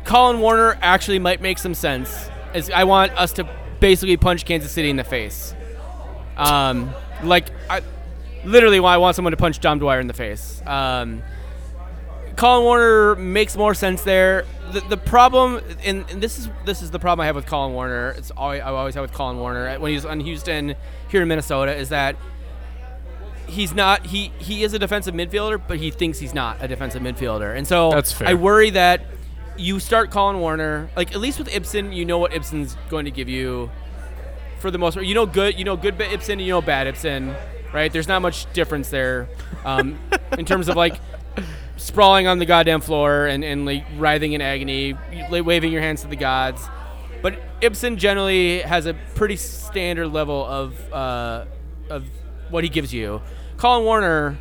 Collen 0.04 0.40
Warner 0.40 0.78
actually 0.82 1.18
might 1.18 1.40
make 1.40 1.58
some 1.58 1.74
sense. 1.74 2.30
Is 2.54 2.70
I 2.70 2.84
want 2.84 3.12
us 3.12 3.32
to 3.34 3.48
basically 3.80 4.16
punch 4.16 4.44
Kansas 4.44 4.72
City 4.72 4.90
in 4.90 4.96
the 4.96 5.04
face. 5.04 5.54
Um, 6.36 6.92
like 7.22 7.48
I, 7.68 7.82
literally, 8.44 8.80
why 8.80 8.94
I 8.94 8.96
want 8.98 9.16
someone 9.16 9.32
to 9.32 9.36
punch 9.36 9.60
Dom 9.60 9.78
Dwyer 9.78 10.00
in 10.00 10.06
the 10.06 10.14
face. 10.14 10.62
Um, 10.66 11.22
Collen 12.36 12.62
Warner 12.62 13.16
makes 13.16 13.56
more 13.56 13.74
sense 13.74 14.02
there. 14.02 14.44
The, 14.72 14.80
the 14.80 14.96
problem, 14.96 15.60
and, 15.84 16.04
and 16.10 16.22
this 16.22 16.38
is 16.38 16.48
this 16.64 16.82
is 16.82 16.90
the 16.90 16.98
problem 16.98 17.22
I 17.22 17.26
have 17.26 17.36
with 17.36 17.46
Collen 17.46 17.72
Warner. 17.72 18.10
It's 18.10 18.30
always, 18.30 18.60
I 18.60 18.70
always 18.70 18.94
have 18.94 19.02
with 19.02 19.12
Collen 19.12 19.38
Warner 19.38 19.78
when 19.78 19.92
he's 19.92 20.04
on 20.04 20.20
Houston 20.20 20.74
here 21.08 21.22
in 21.22 21.28
Minnesota 21.28 21.74
is 21.74 21.88
that 21.90 22.16
he's 23.46 23.74
not 23.74 24.06
he 24.06 24.32
he 24.38 24.64
is 24.64 24.74
a 24.74 24.78
defensive 24.78 25.14
midfielder, 25.14 25.60
but 25.66 25.78
he 25.78 25.90
thinks 25.90 26.18
he's 26.18 26.34
not 26.34 26.58
a 26.60 26.68
defensive 26.68 27.02
midfielder, 27.02 27.56
and 27.56 27.66
so 27.66 27.90
That's 27.90 28.12
fair. 28.12 28.28
I 28.28 28.34
worry 28.34 28.70
that 28.70 29.02
you 29.56 29.80
start 29.80 30.10
Collen 30.10 30.38
Warner 30.38 30.90
like 30.96 31.12
at 31.12 31.20
least 31.20 31.38
with 31.38 31.48
Ibson, 31.54 31.92
you 31.92 32.04
know 32.04 32.18
what 32.18 32.34
Ibson's 32.34 32.76
going 32.90 33.06
to 33.06 33.10
give 33.10 33.28
you 33.28 33.70
for 34.58 34.70
the 34.70 34.78
most 34.78 34.94
part. 34.94 35.06
You 35.06 35.14
know 35.14 35.26
good, 35.26 35.58
you 35.58 35.64
know 35.64 35.76
good 35.76 36.00
Ibson, 36.00 36.38
you 36.38 36.48
know 36.48 36.60
bad 36.60 36.86
Ibson, 36.86 37.34
right? 37.72 37.92
There's 37.92 38.08
not 38.08 38.22
much 38.22 38.50
difference 38.52 38.88
there 38.88 39.28
um, 39.64 39.98
in 40.38 40.44
terms 40.44 40.68
of 40.68 40.76
like 40.76 41.00
sprawling 41.76 42.26
on 42.26 42.38
the 42.38 42.46
goddamn 42.46 42.80
floor 42.80 43.26
and, 43.26 43.44
and 43.44 43.66
like 43.66 43.84
writhing 43.96 44.32
in 44.32 44.40
agony, 44.40 44.94
waving 45.30 45.72
your 45.72 45.82
hands 45.82 46.02
to 46.02 46.08
the 46.08 46.16
gods. 46.16 46.62
But 47.22 47.40
Ibson 47.60 47.96
generally 47.98 48.60
has 48.60 48.86
a 48.86 48.94
pretty 49.14 49.36
standard 49.36 50.08
level 50.08 50.44
of 50.44 50.92
uh, 50.92 51.44
of 51.90 52.04
what 52.50 52.64
he 52.64 52.70
gives 52.70 52.92
you. 52.92 53.22
Collen 53.56 53.84
Warner 53.84 54.38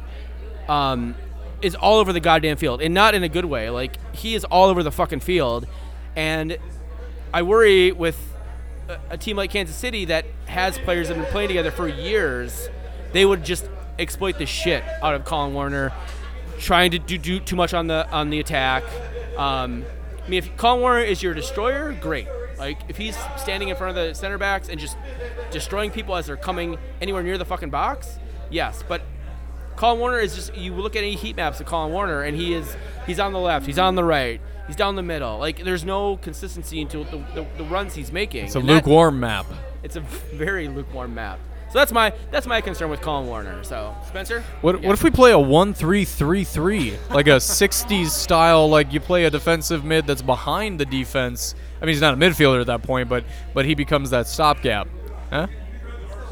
um, 0.67 1.15
is 1.61 1.75
all 1.75 1.99
over 1.99 2.13
the 2.13 2.19
goddamn 2.19 2.57
field, 2.57 2.81
and 2.81 2.93
not 2.93 3.15
in 3.15 3.23
a 3.23 3.29
good 3.29 3.45
way. 3.45 3.69
Like 3.69 3.97
he 4.15 4.35
is 4.35 4.43
all 4.45 4.69
over 4.69 4.83
the 4.83 4.91
fucking 4.91 5.21
field, 5.21 5.67
and 6.15 6.57
I 7.33 7.41
worry 7.41 7.91
with 7.91 8.34
a, 9.09 9.17
team 9.17 9.37
like 9.37 9.51
Kansas 9.51 9.75
City 9.75 10.05
that 10.05 10.25
has 10.45 10.77
players 10.79 11.07
that 11.07 11.15
have 11.15 11.25
been 11.25 11.31
playing 11.31 11.49
together 11.49 11.71
for 11.71 11.87
years, 11.87 12.69
they 13.13 13.25
would 13.25 13.43
just 13.43 13.69
exploit 13.97 14.37
the 14.37 14.45
shit 14.45 14.83
out 15.01 15.15
of 15.15 15.23
Collen 15.23 15.53
Warner, 15.53 15.93
trying 16.59 16.91
to 16.91 16.99
do, 16.99 17.17
do 17.17 17.39
too 17.39 17.55
much 17.55 17.73
on 17.73 17.87
the 17.87 18.09
on 18.11 18.29
the 18.29 18.39
attack. 18.39 18.83
Um, 19.37 19.85
I 20.23 20.29
mean, 20.29 20.39
if 20.39 20.55
Collen 20.57 20.81
Warner 20.81 21.01
is 21.01 21.21
your 21.21 21.33
destroyer, 21.33 21.93
great. 21.93 22.27
Like 22.57 22.79
if 22.87 22.97
he's 22.97 23.17
standing 23.37 23.69
in 23.69 23.75
front 23.75 23.97
of 23.97 24.07
the 24.07 24.13
center 24.13 24.37
backs 24.37 24.69
and 24.69 24.79
just 24.79 24.97
destroying 25.51 25.91
people 25.91 26.15
as 26.15 26.27
they're 26.27 26.37
coming 26.37 26.77
anywhere 27.01 27.21
near 27.23 27.37
the 27.37 27.45
fucking 27.45 27.69
box, 27.69 28.17
yes. 28.49 28.83
But 28.87 29.01
Collen 29.75 29.99
Warner 29.99 30.19
is 30.19 30.35
just 30.35 30.55
you 30.55 30.73
look 30.73 30.95
at 30.95 30.99
any 30.99 31.15
heat 31.15 31.35
maps 31.35 31.59
of 31.59 31.67
Collen 31.67 31.91
Warner 31.91 32.21
and 32.21 32.35
he 32.37 32.53
is 32.53 32.75
he's 33.05 33.19
on 33.19 33.33
the 33.33 33.39
left, 33.39 33.65
he's 33.65 33.79
on 33.79 33.95
the 33.95 34.03
right, 34.03 34.39
he's 34.67 34.75
down 34.75 34.95
the 34.95 35.03
middle. 35.03 35.37
Like 35.37 35.63
there's 35.63 35.83
no 35.85 36.17
consistency 36.17 36.81
into 36.81 36.99
the, 37.05 37.17
the, 37.33 37.45
the 37.57 37.63
runs 37.65 37.95
he's 37.95 38.11
making. 38.11 38.45
It's 38.45 38.55
a 38.55 38.59
And 38.59 38.69
that- 38.69 38.73
lukewarm 38.75 39.19
map. 39.19 39.45
it's 39.83 39.95
a 39.95 40.01
very 40.01 40.67
lukewarm 40.67 41.13
map. 41.15 41.39
So 41.71 41.79
that's 41.79 41.91
my 41.91 42.13
that's 42.31 42.47
my 42.47 42.61
concern 42.61 42.89
with 42.89 43.01
Collen 43.01 43.25
Warner. 43.25 43.63
So 43.63 43.93
Spencer, 44.07 44.43
What, 44.61 44.81
Yeah. 44.81 44.87
what 44.87 44.93
if 44.93 45.03
we 45.03 45.09
play 45.09 45.31
a 45.31 45.39
1 45.39 45.73
3 45.73 46.05
3 46.05 46.43
3? 46.43 46.93
Like 47.09 47.27
a 47.27 47.31
60s 47.39 48.09
style, 48.11 48.69
like 48.69 48.93
you 48.93 48.99
play 49.01 49.25
a 49.25 49.29
defensive 49.29 49.83
mid 49.83 50.07
that's 50.07 50.21
behind 50.21 50.79
the 50.79 50.85
defense. 50.85 51.53
I 51.81 51.85
mean, 51.85 51.93
he's 51.93 52.01
not 52.01 52.13
a 52.13 52.17
midfielder 52.17 52.61
at 52.61 52.67
that 52.67 52.83
point, 52.83 53.09
but 53.09 53.25
but 53.53 53.65
he 53.65 53.75
becomes 53.75 54.11
that 54.11 54.27
stopgap. 54.27 54.87
Huh? 55.31 55.47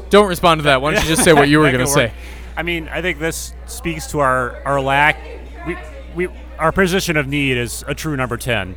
Don't 0.08 0.28
respond 0.28 0.60
to 0.60 0.62
that. 0.64 0.80
Why 0.80 0.92
don't 0.94 1.02
you 1.02 1.08
just 1.08 1.24
say 1.24 1.32
what 1.32 1.48
you 1.48 1.58
were 1.58 1.70
going 1.72 1.84
to 1.84 1.90
say? 1.90 2.12
I 2.56 2.62
mean, 2.62 2.88
I 2.88 3.02
think 3.02 3.18
this 3.18 3.52
speaks 3.66 4.06
to 4.12 4.20
our, 4.20 4.62
our 4.64 4.80
lack. 4.80 5.18
We, 5.66 5.76
we, 6.14 6.26
our 6.58 6.72
position 6.72 7.16
of 7.16 7.26
need 7.26 7.56
is 7.56 7.84
a 7.86 7.94
true 7.94 8.16
number 8.16 8.36
10. 8.36 8.76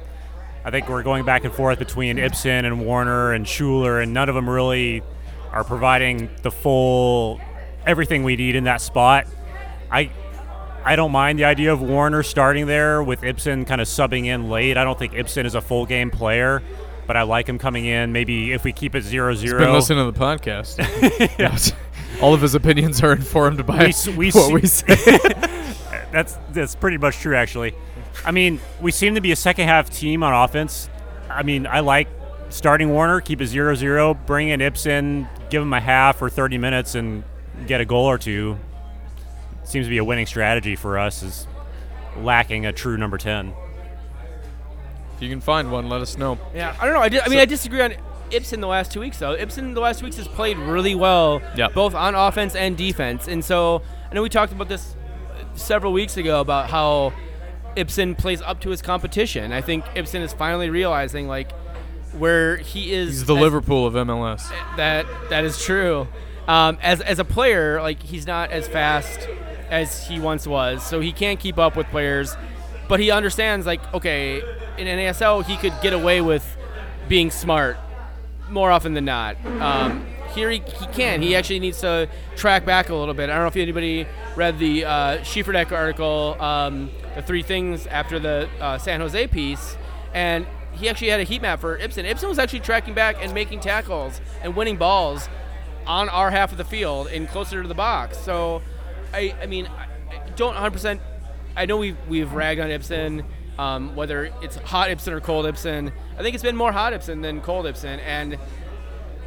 I 0.66 0.72
think 0.72 0.90
we're 0.90 1.04
going 1.04 1.26
back 1.26 1.46
and 1.46 1.54
forth 1.54 1.80
between 1.80 2.18
Ibson 2.18 2.66
and 2.66 2.86
Warner 2.86 3.32
and 3.32 3.46
Schüller, 3.46 4.02
and 4.04 4.14
none 4.14 4.28
of 4.28 4.36
them 4.36 4.50
really 4.50 5.02
are 5.52 5.64
providing 5.64 6.30
the 6.42 6.52
full 6.52 7.40
everything 7.86 8.24
we 8.24 8.36
need 8.36 8.56
in 8.56 8.66
that 8.66 8.82
spot. 8.82 9.28
I 9.90 10.12
I 10.84 10.96
don't 10.96 11.12
mind 11.12 11.40
the 11.40 11.46
idea 11.46 11.72
of 11.72 11.82
Warner 11.82 12.24
starting 12.24 12.68
there 12.68 13.02
with 13.02 13.24
Ibson 13.24 13.66
kind 13.66 13.80
of 13.80 13.88
subbing 13.88 14.26
in 14.26 14.50
late. 14.50 14.78
I 14.78 14.84
don't 14.84 15.00
think 15.00 15.14
Ibson 15.14 15.46
is 15.46 15.56
a 15.56 15.62
full 15.62 15.86
game 15.86 16.12
player, 16.12 16.62
but 17.06 17.16
I 17.16 17.24
like 17.24 17.48
him 17.48 17.58
coming 17.60 17.86
in. 17.86 18.12
Maybe 18.12 18.52
if 18.52 18.64
we 18.64 18.74
keep 18.74 18.94
it 18.96 19.04
0 19.04 19.36
0. 19.36 19.60
Been 19.60 19.74
listening 19.74 20.06
to 20.06 20.12
the 20.12 20.20
podcast. 20.20 20.78
Yes. 21.40 21.72
All 22.22 22.34
of 22.34 22.42
his 22.42 22.56
opinions 22.56 23.02
are 23.04 23.14
informed 23.14 23.66
by 23.66 23.94
We 24.08 24.16
we 24.16 24.32
what 24.32 24.52
we 24.52 24.62
say. 24.68 24.96
That's 26.12 26.38
that's 26.52 26.76
pretty 26.76 26.98
much 26.98 27.18
true, 27.18 27.36
actually. 27.36 27.74
I 28.26 28.32
mean, 28.32 28.60
we 28.82 28.92
seem 28.92 29.16
to 29.16 29.22
be 29.22 29.32
a 29.32 29.36
second 29.36 29.68
half 29.68 29.90
team 29.90 30.24
on 30.24 30.34
offense. 30.34 30.90
I 31.30 31.44
mean, 31.44 31.68
I 31.68 31.82
like 31.82 32.08
starting 32.50 32.90
Warner, 32.92 33.22
keep 33.22 33.42
it 33.42 33.48
0 33.48 33.76
0, 33.76 34.14
bring 34.14 34.50
in 34.50 34.62
Ibson, 34.62 35.28
give 35.50 35.62
him 35.62 35.74
a 35.74 35.80
half 35.82 36.22
or 36.22 36.30
30 36.30 36.58
minutes, 36.58 36.96
and 36.96 37.24
get 37.68 37.82
a 37.82 37.86
goal 37.86 38.06
or 38.06 38.18
two. 38.18 38.58
Seems 39.64 39.86
to 39.86 39.90
be 39.90 39.98
a 39.98 40.04
winning 40.04 40.26
strategy 40.26 40.76
for 40.76 40.98
us, 40.98 41.22
is 41.24 41.46
lacking 42.18 42.66
a 42.66 42.72
true 42.74 42.98
number 42.98 43.18
10. 43.18 43.54
if 45.16 45.22
you 45.24 45.30
can 45.30 45.42
find 45.42 45.72
one, 45.72 45.90
let 45.90 46.02
us 46.02 46.18
know. 46.18 46.38
yeah, 46.56 46.76
I 46.80 46.86
don't 46.86 46.94
know. 46.94 47.02
I, 47.02 47.10
di- 47.10 47.20
I 47.20 47.28
mean, 47.28 47.38
So- 47.38 47.42
I 47.42 47.46
disagree 47.46 47.82
on 47.82 47.94
Ibson 48.32 48.60
the 48.62 48.68
last 48.68 48.92
two 48.92 49.00
weeks 49.00 49.20
though. 49.20 49.34
Ibson 49.34 49.74
the 49.74 49.80
last 49.82 50.00
two 50.00 50.06
weeks 50.06 50.18
has 50.18 50.28
played 50.28 50.58
really 50.58 50.96
well, 50.96 51.42
Yeah. 51.56 51.70
both 51.70 51.96
on 51.96 52.14
offense 52.16 52.56
and 52.56 52.76
defense. 52.78 53.28
And 53.28 53.44
so 53.44 53.82
I 54.12 54.16
know 54.16 54.22
we 54.22 54.30
talked 54.30 54.52
about 54.52 54.68
this 54.70 54.96
several 55.58 55.94
weeks 55.94 56.18
ago 56.18 56.40
about 56.40 56.70
how 56.70 57.14
Ibson 57.76 58.16
plays 58.16 58.42
up 58.42 58.62
to 58.62 58.70
his 58.70 58.82
competition. 58.82 59.52
I 59.52 59.62
think 59.62 59.86
Ibson 59.96 60.22
is 60.22 60.34
finally 60.34 60.70
realizing 60.70 61.28
like 61.28 61.52
where 62.18 62.58
he 62.58 62.94
is. 62.94 63.10
He's 63.10 63.26
the 63.26 63.36
as- 63.36 63.42
Liverpool 63.42 63.86
of 63.86 63.94
MLS. 63.94 64.50
That 64.78 65.06
that 65.30 65.44
is 65.46 65.64
true. 65.64 66.08
Um, 66.48 66.78
as 66.82 67.02
as 67.02 67.20
a 67.20 67.26
player, 67.26 67.82
like 67.82 68.02
he's 68.02 68.26
not 68.26 68.52
as 68.52 68.68
fast 68.68 69.28
as 69.70 70.08
he 70.08 70.20
once 70.20 70.48
was, 70.48 70.82
so 70.86 71.02
he 71.02 71.12
can't 71.12 71.40
keep 71.40 71.58
up 71.58 71.76
with 71.76 71.88
players. 71.88 72.36
But 72.88 73.02
he 73.02 73.12
understands, 73.12 73.66
like, 73.66 73.82
okay, 73.94 74.38
in 74.78 74.88
NASL, 74.88 75.44
he 75.44 75.58
could 75.58 75.74
get 75.82 75.92
away 75.92 76.22
with 76.22 76.56
being 77.10 77.30
smart 77.32 77.76
more 78.50 78.72
often 78.72 78.94
than 78.94 79.04
not. 79.04 79.36
Um, 79.60 80.06
here 80.38 80.52
he, 80.52 80.60
he 80.60 80.86
can. 80.88 81.22
He 81.22 81.36
actually 81.36 81.60
needs 81.60 81.82
to 81.82 82.08
track 82.36 82.64
back 82.64 82.90
a 82.90 82.96
little 82.96 83.16
bit. 83.16 83.30
I 83.30 83.34
don't 83.34 83.42
know 83.42 83.48
if 83.48 83.58
anybody 83.58 84.06
read 84.36 84.60
the 84.60 84.86
uh, 84.86 85.18
Schieferdeck 85.20 85.72
article, 85.72 86.38
um, 86.40 86.92
the 87.16 87.24
three 87.24 87.42
things 87.42 87.88
after 87.88 88.20
the 88.20 88.48
uh, 88.62 88.78
San 88.78 89.00
Jose 89.02 89.28
piece, 89.28 89.76
and 90.14 90.46
he 90.74 90.88
actually 90.88 91.10
had 91.10 91.20
a 91.20 91.24
heat 91.24 91.42
map 91.42 91.60
for 91.60 91.78
Ibson. 91.78 92.06
Ibson 92.06 92.30
was 92.30 92.38
actually 92.38 92.60
tracking 92.60 92.94
back 92.94 93.18
and 93.20 93.34
making 93.34 93.62
tackles 93.62 94.22
and 94.44 94.56
winning 94.56 94.78
balls 94.78 95.28
on 95.88 96.08
our 96.10 96.30
half 96.30 96.52
of 96.52 96.60
the 96.60 96.66
field 96.66 97.08
and 97.08 97.28
closer 97.28 97.64
to 97.64 97.68
the 97.68 97.74
box. 97.74 98.18
So, 98.20 98.62
I, 99.14 99.34
I 99.42 99.48
mean, 99.48 99.66
I 99.66 99.88
don't 100.36 100.56
100%. 100.56 101.00
I 101.56 101.66
know 101.66 101.78
we've, 101.78 101.98
we've 102.08 102.32
ragged 102.34 102.64
on 102.64 102.70
Ibson, 102.70 103.26
um, 103.58 103.96
whether 103.96 104.32
it's 104.44 104.58
hot 104.58 104.92
Ibson 104.92 105.14
or 105.14 105.20
cold 105.20 105.48
Ibson. 105.48 105.92
I 106.16 106.22
think 106.22 106.36
it's 106.36 106.44
been 106.44 106.56
more 106.56 106.72
hot 106.72 106.94
Ibson 106.94 107.22
than 107.22 107.42
cold 107.42 107.66
Ibson. 107.66 108.00
And 108.02 108.38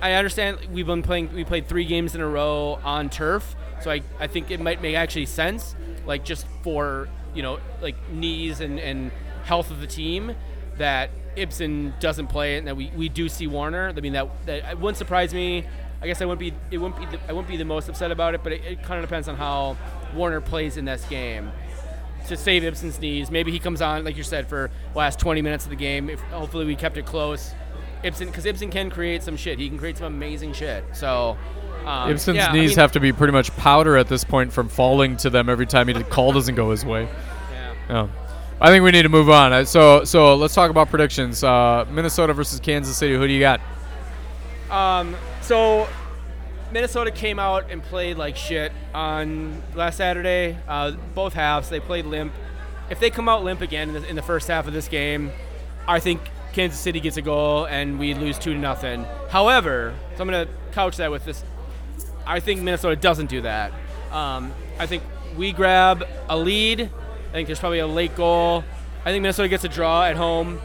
I 0.01 0.13
understand 0.15 0.59
we've 0.73 0.87
been 0.87 1.03
playing, 1.03 1.33
we 1.35 1.45
played 1.45 1.69
three 1.69 1.85
games 1.85 2.15
in 2.15 2.21
a 2.21 2.29
row 2.29 2.79
on 2.83 3.11
turf. 3.11 3.55
So 3.83 3.91
I, 3.91 4.03
I 4.19 4.27
think 4.27 4.51
it 4.51 4.61
might 4.61 4.81
make 4.83 4.95
actually 4.97 5.27
sense, 5.27 5.75
like 6.07 6.25
just 6.25 6.47
for, 6.63 7.09
you 7.35 7.43
know, 7.43 7.61
like 7.81 7.97
knees 8.11 8.61
and, 8.61 8.79
and 8.79 9.11
health 9.45 9.71
of 9.71 9.81
the 9.81 9.87
team, 9.87 10.35
that 10.79 11.11
Ibson 11.37 11.95
doesn't 12.01 12.29
play 12.29 12.57
it 12.57 12.59
and 12.59 12.67
that 12.69 12.77
we, 12.77 12.91
we 12.97 13.09
do 13.09 13.29
see 13.29 13.47
Warner. 13.47 13.93
I 13.95 14.01
mean, 14.01 14.15
that, 14.15 14.29
that 14.47 14.71
it 14.71 14.79
wouldn't 14.79 14.97
surprise 14.97 15.35
me. 15.35 15.67
I 16.03 16.07
guess 16.07 16.23
I 16.23 16.25
wouldn't 16.25 16.41
be 16.41 16.55
it 16.71 16.79
wouldn't 16.79 16.99
be 16.99 17.17
the, 17.17 17.23
I 17.29 17.33
wouldn't 17.33 17.49
be 17.49 17.59
the 17.59 17.65
most 17.65 17.89
upset 17.89 18.11
about 18.11 18.35
it, 18.35 18.43
but 18.43 18.53
it, 18.53 18.65
it 18.65 18.83
kind 18.83 19.03
of 19.03 19.09
depends 19.09 19.29
on 19.29 19.37
how 19.37 19.77
Warner 20.15 20.41
plays 20.41 20.79
in 20.79 20.87
this 20.87 21.05
game 21.05 21.53
to 22.29 22.37
save 22.37 22.65
Ibson's 22.65 22.99
knees. 23.01 23.31
Maybe 23.31 23.53
he 23.53 23.59
comes 23.59 23.83
on, 23.83 24.05
like 24.05 24.17
you 24.17 24.23
said, 24.23 24.49
for 24.49 24.71
last 24.95 25.19
20 25.19 25.43
minutes 25.43 25.65
of 25.65 25.71
the 25.71 25.77
game. 25.77 26.09
If 26.09 26.21
hopefully 26.21 26.65
we 26.65 26.75
kept 26.75 26.97
it 26.97 27.05
close. 27.05 27.53
Ibson, 28.03 28.29
because 28.29 28.47
Ibson 28.47 28.71
can 28.71 28.91
create 28.91 29.23
some 29.23 29.37
shit. 29.37 29.59
He 29.59 29.69
can 29.69 29.79
create 29.79 29.99
some 29.99 30.07
amazing 30.07 30.53
shit. 30.53 30.85
So. 30.93 31.37
Um, 31.87 32.11
Ibson's 32.11 32.37
yeah, 32.37 32.51
I 32.51 32.53
knees 32.53 32.71
mean- 32.71 32.79
have 32.79 32.93
to 32.93 33.01
be 33.01 33.11
pretty 33.13 33.33
much 33.33 33.57
powder 33.57 33.97
at 33.97 34.07
this 34.07 34.23
point 34.23 34.53
from 34.53 34.69
falling 34.69 35.17
to 35.19 35.31
them 35.31 35.49
every 35.49 35.67
time 35.67 35.89
he 35.89 35.95
the 35.95 36.05
call 36.05 36.31
doesn't 36.33 36.55
go 36.55 36.71
his 36.71 36.85
way. 36.85 37.09
Yeah. 37.51 37.75
Yeah. 37.89 38.09
I 38.61 38.69
think 38.69 38.85
we 38.85 38.91
need 38.91 39.03
to 39.03 39.09
move 39.09 39.31
on. 39.31 39.65
So 39.65 40.05
so 40.05 40.35
let's 40.35 40.55
talk 40.55 40.71
about 40.71 40.91
predictions. 40.91 41.43
Uh, 41.43 41.87
Minnesota 41.91 42.35
versus 42.35 42.61
Kansas 42.61 42.99
City. 42.99 43.15
Who 43.15 43.27
do 43.27 43.33
you 43.33 43.41
got? 43.41 43.63
Um, 44.71 45.17
so 45.41 45.89
Minnesota 46.71 47.11
came 47.11 47.39
out 47.39 47.71
and 47.71 47.83
played 47.83 48.19
like 48.19 48.37
shit 48.37 48.73
on 48.93 49.63
last 49.75 49.97
Saturday. 49.97 50.59
Uh, 50.69 50.93
both 51.15 51.33
halves, 51.33 51.71
they 51.71 51.81
played 51.81 52.05
limp. 52.05 52.35
If 52.91 53.01
they 53.01 53.09
come 53.09 53.29
out 53.29 53.43
limp 53.43 53.63
again 53.63 53.89
in 53.97 54.03
the, 54.03 54.09
in 54.09 54.17
the 54.17 54.23
first 54.23 54.49
half 54.49 54.67
of 54.67 54.75
this 54.75 54.89
game, 54.89 55.31
I 55.89 55.99
think 55.99 56.21
Kansas 56.53 56.79
City 56.79 57.01
gets 57.01 57.17
a 57.17 57.23
goal 57.23 57.67
and 57.67 57.99
we 57.99 58.15
lose 58.15 58.39
two 58.39 58.53
to 58.53 58.59
nothing. 58.59 59.05
However, 59.29 59.95
so 60.17 60.23
I'm 60.23 60.29
gonna 60.29 60.49
couch 60.73 60.97
that 60.97 61.11
with 61.11 61.25
this. 61.25 61.45
I 62.27 62.41
think 62.41 62.61
Minnesota 62.63 62.97
doesn't 62.97 63.27
do 63.27 63.43
that. 63.43 63.73
Um, 64.11 64.53
I 64.79 64.87
think 64.87 65.03
we 65.37 65.53
grab 65.53 66.07
a 66.29 66.37
lead. 66.37 66.83
I 66.83 67.33
think 67.33 67.47
there's 67.47 67.61
probably 67.61 67.79
a 67.79 67.87
late 67.87 68.17
goal. 68.17 68.65
I 69.05 69.11
think 69.11 69.23
Minnesota 69.23 69.49
gets 69.49 69.65
a 69.65 69.69
draw 69.69 70.05
at 70.05 70.17
home, 70.17 70.61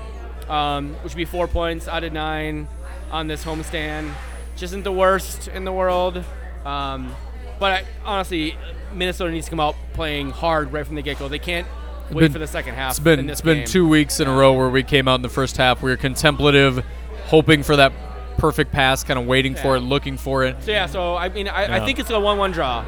um, 0.49 0.93
which 0.95 1.13
would 1.13 1.17
be 1.17 1.25
four 1.25 1.47
points 1.47 1.87
out 1.87 2.03
of 2.03 2.11
nine 2.11 2.67
on 3.11 3.27
this 3.27 3.43
homestand. 3.43 4.09
Which 4.53 4.63
isn't 4.63 4.83
the 4.83 4.91
worst 4.91 5.47
in 5.47 5.65
the 5.65 5.71
world. 5.71 6.23
Um, 6.65 7.13
but 7.59 7.71
I, 7.71 7.85
honestly, 8.03 8.57
Minnesota 8.93 9.31
needs 9.31 9.45
to 9.45 9.49
come 9.49 9.59
out 9.59 9.75
playing 9.93 10.31
hard 10.31 10.73
right 10.73 10.85
from 10.85 10.95
the 10.95 11.01
get 11.01 11.19
go. 11.19 11.27
They 11.27 11.39
can't 11.39 11.67
wait 12.11 12.19
been- 12.21 12.31
for 12.33 12.39
the 12.39 12.47
second 12.47 12.75
half. 12.75 12.91
It's 12.91 12.99
been 12.99 13.29
it's 13.29 13.41
been 13.41 13.65
two 13.65 13.87
weeks 13.87 14.19
in 14.19 14.27
a 14.27 14.33
row 14.35 14.53
where 14.53 14.69
we 14.69 14.83
came 14.83 15.07
out 15.07 15.15
in 15.15 15.21
the 15.21 15.29
first 15.29 15.57
half. 15.57 15.81
We 15.81 15.89
were 15.91 15.97
contemplative, 15.97 16.83
hoping 17.27 17.63
for 17.63 17.75
that 17.75 17.91
perfect 18.37 18.71
pass, 18.71 19.03
kind 19.03 19.17
of 19.19 19.25
waiting 19.25 19.55
for 19.55 19.75
it, 19.77 19.79
looking 19.79 20.17
for 20.17 20.43
it. 20.43 20.57
So 20.63 20.71
yeah, 20.71 20.85
so 20.87 21.15
I 21.15 21.29
mean, 21.29 21.47
I, 21.47 21.67
Yeah. 21.67 21.75
I 21.75 21.85
think 21.85 21.99
it's 21.99 22.09
a 22.09 22.19
one-one 22.19 22.51
draw. 22.51 22.83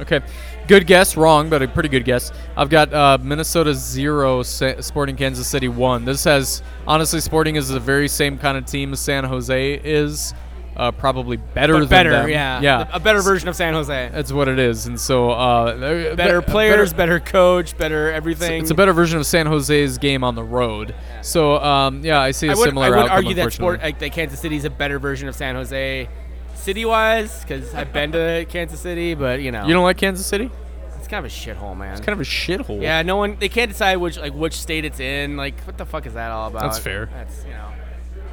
Okay, 0.00 0.20
good 0.68 0.86
guess. 0.86 1.16
Wrong, 1.16 1.50
but 1.50 1.60
a 1.60 1.66
pretty 1.66 1.88
good 1.88 2.04
guess. 2.04 2.30
I've 2.56 2.70
got 2.70 2.94
uh, 2.94 3.18
Minnesota 3.20 3.74
zero, 3.74 4.44
Sa- 4.44 4.80
Sporting 4.80 5.16
Kansas 5.16 5.48
City 5.48 5.66
one. 5.66 6.04
This 6.04 6.22
has 6.24 6.62
honestly, 6.86 7.20
Sporting 7.20 7.56
is 7.56 7.68
the 7.68 7.80
very 7.80 8.06
same 8.06 8.38
kind 8.38 8.56
of 8.56 8.64
team 8.64 8.92
as 8.92 9.00
San 9.00 9.24
Jose 9.24 9.74
is. 9.82 10.34
Uh, 10.78 10.92
probably 10.92 11.36
better 11.36 11.72
But 11.72 11.78
than 11.80 11.88
better, 11.88 12.10
them. 12.10 12.28
yeah, 12.28 12.60
yeah. 12.60 12.88
a 12.92 13.00
better 13.00 13.20
version 13.20 13.48
of 13.48 13.56
San 13.56 13.74
Jose. 13.74 14.10
That's 14.12 14.30
what 14.32 14.46
it 14.46 14.60
is, 14.60 14.86
and 14.86 14.98
so 15.00 15.30
uh, 15.32 16.14
Better 16.14 16.40
be- 16.40 16.46
players, 16.52 16.92
better- 16.92 17.18
better 17.18 17.20
coach, 17.32 17.76
better 17.76 18.12
everything. 18.12 18.62
it's 18.62 18.70
a 18.70 18.74
better 18.76 18.92
version 18.92 19.18
of 19.18 19.26
San 19.26 19.46
Jose's 19.46 19.98
game 19.98 20.22
on 20.22 20.36
the 20.36 20.44
road. 20.44 20.94
So 21.22 21.56
um, 21.56 22.04
yeah, 22.04 22.20
I 22.20 22.30
see 22.30 22.46
a 22.46 22.52
I 22.52 22.54
would, 22.54 22.64
similar 22.68 22.86
I 22.86 22.90
would 22.90 22.98
outcome. 23.00 23.16
argue 23.16 23.34
that 23.34 23.52
sport, 23.52 23.82
like, 23.82 23.98
that 23.98 24.12
Kansas 24.12 24.38
City 24.38 24.54
is 24.54 24.64
a 24.64 24.70
better 24.70 25.00
version 25.00 25.26
of 25.28 25.34
San 25.34 25.56
Jose, 25.56 26.08
city-wise, 26.54 27.40
because 27.42 27.74
I've 27.74 27.92
been 27.92 28.12
to 28.12 28.46
Kansas 28.48 28.78
City, 28.80 29.14
but 29.14 29.40
you 29.40 29.50
know, 29.50 29.66
you 29.66 29.72
don't 29.72 29.84
like 29.84 29.96
Kansas 29.98 30.26
City? 30.26 30.50
it's 30.96 31.08
kind 31.08 31.24
of 31.24 31.32
a 31.32 31.34
shithole, 31.34 31.76
man. 31.76 31.92
It's 31.92 32.00
kind 32.04 32.12
of 32.12 32.20
a 32.20 32.28
shithole. 32.28 32.82
yeah, 32.82 33.02
no 33.02 33.16
one 33.16 33.36
they 33.38 33.48
can't 33.48 33.70
decide 33.70 33.96
which 33.96 34.18
like 34.18 34.34
which 34.34 34.54
state 34.54 34.84
it's 34.84 35.00
in. 35.00 35.36
Like, 35.36 35.58
what 35.62 35.78
the 35.78 35.86
fuck 35.86 36.06
is 36.06 36.14
that 36.14 36.30
all 36.30 36.48
about? 36.48 36.62
That's 36.62 36.78
fair. 36.78 37.06
That's 37.06 37.44
you 37.44 37.50
know, 37.52 37.70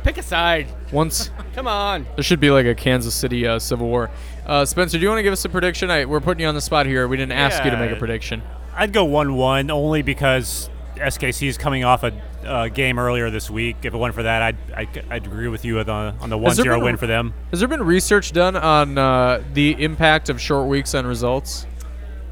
pick 0.06 0.18
a 0.18 0.24
side. 0.24 0.68
Once 0.92 1.32
Come 1.56 1.68
on. 1.68 2.06
there 2.16 2.24
should 2.24 2.40
be 2.40 2.52
like 2.52 2.66
a 2.66 2.76
Kansas 2.76 3.14
City 3.16 3.46
uh, 3.48 3.60
Civil 3.60 3.88
War. 3.88 4.10
Uh, 4.46 4.64
Spencer, 4.64 4.98
do 4.98 5.02
you 5.04 5.10
want 5.10 5.20
to 5.20 5.24
give 5.24 5.34
us 5.34 5.44
a 5.44 5.50
prediction? 5.50 5.90
I, 5.92 6.06
we're 6.06 6.22
putting 6.22 6.42
you 6.42 6.48
on 6.48 6.56
the 6.56 6.62
spot 6.62 6.86
here. 6.86 7.08
We 7.08 7.18
didn't 7.18 7.32
ask 7.34 7.64
you 7.66 7.72
to 7.72 7.78
make 7.78 7.90
a 7.90 7.94
Yeah. 7.94 8.00
prediction. 8.00 8.42
I'd 8.76 8.94
go 8.94 9.04
one-one 9.06 9.72
only 9.72 10.02
because 10.04 10.70
SKC 10.96 11.48
is 11.48 11.58
coming 11.58 11.84
off 11.84 12.04
a 12.04 12.14
uh, 12.46 12.68
game 12.68 13.00
earlier 13.00 13.30
this 13.32 13.50
week. 13.50 13.78
If 13.84 13.94
it 13.94 13.98
went 13.98 14.14
for 14.14 14.24
that, 14.24 14.42
I'd, 14.44 14.58
I'd, 14.76 15.06
I'd 15.10 15.26
agree 15.26 15.48
with 15.48 15.66
you 15.66 15.80
on 15.80 15.86
the 15.88 15.92
on 15.92 16.30
the 16.30 16.38
Has 16.38 16.58
there 16.58 16.66
one-zero 16.66 16.76
been 16.76 16.82
a- 16.82 16.86
win 16.86 16.98
for 16.98 17.08
them. 17.08 17.34
Has 17.52 17.60
there 17.60 17.68
been 17.68 17.82
research 17.84 18.32
done 18.32 18.56
on 18.56 18.98
uh, 18.98 19.42
the 19.54 19.82
impact 19.84 20.30
of 20.30 20.40
short 20.40 20.68
weeks 20.68 20.94
on 20.94 21.08
results? 21.08 21.66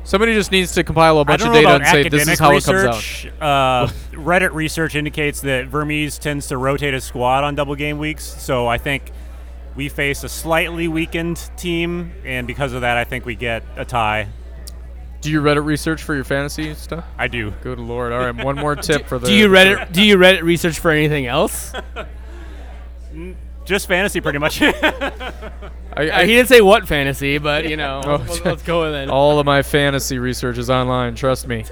Somebody 0.06 0.34
just 0.34 0.52
needs 0.52 0.74
to 0.74 0.84
compile 0.84 1.20
a 1.20 1.26
bunch 1.26 1.44
of 1.44 1.54
data 1.54 1.76
and 1.76 1.86
say 1.86 2.10
this 2.10 2.28
is 2.28 2.38
how 2.38 2.56
it 2.56 2.64
comes 2.64 2.84
out. 2.84 3.42
Uh, 3.42 3.88
Reddit 4.12 4.54
research 4.54 4.96
indicates 4.96 5.42
that 5.42 5.68
Vermes 5.68 6.18
tends 6.20 6.48
to 6.48 6.58
rotate 6.58 6.94
his 6.94 7.04
squad 7.06 7.44
on 7.44 7.56
double 7.56 7.76
game 7.76 7.98
weeks, 7.98 8.24
so 8.24 8.68
I 8.68 8.78
think 8.78 9.12
we 9.76 9.90
face 9.90 10.24
a 10.24 10.30
slightly 10.30 10.88
weakened 10.88 11.50
team, 11.58 12.12
and 12.26 12.46
because 12.46 12.74
of 12.74 12.82
that, 12.82 12.98
I 12.98 13.06
think 13.06 13.26
we 13.26 13.36
get 13.36 13.64
a 13.78 13.86
tie. 13.86 14.28
Do 15.22 15.32
you 15.32 15.42
Reddit 15.42 15.64
research 15.64 16.04
for 16.04 16.14
your 16.14 16.26
fantasy 16.26 16.74
stuff? 16.74 17.06
I 17.18 17.30
do. 17.30 17.52
Good 17.62 17.80
lord! 17.80 18.12
All 18.12 18.20
right, 18.20 18.44
one 18.44 18.58
more 18.58 18.76
tip 18.76 19.08
for 19.08 19.18
the. 19.20 19.28
Do 19.28 19.34
you 19.34 19.48
Reddit? 19.48 19.94
Do 19.94 20.04
you 20.04 20.18
Reddit 20.18 20.42
research 20.42 20.80
for 20.80 20.92
anything 20.92 21.28
else? 21.28 21.72
Just 23.66 23.88
fantasy, 23.88 24.20
pretty 24.20 24.40
much. 24.40 24.62
I, 25.96 26.12
I, 26.22 26.26
he 26.26 26.34
didn't 26.34 26.50
say 26.50 26.62
what 26.62 26.88
fantasy, 26.88 27.38
but 27.38 27.68
you 27.70 27.78
know, 27.78 28.02
Oh, 28.06 28.16
let's, 28.18 28.46
let's 28.46 28.64
go 28.64 28.82
with 28.84 28.94
it. 28.96 29.10
all 29.10 29.40
of 29.40 29.46
my 29.46 29.62
fantasy 29.62 30.18
research 30.20 30.58
is 30.58 30.70
online. 30.70 31.16
Trust 31.16 31.48
me. 31.48 31.66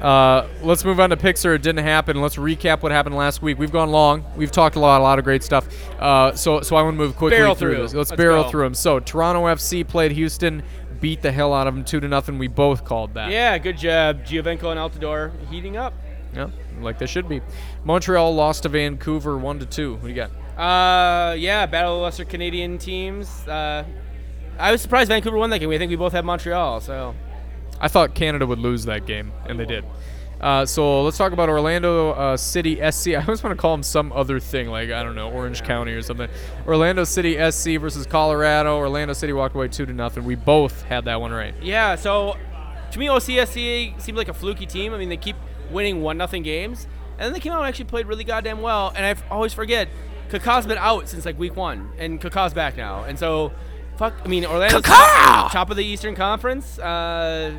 Uh, 0.00 0.46
let's 0.62 0.82
move 0.82 0.98
on 0.98 1.10
to 1.10 1.16
picks 1.16 1.44
or 1.44 1.52
it 1.54 1.60
didn't 1.62 1.84
happen. 1.84 2.22
Let's 2.22 2.36
recap 2.36 2.80
what 2.82 2.90
happened 2.90 3.16
last 3.16 3.42
week. 3.42 3.58
We've 3.58 3.70
gone 3.72 3.90
long. 3.90 4.24
We've 4.34 4.50
talked 4.50 4.76
a 4.76 4.80
lot, 4.80 5.00
a 5.00 5.04
lot 5.04 5.18
of 5.18 5.24
great 5.26 5.42
stuff. 5.42 5.68
Uh, 6.00 6.32
so, 6.34 6.62
so 6.62 6.74
I 6.76 6.82
want 6.82 6.94
to 6.94 6.98
move 6.98 7.16
quickly 7.16 7.38
through 7.38 7.54
through. 7.56 7.70
this. 7.82 7.92
Let's, 7.94 8.10
Let's 8.10 8.18
barrel 8.18 8.44
go. 8.44 8.50
through 8.50 8.62
them. 8.64 8.74
So, 8.74 8.98
Toronto 8.98 9.42
FC 9.44 9.86
played 9.86 10.12
Houston, 10.12 10.62
beat 11.00 11.20
the 11.20 11.30
hell 11.30 11.52
out 11.52 11.66
of 11.66 11.74
them 11.74 11.84
two 11.84 12.00
to 12.00 12.08
nothing. 12.08 12.38
We 12.38 12.48
both 12.48 12.84
called 12.86 13.12
that. 13.14 13.30
Yeah, 13.30 13.58
good 13.58 13.76
job, 13.76 14.24
Giovinco 14.24 14.70
and 14.74 14.80
Altidore 14.80 15.32
heating 15.50 15.76
up. 15.76 15.92
Yeah, 16.34 16.48
like 16.80 16.98
they 16.98 17.06
should 17.06 17.28
be. 17.28 17.42
Montreal 17.84 18.34
lost 18.34 18.62
to 18.62 18.70
Vancouver 18.70 19.36
one 19.36 19.58
to 19.58 19.66
two. 19.66 19.94
What 19.96 20.02
do 20.04 20.08
you 20.08 20.14
got? 20.14 20.30
Uh, 20.60 21.34
yeah, 21.38 21.64
battle 21.64 21.96
of 21.96 22.02
lesser 22.02 22.26
Canadian 22.26 22.76
teams. 22.76 23.48
Uh, 23.48 23.82
I 24.58 24.72
was 24.72 24.82
surprised 24.82 25.08
Vancouver 25.08 25.38
won 25.38 25.48
that 25.50 25.58
game. 25.58 25.70
I 25.70 25.78
think 25.78 25.88
we 25.88 25.96
both 25.96 26.12
had 26.12 26.24
Montreal, 26.24 26.80
so 26.82 27.14
I 27.80 27.88
thought 27.88 28.14
Canada 28.14 28.46
would 28.46 28.58
lose 28.58 28.84
that 28.84 29.06
game, 29.06 29.32
and 29.46 29.58
they 29.58 29.64
did. 29.64 29.86
Uh, 30.38 30.66
so 30.66 31.02
let's 31.02 31.16
talk 31.16 31.32
about 31.32 31.48
Orlando 31.48 32.10
uh, 32.10 32.36
City 32.36 32.76
SC. 32.90 33.08
I 33.16 33.22
always 33.22 33.42
want 33.42 33.56
to 33.56 33.60
call 33.60 33.72
them 33.72 33.82
some 33.82 34.12
other 34.12 34.38
thing, 34.38 34.68
like 34.68 34.90
I 34.90 35.02
don't 35.02 35.14
know, 35.14 35.30
Orange 35.30 35.62
County 35.62 35.92
or 35.92 36.02
something. 36.02 36.28
Orlando 36.66 37.04
City 37.04 37.36
SC 37.50 37.80
versus 37.80 38.06
Colorado. 38.06 38.76
Orlando 38.76 39.14
City 39.14 39.32
walked 39.32 39.54
away 39.54 39.68
two 39.68 39.86
to 39.86 39.94
nothing. 39.94 40.24
We 40.24 40.34
both 40.34 40.82
had 40.82 41.06
that 41.06 41.22
one 41.22 41.32
right. 41.32 41.54
yeah. 41.62 41.94
So 41.94 42.36
to 42.90 42.98
me, 42.98 43.06
OCSC 43.06 43.98
seemed 44.00 44.18
like 44.18 44.28
a 44.28 44.34
fluky 44.34 44.66
team. 44.66 44.92
I 44.92 44.98
mean, 44.98 45.08
they 45.08 45.16
keep 45.16 45.36
winning 45.70 46.02
one 46.02 46.18
nothing 46.18 46.42
games, 46.42 46.86
and 47.12 47.20
then 47.20 47.32
they 47.32 47.40
came 47.40 47.52
out 47.52 47.60
and 47.60 47.68
actually 47.68 47.86
played 47.86 48.06
really 48.06 48.24
goddamn 48.24 48.60
well. 48.60 48.92
And 48.94 49.06
I 49.06 49.22
always 49.30 49.54
forget, 49.54 49.88
Kaka's 50.30 50.66
been 50.66 50.78
out 50.78 51.08
since 51.08 51.24
like 51.26 51.38
week 51.38 51.56
one, 51.56 51.90
and 51.98 52.20
Kaka's 52.20 52.54
back 52.54 52.76
now, 52.76 53.04
and 53.04 53.18
so. 53.18 53.52
Fuck, 53.96 54.14
I 54.24 54.28
mean, 54.28 54.46
Orlando 54.46 54.80
top, 54.80 55.52
top 55.52 55.70
of 55.70 55.76
the 55.76 55.84
Eastern 55.84 56.14
Conference. 56.14 56.78
Uh, 56.78 57.52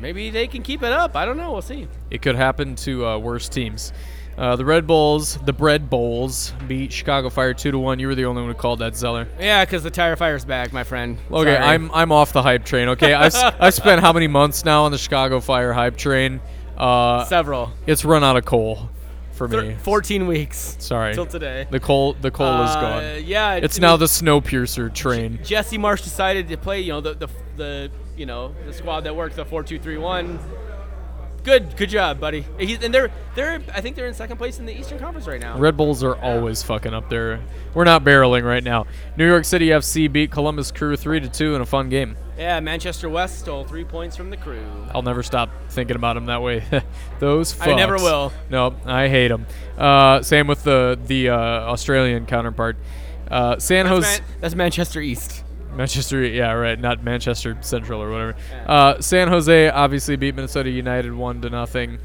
maybe 0.00 0.30
they 0.30 0.46
can 0.46 0.62
keep 0.62 0.82
it 0.82 0.90
up. 0.92 1.14
I 1.14 1.26
don't 1.26 1.36
know. 1.36 1.52
We'll 1.52 1.60
see. 1.60 1.88
It 2.10 2.22
could 2.22 2.36
happen 2.36 2.74
to 2.76 3.04
uh, 3.06 3.18
worse 3.18 3.50
teams. 3.50 3.92
Uh, 4.38 4.56
the 4.56 4.64
Red 4.64 4.86
Bulls, 4.86 5.36
the 5.44 5.52
Bread 5.52 5.90
Bowls, 5.90 6.54
beat 6.66 6.90
Chicago 6.90 7.28
Fire 7.28 7.52
two 7.52 7.70
to 7.70 7.78
one. 7.78 7.98
You 7.98 8.06
were 8.06 8.14
the 8.14 8.24
only 8.24 8.40
one 8.40 8.50
who 8.50 8.56
called 8.56 8.78
that 8.78 8.96
Zeller. 8.96 9.28
Yeah, 9.38 9.62
because 9.62 9.82
the 9.82 9.90
tire 9.90 10.16
fire's 10.16 10.46
back, 10.46 10.72
my 10.72 10.84
friend. 10.84 11.18
Okay, 11.30 11.54
Sorry. 11.54 11.56
I'm 11.58 11.90
I'm 11.92 12.12
off 12.12 12.32
the 12.32 12.40
hype 12.42 12.64
train. 12.64 12.88
Okay, 12.88 13.12
I've, 13.12 13.34
s- 13.34 13.54
I've 13.60 13.74
spent 13.74 14.00
how 14.00 14.14
many 14.14 14.28
months 14.28 14.64
now 14.64 14.84
on 14.84 14.90
the 14.90 14.96
Chicago 14.96 15.38
Fire 15.40 15.74
hype 15.74 15.98
train? 15.98 16.40
Uh, 16.78 17.26
several. 17.26 17.72
it's 17.86 18.06
run 18.06 18.24
out 18.24 18.38
of 18.38 18.46
coal 18.46 18.88
for 19.48 19.56
Thir- 19.56 19.62
me. 19.62 19.76
14 19.82 20.26
weeks 20.26 20.76
Sorry, 20.78 21.14
till 21.14 21.26
today. 21.26 21.66
the 21.70 21.80
coal 21.80 22.14
the 22.14 22.30
coal 22.30 22.62
is 22.62 22.70
Uh, 22.70 22.80
gone. 22.80 23.24
Yeah, 23.24 23.54
It's 23.54 23.78
now 23.78 23.96
the 23.96 24.06
Snowpiercer 24.06 24.92
train. 24.94 25.38
Jesse 25.44 25.78
Marsch 25.78 26.02
decided 26.04 26.48
to 26.48 26.56
play. 26.56 26.80
You 26.80 26.92
know 26.92 27.00
the 27.00 27.14
the, 27.14 27.28
the 27.56 27.90
you 28.16 28.26
know 28.26 28.54
the 28.66 28.72
squad 28.72 29.00
that 29.02 29.14
worked 29.16 29.36
the 29.36 29.44
four 29.44 29.62
two 29.62 29.78
three 29.78 29.98
one. 29.98 30.38
Good, 31.44 31.76
good 31.76 31.88
job, 31.88 32.20
buddy. 32.20 32.46
He's, 32.56 32.80
and 32.84 32.94
they're 32.94 33.10
they're 33.34 33.60
I 33.74 33.80
think 33.80 33.96
they're 33.96 34.06
in 34.06 34.14
second 34.14 34.36
place 34.36 34.60
in 34.60 34.66
the 34.66 34.78
Eastern 34.78 35.00
Conference 35.00 35.26
right 35.26 35.40
now. 35.40 35.58
Red 35.58 35.76
Bulls 35.76 36.04
are 36.04 36.14
always 36.16 36.62
fucking 36.62 36.94
up 36.94 37.08
there. 37.10 37.40
We're 37.74 37.82
not 37.82 38.04
barreling 38.04 38.44
right 38.44 38.62
now. 38.62 38.86
New 39.16 39.26
York 39.26 39.44
City 39.44 39.68
FC 39.68 40.10
beat 40.12 40.30
Columbus 40.30 40.70
Crew 40.70 40.96
three 40.96 41.18
to 41.18 41.28
two 41.28 41.56
in 41.56 41.60
a 41.60 41.66
fun 41.66 41.88
game. 41.88 42.16
Yeah, 42.38 42.60
Manchester 42.60 43.08
West 43.08 43.38
stole 43.40 43.64
three 43.64 43.84
points 43.84 44.16
from 44.16 44.30
the 44.30 44.36
crew. 44.36 44.64
I'll 44.94 45.02
never 45.02 45.22
stop 45.22 45.50
thinking 45.68 45.96
about 45.96 46.14
them 46.14 46.26
that 46.26 46.42
way. 46.42 46.64
Those 47.18 47.52
fucks. 47.54 47.68
I 47.68 47.74
never 47.74 47.96
will. 47.96 48.32
No, 48.50 48.74
I 48.86 49.08
hate 49.08 49.28
them. 49.28 49.46
Uh, 49.76 50.22
same 50.22 50.46
with 50.46 50.64
the 50.64 50.98
the 51.06 51.28
uh, 51.30 51.36
Australian 51.36 52.26
counterpart. 52.26 52.76
Uh, 53.30 53.58
San 53.58 53.84
That's, 53.86 53.94
Jose, 53.94 54.20
Man- 54.20 54.28
that's 54.40 54.54
Manchester 54.54 55.00
East. 55.00 55.44
Manchester, 55.74 56.22
yeah, 56.22 56.52
right, 56.52 56.78
not 56.78 57.02
Manchester 57.02 57.56
Central 57.62 58.02
or 58.02 58.10
whatever. 58.10 58.36
Uh, 58.66 59.00
San 59.00 59.28
Jose 59.28 59.70
obviously 59.70 60.16
beat 60.16 60.34
Minnesota 60.34 60.68
United 60.68 61.14
one 61.14 61.40
to 61.40 61.48
nothing. 61.48 61.98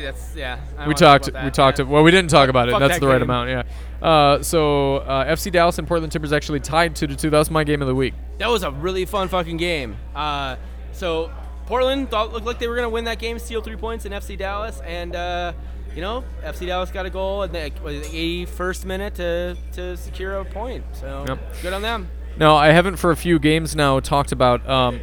That's 0.00 0.34
yeah. 0.36 0.58
I 0.78 0.86
We 0.88 0.94
talk 0.94 1.22
talked. 1.22 1.28
about 1.28 1.44
We 1.44 1.50
talked. 1.50 1.78
yeah. 1.78 1.84
Well, 1.84 2.02
we 2.02 2.10
didn't 2.10 2.30
talk 2.30 2.48
about 2.48 2.68
it. 2.68 2.72
Fuck 2.72 2.80
That's 2.80 2.94
that 2.94 3.00
the 3.00 3.06
right 3.08 3.14
game. 3.18 3.22
amount. 3.30 3.50
Yeah. 3.50 3.62
Uh, 4.06 4.42
so 4.42 4.96
uh, 4.98 5.24
FC 5.26 5.50
Dallas 5.52 5.78
and 5.78 5.86
Portland 5.86 6.12
Timbers 6.12 6.32
actually 6.32 6.60
tied 6.60 6.96
two 6.96 7.06
to 7.06 7.16
two. 7.16 7.30
That 7.30 7.38
was 7.38 7.50
my 7.50 7.64
game 7.64 7.82
of 7.82 7.88
the 7.88 7.94
week. 7.94 8.14
That 8.38 8.48
was 8.48 8.62
a 8.62 8.70
really 8.70 9.04
fun 9.04 9.28
fucking 9.28 9.56
game. 9.58 9.96
Uh, 10.14 10.56
so 10.92 11.30
Portland 11.66 12.10
thought 12.10 12.32
looked 12.32 12.46
like 12.46 12.58
they 12.58 12.66
were 12.68 12.74
gonna 12.76 12.88
win 12.90 13.04
that 13.04 13.18
game, 13.18 13.38
steal 13.38 13.60
three 13.62 13.76
points 13.76 14.04
in 14.04 14.12
FC 14.12 14.36
Dallas, 14.36 14.80
and 14.84 15.14
uh, 15.14 15.52
you 15.94 16.00
know 16.00 16.24
FC 16.42 16.66
Dallas 16.66 16.90
got 16.90 17.06
a 17.06 17.10
goal 17.10 17.42
in 17.44 17.52
the 17.52 17.58
81st 17.58 18.84
minute 18.84 19.14
to 19.16 19.56
to 19.72 19.96
secure 19.96 20.38
a 20.38 20.44
point. 20.44 20.84
So 20.92 21.24
Yep. 21.28 21.38
good 21.62 21.72
on 21.72 21.82
them. 21.82 22.08
No, 22.36 22.56
I 22.56 22.68
haven't 22.68 22.96
for 22.96 23.10
a 23.10 23.16
few 23.16 23.38
games 23.38 23.76
now 23.76 24.00
talked 24.00 24.32
about 24.32 24.66
um, 24.68 25.00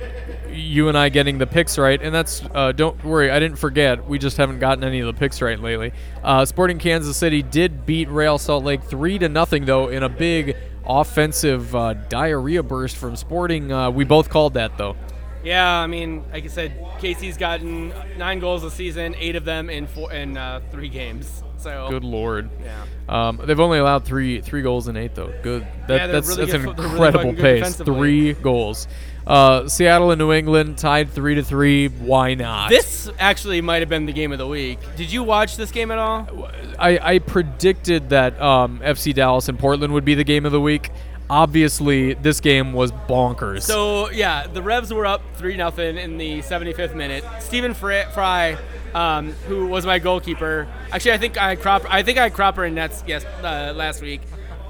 you 0.51 0.87
and 0.87 0.97
I 0.97 1.09
getting 1.09 1.37
the 1.37 1.47
picks 1.47 1.77
right, 1.77 2.01
and 2.01 2.13
that's 2.13 2.43
uh, 2.53 2.71
don't 2.71 3.03
worry, 3.03 3.31
I 3.31 3.39
didn't 3.39 3.57
forget. 3.57 4.07
We 4.07 4.19
just 4.19 4.37
haven't 4.37 4.59
gotten 4.59 4.83
any 4.83 4.99
of 4.99 5.07
the 5.07 5.13
picks 5.13 5.41
right 5.41 5.59
lately. 5.59 5.93
Uh, 6.23 6.45
Sporting 6.45 6.79
Kansas 6.79 7.15
City 7.17 7.41
did 7.41 7.85
beat 7.85 8.09
Real 8.09 8.37
Salt 8.37 8.63
Lake 8.63 8.83
three 8.83 9.17
to 9.19 9.29
nothing 9.29 9.65
though 9.65 9.89
in 9.89 10.03
a 10.03 10.09
big 10.09 10.55
offensive 10.85 11.75
uh, 11.75 11.93
diarrhea 11.93 12.63
burst 12.63 12.97
from 12.97 13.15
Sporting. 13.15 13.71
Uh, 13.71 13.91
we 13.91 14.03
both 14.03 14.29
called 14.29 14.55
that 14.55 14.77
though. 14.77 14.95
Yeah, 15.43 15.79
I 15.79 15.87
mean, 15.87 16.25
like 16.31 16.43
I 16.43 16.47
said, 16.47 16.85
Casey's 16.99 17.37
gotten 17.37 17.93
nine 18.17 18.39
goals 18.39 18.61
this 18.61 18.73
season, 18.73 19.15
eight 19.17 19.37
of 19.37 19.45
them 19.45 19.69
in 19.69 19.87
four 19.87 20.11
in 20.11 20.35
uh, 20.35 20.61
three 20.71 20.89
games. 20.89 21.43
So 21.57 21.87
Good 21.89 22.03
lord. 22.03 22.49
Yeah. 22.63 22.85
Um, 23.09 23.41
they've 23.43 23.59
only 23.59 23.79
allowed 23.79 24.05
three 24.05 24.39
three 24.41 24.61
goals 24.61 24.87
in 24.87 24.95
eight 24.95 25.15
though. 25.15 25.33
Good. 25.43 25.67
That, 25.87 25.95
Yeah, 25.95 26.07
that's 26.07 26.27
really 26.29 26.51
that's 26.51 26.63
good 26.63 26.69
an 26.69 26.75
really 26.75 26.91
incredible 26.91 27.33
pace. 27.33 27.75
Three 27.75 28.33
goals. 28.33 28.87
Uh, 29.29 29.67
Seattle 29.69 30.09
and 30.09 30.17
New 30.17 30.31
England 30.33 30.79
tied 30.79 31.11
three 31.11 31.35
to 31.35 31.43
three. 31.43 31.87
Why 31.87 32.33
not? 32.33 32.69
This 32.69 33.09
actually 33.19 33.61
might 33.61 33.81
have 33.83 33.89
been 33.89 34.07
the 34.07 34.11
game 34.13 34.31
of 34.31 34.39
the 34.39 34.47
week. 34.47 34.79
Did 34.97 35.11
you 35.11 35.21
watch 35.23 35.55
this 35.55 35.71
game 35.71 35.91
at 35.91 35.99
all? 35.99 36.49
I, 36.79 36.97
I 37.15 37.19
predicted 37.19 38.09
that 38.09 38.41
um, 38.41 38.79
FC 38.79 39.13
Dallas 39.13 39.47
and 39.47 39.59
Portland 39.59 39.93
would 39.93 40.03
be 40.05 40.15
the 40.15 40.23
game 40.23 40.45
of 40.47 40.51
the 40.51 40.59
week. 40.59 40.89
Obviously, 41.29 42.15
this 42.15 42.39
game 42.39 42.73
was 42.73 42.91
bonkers. 42.91 43.61
So 43.61 44.09
yeah, 44.09 44.47
the 44.47 44.63
Revs 44.63 44.91
were 44.91 45.05
up 45.05 45.21
three 45.35 45.55
nothing 45.55 45.97
in 45.97 46.17
the 46.17 46.39
75th 46.39 46.95
minute. 46.95 47.23
Stephen 47.39 47.75
Fry, 47.75 48.05
Fry 48.05 48.57
um, 48.95 49.33
who 49.47 49.67
was 49.67 49.85
my 49.85 49.99
goalkeeper. 49.99 50.67
Actually, 50.91 51.11
I 51.11 51.17
think 51.19 51.39
I 51.39 51.55
Cropper. 51.55 51.87
I 51.87 52.01
think 52.01 52.17
I 52.17 52.31
Cropper 52.31 52.65
in 52.65 52.73
nets 52.73 53.03
yes 53.05 53.23
uh, 53.43 53.73
last 53.75 54.01
week, 54.01 54.21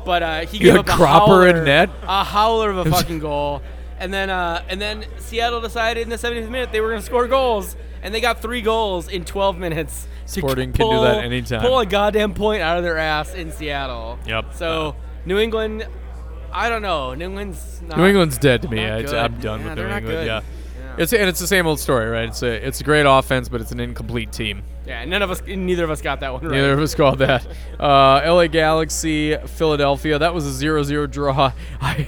but 0.03 0.22
uh, 0.22 0.39
he 0.41 0.57
You 0.57 0.64
gave 0.66 0.76
up 0.80 0.89
a 0.89 0.91
Cropper 0.91 1.47
in 1.47 1.55
howler- 1.55 1.66
net? 1.66 1.89
a 2.03 2.24
howler 2.26 2.70
of 2.72 2.78
a 2.86 2.86
fucking 2.91 3.20
goal. 3.20 3.62
And 3.99 4.13
then 4.13 4.29
uh, 4.29 4.63
and 4.69 4.79
then 4.81 5.05
Seattle 5.17 5.61
decided 5.61 6.01
in 6.03 6.09
the 6.09 6.15
75th 6.15 6.49
minute 6.49 6.71
they 6.71 6.81
were 6.81 6.89
going 6.89 7.01
to 7.01 7.05
score 7.05 7.27
goals, 7.27 7.75
and 8.01 8.13
they 8.15 8.21
got 8.21 8.41
three 8.41 8.61
goals 8.61 9.07
in 9.09 9.25
12 9.25 9.57
minutes. 9.57 10.07
Sporting 10.25 10.71
can 10.73 10.87
do 10.89 11.01
that 11.01 11.13
pull- 11.15 11.21
anytime. 11.21 11.61
Pull 11.61 11.79
a 11.79 11.85
goddamn 11.85 12.33
point 12.33 12.61
out 12.61 12.77
of 12.77 12.83
their 12.83 12.97
ass 12.97 13.33
in 13.33 13.51
Seattle. 13.51 14.19
Yep. 14.27 14.53
So 14.53 14.95
New 15.25 15.37
England, 15.39 15.87
I 16.51 16.69
don't 16.69 16.81
know. 16.81 17.13
New 17.13 17.25
England's 17.25 17.81
not, 17.81 17.97
New 17.97 18.05
England's 18.05 18.37
dead 18.37 18.61
to 18.61 18.69
me. 18.69 18.79
I, 18.85 18.99
I'm 18.99 19.39
done 19.39 19.61
Yeah, 19.61 19.69
with 19.69 19.77
New 19.77 19.83
England. 19.83 20.05
good. 20.05 20.27
Yeah. 20.27 20.41
Yeah. 20.79 20.95
It's 20.97 21.13
and 21.13 21.27
it's 21.27 21.39
the 21.39 21.47
same 21.47 21.67
old 21.67 21.79
story, 21.79 22.07
right? 22.09 22.29
It's 22.29 22.41
a 22.43 22.65
it's 22.65 22.79
a 22.79 22.83
great 22.83 23.05
offense, 23.07 23.49
but 23.49 23.59
it's 23.59 23.71
an 23.71 23.79
incomplete 23.79 24.31
team. 24.31 24.63
Yeah, 24.87 25.03
none 25.05 25.21
of 25.21 25.29
us, 25.29 25.41
neither 25.45 25.83
of 25.83 25.91
us 25.91 26.01
got 26.01 26.19
that 26.21 26.33
one 26.33 26.41
right. 26.43 26.51
Neither 26.51 26.73
of 26.73 26.79
us 26.79 26.95
called 26.95 27.19
that. 27.19 27.45
Uh, 27.79 28.21
LA 28.25 28.47
Galaxy, 28.47 29.35
Philadelphia. 29.45 30.17
That 30.17 30.33
was 30.33 30.47
a 30.47 30.65
0-0 30.65 31.11
draw. 31.11 31.51
I 31.81 32.07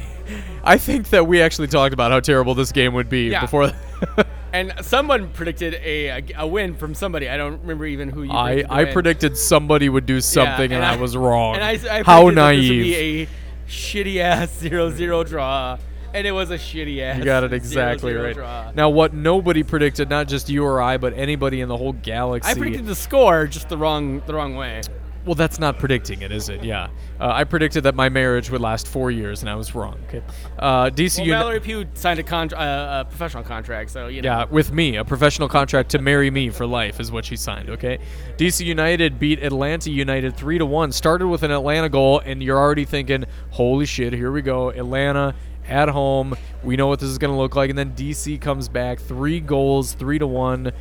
I 0.63 0.77
think 0.77 1.09
that 1.09 1.27
we 1.27 1.41
actually 1.41 1.67
talked 1.67 1.93
about 1.93 2.11
how 2.11 2.19
terrible 2.19 2.53
this 2.55 2.71
game 2.71 2.93
would 2.93 3.09
be 3.09 3.29
Yeah. 3.29 3.41
before. 3.41 3.71
And 4.53 4.73
someone 4.82 5.29
predicted 5.29 5.75
a, 5.75 6.25
a 6.36 6.45
win 6.45 6.75
from 6.75 6.93
somebody. 6.93 7.29
I 7.29 7.38
don't 7.38 7.61
remember 7.61 7.86
even 7.86 8.09
who 8.09 8.23
you. 8.23 8.32
I 8.34 8.65
I 8.69 8.84
win. 8.84 8.93
predicted 8.93 9.38
somebody 9.38 9.88
would 9.88 10.05
do 10.05 10.15
Yeah, 10.15 10.19
something, 10.19 10.73
and, 10.73 10.84
I, 10.84 10.97
was 10.97 11.15
wrong. 11.25 11.55
And 11.55 11.63
I, 11.63 11.69
I 11.99 12.03
how 12.03 12.23
predicted 12.23 12.36
that 12.36 12.51
this 12.51 12.69
would 12.69 12.75
naive! 12.75 12.84
be 12.84 12.95
a 12.97 13.27
shitty 13.69 14.17
ass 14.19 14.61
0-0 14.61 15.25
draw, 15.25 15.77
and 16.13 16.27
it 16.27 16.34
was 16.34 16.51
a 16.51 16.57
shitty 16.57 16.99
ass. 17.01 17.17
You 17.19 17.23
got 17.23 17.45
it 17.45 17.51
0-0 17.51 17.53
exactly 17.53 18.13
right. 18.13 18.36
Draw. 18.36 18.71
Now, 18.75 18.89
what 18.89 19.13
nobody 19.13 19.63
predicted, 19.63 20.09
not 20.09 20.27
just 20.27 20.49
you 20.49 20.65
or 20.65 20.82
I, 20.82 20.97
but 20.97 21.13
anybody 21.13 21.61
in 21.61 21.69
the 21.69 21.77
whole 21.77 21.93
galaxy. 21.93 22.51
I 22.51 22.53
predicted 22.53 22.88
the 22.88 22.95
score 22.95 23.47
just 23.47 23.69
the 23.69 23.77
wrong 23.77 24.21
the 24.25 24.34
wrong 24.34 24.55
way. 24.55 24.82
Well, 25.26 25.36
that's 25.36 25.59
not 25.59 25.78
predicting 25.78 26.24
it, 26.24 26.32
is 26.32 26.49
it? 26.49 26.63
Yeah. 26.63 26.86
Uh, 27.19 27.30
I 27.32 27.43
predicted 27.43 27.84
that 27.84 27.93
my 27.93 28.09
marriage 28.09 28.49
would 28.49 28.61
last 28.61 28.88
four 28.88 29.11
years, 29.11 29.41
and 29.41 29.49
I 29.49 29.55
was 29.55 29.76
wrong. 29.76 29.99
Okay. 30.07 30.24
Uh, 30.57 30.89
DC 30.89 31.19
Well, 31.19 31.28
Uni- 31.28 31.38
Mallory 31.38 31.59
Pugh 31.59 31.86
signed 31.93 32.19
a, 32.19 32.24
con- 32.24 32.53
uh, 32.53 33.03
a 33.05 33.09
professional 33.09 33.43
contract, 33.43 33.91
so 33.91 34.07
you 34.07 34.22
know. 34.22 34.30
Yeah, 34.30 34.45
with 34.45 34.72
me, 34.72 34.95
a 34.95 35.05
professional 35.05 35.47
contract 35.47 35.89
to 35.91 35.99
marry 35.99 36.32
me 36.32 36.49
for 36.49 36.65
life 36.65 36.99
is 36.99 37.11
what 37.11 37.26
she 37.26 37.36
signed. 37.36 37.69
Okay, 37.69 37.99
DC 38.38 38.65
United 38.65 39.19
beat 39.19 39.43
Atlanta 39.43 39.91
United 39.91 40.36
three 40.36 40.57
to 40.57 40.65
one. 40.65 40.91
Started 40.91 41.28
with 41.28 41.43
an 41.43 41.51
Atlanta 41.51 41.89
goal, 41.89 42.19
and 42.26 42.41
you're 42.41 42.57
already 42.57 42.86
thinking, 42.86 43.26
"Holy 43.51 43.86
shit, 43.86 44.13
here 44.13 44.32
we 44.32 44.41
go!" 44.41 44.69
Atlanta 44.69 45.36
at 45.67 45.89
home. 45.89 46.36
We 46.63 46.76
know 46.76 46.88
what 46.88 46.99
this 46.99 47.09
is 47.09 47.17
going 47.19 47.32
to 47.32 47.38
look 47.38 47.55
like, 47.55 47.69
and 47.69 47.78
then 47.78 47.93
DC 47.93 48.41
comes 48.41 48.67
back, 48.67 48.99
three 48.99 49.39
goals, 49.39 49.93
three 49.93 50.17
to 50.19 50.26
one. 50.28 50.72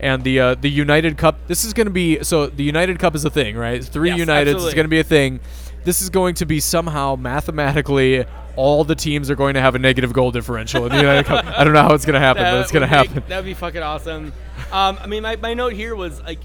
And 0.00 0.24
the 0.24 0.40
uh, 0.40 0.54
the 0.54 0.70
United 0.70 1.18
Cup. 1.18 1.46
This 1.46 1.64
is 1.64 1.74
going 1.74 1.86
to 1.86 1.92
be 1.92 2.22
so. 2.24 2.46
The 2.46 2.64
United 2.64 2.98
Cup 2.98 3.14
is 3.14 3.24
a 3.24 3.30
thing, 3.30 3.56
right? 3.56 3.84
Three 3.84 4.10
Yes, 4.10 4.20
Uniteds 4.20 4.66
is 4.66 4.74
going 4.74 4.86
to 4.86 4.88
be 4.88 5.00
a 5.00 5.04
thing. 5.04 5.40
This 5.84 6.02
is 6.02 6.10
going 6.10 6.34
to 6.36 6.46
be 6.46 6.60
somehow 6.60 7.16
mathematically 7.16 8.24
all 8.56 8.84
the 8.84 8.94
teams 8.94 9.30
are 9.30 9.34
going 9.34 9.54
to 9.54 9.60
have 9.60 9.74
a 9.74 9.78
negative 9.78 10.12
goal 10.12 10.30
differential 10.30 10.84
in 10.84 10.92
the 10.92 10.98
United 10.98 11.26
Cup. 11.26 11.44
I 11.46 11.64
don't 11.64 11.72
know 11.72 11.82
how 11.82 11.94
it's 11.94 12.04
going 12.04 12.14
to 12.14 12.20
happen, 12.20 12.42
but 12.42 12.60
it's 12.60 12.72
going 12.72 12.82
to 12.82 12.86
happen. 12.86 13.22
That 13.28 13.36
would 13.36 13.44
be 13.44 13.54
fucking 13.54 13.82
awesome. 13.82 14.32
Um, 14.72 14.98
I 15.00 15.06
mean, 15.06 15.22
my, 15.22 15.36
my 15.36 15.54
note 15.54 15.72
here 15.72 15.94
was 15.94 16.20
like, 16.22 16.40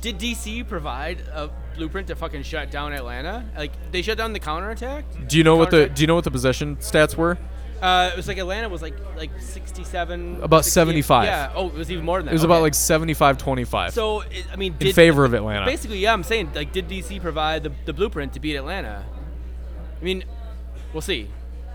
did 0.00 0.18
DC 0.18 0.68
provide 0.68 1.20
a 1.32 1.50
blueprint 1.76 2.08
to 2.08 2.16
fucking 2.16 2.42
shut 2.44 2.70
down 2.70 2.92
Atlanta? 2.92 3.44
Like, 3.56 3.72
they 3.90 4.02
shut 4.02 4.18
down 4.18 4.32
the 4.32 4.38
counterattack? 4.38 5.04
Do 5.26 5.36
you 5.36 5.44
know 5.44 5.56
what 5.56 5.70
the 5.70 5.88
Do 5.88 6.02
you 6.02 6.06
know 6.06 6.14
what 6.14 6.24
the 6.24 6.30
possession 6.30 6.76
stats 6.76 7.16
were? 7.16 7.38
Uh, 7.80 8.10
it 8.12 8.16
was 8.16 8.26
like 8.28 8.38
Atlanta 8.38 8.68
was 8.68 8.82
like 8.82 8.94
like 9.16 9.30
67. 9.40 10.40
About 10.42 10.64
68 10.64 10.72
75. 10.72 11.24
Yeah. 11.26 11.52
Oh, 11.54 11.68
it 11.68 11.74
was 11.74 11.90
even 11.90 12.04
more 12.04 12.18
than 12.18 12.26
that. 12.26 12.32
It 12.32 12.34
was 12.34 12.44
Okay. 12.44 12.52
about 12.52 12.62
like 12.62 12.72
75-25 12.72 13.92
So 13.92 14.20
it, 14.22 14.46
I 14.52 14.56
mean, 14.56 14.74
in 14.80 14.92
favor 14.92 15.24
of 15.24 15.34
Atlanta. 15.34 15.64
Basically, 15.66 15.98
yeah. 15.98 16.12
I'm 16.12 16.22
saying 16.24 16.50
like, 16.54 16.72
did 16.72 16.88
DC 16.88 17.20
provide 17.20 17.62
the, 17.62 17.72
the 17.84 17.92
blueprint 17.92 18.32
to 18.34 18.40
beat 18.40 18.56
Atlanta? 18.56 19.04
I 20.00 20.04
mean, 20.04 20.24
we'll 20.92 21.00
see. 21.02 21.28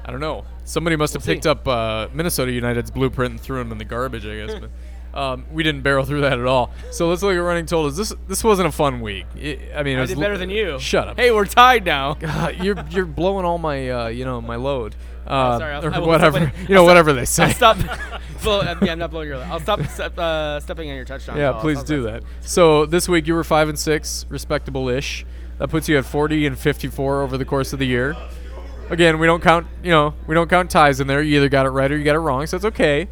I 0.05 0.11
don't 0.11 0.19
know. 0.19 0.43
Somebody 0.65 0.95
must 0.97 1.13
have 1.13 1.25
We'll 1.25 1.35
picked 1.35 1.43
see. 1.45 1.49
up 1.49 1.67
uh, 1.67 2.07
Minnesota 2.13 2.51
United's 2.51 2.91
blueprint 2.91 3.31
and 3.31 3.39
threw 3.39 3.57
them 3.59 3.71
in 3.71 3.77
the 3.77 3.85
garbage, 3.85 4.25
I 4.25 4.35
guess. 4.45 4.59
but 5.13 5.17
um, 5.17 5.45
we 5.51 5.63
didn't 5.63 5.81
barrel 5.81 6.03
through 6.05 6.21
that 6.21 6.39
at 6.39 6.45
all. 6.45 6.71
So 6.91 7.07
let's 7.07 7.21
look 7.23 7.33
at 7.35 7.37
running 7.39 7.65
totals. 7.65 7.95
This 7.95 8.13
this 8.27 8.43
wasn't 8.43 8.67
a 8.67 8.71
fun 8.71 8.99
week. 8.99 9.25
I 9.35 9.59
I 9.77 9.83
mean, 9.83 9.97
it 9.97 10.01
was 10.01 10.09
did 10.09 10.17
l- 10.17 10.21
better 10.21 10.37
than 10.37 10.49
you. 10.49 10.79
Shut 10.79 11.07
up. 11.07 11.17
Hey, 11.17 11.31
we're 11.31 11.45
tied 11.45 11.85
now. 11.85 12.15
God, 12.15 12.57
you're 12.63 12.83
you're 12.89 13.05
blowing 13.05 13.45
all 13.45 13.57
my 13.57 13.89
uh, 13.89 14.07
you 14.07 14.25
know 14.25 14.41
my 14.41 14.55
load. 14.57 14.95
Uh, 15.25 15.57
sorry, 15.59 15.73
I'll- 15.73 15.85
or 15.85 16.07
whatever 16.07 16.51
you 16.67 16.75
know 16.75 16.81
I'll 16.81 16.85
whatever 16.85 17.13
they 17.13 17.25
say. 17.37 17.43
I'll 17.45 17.51
stop. 17.51 17.77
uh, 18.45 18.75
yeah, 18.81 18.91
I'm 18.91 18.99
not 18.99 19.11
blowing 19.11 19.29
your. 19.29 19.37
I'll 19.37 19.59
stop 19.59 19.81
step, 19.87 20.17
uh, 20.17 20.59
stepping 20.59 20.89
on 20.89 20.95
your 20.95 21.05
touchdown. 21.05 21.37
Yeah, 21.37 21.53
please 21.53 21.83
do 21.83 22.03
that. 22.03 22.23
So 22.41 22.85
this 22.85 23.07
week 23.07 23.27
you 23.27 23.33
were 23.33 23.43
five 23.43 23.69
and 23.69 23.79
six, 23.79 24.25
respectable-ish. 24.29 25.25
That 25.59 25.69
puts 25.69 25.87
you 25.87 25.97
at 25.97 26.05
40 26.05 26.47
and 26.47 26.57
54 26.57 27.21
over 27.21 27.37
the 27.37 27.45
course 27.45 27.73
of 27.73 27.79
the 27.79 27.85
year. 27.85 28.15
Again, 28.89 29.17
we 29.19 29.27
don't 29.27 29.41
count, 29.41 29.67
you 29.83 29.91
know, 29.91 30.13
we 30.27 30.35
don't 30.35 30.49
count 30.49 30.69
ties 30.69 30.99
in 30.99 31.07
there. 31.07 31.21
You 31.21 31.37
either 31.37 31.47
got 31.47 31.65
it 31.65 31.69
right 31.69 31.89
or 31.91 31.97
you 31.97 32.03
got 32.03 32.15
it 32.15 32.19
wrong, 32.19 32.45
so 32.47 32.57
it's 32.57 32.65
okay. 32.65 33.07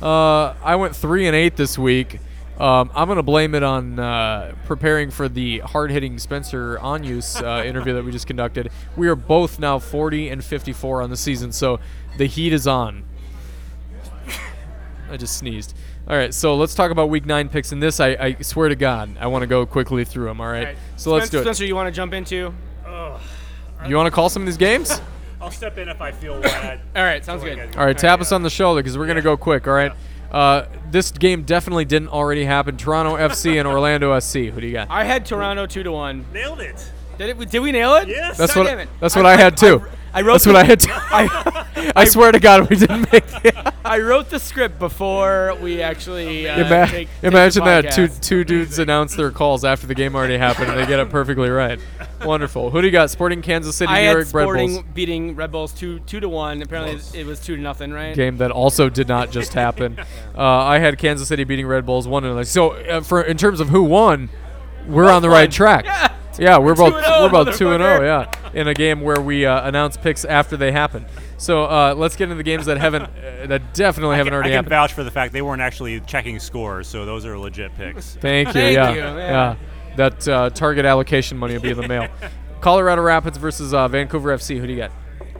Uh, 0.00 0.54
I 0.62 0.76
went 0.76 0.94
three 0.94 1.26
and 1.26 1.34
eight 1.34 1.56
this 1.56 1.78
week. 1.78 2.20
Um, 2.58 2.90
I'm 2.94 3.06
going 3.06 3.16
to 3.16 3.22
blame 3.22 3.54
it 3.54 3.62
on 3.62 3.98
uh, 3.98 4.54
preparing 4.64 5.10
for 5.10 5.28
the 5.28 5.58
hard 5.58 5.90
hitting 5.90 6.18
Spencer 6.18 6.78
Agnew's 6.78 7.36
uh, 7.36 7.62
interview 7.66 7.94
that 7.94 8.04
we 8.04 8.12
just 8.12 8.26
conducted. 8.26 8.70
We 8.96 9.08
are 9.08 9.16
both 9.16 9.58
now 9.58 9.78
40 9.78 10.30
and 10.30 10.42
54 10.42 11.02
on 11.02 11.10
the 11.10 11.16
season, 11.16 11.52
so 11.52 11.80
the 12.16 12.26
heat 12.26 12.52
is 12.52 12.66
on. 12.66 13.04
I 15.10 15.16
just 15.16 15.36
sneezed. 15.36 15.74
All 16.08 16.16
right, 16.16 16.32
so 16.32 16.56
let's 16.56 16.74
talk 16.74 16.90
about 16.90 17.10
week 17.10 17.26
nine 17.26 17.48
picks. 17.48 17.72
In 17.72 17.80
this, 17.80 18.00
I, 18.00 18.08
I 18.08 18.36
swear 18.40 18.68
to 18.68 18.76
God, 18.76 19.16
I 19.20 19.26
want 19.26 19.42
to 19.42 19.46
go 19.46 19.66
quickly 19.66 20.04
through 20.04 20.26
them. 20.26 20.40
All 20.40 20.46
right, 20.46 20.58
All 20.58 20.64
right. 20.64 20.76
so 20.96 21.12
let's 21.12 21.26
Spencer, 21.26 21.36
do 21.36 21.40
it. 21.40 21.44
Spencer, 21.44 21.64
you 21.66 21.74
want 21.74 21.88
to 21.88 21.92
jump 21.92 22.12
into? 22.12 22.52
You 23.84 23.96
want 23.96 24.06
to 24.06 24.10
call 24.10 24.28
some 24.28 24.42
of 24.42 24.46
these 24.46 24.56
games? 24.56 25.00
I'll 25.40 25.50
step 25.50 25.78
in 25.78 25.88
if 25.88 26.00
I 26.00 26.10
feel 26.10 26.40
bad. 26.42 26.80
All 26.96 27.02
right, 27.04 27.24
sounds 27.24 27.42
good. 27.42 27.76
All 27.76 27.84
right, 27.84 27.96
tap 27.96 28.20
us 28.20 28.32
on 28.32 28.42
the 28.42 28.50
shoulder 28.50 28.82
because 28.82 28.98
we're 28.98 29.06
gonna 29.06 29.22
go 29.22 29.36
quick. 29.36 29.66
All 29.68 29.74
right. 29.74 29.92
Uh, 30.36 30.68
this 30.90 31.12
game 31.12 31.44
definitely 31.44 31.86
didn't 31.86 32.08
already 32.08 32.44
happen. 32.44 32.76
Toronto 32.76 33.16
FC 33.28 33.58
and 33.58 33.66
Orlando 33.66 34.18
SC. 34.20 34.52
Who 34.52 34.60
do 34.60 34.66
you 34.66 34.74
got? 34.74 34.90
I 34.90 35.02
had 35.02 35.24
Toronto 35.24 35.64
two 35.64 35.82
to 35.82 35.90
one. 35.90 36.26
Nailed 36.30 36.60
it. 36.60 36.92
Did 37.16 37.30
it? 37.40 37.50
Did 37.50 37.60
we 37.60 37.72
nail 37.72 37.94
it? 37.94 38.08
Yes. 38.08 38.36
That's 38.36 38.54
God 38.54 38.66
what 38.66 38.78
it. 38.78 38.88
that's 39.00 39.16
what 39.16 39.24
I, 39.24 39.34
had 39.34 39.56
too. 39.56 39.82
I 40.14 40.22
wrote 40.22 40.34
that's 40.34 40.44
the- 40.44 40.52
what 40.52 40.64
I 40.64 40.64
had 40.64 40.80
too. 40.80 40.90
I, 40.94 41.92
I 41.94 42.04
swear 42.06 42.32
to 42.32 42.40
God, 42.40 42.68
we 42.70 42.76
didn't 42.76 43.02
make 43.12 43.24
it. 43.44 43.54
I 43.84 43.98
wrote 44.00 44.30
the 44.30 44.38
script 44.40 44.78
before 44.78 45.54
we 45.60 45.82
actually 45.82 46.48
uh, 46.48 46.66
Ima- 46.66 46.86
take, 46.90 47.08
imagine 47.22 47.64
that 47.64 47.92
two 47.92 48.08
two 48.08 48.42
dudes 48.44 48.78
announce 48.78 49.14
their 49.14 49.30
calls 49.30 49.64
after 49.64 49.86
the 49.86 49.94
game 49.94 50.14
already 50.16 50.38
happened 50.38 50.70
and 50.70 50.78
they 50.80 50.86
get 50.86 50.98
it 51.00 51.10
perfectly 51.10 51.50
right. 51.50 51.78
Wonderful. 52.24 52.70
Who 52.70 52.80
do 52.80 52.86
you 52.86 52.92
got? 52.92 53.10
Sporting 53.10 53.42
Kansas 53.42 53.76
City, 53.76 53.92
I 53.92 54.00
New 54.02 54.06
had 54.08 54.12
York 54.16 54.34
Red 54.34 54.44
Bulls. 54.68 54.82
beating 54.94 55.36
Red 55.36 55.52
Bulls 55.52 55.72
two 55.72 55.98
two 56.00 56.20
to 56.20 56.28
one. 56.28 56.62
Apparently 56.62 56.98
it 57.18 57.26
was 57.26 57.38
two 57.40 57.56
to 57.56 57.62
nothing, 57.62 57.92
right? 57.92 58.14
game 58.16 58.38
that 58.38 58.50
also 58.50 58.88
did 58.88 59.08
not 59.08 59.30
just 59.30 59.52
happen. 59.52 59.98
Uh, 60.36 60.42
I 60.42 60.80
had 60.80 60.98
Kansas 60.98 61.28
City 61.28 61.44
beating 61.44 61.66
Red 61.66 61.86
Bulls 61.86 62.06
one 62.06 62.22
to 62.22 62.28
nothing. 62.28 62.44
So 62.44 62.72
uh, 62.72 63.00
for 63.00 63.22
in 63.22 63.38
terms 63.38 63.58
of 63.58 63.70
who 63.70 63.82
won, 63.84 64.28
we're 64.86 65.10
on 65.10 65.22
the 65.22 65.30
right 65.30 65.50
track. 65.50 65.86
Yeah. 65.86 66.12
Yeah, 66.38 66.58
we're 66.58 66.74
both 66.74 66.94
2-0, 66.94 67.20
we're 67.20 67.28
about 67.28 67.54
two 67.54 67.70
and 67.72 67.82
zero. 67.82 68.04
Yeah, 68.04 68.30
in 68.52 68.68
a 68.68 68.74
game 68.74 69.00
where 69.00 69.20
we 69.20 69.46
uh, 69.46 69.66
announce 69.68 69.96
picks 69.96 70.24
after 70.24 70.56
they 70.56 70.72
happen. 70.72 71.06
So 71.38 71.64
uh, 71.64 71.94
let's 71.96 72.16
get 72.16 72.24
into 72.24 72.36
the 72.36 72.42
games 72.42 72.66
that 72.66 72.78
haven't 72.78 73.02
uh, 73.04 73.46
that 73.46 73.74
definitely 73.74 74.16
haven't 74.16 74.32
I 74.32 74.36
already 74.36 74.50
can 74.50 74.56
happened. 74.56 74.70
vouch 74.70 74.92
for 74.92 75.04
the 75.04 75.10
fact 75.10 75.32
they 75.32 75.42
weren't 75.42 75.62
actually 75.62 76.00
checking 76.00 76.38
scores, 76.38 76.88
so 76.88 77.04
those 77.04 77.26
are 77.26 77.38
legit 77.38 77.74
picks. 77.76 78.16
Thank 78.16 78.48
you. 78.48 78.52
Thank 78.54 78.76
yeah, 78.76 78.90
you, 78.90 78.98
yeah. 78.98 79.16
yeah. 79.16 79.56
That 79.96 80.28
uh, 80.28 80.50
target 80.50 80.84
allocation 80.84 81.38
money 81.38 81.54
will 81.54 81.62
be 81.62 81.70
in 81.70 81.80
the 81.80 81.88
mail. 81.88 82.08
Colorado 82.60 83.02
Rapids 83.02 83.38
versus 83.38 83.72
uh, 83.74 83.86
Vancouver 83.88 84.36
FC. 84.36 84.58
Who 84.58 84.66
do 84.66 84.72
you 84.72 84.78
got? 84.78 84.90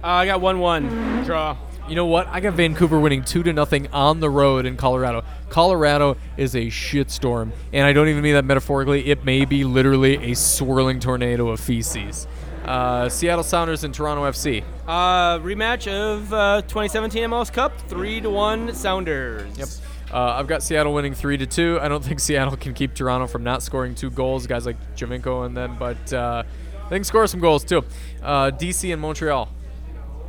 Uh, 0.02 0.08
I 0.08 0.26
got 0.26 0.40
one 0.40 0.60
one 0.60 1.24
draw. 1.24 1.56
You 1.88 1.94
know 1.94 2.06
what? 2.06 2.26
I 2.26 2.40
got 2.40 2.54
Vancouver 2.54 2.98
winning 2.98 3.22
two 3.22 3.44
to 3.44 3.52
nothing 3.52 3.86
on 3.92 4.18
the 4.18 4.28
road 4.28 4.66
in 4.66 4.76
Colorado. 4.76 5.24
Colorado 5.50 6.16
is 6.36 6.56
a 6.56 6.66
shitstorm, 6.66 7.52
and 7.72 7.86
I 7.86 7.92
don't 7.92 8.08
even 8.08 8.22
mean 8.22 8.34
that 8.34 8.44
metaphorically. 8.44 9.06
It 9.06 9.24
may 9.24 9.44
be 9.44 9.62
literally 9.62 10.32
a 10.32 10.34
swirling 10.34 10.98
tornado 10.98 11.48
of 11.48 11.60
feces. 11.60 12.26
Uh, 12.64 13.08
Seattle 13.08 13.44
Sounders 13.44 13.84
and 13.84 13.94
Toronto 13.94 14.24
FC. 14.24 14.64
Uh, 14.88 15.38
rematch 15.38 15.86
of 15.86 16.32
uh, 16.32 16.62
2017 16.62 17.22
MLS 17.30 17.52
Cup, 17.52 17.72
three 17.82 18.20
to 18.20 18.30
one 18.30 18.74
Sounders. 18.74 19.56
Yep. 19.56 19.68
Uh, 20.12 20.34
I've 20.38 20.48
got 20.48 20.64
Seattle 20.64 20.92
winning 20.92 21.14
three 21.14 21.36
to 21.36 21.46
two. 21.46 21.78
I 21.80 21.86
don't 21.86 22.04
think 22.04 22.18
Seattle 22.18 22.56
can 22.56 22.74
keep 22.74 22.94
Toronto 22.94 23.28
from 23.28 23.44
not 23.44 23.62
scoring 23.62 23.94
two 23.94 24.10
goals. 24.10 24.48
Guys 24.48 24.66
like 24.66 24.76
Giovinco 24.96 25.46
and 25.46 25.56
then, 25.56 25.76
but 25.78 26.12
uh, 26.12 26.42
they 26.90 26.96
can 26.96 27.04
score 27.04 27.28
some 27.28 27.38
goals 27.38 27.62
too. 27.62 27.84
Uh, 28.22 28.50
DC 28.50 28.92
and 28.92 29.00
Montreal. 29.00 29.48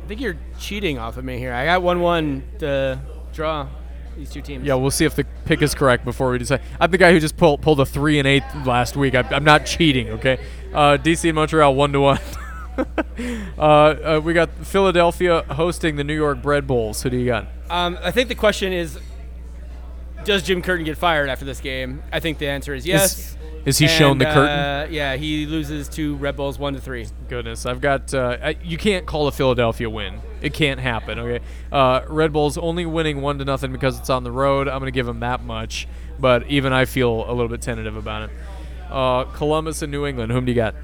I 0.08 0.16
think 0.16 0.22
you're 0.22 0.38
cheating 0.58 0.96
off 0.96 1.18
of 1.18 1.24
me 1.26 1.36
here. 1.36 1.52
I 1.52 1.66
got 1.66 1.82
one 1.82 2.00
one 2.00 2.42
to 2.60 2.98
draw 3.34 3.68
these 4.16 4.30
two 4.30 4.40
teams. 4.40 4.64
Yeah, 4.64 4.72
we'll 4.72 4.90
see 4.90 5.04
if 5.04 5.14
the 5.14 5.26
pick 5.44 5.60
is 5.60 5.74
correct 5.74 6.06
before 6.06 6.30
we 6.30 6.38
decide. 6.38 6.62
I'm 6.80 6.90
the 6.90 6.96
guy 6.96 7.12
who 7.12 7.20
just 7.20 7.36
pulled 7.36 7.60
pulled 7.60 7.78
a 7.78 7.84
three 7.84 8.18
and 8.18 8.26
eight 8.26 8.42
last 8.64 8.96
week. 8.96 9.14
I, 9.14 9.20
I'm 9.30 9.44
not 9.44 9.66
cheating, 9.66 10.08
okay? 10.08 10.38
Uh, 10.72 10.96
DC 10.96 11.28
and 11.28 11.34
Montreal 11.34 11.74
one 11.74 11.92
to 11.92 12.00
one. 12.00 12.20
Uh, 13.58 13.60
uh, 13.60 14.20
we 14.22 14.32
got 14.32 14.48
Philadelphia 14.64 15.42
hosting 15.50 15.96
the 15.96 16.04
New 16.04 16.14
York 16.14 16.40
Bread 16.40 16.64
Bulls. 16.64 17.02
Who 17.02 17.10
do 17.10 17.16
you 17.16 17.26
got? 17.26 17.48
Um, 17.68 17.98
I 18.00 18.12
think 18.12 18.28
the 18.28 18.36
question 18.36 18.72
is, 18.72 19.00
does 20.22 20.44
Jim 20.44 20.62
Curtin 20.62 20.84
get 20.84 20.96
fired 20.96 21.28
after 21.28 21.44
this 21.44 21.58
game? 21.58 22.04
I 22.12 22.20
think 22.20 22.38
the 22.38 22.46
answer 22.46 22.72
is 22.76 22.86
yes. 22.86 23.18
Is 23.18 23.36
he 23.64 23.88
shown 23.88 24.18
the 24.18 24.24
curtain? 24.24 24.46
Uh, 24.48 24.86
yeah, 24.90 25.16
he 25.16 25.46
loses 25.46 25.88
to 25.90 26.16
Red 26.16 26.36
Bulls 26.36 26.58
one 26.58 26.74
to 26.74 26.80
three. 26.80 27.06
Goodness, 27.28 27.66
I've 27.66 27.80
got. 27.80 28.14
Uh, 28.14 28.38
I, 28.42 28.56
you 28.62 28.78
can't 28.78 29.06
call 29.06 29.26
a 29.28 29.32
Philadelphia 29.32 29.90
win. 29.90 30.20
It 30.40 30.54
can't 30.54 30.80
happen. 30.80 31.18
Okay, 31.18 31.44
uh, 31.72 32.02
Red 32.08 32.32
Bulls 32.32 32.56
only 32.56 32.86
winning 32.86 33.20
one 33.20 33.38
to 33.38 33.44
nothing 33.44 33.72
because 33.72 33.98
it's 33.98 34.10
on 34.10 34.24
the 34.24 34.32
road. 34.32 34.68
I'm 34.68 34.78
gonna 34.78 34.90
give 34.90 35.06
them 35.06 35.20
that 35.20 35.42
much, 35.42 35.86
but 36.18 36.46
even 36.46 36.72
I 36.72 36.84
feel 36.84 37.24
a 37.28 37.32
little 37.32 37.48
bit 37.48 37.60
tentative 37.60 37.96
about 37.96 38.30
it. 38.30 38.30
Uh, 38.90 39.24
Columbus 39.24 39.82
and 39.82 39.92
New 39.92 40.06
England. 40.06 40.32
Whom 40.32 40.44
do 40.44 40.52
you 40.52 40.56
got? 40.56 40.74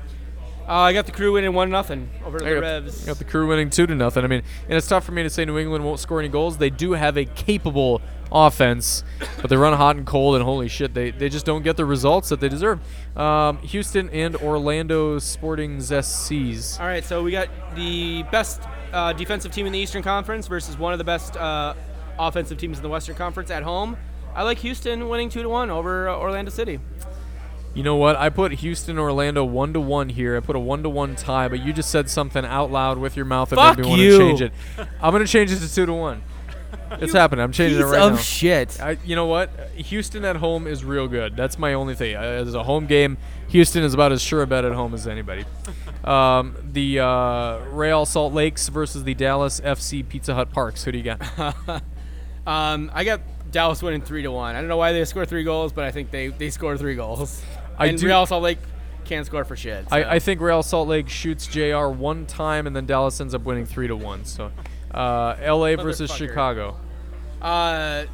Uh, 0.66 0.72
I 0.72 0.92
got 0.94 1.04
the 1.04 1.12
crew 1.12 1.32
winning 1.34 1.52
one 1.52 1.70
nothing 1.70 2.08
over 2.24 2.38
the 2.38 2.46
I 2.46 2.54
got, 2.54 2.60
Revs. 2.60 3.04
got 3.04 3.18
the 3.18 3.24
crew 3.24 3.46
winning 3.46 3.68
two 3.68 3.86
to 3.86 3.94
nothing. 3.94 4.24
I 4.24 4.28
mean, 4.28 4.42
and 4.66 4.78
it's 4.78 4.88
tough 4.88 5.04
for 5.04 5.12
me 5.12 5.22
to 5.22 5.28
say 5.28 5.44
New 5.44 5.58
England 5.58 5.84
won't 5.84 6.00
score 6.00 6.20
any 6.20 6.30
goals. 6.30 6.56
They 6.56 6.70
do 6.70 6.92
have 6.92 7.18
a 7.18 7.26
capable 7.26 8.00
offense, 8.32 9.04
but 9.40 9.50
they 9.50 9.56
run 9.56 9.72
hot 9.74 9.96
and 9.96 10.06
cold, 10.06 10.34
and 10.36 10.44
holy 10.44 10.68
shit, 10.68 10.94
they, 10.94 11.10
they 11.10 11.28
just 11.28 11.46
don't 11.46 11.62
get 11.62 11.76
the 11.76 11.84
results 11.84 12.28
that 12.28 12.40
they 12.40 12.48
deserve. 12.48 12.80
Um, 13.16 13.58
Houston 13.58 14.10
and 14.10 14.36
Orlando 14.36 15.18
Sporting 15.18 15.78
SCs. 15.78 16.80
All 16.80 16.86
right, 16.86 17.04
so 17.04 17.22
we 17.22 17.30
got 17.30 17.48
the 17.74 18.22
best 18.24 18.62
uh, 18.92 19.12
defensive 19.12 19.52
team 19.52 19.66
in 19.66 19.72
the 19.72 19.78
Eastern 19.78 20.02
Conference 20.02 20.46
versus 20.46 20.78
one 20.78 20.92
of 20.92 20.98
the 20.98 21.04
best 21.04 21.36
uh, 21.36 21.74
offensive 22.18 22.58
teams 22.58 22.78
in 22.78 22.82
the 22.82 22.88
Western 22.88 23.16
Conference 23.16 23.50
at 23.50 23.62
home. 23.62 23.96
I 24.34 24.42
like 24.42 24.58
Houston 24.58 25.08
winning 25.08 25.28
two 25.28 25.42
to 25.42 25.48
one 25.48 25.70
over 25.70 26.08
uh, 26.08 26.16
Orlando 26.16 26.50
City. 26.50 26.80
You 27.74 27.82
know 27.82 27.96
what? 27.96 28.14
I 28.16 28.28
put 28.28 28.52
Houston 28.52 28.98
Orlando 28.98 29.44
one 29.44 29.72
to 29.72 29.80
one 29.80 30.08
here. 30.08 30.36
I 30.36 30.40
put 30.40 30.54
a 30.54 30.60
one 30.60 30.84
to 30.84 30.88
one 30.88 31.16
tie, 31.16 31.48
but 31.48 31.60
you 31.60 31.72
just 31.72 31.90
said 31.90 32.08
something 32.08 32.44
out 32.44 32.70
loud 32.70 32.98
with 32.98 33.16
your 33.16 33.24
mouth 33.24 33.50
that 33.50 33.56
Fuck 33.56 33.78
made 33.78 33.84
me 33.84 33.88
want 33.88 34.00
to 34.00 34.18
change 34.18 34.42
it. 34.42 34.52
I'm 35.02 35.12
gonna 35.12 35.26
change 35.26 35.50
it 35.50 35.58
to 35.58 35.72
two 35.72 35.86
to 35.86 35.92
one. 35.92 36.22
It's 37.00 37.12
happening. 37.12 37.42
I'm 37.42 37.52
changing 37.52 37.78
it 37.80 37.82
Piece 37.84 37.92
right 37.92 38.02
of 38.02 38.12
now. 38.12 38.18
shit. 38.18 38.80
I, 38.80 38.96
you 39.04 39.16
know 39.16 39.26
what? 39.26 39.50
Houston 39.76 40.24
at 40.24 40.36
home 40.36 40.66
is 40.66 40.84
real 40.84 41.08
good. 41.08 41.36
That's 41.36 41.58
my 41.58 41.74
only 41.74 41.94
thing. 41.94 42.16
Uh, 42.16 42.20
As 42.20 42.54
a 42.54 42.62
home 42.62 42.86
game, 42.86 43.16
Houston 43.48 43.82
is 43.82 43.94
about 43.94 44.12
as 44.12 44.20
sure 44.22 44.42
a 44.42 44.46
bet 44.46 44.64
at 44.64 44.72
home 44.72 44.94
as 44.94 45.06
anybody. 45.06 45.44
Um, 46.04 46.54
the 46.70 47.00
uh, 47.00 47.60
Real 47.70 48.04
Salt 48.04 48.34
Lakes 48.34 48.68
versus 48.68 49.04
the 49.04 49.14
Dallas 49.14 49.58
FC 49.60 50.06
Pizza 50.06 50.34
Hut 50.34 50.50
Parks. 50.52 50.84
Who 50.84 50.92
do 50.92 50.98
you 50.98 51.04
got? 51.04 51.56
Um, 52.46 52.90
I 52.92 53.04
got 53.04 53.22
Dallas 53.50 53.82
winning 53.82 54.02
three 54.02 54.22
to 54.22 54.30
one. 54.30 54.54
I 54.54 54.60
don't 54.60 54.68
know 54.68 54.76
why 54.76 54.92
they 54.92 55.02
score 55.06 55.24
three 55.24 55.44
goals, 55.44 55.72
but 55.72 55.84
I 55.84 55.90
think 55.92 56.10
they 56.10 56.28
they 56.28 56.50
score 56.50 56.76
three 56.76 56.94
goals. 56.94 57.42
I 57.78 57.86
and 57.86 57.98
do- 57.98 58.06
Real 58.06 58.26
Salt 58.26 58.42
Lake 58.42 58.58
can't 59.06 59.24
score 59.24 59.44
for 59.44 59.56
shit. 59.56 59.88
so. 59.88 59.96
I, 59.96 60.16
I 60.16 60.18
think 60.18 60.42
Real 60.42 60.62
Salt 60.62 60.88
Lake 60.88 61.08
shoots 61.08 61.46
JR 61.46 61.86
one 61.88 62.26
time, 62.26 62.66
and 62.66 62.76
then 62.76 62.84
Dallas 62.84 63.18
ends 63.20 63.34
up 63.34 63.42
winning 63.44 63.64
three 63.64 63.88
to 63.88 63.96
one. 63.96 64.26
So, 64.26 64.52
uh, 64.92 65.36
LA 65.42 65.76
versus 65.76 66.10
Motherfucker. 66.10 66.16
Chicago. 66.18 66.76
Uh, 67.44 68.06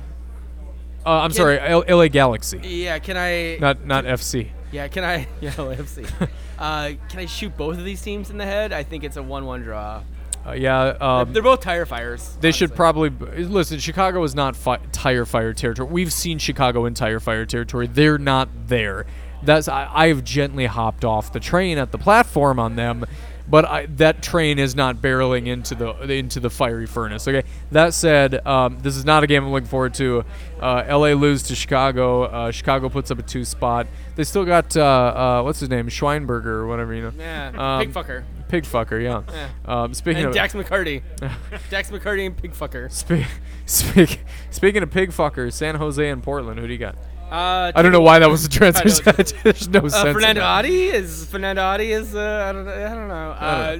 Uh, 1.06 1.20
I'm 1.22 1.30
sorry, 1.32 1.58
L- 1.58 1.84
LA 1.88 2.08
Galaxy, 2.08 2.58
yeah. 2.62 2.98
Can 2.98 3.16
I? 3.16 3.56
not 3.58 3.86
not 3.86 4.04
FC. 4.04 4.50
Yeah. 4.72 4.86
Can 4.88 5.02
I? 5.04 5.26
Yeah. 5.40 5.50
LAFC. 5.52 6.06
uh, 6.58 6.90
can 7.08 7.18
I 7.20 7.26
shoot 7.26 7.56
both 7.56 7.78
of 7.78 7.84
these 7.84 8.02
teams 8.02 8.28
in 8.30 8.36
the 8.36 8.44
head? 8.44 8.72
I 8.72 8.82
think 8.82 9.02
it's 9.04 9.16
a 9.16 9.22
one-one 9.22 9.62
draw. 9.62 10.02
Uh, 10.46 10.52
yeah, 10.52 10.96
um, 11.00 11.32
They're 11.32 11.42
both 11.42 11.60
tire 11.60 11.84
fires. 11.86 12.36
They 12.40 12.50
should 12.52 12.70
honestly. 12.70 12.76
probably 12.76 13.44
listen. 13.44 13.78
Chicago 13.78 14.22
is 14.24 14.34
not 14.34 14.56
fi- 14.56 14.78
tire 14.92 15.24
fire 15.26 15.52
territory. 15.52 15.88
We've 15.90 16.12
seen 16.12 16.38
Chicago 16.38 16.84
in 16.86 16.94
tire 16.94 17.20
fire 17.20 17.44
territory. 17.46 17.86
They're 17.88 18.16
not 18.18 18.48
there. 18.68 19.06
That's 19.42 19.68
I, 19.68 19.88
I 19.92 20.08
have 20.08 20.22
gently 20.24 20.66
hopped 20.66 21.04
off 21.04 21.32
the 21.32 21.40
train 21.40 21.78
at 21.78 21.92
the 21.92 21.98
platform 21.98 22.58
on 22.58 22.76
them, 22.76 23.04
but 23.50 23.64
I, 23.64 23.86
that 23.96 24.22
train 24.22 24.58
is 24.60 24.76
not 24.76 24.96
barreling 24.96 25.46
into 25.46 25.74
the 25.74 25.90
into 26.10 26.38
the 26.38 26.48
fiery 26.50 26.86
furnace. 26.86 27.26
Okay. 27.26 27.46
That 27.72 27.92
said, 27.94 28.46
um, 28.46 28.78
this 28.80 28.96
is 28.96 29.04
not 29.04 29.24
a 29.24 29.26
game 29.26 29.44
I'm 29.44 29.50
looking 29.52 29.68
forward 29.68 29.94
to. 29.94 30.24
Uh, 30.60 30.84
L.A. 30.86 31.14
lose 31.14 31.42
to 31.44 31.54
Chicago. 31.56 32.24
Uh, 32.24 32.50
Chicago 32.52 32.88
puts 32.88 33.10
up 33.10 33.18
a 33.18 33.22
two 33.22 33.44
spot. 33.44 33.88
They 34.14 34.24
still 34.24 34.44
got 34.44 34.76
uh, 34.76 34.82
uh, 34.82 35.42
what's 35.42 35.60
his 35.60 35.68
name 35.68 35.88
Schweinberger 35.88 36.46
or 36.46 36.66
whatever 36.68 36.94
you 36.94 37.02
know. 37.02 37.12
Yeah. 37.18 37.78
Um, 37.78 37.86
pig 37.86 37.94
fucker. 37.94 38.24
Pig 38.48 38.64
fucker. 38.64 39.02
Yeah. 39.02 39.22
Yeah. 39.32 39.48
Um, 39.82 39.94
speaking 39.94 40.18
And 40.22 40.28
of 40.28 40.34
Dax 40.34 40.54
McCarty. 40.54 41.02
Dax 41.70 41.90
McCarty 41.90 42.26
and 42.26 42.36
pig 42.36 42.52
fucker. 42.52 42.90
Speak, 42.92 43.26
speak, 43.66 44.20
speaking 44.50 44.82
of 44.82 44.90
pig 44.90 45.10
fuckers, 45.10 45.54
San 45.54 45.74
Jose 45.76 46.08
and 46.08 46.22
Portland. 46.22 46.60
Who 46.60 46.66
do 46.66 46.72
you 46.72 46.78
got? 46.78 46.96
Uh, 47.30 47.72
I 47.74 47.82
don't 47.82 47.92
know 47.92 48.00
why 48.00 48.18
that 48.18 48.28
was 48.30 48.46
a. 48.46 48.64
I 48.66 48.70
There's 49.42 49.68
no 49.68 49.80
Uh, 49.80 49.88
sense. 49.88 50.12
Fernando. 50.12 50.42
Adi 50.42 50.86
is 50.88 51.26
Fernando 51.26 51.62
Adi 51.62 51.92
is 51.92 52.14
uh, 52.14 52.46
I 52.48 52.52
don't 52.52 52.64
know, 52.64 52.72
I 52.72 52.88
don't 52.94 53.08
know. 53.08 53.30
Uh, 53.30 53.78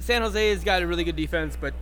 San 0.00 0.22
Jose 0.22 0.50
has 0.50 0.62
got 0.64 0.82
a 0.82 0.86
really 0.86 1.04
good 1.04 1.16
defense, 1.16 1.56
but 1.60 1.74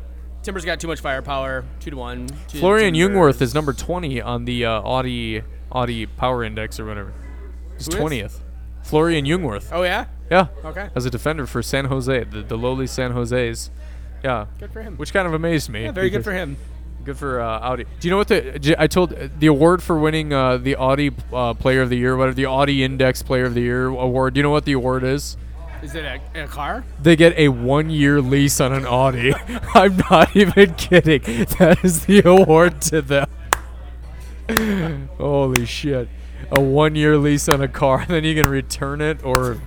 Timbers 0.42 0.64
got 0.64 0.80
too 0.80 0.88
much 0.88 1.00
firepower. 1.00 1.64
Two 1.80 1.90
to 1.90 1.96
one. 1.96 2.26
to 2.48 2.58
Florian 2.58 2.94
Timbers. 2.94 3.16
Jungwirth 3.36 3.40
is 3.42 3.54
number 3.54 3.72
20 3.72 4.20
on 4.20 4.44
the 4.44 4.66
uh, 4.66 4.80
Audi 4.82 5.42
Audi 5.72 6.06
Power 6.06 6.44
Index 6.44 6.78
or 6.78 6.84
whatever. 6.86 7.12
He's 7.78 7.88
20th. 7.88 8.40
Florian 8.82 9.24
Jungwirth. 9.24 9.70
Oh 9.72 9.82
yeah. 9.82 10.06
Yeah. 10.30 10.48
Okay. 10.64 10.88
As 10.94 11.04
a 11.06 11.10
defender 11.10 11.46
for 11.46 11.62
San 11.62 11.86
Jose, 11.86 12.24
the, 12.24 12.42
the 12.42 12.56
lowly 12.58 12.86
San 12.86 13.12
Jose's. 13.12 13.70
Yeah. 14.22 14.46
Good 14.58 14.72
for 14.72 14.82
him. 14.82 14.96
Which 14.96 15.12
kind 15.12 15.26
of 15.26 15.34
amazed 15.34 15.68
me. 15.68 15.84
yeah, 15.84 15.92
very 15.92 16.08
good 16.10 16.24
for 16.24 16.32
him. 16.32 16.56
Good 17.04 17.18
for 17.18 17.38
uh, 17.38 17.60
Audi. 17.60 17.84
Do 18.00 18.08
you 18.08 18.10
know 18.10 18.16
what 18.16 18.28
the 18.28 18.76
I 18.78 18.86
told 18.86 19.10
the 19.10 19.46
award 19.46 19.82
for 19.82 19.98
winning 19.98 20.32
uh, 20.32 20.56
the 20.56 20.76
Audi 20.76 21.10
uh, 21.32 21.52
Player 21.52 21.82
of 21.82 21.90
the 21.90 21.98
Year, 21.98 22.16
whatever 22.16 22.34
the 22.34 22.46
Audi 22.46 22.82
Index 22.82 23.22
Player 23.22 23.44
of 23.44 23.52
the 23.52 23.60
Year 23.60 23.86
award? 23.86 24.34
Do 24.34 24.38
you 24.38 24.42
know 24.42 24.50
what 24.50 24.64
the 24.64 24.72
award 24.72 25.04
is? 25.04 25.36
Is 25.82 25.94
it 25.94 26.04
a, 26.06 26.44
a 26.44 26.46
car? 26.46 26.82
They 27.02 27.14
get 27.14 27.36
a 27.36 27.48
one-year 27.48 28.22
lease 28.22 28.58
on 28.58 28.72
an 28.72 28.86
Audi. 28.86 29.34
I'm 29.74 29.98
not 30.10 30.34
even 30.34 30.74
kidding. 30.76 31.20
That 31.58 31.80
is 31.84 32.06
the 32.06 32.22
award 32.26 32.80
to 32.82 33.02
them. 33.02 33.28
Holy 35.18 35.66
shit! 35.66 36.08
A 36.50 36.60
one-year 36.62 37.18
lease 37.18 37.50
on 37.50 37.60
a 37.60 37.68
car, 37.68 38.06
then 38.08 38.24
you 38.24 38.34
can 38.34 38.50
return 38.50 39.02
it, 39.02 39.22
or 39.22 39.34
I 39.34 39.46
don't 39.46 39.58
know. 39.58 39.60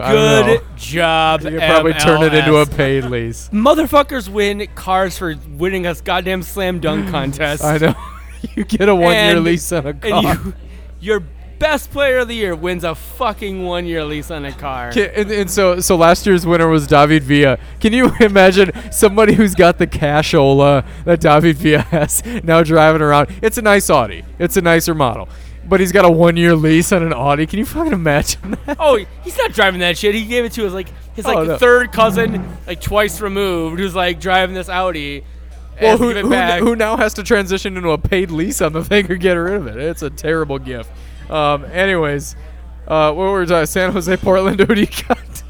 Good 0.00 0.62
job. 0.76 1.42
You 1.42 1.58
can 1.58 1.70
probably 1.70 1.92
turn 1.94 2.22
it 2.22 2.34
into 2.34 2.56
a 2.56 2.66
paid 2.66 3.04
lease. 3.04 3.48
Motherfuckers 3.52 4.28
win 4.28 4.66
cars 4.74 5.16
for 5.18 5.34
winning 5.56 5.86
a 5.86 5.94
goddamn 5.94 6.42
slam 6.42 6.80
dunk 6.80 7.10
contest. 7.10 7.62
I 7.64 7.78
know. 7.78 7.94
you 8.54 8.64
get 8.64 8.88
a 8.88 8.94
one-year 8.94 9.40
lease 9.40 9.70
on 9.72 9.86
a 9.86 9.94
car. 9.94 10.10
And 10.12 10.44
you, 10.46 10.54
your 11.00 11.20
best 11.58 11.90
player 11.90 12.18
of 12.20 12.28
the 12.28 12.34
year 12.34 12.54
wins 12.54 12.84
a 12.84 12.94
fucking 12.94 13.62
one 13.64 13.84
year 13.84 14.02
lease 14.02 14.30
on 14.30 14.46
a 14.46 14.52
car. 14.52 14.92
Ca- 14.92 15.12
And, 15.14 15.30
and 15.30 15.50
so, 15.50 15.78
so 15.80 15.94
last 15.94 16.24
year's 16.24 16.46
winner 16.46 16.66
was 16.68 16.86
David 16.86 17.22
Villa. 17.22 17.58
Can 17.80 17.92
you 17.92 18.10
imagine 18.20 18.70
somebody 18.90 19.34
who's 19.34 19.54
got 19.54 19.76
the 19.76 19.86
cashola 19.86 20.86
that 21.04 21.20
David 21.20 21.56
Villa 21.56 21.82
has 21.82 22.24
now 22.44 22.62
driving 22.62 23.02
around? 23.02 23.28
It's 23.42 23.58
a 23.58 23.62
nice 23.62 23.90
Audi. 23.90 24.24
It's 24.38 24.56
a 24.56 24.62
nicer 24.62 24.94
model, 24.94 25.28
but 25.70 25.80
he's 25.80 25.92
got 25.92 26.04
a 26.04 26.10
one-year 26.10 26.54
lease 26.54 26.92
on 26.92 27.02
an 27.02 27.14
Audi. 27.14 27.46
Can 27.46 27.58
you 27.58 27.64
fucking 27.64 27.92
imagine 27.94 28.58
that? 28.66 28.76
Oh, 28.80 29.02
he's 29.24 29.38
not 29.38 29.52
driving 29.52 29.80
that 29.80 29.96
shit. 29.96 30.14
He 30.14 30.26
gave 30.26 30.44
it 30.44 30.52
to 30.52 30.64
his 30.64 30.74
like 30.74 30.88
his 31.14 31.24
like 31.24 31.38
Oh, 31.38 31.44
no. 31.44 31.56
third 31.58 31.92
cousin, 31.92 32.46
like 32.66 32.80
twice 32.82 33.20
removed, 33.22 33.78
who's 33.80 33.94
like 33.94 34.20
driving 34.20 34.54
this 34.54 34.68
Audi. 34.68 35.24
Well, 35.80 35.96
who, 35.96 36.12
who, 36.12 36.28
who 36.28 36.76
now 36.76 36.98
has 36.98 37.14
to 37.14 37.22
transition 37.22 37.74
into 37.78 37.88
a 37.90 37.96
paid 37.96 38.30
lease 38.30 38.60
on 38.60 38.74
the 38.74 38.84
thing 38.84 39.10
or 39.10 39.14
get 39.16 39.32
rid 39.32 39.54
of 39.54 39.66
it? 39.66 39.78
It's 39.78 40.02
a 40.02 40.10
terrible 40.10 40.58
gift. 40.58 40.90
Um, 41.30 41.64
anyways, 41.66 42.36
uh, 42.86 43.12
what 43.14 43.22
were 43.30 43.40
we 43.40 43.46
talking? 43.46 43.64
San 43.64 43.90
Jose, 43.92 44.14
Portland. 44.18 44.60
Who 44.66 44.74
do 44.74 44.80
you 44.82 44.86
got? 45.08 45.42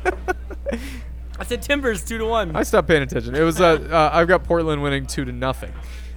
I 1.39 1.45
said 1.45 1.63
Timbers 1.63 2.05
two 2.05 2.19
to 2.19 2.27
one. 2.27 2.55
I 2.55 2.63
stopped 2.63 2.87
paying 2.87 3.03
attention. 3.03 3.35
It 3.35 3.43
was 3.43 3.61
uh, 3.61 3.73
uh, 3.91 4.11
I've 4.13 4.29
got 4.29 4.45
Portland 4.45 4.83
winning 4.83 5.07
two 5.07 5.25
to 5.25 5.33
nothing. 5.33 5.73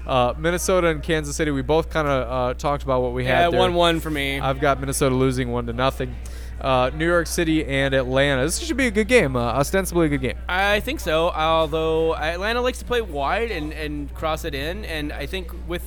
Uh, 0.05 0.33
Minnesota 0.37 0.87
and 0.87 1.01
Kansas 1.01 1.35
City. 1.35 1.51
We 1.51 1.61
both 1.61 1.89
kind 1.89 2.07
of 2.07 2.29
uh, 2.29 2.53
talked 2.55 2.83
about 2.83 3.01
what 3.01 3.13
we 3.13 3.23
yeah, 3.23 3.43
had 3.43 3.53
there. 3.53 3.59
one 3.59 3.73
one 3.73 3.99
for 3.99 4.09
me. 4.09 4.39
I've 4.39 4.59
got 4.59 4.79
Minnesota 4.79 5.15
losing 5.15 5.51
one 5.51 5.65
to 5.67 5.73
nothing. 5.73 6.15
Uh, 6.59 6.89
New 6.93 7.05
York 7.05 7.27
City 7.27 7.65
and 7.65 7.93
Atlanta. 7.93 8.43
This 8.43 8.59
should 8.59 8.77
be 8.77 8.87
a 8.87 8.91
good 8.91 9.07
game. 9.07 9.35
Uh, 9.35 9.41
ostensibly 9.41 10.05
a 10.05 10.09
good 10.09 10.21
game. 10.21 10.37
I 10.47 10.79
think 10.79 10.99
so. 10.99 11.29
Although 11.29 12.15
Atlanta 12.15 12.61
likes 12.61 12.79
to 12.79 12.85
play 12.85 13.01
wide 13.01 13.51
and, 13.51 13.73
and 13.73 14.13
cross 14.13 14.45
it 14.45 14.55
in, 14.55 14.85
and 14.85 15.11
I 15.11 15.25
think 15.25 15.51
with 15.67 15.83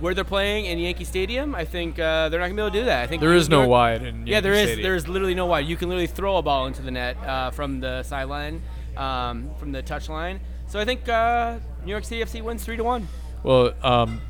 where 0.00 0.14
they're 0.14 0.24
playing 0.24 0.66
in 0.66 0.78
Yankee 0.78 1.04
Stadium, 1.04 1.54
I 1.54 1.64
think 1.64 1.98
uh, 1.98 2.28
they're 2.28 2.40
not 2.40 2.46
gonna 2.46 2.56
be 2.56 2.62
able 2.62 2.70
to 2.72 2.80
do 2.80 2.84
that. 2.86 3.04
I 3.04 3.06
think 3.06 3.20
There 3.20 3.34
is 3.34 3.48
no 3.48 3.66
wide 3.68 4.02
in 4.02 4.26
Yeah, 4.26 4.40
there 4.40 4.52
is. 4.52 4.62
Stadium. 4.62 4.82
There 4.82 4.94
is 4.96 5.08
literally 5.08 5.34
no 5.34 5.46
wide. 5.46 5.66
You 5.66 5.76
can 5.76 5.88
literally 5.88 6.08
throw 6.08 6.38
a 6.38 6.42
ball 6.42 6.66
into 6.66 6.82
the 6.82 6.90
net 6.90 7.16
uh, 7.24 7.50
from 7.50 7.80
the 7.80 8.02
sideline, 8.02 8.62
um, 8.96 9.50
from 9.58 9.70
the 9.70 9.82
touch 9.82 10.08
line. 10.08 10.40
So 10.66 10.80
I 10.80 10.84
think 10.84 11.08
uh, 11.08 11.58
New 11.84 11.90
York 11.90 12.04
City 12.04 12.22
FC 12.22 12.42
wins 12.42 12.64
three 12.64 12.76
to 12.76 12.84
one. 12.84 13.06
Well, 13.42 13.72
um, 13.82 14.20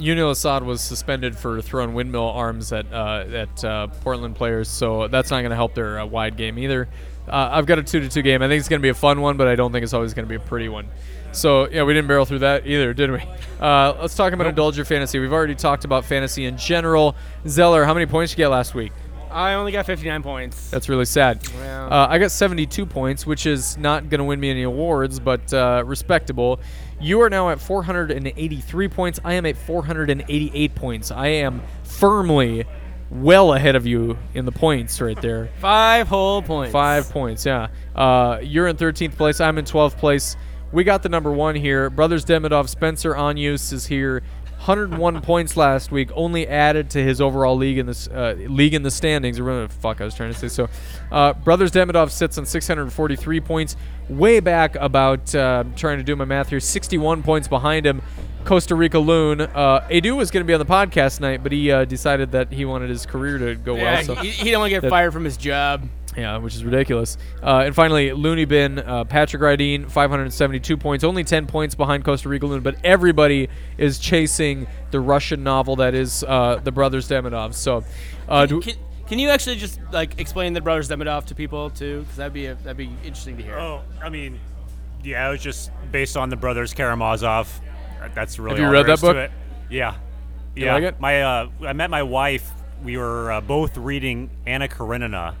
Asad 0.00 0.64
was 0.64 0.80
suspended 0.80 1.36
for 1.36 1.60
throwing 1.62 1.94
windmill 1.94 2.30
arms 2.30 2.72
at 2.72 2.90
uh, 2.92 3.24
at 3.32 3.64
uh, 3.64 3.86
Portland 4.00 4.34
players, 4.34 4.68
so 4.68 5.08
that's 5.08 5.30
not 5.30 5.40
going 5.40 5.50
to 5.50 5.56
help 5.56 5.74
their 5.74 6.00
uh, 6.00 6.06
wide 6.06 6.36
game 6.36 6.58
either. 6.58 6.88
Uh, 7.28 7.50
I've 7.52 7.66
got 7.66 7.78
a 7.78 7.82
two 7.82 8.00
to 8.00 8.08
two 8.08 8.22
game. 8.22 8.42
I 8.42 8.48
think 8.48 8.58
it's 8.58 8.68
going 8.68 8.80
to 8.80 8.82
be 8.82 8.88
a 8.88 8.94
fun 8.94 9.20
one, 9.20 9.36
but 9.36 9.46
I 9.46 9.54
don't 9.54 9.72
think 9.72 9.84
it's 9.84 9.94
always 9.94 10.12
going 10.14 10.26
to 10.26 10.28
be 10.28 10.34
a 10.36 10.46
pretty 10.46 10.68
one. 10.68 10.88
So 11.32 11.68
yeah, 11.68 11.84
we 11.84 11.94
didn't 11.94 12.08
barrel 12.08 12.24
through 12.24 12.40
that 12.40 12.66
either, 12.66 12.92
did 12.94 13.10
we? 13.10 13.22
Uh, 13.62 13.96
let's 14.00 14.16
talk 14.16 14.32
about 14.32 14.48
indulge 14.48 14.74
your 14.76 14.84
fantasy. 14.84 15.20
We've 15.20 15.32
already 15.32 15.54
talked 15.54 15.84
about 15.84 16.04
fantasy 16.04 16.46
in 16.46 16.58
general. 16.58 17.14
Zeller, 17.46 17.84
how 17.84 17.94
many 17.94 18.06
points 18.06 18.32
did 18.32 18.38
you 18.38 18.44
get 18.46 18.48
last 18.48 18.74
week? 18.74 18.90
I 19.30 19.54
only 19.54 19.70
got 19.70 19.86
59 19.86 20.22
points. 20.24 20.68
That's 20.70 20.88
really 20.88 21.04
sad. 21.04 21.46
Uh, 21.60 22.08
I 22.10 22.18
got 22.18 22.32
72 22.32 22.84
points, 22.86 23.24
which 23.24 23.46
is 23.46 23.78
not 23.78 24.08
going 24.08 24.18
to 24.18 24.24
win 24.24 24.40
me 24.40 24.50
any 24.50 24.62
awards, 24.62 25.20
but 25.20 25.52
uh, 25.54 25.84
respectable. 25.86 26.60
You 27.02 27.20
are 27.22 27.28
now 27.28 27.50
at 27.50 27.60
483 27.60 28.86
points. 28.86 29.18
I 29.24 29.32
am 29.32 29.44
at 29.44 29.56
488 29.56 30.74
points. 30.76 31.10
I 31.10 31.26
am 31.26 31.60
firmly 31.82 32.64
well 33.10 33.54
ahead 33.54 33.74
of 33.74 33.86
you 33.88 34.16
in 34.34 34.44
the 34.44 34.52
points 34.52 35.00
right 35.00 35.20
there. 35.20 35.50
Five 35.58 36.06
whole 36.06 36.42
points. 36.42 36.72
Five 36.72 37.10
points, 37.10 37.44
yeah. 37.44 37.68
Uh, 37.96 38.38
you're 38.40 38.68
in 38.68 38.76
13th 38.76 39.16
place. 39.16 39.40
I'm 39.40 39.58
in 39.58 39.64
12th 39.64 39.98
place. 39.98 40.36
We 40.70 40.84
got 40.84 41.02
the 41.02 41.08
number 41.08 41.32
one 41.32 41.56
here. 41.56 41.90
Brothers 41.90 42.24
Demidov, 42.24 42.68
Spencer 42.68 43.16
Onyus 43.16 43.72
is 43.72 43.84
here. 43.84 44.22
101 44.62 45.22
points 45.22 45.56
last 45.56 45.90
week, 45.90 46.08
only 46.14 46.46
added 46.46 46.88
to 46.90 47.02
his 47.02 47.20
overall 47.20 47.56
league 47.56 47.78
in 47.78 47.86
this 47.86 48.06
uh, 48.06 48.36
league 48.38 48.74
in 48.74 48.84
the 48.84 48.92
standings. 48.92 49.36
The 49.36 49.68
fuck 49.80 50.00
I 50.00 50.04
was 50.04 50.14
trying 50.14 50.32
to 50.32 50.38
say. 50.38 50.46
So, 50.46 50.68
uh, 51.10 51.32
Brothers 51.32 51.72
Demidov 51.72 52.10
sits 52.10 52.38
on 52.38 52.46
643 52.46 53.40
points, 53.40 53.74
way 54.08 54.38
back 54.38 54.76
about 54.76 55.34
uh, 55.34 55.64
trying 55.74 55.98
to 55.98 56.04
do 56.04 56.14
my 56.14 56.24
math 56.24 56.48
here, 56.48 56.60
61 56.60 57.24
points 57.24 57.48
behind 57.48 57.84
him. 57.84 58.02
Costa 58.44 58.76
Rica 58.76 59.00
Loon. 59.00 59.40
Uh, 59.40 59.86
Edu 59.90 60.16
was 60.16 60.30
going 60.30 60.44
to 60.44 60.46
be 60.46 60.54
on 60.54 60.60
the 60.60 60.66
podcast 60.66 61.16
tonight, 61.16 61.42
but 61.42 61.50
he 61.50 61.70
uh, 61.72 61.84
decided 61.84 62.30
that 62.32 62.52
he 62.52 62.64
wanted 62.64 62.88
his 62.88 63.04
career 63.04 63.38
to 63.38 63.56
go 63.56 63.74
Yeah, 63.74 63.82
well. 63.82 64.04
So 64.04 64.14
he, 64.16 64.30
he 64.30 64.44
didn't 64.44 64.60
want 64.60 64.72
to 64.72 64.80
get 64.80 64.88
fired 64.88 65.12
from 65.12 65.24
his 65.24 65.36
job. 65.36 65.88
Yeah, 66.16 66.36
which 66.38 66.54
is 66.54 66.64
ridiculous. 66.64 67.16
Uh, 67.42 67.62
and 67.66 67.74
finally, 67.74 68.12
Looney 68.12 68.44
Bin, 68.44 68.78
uh, 68.78 69.04
Patrick 69.04 69.42
Rydeen, 69.42 69.90
572 69.90 70.76
points, 70.76 71.04
only 71.04 71.24
10 71.24 71.46
points 71.46 71.74
behind 71.74 72.04
Costa 72.04 72.28
Rica 72.28 72.46
Loon, 72.46 72.60
but 72.62 72.76
everybody 72.84 73.48
is 73.78 73.98
chasing 73.98 74.66
the 74.90 75.00
Russian 75.00 75.42
novel 75.42 75.76
that 75.76 75.94
is 75.94 76.22
uh, 76.24 76.60
the 76.62 76.72
Brothers 76.72 77.08
Demidov. 77.08 77.54
So, 77.54 77.84
uh, 78.28 78.46
do, 78.46 78.60
Can, 78.60 78.74
can 79.06 79.18
you 79.18 79.30
actually 79.30 79.56
just 79.56 79.80
like 79.90 80.20
explain 80.20 80.52
the 80.52 80.60
brothers 80.60 80.88
Demidov 80.88 81.24
to 81.26 81.34
people 81.34 81.70
too? 81.70 82.00
Because 82.00 82.16
that'd 82.16 82.32
be 82.32 82.46
a, 82.46 82.54
that'd 82.56 82.76
be 82.76 82.90
interesting 83.04 83.36
to 83.38 83.42
hear. 83.42 83.58
Oh, 83.58 83.82
I 84.02 84.08
mean, 84.08 84.38
yeah, 85.02 85.28
it 85.28 85.32
was 85.32 85.42
just 85.42 85.70
based 85.90 86.16
on 86.16 86.28
the 86.30 86.36
brothers 86.36 86.72
Karamazov. 86.74 87.48
Uh, 88.00 88.08
That's 88.14 88.38
really 88.38 88.60
Have 88.60 88.66
you 88.66 88.72
read 88.72 88.86
there 88.86 88.88
that 88.88 88.92
is 88.94 89.00
to 89.00 89.06
book? 89.06 89.16
it. 89.16 89.30
Yeah, 89.70 89.96
You 90.54 90.66
yeah. 90.66 90.74
like 90.74 90.82
it? 90.84 91.00
My, 91.00 91.22
uh, 91.22 91.48
I 91.62 91.72
met 91.72 91.88
my 91.90 92.02
wife. 92.02 92.50
We 92.82 92.96
were 92.96 93.32
uh, 93.32 93.40
both 93.40 93.76
reading 93.76 94.28
Anna 94.46 94.68
Karenina. 94.68 95.36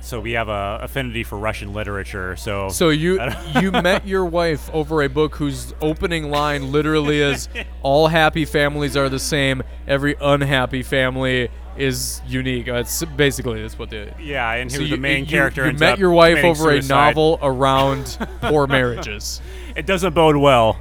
So 0.00 0.20
we 0.20 0.32
have 0.32 0.48
a 0.48 0.78
affinity 0.82 1.22
for 1.24 1.38
Russian 1.38 1.72
literature. 1.74 2.36
So, 2.36 2.68
so 2.68 2.88
you 2.90 3.20
you 3.60 3.70
met 3.72 4.06
your 4.06 4.24
wife 4.24 4.70
over 4.72 5.02
a 5.02 5.08
book 5.08 5.34
whose 5.36 5.74
opening 5.80 6.30
line 6.30 6.72
literally 6.72 7.20
is 7.20 7.48
"All 7.82 8.08
happy 8.08 8.44
families 8.44 8.96
are 8.96 9.08
the 9.08 9.18
same. 9.18 9.62
Every 9.86 10.14
unhappy 10.20 10.82
family 10.82 11.50
is 11.76 12.22
unique." 12.26 12.66
That's 12.66 13.04
basically 13.04 13.60
that's 13.60 13.78
what 13.78 13.90
the 13.90 14.12
yeah, 14.20 14.50
and 14.52 14.70
who 14.70 14.78
So 14.78 14.84
the 14.84 14.96
main 14.96 15.24
you- 15.24 15.30
character 15.30 15.62
You 15.62 15.68
ends 15.70 15.80
met 15.80 15.98
your 15.98 16.12
wife 16.12 16.36
committing 16.38 16.60
over 16.62 16.70
a 16.70 16.82
novel 16.82 17.38
around 17.42 18.16
poor 18.40 18.66
marriages. 18.66 19.40
It 19.76 19.84
doesn't 19.84 20.14
bode 20.14 20.36
well, 20.36 20.80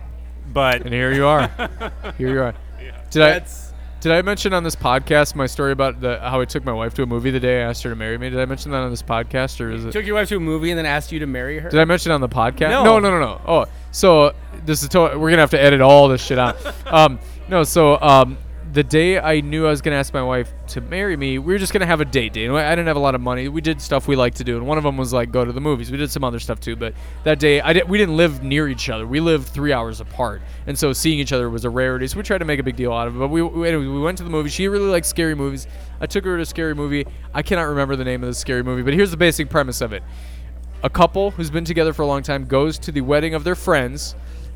but 0.54 0.82
And 0.82 0.94
here 0.94 1.12
you 1.14 1.26
are. 1.26 1.50
Here 2.18 2.30
you 2.30 2.42
are. 2.42 2.54
Did 3.10 3.22
I 3.22 3.30
That's 3.40 3.67
did 4.00 4.12
I 4.12 4.22
mention 4.22 4.54
on 4.54 4.64
this 4.64 4.76
podcast 4.76 5.36
my 5.36 5.48
story 5.48 5.72
about 5.72 6.02
the 6.02 6.20
how 6.20 6.40
I 6.40 6.46
took 6.46 6.64
my 6.64 6.72
wife 6.74 6.94
to 6.96 7.04
a 7.04 7.06
movie 7.06 7.32
the 7.32 7.40
day 7.40 7.64
I 7.64 7.70
asked 7.70 7.84
her 7.84 7.90
to 7.90 7.96
marry 7.96 8.18
me? 8.18 8.30
Did 8.30 8.40
I 8.40 8.46
mention 8.46 8.72
that 8.72 8.78
on 8.78 8.92
this 8.92 9.02
podcast 9.02 9.60
or 9.60 9.72
is 9.72 9.86
it? 9.86 9.92
took 9.92 10.06
your 10.06 10.16
wife 10.16 10.30
to 10.30 10.38
a 10.38 10.40
movie 10.40 10.70
and 10.72 10.78
then 10.78 10.86
asked 10.86 11.12
you 11.12 11.20
to 11.20 11.28
marry 11.28 11.60
her. 11.60 11.70
Did 11.70 11.80
I 11.80 11.86
mention 11.86 12.12
on 12.12 12.22
the 12.22 12.30
podcast? 12.30 12.70
No. 12.70 12.84
no, 12.84 13.00
no, 13.00 13.12
no. 13.12 13.20
no. 13.20 13.42
Oh, 13.48 13.66
so 13.92 14.34
this 14.66 14.84
is 14.84 14.90
to- 14.90 15.18
we're 15.18 15.30
gonna 15.30 15.38
have 15.38 15.52
to 15.52 15.62
edit 15.62 15.82
all 15.82 16.08
this 16.08 16.24
shit 16.24 16.38
out. 16.38 16.58
um, 16.88 17.20
no, 17.50 17.64
so 17.64 18.00
um, 18.02 18.38
the 18.78 18.84
day 18.84 19.20
I 19.20 19.42
knew 19.42 19.66
I 19.66 19.72
was 19.72 19.82
gonna 19.82 19.96
ask 19.96 20.14
my 20.14 20.22
wife 20.22 20.54
to 20.68 20.82
marry 20.82 21.18
me, 21.18 21.40
we 21.40 21.52
were 21.52 21.58
just 21.58 21.74
gonna 21.74 21.88
have 21.88 22.00
a 22.00 22.06
date 22.06 22.34
day. 22.34 22.48
I 22.48 22.76
didn't 22.76 22.86
have 22.86 22.96
a 22.96 23.00
lot 23.00 23.16
of 23.16 23.22
money. 23.22 23.48
We 23.48 23.60
did 23.60 23.82
stuff 23.82 24.08
we 24.08 24.16
liked 24.16 24.38
to 24.38 24.44
do, 24.44 24.56
and 24.56 24.68
one 24.68 24.78
of 24.78 24.84
them 24.84 24.98
was 24.98 25.12
like 25.12 25.32
go 25.32 25.44
to 25.44 25.52
the 25.52 25.60
movies. 25.60 25.90
We 25.90 25.98
did 25.98 26.12
some 26.12 26.24
other 26.24 26.38
stuff 26.38 26.60
too, 26.60 26.76
but 26.76 26.94
that 27.24 27.40
day 27.40 27.60
I 27.60 27.74
did, 27.74 27.90
we 27.90 27.98
didn't 27.98 28.18
live 28.18 28.44
near 28.44 28.68
each 28.68 28.88
other. 28.88 29.08
We 29.08 29.20
lived 29.20 29.48
three 29.48 29.74
hours 29.74 30.00
apart, 30.00 30.44
and 30.68 30.78
so 30.78 30.94
seeing 30.94 31.18
each 31.18 31.34
other 31.34 31.50
was 31.50 31.66
a 31.66 31.72
rarity. 31.72 32.06
So 32.06 32.18
we 32.18 32.24
tried 32.24 32.38
to 32.38 32.46
make 32.46 32.60
a 32.60 32.64
big 32.64 32.76
deal 32.76 32.94
out 32.94 33.08
of 33.08 33.16
it. 33.16 33.20
But 33.20 33.30
we, 33.30 33.42
we 33.42 33.68
anyway, 33.68 33.88
we 33.88 34.00
went 34.00 34.20
to 34.20 34.24
the 34.24 34.30
movie. 34.30 34.52
She 34.52 34.68
really 34.68 34.86
liked 34.86 35.08
scary 35.08 35.34
movies. 35.34 35.66
I 36.00 36.06
took 36.06 36.24
her 36.26 36.36
to 36.36 36.44
a 36.44 36.46
scary 36.46 36.76
movie. 36.76 37.08
I 37.34 37.42
cannot 37.42 37.64
remember 37.64 37.96
the 37.96 38.06
name 38.06 38.22
of 38.22 38.30
the 38.30 38.36
scary 38.36 38.62
movie, 38.62 38.84
but 38.84 38.94
here's 38.94 39.10
the 39.10 39.18
basic 39.18 39.50
premise 39.50 39.82
of 39.82 39.92
it 39.92 40.04
a 40.84 40.90
couple 40.90 41.32
who's 41.32 41.50
been 41.50 41.66
together 41.66 41.94
for 41.94 42.04
a 42.04 42.06
long 42.06 42.22
time 42.22 42.46
goes 42.46 42.78
to 42.78 42.92
the 42.92 43.02
wedding 43.02 43.34
of 43.34 43.44
their 43.44 43.56
friends. 43.56 44.14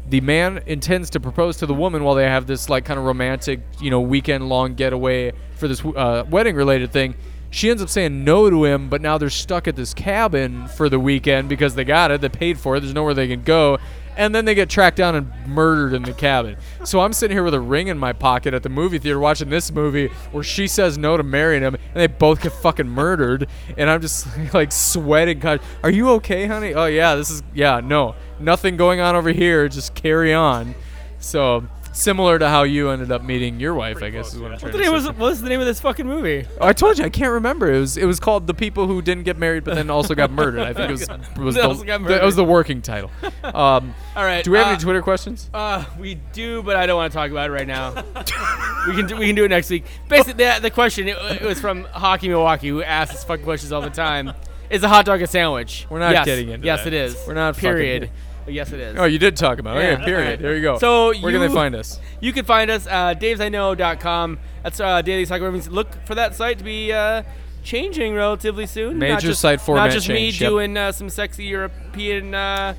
The 0.10 0.22
man 0.22 0.64
intends 0.66 1.10
to 1.12 1.20
propose 1.20 1.58
to 1.58 1.66
the 1.66 1.74
woman 1.74 2.04
while 2.04 2.16
they 2.16 2.28
have 2.28 2.46
this 2.48 2.70
like 2.70 2.86
kind 2.86 3.00
of 3.00 3.06
romantic, 3.06 3.62
you 3.80 3.90
know, 3.90 4.02
weekend 4.02 4.50
long 4.50 4.76
getaway 4.76 5.32
for 5.56 5.68
this 5.68 5.84
uh, 5.86 6.26
wedding 6.30 6.56
related 6.56 6.92
thing. 6.92 7.16
She 7.50 7.70
ends 7.70 7.84
up 7.84 7.90
saying 7.90 8.24
no 8.24 8.50
to 8.50 8.64
him, 8.64 8.90
but 8.90 9.02
now 9.02 9.18
they're 9.18 9.30
stuck 9.30 9.68
at 9.68 9.76
this 9.76 9.94
cabin 9.94 10.68
for 10.70 10.88
the 10.88 11.00
weekend 11.00 11.50
because 11.50 11.76
they 11.76 11.84
got 11.84 12.10
it, 12.10 12.22
they 12.22 12.30
paid 12.30 12.58
for 12.58 12.78
it, 12.78 12.80
there's 12.80 12.94
nowhere 12.94 13.14
they 13.14 13.28
can 13.28 13.44
go, 13.44 13.78
and 14.18 14.34
then 14.34 14.46
they 14.46 14.56
get 14.56 14.70
tracked 14.70 14.98
down 14.98 15.16
and 15.16 15.32
murdered 15.48 15.94
in 15.94 16.04
the 16.04 16.14
cabin. 16.14 16.58
So 16.84 17.00
I'm 17.00 17.14
sitting 17.14 17.36
here 17.36 17.44
with 17.44 17.54
a 17.54 17.60
ring 17.60 17.88
in 17.88 17.98
my 17.98 18.14
pocket 18.14 18.54
at 18.54 18.64
the 18.64 18.70
movie 18.70 19.00
theater 19.00 19.20
watching 19.20 19.50
this 19.50 19.72
movie 19.72 20.08
where 20.32 20.44
she 20.44 20.68
says 20.68 20.98
no 20.98 21.18
to 21.18 21.24
marrying 21.24 21.64
him, 21.64 21.76
and 21.76 21.96
they 21.96 22.08
both 22.08 22.42
get 22.42 22.54
fucking 22.54 22.88
murdered, 22.88 23.48
and 23.78 23.90
I'm 23.90 24.02
just 24.02 24.28
like 24.54 24.72
sweating. 24.72 25.40
God, 25.40 25.62
are 25.84 25.92
you 25.92 26.10
okay, 26.12 26.48
honey? 26.48 26.74
Oh 26.74 26.86
yeah, 26.86 27.16
this 27.16 27.30
is 27.30 27.44
yeah, 27.54 27.80
no, 27.84 28.16
nothing 28.40 28.78
going 28.78 29.00
on 29.00 29.16
over 29.16 29.32
here. 29.32 29.68
Just 29.68 29.96
carry 29.96 30.34
on. 30.34 30.76
So 31.20 31.68
similar 31.94 32.40
to 32.40 32.48
how 32.48 32.64
you 32.64 32.90
ended 32.90 33.12
up 33.12 33.24
meeting 33.24 33.60
your 33.60 33.74
wife, 33.74 34.02
I 34.02 34.10
guess 34.10 34.34
is 34.34 34.40
what 34.40 34.52
I'm 34.52 34.58
trying 34.60 34.72
What 34.72 34.78
the 34.78 34.84
to 34.84 34.92
name 34.92 35.02
say. 35.02 35.08
was, 35.10 35.18
what 35.18 35.18
was 35.30 35.42
the 35.42 35.50
name 35.50 35.60
of 35.60 35.66
this 35.66 35.80
fucking 35.82 36.08
movie? 36.08 36.48
Oh, 36.60 36.68
I 36.68 36.74
told 36.74 36.98
you 36.98 37.06
I 37.06 37.10
can't 37.10 37.32
remember. 37.32 37.72
It 37.72 37.80
was 37.80 37.98
it 37.98 38.06
was 38.06 38.20
called 38.20 38.48
the 38.48 38.54
people 38.54 38.88
who 38.88 39.02
didn't 39.02 39.24
get 39.24 39.38
married 39.38 39.64
but 39.64 39.76
then 39.76 39.90
also 39.90 40.16
got 40.16 40.32
murdered. 40.32 40.62
I 40.62 40.74
think 40.74 40.90
it 40.90 40.92
was 40.92 41.02
it 41.10 41.38
was 41.38 41.56
That 41.56 41.62
the, 41.62 41.68
also 41.68 41.84
got 41.84 42.04
that 42.06 42.24
was 42.24 42.36
the 42.36 42.46
working 42.46 42.82
title. 42.82 43.12
Um, 43.44 43.94
All 44.16 44.24
right. 44.24 44.44
do 44.44 44.52
we 44.52 44.58
have 44.58 44.68
uh, 44.68 44.72
any 44.72 44.80
Twitter 44.80 45.02
questions? 45.02 45.50
Uh, 45.54 45.84
we 46.00 46.16
do, 46.34 46.64
but 46.64 46.76
I 46.76 46.86
don't 46.86 46.98
want 46.98 47.12
to 47.12 47.18
talk 47.18 47.32
about 47.32 47.50
it 47.50 47.54
right 47.54 47.68
now. 47.68 47.94
we 48.88 48.96
can 48.96 49.08
do, 49.08 49.16
we 49.18 49.28
can 49.28 49.36
do 49.36 49.44
it 49.46 49.50
next 49.50 49.70
week. 49.70 49.86
Basically, 50.08 50.34
the, 50.34 50.60
the 50.62 50.72
question 50.72 51.08
it, 51.08 51.18
it 51.18 51.42
was 51.42 51.60
from 51.60 51.84
Hockey 51.86 52.30
Milwaukee, 52.30 52.70
who 52.70 52.82
asks 52.84 53.16
us 53.16 53.24
fucking 53.24 53.46
questions 53.46 53.72
all 53.72 53.82
the 53.82 53.90
time. 53.90 54.34
Is 54.70 54.84
a 54.84 54.88
hot 54.88 55.04
dog 55.06 55.22
a 55.22 55.28
sandwich? 55.28 55.86
We're 55.90 56.00
not 56.00 56.14
yes. 56.14 56.26
getting 56.26 56.50
into 56.50 56.66
Yes, 56.66 56.86
that. 56.86 56.94
it 56.94 56.94
is. 56.94 57.18
We're 57.28 57.34
not 57.34 57.56
fucking- 57.56 57.70
Period. 57.70 58.10
Yes, 58.48 58.72
it 58.72 58.80
is. 58.80 58.98
Oh, 58.98 59.06
you 59.06 59.20
did 59.20 59.36
talk 59.38 59.60
about. 59.60 59.78
it. 59.78 59.84
Yeah, 59.84 59.94
Okay, 59.96 60.06
period. 60.06 60.24
alright. 60.24 60.40
There 60.42 60.56
you 60.56 60.62
go. 60.62 60.78
So 60.80 61.08
where 61.20 61.32
can 61.32 61.42
they 61.42 61.48
you- 61.48 61.54
find 61.54 61.76
us? 61.76 62.00
You 62.20 62.34
can 62.34 62.46
find 62.46 62.70
us 62.72 62.88
uh, 62.88 63.14
davesknow.com. 63.16 64.40
That's 64.64 64.80
uh, 64.80 65.02
daily 65.02 65.26
soccer. 65.26 65.52
Look 65.52 65.90
for 66.06 66.16
that 66.16 66.36
site 66.36 66.58
to 66.60 66.64
be 66.64 66.92
uh, 66.92 67.24
changing 67.64 68.16
relatively 68.16 68.66
soon. 68.66 68.98
Major 69.00 69.14
not 69.14 69.22
just, 69.22 69.42
site 69.42 69.62
format 69.62 69.86
Not 69.88 69.94
just 69.94 70.10
me 70.10 70.30
yep. 70.30 70.40
doing 70.40 70.78
uh, 70.78 70.92
some 70.92 71.10
sexy 71.10 71.46
European 71.46 72.34
uh, 72.34 72.74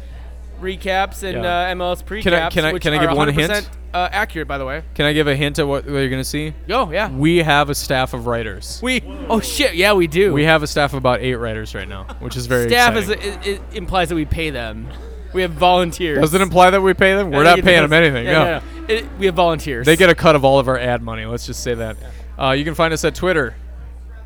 recaps 0.61 1.23
and 1.23 1.43
Yeah. 1.43 1.71
uh, 1.71 1.75
MLS 1.75 2.03
precaps. 2.05 2.23
Can 2.23 2.35
I- 2.35 2.51
can 2.51 2.65
I- 2.67 2.73
which 2.73 2.83
can 2.83 2.93
I 2.95 2.99
give 3.05 3.17
one 3.17 3.29
100% 3.29 3.35
hint? 3.55 3.71
Uh, 3.95 4.09
accurate, 4.11 4.49
by 4.49 4.57
the 4.57 4.65
way. 4.65 4.83
Can 4.95 5.05
I 5.05 5.13
give 5.13 5.27
a 5.29 5.37
hint 5.37 5.59
of 5.59 5.69
what, 5.69 5.85
what 5.85 5.93
you're 5.99 6.09
gonna 6.09 6.25
see? 6.25 6.55
Oh 6.71 6.91
yeah. 6.91 7.11
We 7.11 7.39
have 7.39 7.69
a 7.69 7.75
staff 7.75 8.15
of 8.15 8.27
writers. 8.27 8.81
We 8.83 9.03
oh 9.29 9.41
shit 9.41 9.75
yeah 9.75 9.93
we 9.93 10.07
do. 10.07 10.33
We 10.33 10.45
have 10.45 10.63
a 10.63 10.67
staff 10.67 10.95
of 10.95 10.97
about 10.99 11.21
eight 11.21 11.35
writers 11.37 11.75
right 11.75 11.87
now, 11.87 12.05
which 12.21 12.35
is 12.35 12.47
very 12.47 12.71
staff 12.71 12.97
is 12.97 13.11
it 13.11 13.61
implies 13.75 14.09
that 14.09 14.15
we 14.15 14.25
pay 14.25 14.49
them. 14.49 14.89
We 15.33 15.43
have 15.43 15.53
volunteers. 15.53 16.19
Does 16.21 16.35
it 16.35 16.41
imply 16.41 16.71
that 16.71 16.81
we 16.81 16.95
pay 16.95 17.15
them? 17.15 17.31
We're 17.31 17.45
not 17.45 17.61
paying 17.61 17.83
them 17.83 17.93
anything. 17.93 18.25
Yeah, 18.27 18.33
no. 18.33 18.45
no, 18.45 18.59
no. 18.81 18.95
It- 18.95 19.07
we 19.19 19.27
have 19.27 19.35
volunteers. 19.35 19.87
They 19.87 19.97
get 19.97 20.11
a 20.11 20.15
cut 20.15 20.37
of 20.37 20.45
all 20.45 20.59
of 20.59 20.69
our 20.69 20.79
ad 20.79 21.03
money. 21.03 21.25
Let's 21.25 21.47
just 21.47 21.63
say 21.63 21.75
that. 21.75 21.97
Uh, 22.39 22.51
you 22.51 22.65
can 22.65 22.75
find 22.75 22.93
us 22.93 23.05
at 23.05 23.15
Twitter. 23.15 23.55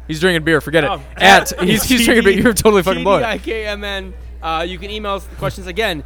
He's 0.08 0.20
drinking 0.20 0.44
beer. 0.44 0.60
Forget 0.60 0.84
it. 0.84 0.90
Oh, 0.90 1.02
At 1.16 1.60
he's, 1.60 1.82
he's 1.84 2.04
drinking 2.04 2.24
beer. 2.24 2.40
You're 2.42 2.52
totally 2.54 2.82
fucking 2.82 3.02
blowing. 3.04 3.24
it. 3.24 3.42
TDIKMN. 3.42 4.12
Uh, 4.42 4.64
you 4.66 4.78
can 4.78 4.90
email 4.90 5.14
us 5.14 5.24
the 5.26 5.36
questions 5.36 5.66
again. 5.66 6.04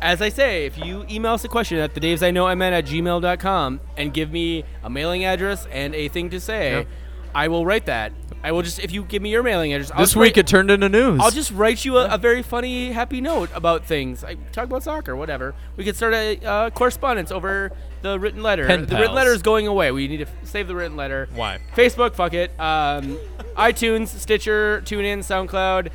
As 0.00 0.20
I 0.20 0.28
say, 0.30 0.66
if 0.66 0.78
you 0.78 1.04
email 1.08 1.32
us 1.34 1.44
a 1.44 1.48
question 1.48 1.78
at 1.78 1.94
the 1.94 2.00
Daves 2.00 2.24
I 2.26 2.30
know 2.32 2.52
MN 2.54 2.72
at 2.72 2.86
gmail.com 2.86 3.80
and 3.96 4.12
give 4.12 4.30
me 4.32 4.64
a 4.82 4.90
mailing 4.90 5.24
address 5.24 5.66
and 5.70 5.94
a 5.94 6.08
thing 6.08 6.30
to 6.30 6.40
say, 6.40 6.72
Yep. 6.72 6.86
I 7.34 7.48
will 7.48 7.64
write 7.64 7.86
that. 7.86 8.12
I 8.44 8.50
will 8.50 8.62
just 8.62 8.80
if 8.80 8.90
you 8.90 9.04
give 9.04 9.22
me 9.22 9.30
your 9.30 9.42
mailing 9.44 9.72
address. 9.72 9.92
I'll 9.92 10.00
This 10.00 10.16
week 10.16 10.34
write- 10.34 10.38
it 10.38 10.46
turned 10.48 10.70
into 10.70 10.88
news. 10.88 11.20
I'll 11.22 11.30
just 11.30 11.52
write 11.52 11.84
you 11.84 11.98
a, 11.98 12.14
a 12.14 12.18
very 12.18 12.42
funny, 12.42 12.90
happy 12.90 13.20
note 13.20 13.50
about 13.54 13.84
things. 13.84 14.24
I 14.24 14.34
talk 14.50 14.64
about 14.64 14.82
soccer, 14.82 15.14
whatever. 15.14 15.54
We 15.76 15.84
could 15.84 15.94
start 15.94 16.12
a 16.14 16.44
uh, 16.44 16.70
correspondence 16.70 17.30
over 17.30 17.70
the 18.02 18.18
written 18.18 18.42
letter. 18.42 18.66
Pen 18.66 18.86
the 18.86 18.96
written 18.96 19.14
letter 19.14 19.32
is 19.32 19.42
going 19.42 19.68
away. 19.68 19.92
We 19.92 20.08
need 20.08 20.16
to 20.18 20.22
f- 20.26 20.32
save 20.42 20.66
the 20.66 20.74
written 20.74 20.96
letter. 20.96 21.28
Why? 21.34 21.60
Facebook, 21.76 22.14
fuck 22.14 22.34
it. 22.34 22.50
Um, 22.58 23.16
iTunes, 23.56 24.08
Stitcher, 24.08 24.82
TuneIn, 24.84 25.18
SoundCloud. 25.18 25.90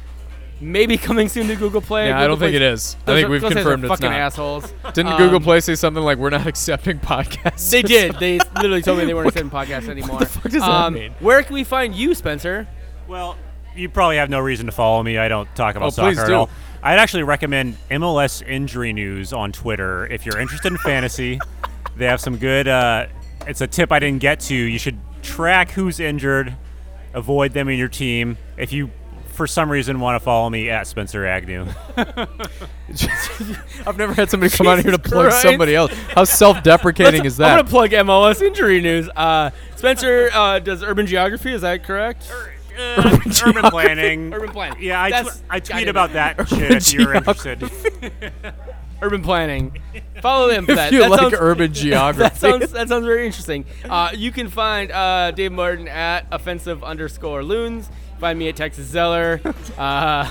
Maybe 0.59 0.97
coming 0.97 1.29
soon 1.29 1.47
to 1.47 1.55
Google 1.55 1.81
Play. 1.81 2.07
Yeah, 2.07 2.19
I 2.19 2.25
don't 2.27 2.39
think 2.39 2.55
it 2.55 2.61
is. 2.63 2.95
I 3.05 3.13
think 3.13 3.27
are- 3.27 3.29
we've 3.31 3.41
those 3.41 3.53
confirmed 3.53 3.84
it's 3.84 3.89
fucking 3.91 4.09
not. 4.09 4.19
assholes. 4.19 4.73
Didn't 4.93 5.11
Um, 5.13 5.17
Google 5.19 5.39
Play 5.39 5.59
say 5.59 5.75
something 5.75 6.01
like 6.03 6.17
we're 6.17 6.31
not 6.31 6.47
accepting 6.47 6.99
podcasts? 6.99 7.69
They 7.69 7.81
did. 7.84 8.15
They 8.19 8.39
literally 8.55 8.81
told 8.81 8.97
me 8.97 9.05
they 9.05 9.13
weren't 9.13 9.27
accepting 9.27 9.51
podcasts 9.51 9.88
anymore. 9.88 10.17
What 10.17 10.19
the 10.21 10.25
fuck 10.39 10.43
does 10.51 10.53
that 10.61 10.69
um, 10.69 10.93
mean? 10.95 11.13
Where 11.19 11.43
can 11.43 11.53
we 11.53 11.63
find 11.63 11.93
you, 11.93 12.15
Spencer? 12.15 12.67
Well, 13.07 13.38
you 13.75 13.88
probably 13.89 14.17
have 14.17 14.29
no 14.31 14.39
reason 14.39 14.65
to 14.65 14.71
follow 14.71 15.03
me. 15.03 15.17
I 15.19 15.27
don't 15.27 15.47
talk 15.55 15.75
about 15.75 15.88
Oh, 15.88 15.89
soccer 15.91 16.09
please 16.09 16.19
at 16.19 16.27
do. 16.27 16.34
all. 16.34 16.49
I'd 16.81 16.97
actually 16.99 17.23
recommend 17.23 17.77
MLS 17.91 18.41
Injury 18.47 18.93
News 18.93 19.34
on 19.34 19.51
Twitter 19.51 20.07
if 20.07 20.25
you're 20.25 20.39
interested 20.39 20.71
in 20.71 20.77
fantasy. 20.79 21.39
They 21.95 22.05
have 22.05 22.21
some 22.21 22.38
good. 22.38 22.67
Uh, 22.67 23.07
it's 23.47 23.61
a 23.61 23.65
tip 23.65 23.91
I 23.91 23.97
didn't 23.97 24.19
get 24.21 24.39
to. 24.41 24.55
You 24.55 24.77
should 24.77 24.99
track 25.23 25.71
who's 25.71 25.99
injured, 25.99 26.55
avoid 27.15 27.53
them 27.53 27.69
in 27.69 27.79
your 27.79 27.88
team. 27.88 28.38
If 28.55 28.71
you, 28.71 28.91
for 29.38 29.47
some 29.47 29.72
reason, 29.72 29.99
want 30.01 30.15
to 30.19 30.19
follow 30.19 30.49
me 30.49 30.69
at 30.69 30.88
Spencer 30.88 31.26
Agnew. 31.26 31.65
I've 33.85 33.97
never 33.97 34.14
had 34.14 34.30
somebody 34.30 34.55
come 34.55 34.68
out 34.68 34.80
here 34.80 34.91
to 34.91 34.97
Jesus 34.97 35.11
plug 35.11 35.30
Christ. 35.30 35.41
somebody 35.43 35.76
else. 35.76 35.93
How 36.14 36.23
self-deprecating 36.23 37.23
Let's- 37.23 37.35
is 37.35 37.39
I'm 37.39 37.47
that? 37.49 37.55
gonna 37.57 37.69
plug 37.69 37.91
MLS 37.91 38.41
injury 38.41 38.81
news. 38.81 39.09
Uh, 39.15 39.51
Spencer 39.76 40.30
uh, 40.34 40.59
does 40.59 40.84
urban 40.84 41.05
geography. 41.07 41.53
Is 41.53 41.61
that 41.61 41.84
correct? 41.84 42.31
Uh, 42.77 43.19
urban 43.45 43.64
planning. 43.72 44.34
Urban 44.34 44.51
planning. 44.51 44.81
Yeah, 44.81 45.01
I, 45.01 45.09
That's- 45.09 45.39
tw- 45.39 45.43
I 45.49 45.59
tweet 45.59 45.69
goddamn 45.85 45.89
about 45.89 46.09
it. 46.11 46.14
that 46.14 46.47
shit 46.49 46.72
if 46.72 46.93
you're 46.93 47.14
interested. 47.14 47.69
Urban 48.99 49.22
planning. 49.22 49.77
Follow 50.23 50.47
them 50.47 50.65
for 50.65 50.72
if 50.72 50.77
that. 50.77 50.91
you 50.91 51.01
that 51.01 51.11
like 51.11 51.19
sounds, 51.19 51.35
urban 51.38 51.72
geography, 51.72 52.23
that 52.23 52.35
sounds 52.38 52.72
that 52.72 52.89
sounds 52.89 53.05
very 53.05 53.27
interesting. 53.27 53.64
Uh, 53.88 54.09
you 54.15 54.31
can 54.31 54.49
find 54.49 54.91
uh, 54.91 55.30
Dave 55.30 55.51
Martin 55.51 55.88
at 55.88 56.26
offensive 56.31 56.84
underscore 56.84 57.43
loons. 57.43 57.91
Find 58.19 58.39
me 58.39 58.49
at 58.49 58.56
Texas 58.56 58.88
Zeller. 58.88 59.41
Uh, 59.77 60.27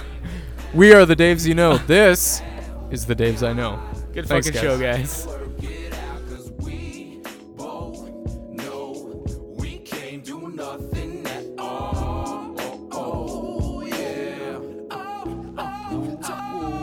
we 0.74 0.92
are 0.92 1.06
the 1.06 1.14
Daves 1.14 1.46
you 1.46 1.54
know. 1.54 1.78
This 1.78 2.42
is 2.90 3.06
the 3.06 3.14
Daves 3.14 3.46
I 3.46 3.52
know. 3.52 3.80
good 4.12 4.26
Thanks, 4.26 4.48
fucking 4.48 4.60
guys. 4.60 4.62
show, 4.62 4.78
guys. 4.80 5.26
Work 5.26 5.62
it 5.62 5.94
out, 5.94 6.28
'cause 6.28 6.50
we 6.58 7.20
both 7.56 8.08
know 8.50 9.24
we 9.56 9.78
can't 9.78 10.24
do 10.24 10.48
nothing 10.50 11.24
at 11.28 11.44
all. 11.60 12.56
Oh, 12.58 12.88
oh, 12.92 13.80
yeah. 13.86 14.58
Oh, 14.90 15.54
oh, 15.56 16.18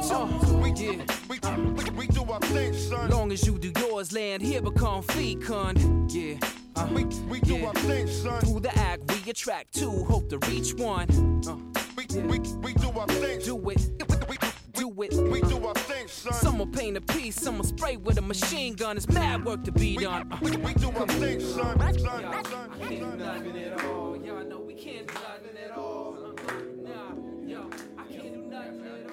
oh. 0.10 0.58
We, 0.64 0.72
we, 0.72 1.40
we, 1.84 1.90
we 1.98 2.08
do 2.08 2.24
our 2.32 2.40
thing, 2.40 2.74
son. 2.74 3.10
Long 3.10 3.32
as 3.34 3.46
you 3.46 3.58
do 3.60 3.74
yours, 3.78 4.14
land 4.14 4.42
here 4.42 4.62
become 4.62 5.04
fecund. 5.04 6.10
Yeah. 6.14 6.38
Uh, 6.76 6.88
we 6.92 7.04
we 7.30 7.40
do 7.42 7.66
our 7.66 7.74
thing, 7.74 8.08
son. 8.08 8.42
Through 8.42 8.62
the 8.62 8.78
act, 8.78 9.02
we 9.12 9.30
attract 9.30 9.74
two, 9.76 10.04
hope 10.06 10.30
to 10.30 10.40
reach 10.50 10.74
one. 10.74 11.08
Uh, 11.48 11.58
we, 11.96 12.06
yeah. 12.10 12.26
we, 12.26 12.40
we 12.40 12.74
do 12.74 12.90
our 12.98 13.08
thing. 13.08 13.40
Do 13.42 13.70
it. 13.70 13.90
We, 14.28 14.38
do 14.74 14.90
it. 15.04 15.14
We 15.14 15.42
uh, 15.42 15.48
do 15.48 15.68
our 15.68 15.74
thing, 15.76 16.08
son. 16.08 16.34
Some 16.34 16.58
will 16.58 16.68
paint 16.68 16.98
a 16.98 17.02
piece, 17.02 17.36
some 17.40 17.58
will 17.58 17.66
spray 17.66 17.98
with 17.98 18.18
a 18.18 18.22
machine 18.22 18.74
gun. 18.74 18.98
It's 18.98 19.08
mad 19.08 19.46
work 19.46 19.64
to 19.66 19.72
be 19.72 19.98
we, 19.98 20.04
done. 20.04 20.32
We, 20.42 20.52
we 20.58 20.74
do 20.74 20.90
our 20.92 21.08
thing, 21.08 21.40
son. 21.40 21.80
son, 21.80 22.00
son, 22.00 22.46
son. 22.46 22.72
I 22.74 22.78
can't 22.80 23.00
do 23.00 23.18
nothing 23.18 23.58
at 23.60 23.86
all. 23.86 24.18
Y'all 24.18 24.44
know 24.44 24.60
we 24.60 24.74
can't 24.74 25.08
do 25.08 25.14
nothing 25.14 25.58
at 25.64 25.78
all. 25.78 26.18
Uh, 26.18 26.30
uh, 26.30 26.54
nah, 26.82 27.48
yo, 27.48 27.70
I 27.98 28.04
can't 28.12 28.34
do 28.34 28.42
nothing 28.50 28.86
at 28.86 29.13